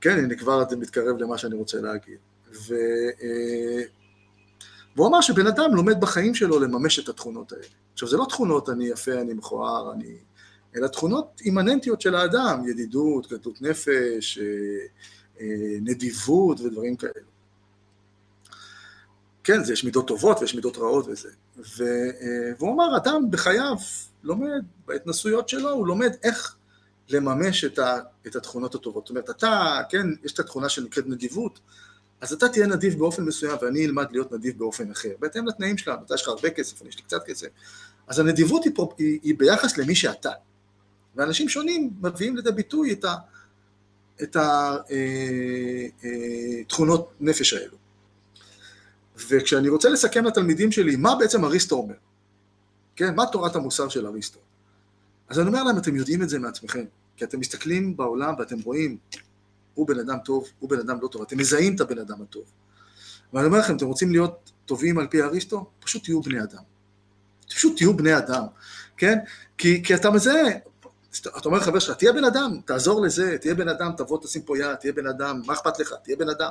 כן, 0.00 0.18
הנה 0.18 0.36
כבר 0.36 0.68
זה 0.70 0.76
מתקרב 0.76 1.16
למה 1.18 1.38
שאני 1.38 1.54
רוצה 1.54 1.80
להגיד. 1.80 2.18
ו, 2.52 2.74
אה, 3.22 3.82
והוא 4.96 5.08
אמר 5.08 5.20
שבן 5.20 5.46
אדם 5.46 5.74
לומד 5.74 6.00
בחיים 6.00 6.34
שלו 6.34 6.60
לממש 6.60 6.98
את 6.98 7.08
התכונות 7.08 7.52
האלה. 7.52 7.64
עכשיו, 7.92 8.08
זה 8.08 8.16
לא 8.16 8.26
תכונות 8.28 8.68
אני 8.68 8.86
יפה, 8.86 9.20
אני 9.20 9.34
מכוער, 9.34 9.92
אני... 9.92 10.16
אלא 10.76 10.88
תכונות 10.88 11.40
אימננטיות 11.44 12.00
של 12.00 12.14
האדם, 12.14 12.68
ידידות, 12.68 13.32
גדלות 13.32 13.62
נפש, 13.62 14.38
אה, 14.38 14.44
אה, 15.40 15.76
נדיבות 15.80 16.60
ודברים 16.60 16.96
כאלה. 16.96 17.12
כן, 19.44 19.64
זה 19.64 19.72
יש 19.72 19.84
מידות 19.84 20.08
טובות 20.08 20.40
ויש 20.40 20.54
מידות 20.54 20.76
רעות 20.76 21.06
וזה. 21.08 21.28
ו, 21.58 21.84
והוא 22.58 22.74
אמר, 22.74 22.96
אדם 22.96 23.30
בחייו 23.30 23.76
לומד, 24.22 24.62
בהתנסויות 24.86 25.48
שלו, 25.48 25.70
הוא 25.70 25.86
לומד 25.86 26.10
איך 26.22 26.56
לממש 27.08 27.64
את, 27.64 27.78
ה, 27.78 27.98
את 28.26 28.36
התכונות 28.36 28.74
הטובות. 28.74 29.06
זאת 29.06 29.10
אומרת, 29.10 29.30
אתה, 29.30 29.80
כן, 29.88 30.06
יש 30.24 30.32
את 30.32 30.38
התכונה 30.38 30.68
שנקראת 30.68 31.06
נדיבות, 31.06 31.60
אז 32.20 32.32
אתה 32.32 32.48
תהיה 32.48 32.66
נדיב 32.66 32.98
באופן 32.98 33.22
מסוים 33.22 33.56
ואני 33.62 33.86
אלמד 33.86 34.06
להיות 34.12 34.32
נדיב 34.32 34.58
באופן 34.58 34.90
אחר, 34.90 35.12
בהתאם 35.18 35.46
לתנאים 35.46 35.78
שלנו, 35.78 36.02
אתה 36.06 36.14
יש 36.14 36.22
לך 36.22 36.28
הרבה 36.28 36.50
כסף, 36.50 36.82
אני 36.82 36.88
יש 36.88 36.96
לי 36.96 37.02
קצת 37.02 37.22
כסף. 37.26 37.46
אז 38.06 38.18
הנדיבות 38.18 38.64
היא, 38.64 38.72
היא, 38.98 39.18
היא 39.22 39.34
ביחס 39.38 39.78
למי 39.78 39.94
שאתה. 39.94 40.30
ואנשים 41.16 41.48
שונים 41.48 41.90
מביאים 42.02 42.36
לידי 42.36 42.52
ביטוי 42.52 43.00
את 44.22 44.36
התכונות 44.36 47.00
אה, 47.00 47.06
אה, 47.06 47.12
נפש 47.20 47.52
האלו. 47.52 47.76
וכשאני 49.28 49.68
רוצה 49.68 49.88
לסכם 49.88 50.24
לתלמידים 50.24 50.72
שלי 50.72 50.96
מה 50.96 51.14
בעצם 51.14 51.44
אריסטו 51.44 51.76
אומר, 51.76 51.94
כן, 52.96 53.14
מה 53.14 53.26
תורת 53.26 53.56
המוסר 53.56 53.88
של 53.88 54.06
אריסטו, 54.06 54.40
אז 55.28 55.38
אני 55.38 55.48
אומר 55.48 55.62
להם, 55.62 55.78
אתם 55.78 55.96
יודעים 55.96 56.22
את 56.22 56.28
זה 56.28 56.38
מעצמכם, 56.38 56.84
כי 57.16 57.24
אתם 57.24 57.40
מסתכלים 57.40 57.96
בעולם 57.96 58.34
ואתם 58.38 58.60
רואים, 58.60 58.96
הוא 59.74 59.88
בן 59.88 59.98
אדם 59.98 60.18
טוב, 60.24 60.48
הוא 60.58 60.70
בן 60.70 60.78
אדם 60.78 60.98
לא 61.02 61.08
טוב, 61.08 61.22
אתם 61.22 61.38
מזהים 61.38 61.74
את 61.74 61.80
הבן 61.80 61.98
אדם 61.98 62.22
הטוב. 62.22 62.44
ואני 63.32 63.46
אומר 63.46 63.58
לכם, 63.58 63.76
אתם 63.76 63.86
רוצים 63.86 64.10
להיות 64.10 64.52
טובים 64.66 64.98
על 64.98 65.06
פי 65.06 65.22
אריסטו? 65.22 65.70
פשוט 65.80 66.04
תהיו 66.04 66.22
בני 66.22 66.42
אדם. 66.42 66.62
פשוט 67.48 67.76
תהיו 67.76 67.96
בני 67.96 68.18
אדם, 68.18 68.44
כן? 68.96 69.18
כי, 69.58 69.82
כי 69.82 69.94
אתה 69.94 70.10
מזהה, 70.10 70.48
אתה 71.20 71.40
אומר 71.44 71.58
לחבר 71.58 71.78
שלך, 71.78 71.96
תהיה 71.96 72.12
בן 72.12 72.24
אדם, 72.24 72.60
תעזור 72.64 73.02
לזה, 73.02 73.38
תהיה 73.40 73.54
בן 73.54 73.68
אדם, 73.68 73.92
תבוא 73.96 74.18
תשים 74.22 74.42
פה 74.42 74.58
יד, 74.58 74.74
תהיה 74.74 74.92
בן 74.92 75.06
אדם, 75.06 75.42
מה 75.46 75.52
אכפת 75.52 75.78
לך, 75.78 75.94
תהיה 76.04 76.16
בן 76.16 76.28
אדם. 76.28 76.50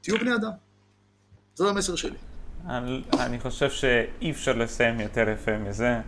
תהיו 0.00 0.18
בני 0.18 0.34
אדם. 0.34 0.50
זה 1.54 1.64
המסר 1.64 1.96
שלי. 1.96 2.16
אני 3.12 3.40
חושב 3.40 3.70
שאי 3.70 4.30
אפשר 4.30 4.52
לסיים 4.52 5.00
יותר 5.00 5.28
יפה 5.28 5.58
מזה. 5.58 6.00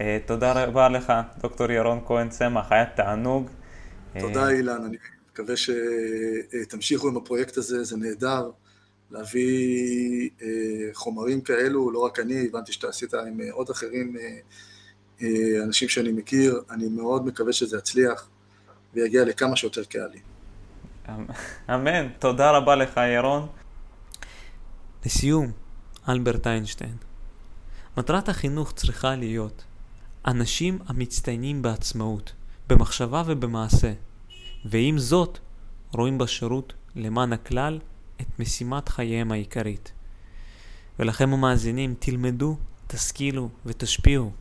אה, 0.00 0.18
תודה 0.26 0.64
רבה 0.64 0.88
לך, 0.88 1.12
דוקטור 1.42 1.70
ירון 1.70 2.00
כהן 2.06 2.28
צמח, 2.28 2.72
היה 2.72 2.86
תענוג. 2.86 3.50
תודה 4.20 4.50
אילן, 4.50 4.84
אני 4.84 4.96
מקווה 5.32 5.54
שתמשיכו 5.56 7.08
עם 7.08 7.16
הפרויקט 7.16 7.56
הזה, 7.56 7.84
זה 7.84 7.96
נהדר. 7.96 8.50
להביא 9.10 10.30
חומרים 10.92 11.40
כאלו, 11.40 11.90
לא 11.90 11.98
רק 11.98 12.20
אני, 12.20 12.46
הבנתי 12.46 12.72
שאתה 12.72 12.88
עשית 12.88 13.14
עם 13.14 13.40
עוד 13.50 13.70
אחרים, 13.70 14.16
אנשים 15.64 15.88
שאני 15.88 16.12
מכיר, 16.12 16.62
אני 16.70 16.88
מאוד 16.88 17.26
מקווה 17.26 17.52
שזה 17.52 17.78
יצליח 17.78 18.28
ויגיע 18.94 19.24
לכמה 19.24 19.56
שיותר 19.56 19.84
קהלים. 19.84 20.22
אמן, 21.70 22.08
תודה 22.18 22.50
רבה 22.50 22.76
לך 22.76 23.00
ירון. 23.16 23.48
לסיום, 25.06 25.52
אלברט 26.08 26.46
איינשטיין. 26.46 26.96
מטרת 27.96 28.28
החינוך 28.28 28.72
צריכה 28.72 29.16
להיות 29.16 29.64
אנשים 30.26 30.78
המצטיינים 30.86 31.62
בעצמאות, 31.62 32.32
במחשבה 32.68 33.22
ובמעשה, 33.26 33.92
ועם 34.64 34.98
זאת 34.98 35.38
רואים 35.92 36.18
בשירות 36.18 36.72
למען 36.96 37.32
הכלל 37.32 37.78
את 38.20 38.38
משימת 38.38 38.88
חייהם 38.88 39.32
העיקרית. 39.32 39.92
ולכם 40.98 41.32
המאזינים, 41.32 41.94
תלמדו, 41.98 42.56
תשכילו 42.86 43.48
ותשפיעו, 43.66 44.32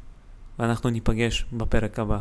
ואנחנו 0.60 0.90
ניפגש 0.90 1.46
בפרק 1.54 2.00
הבא. 2.00 2.20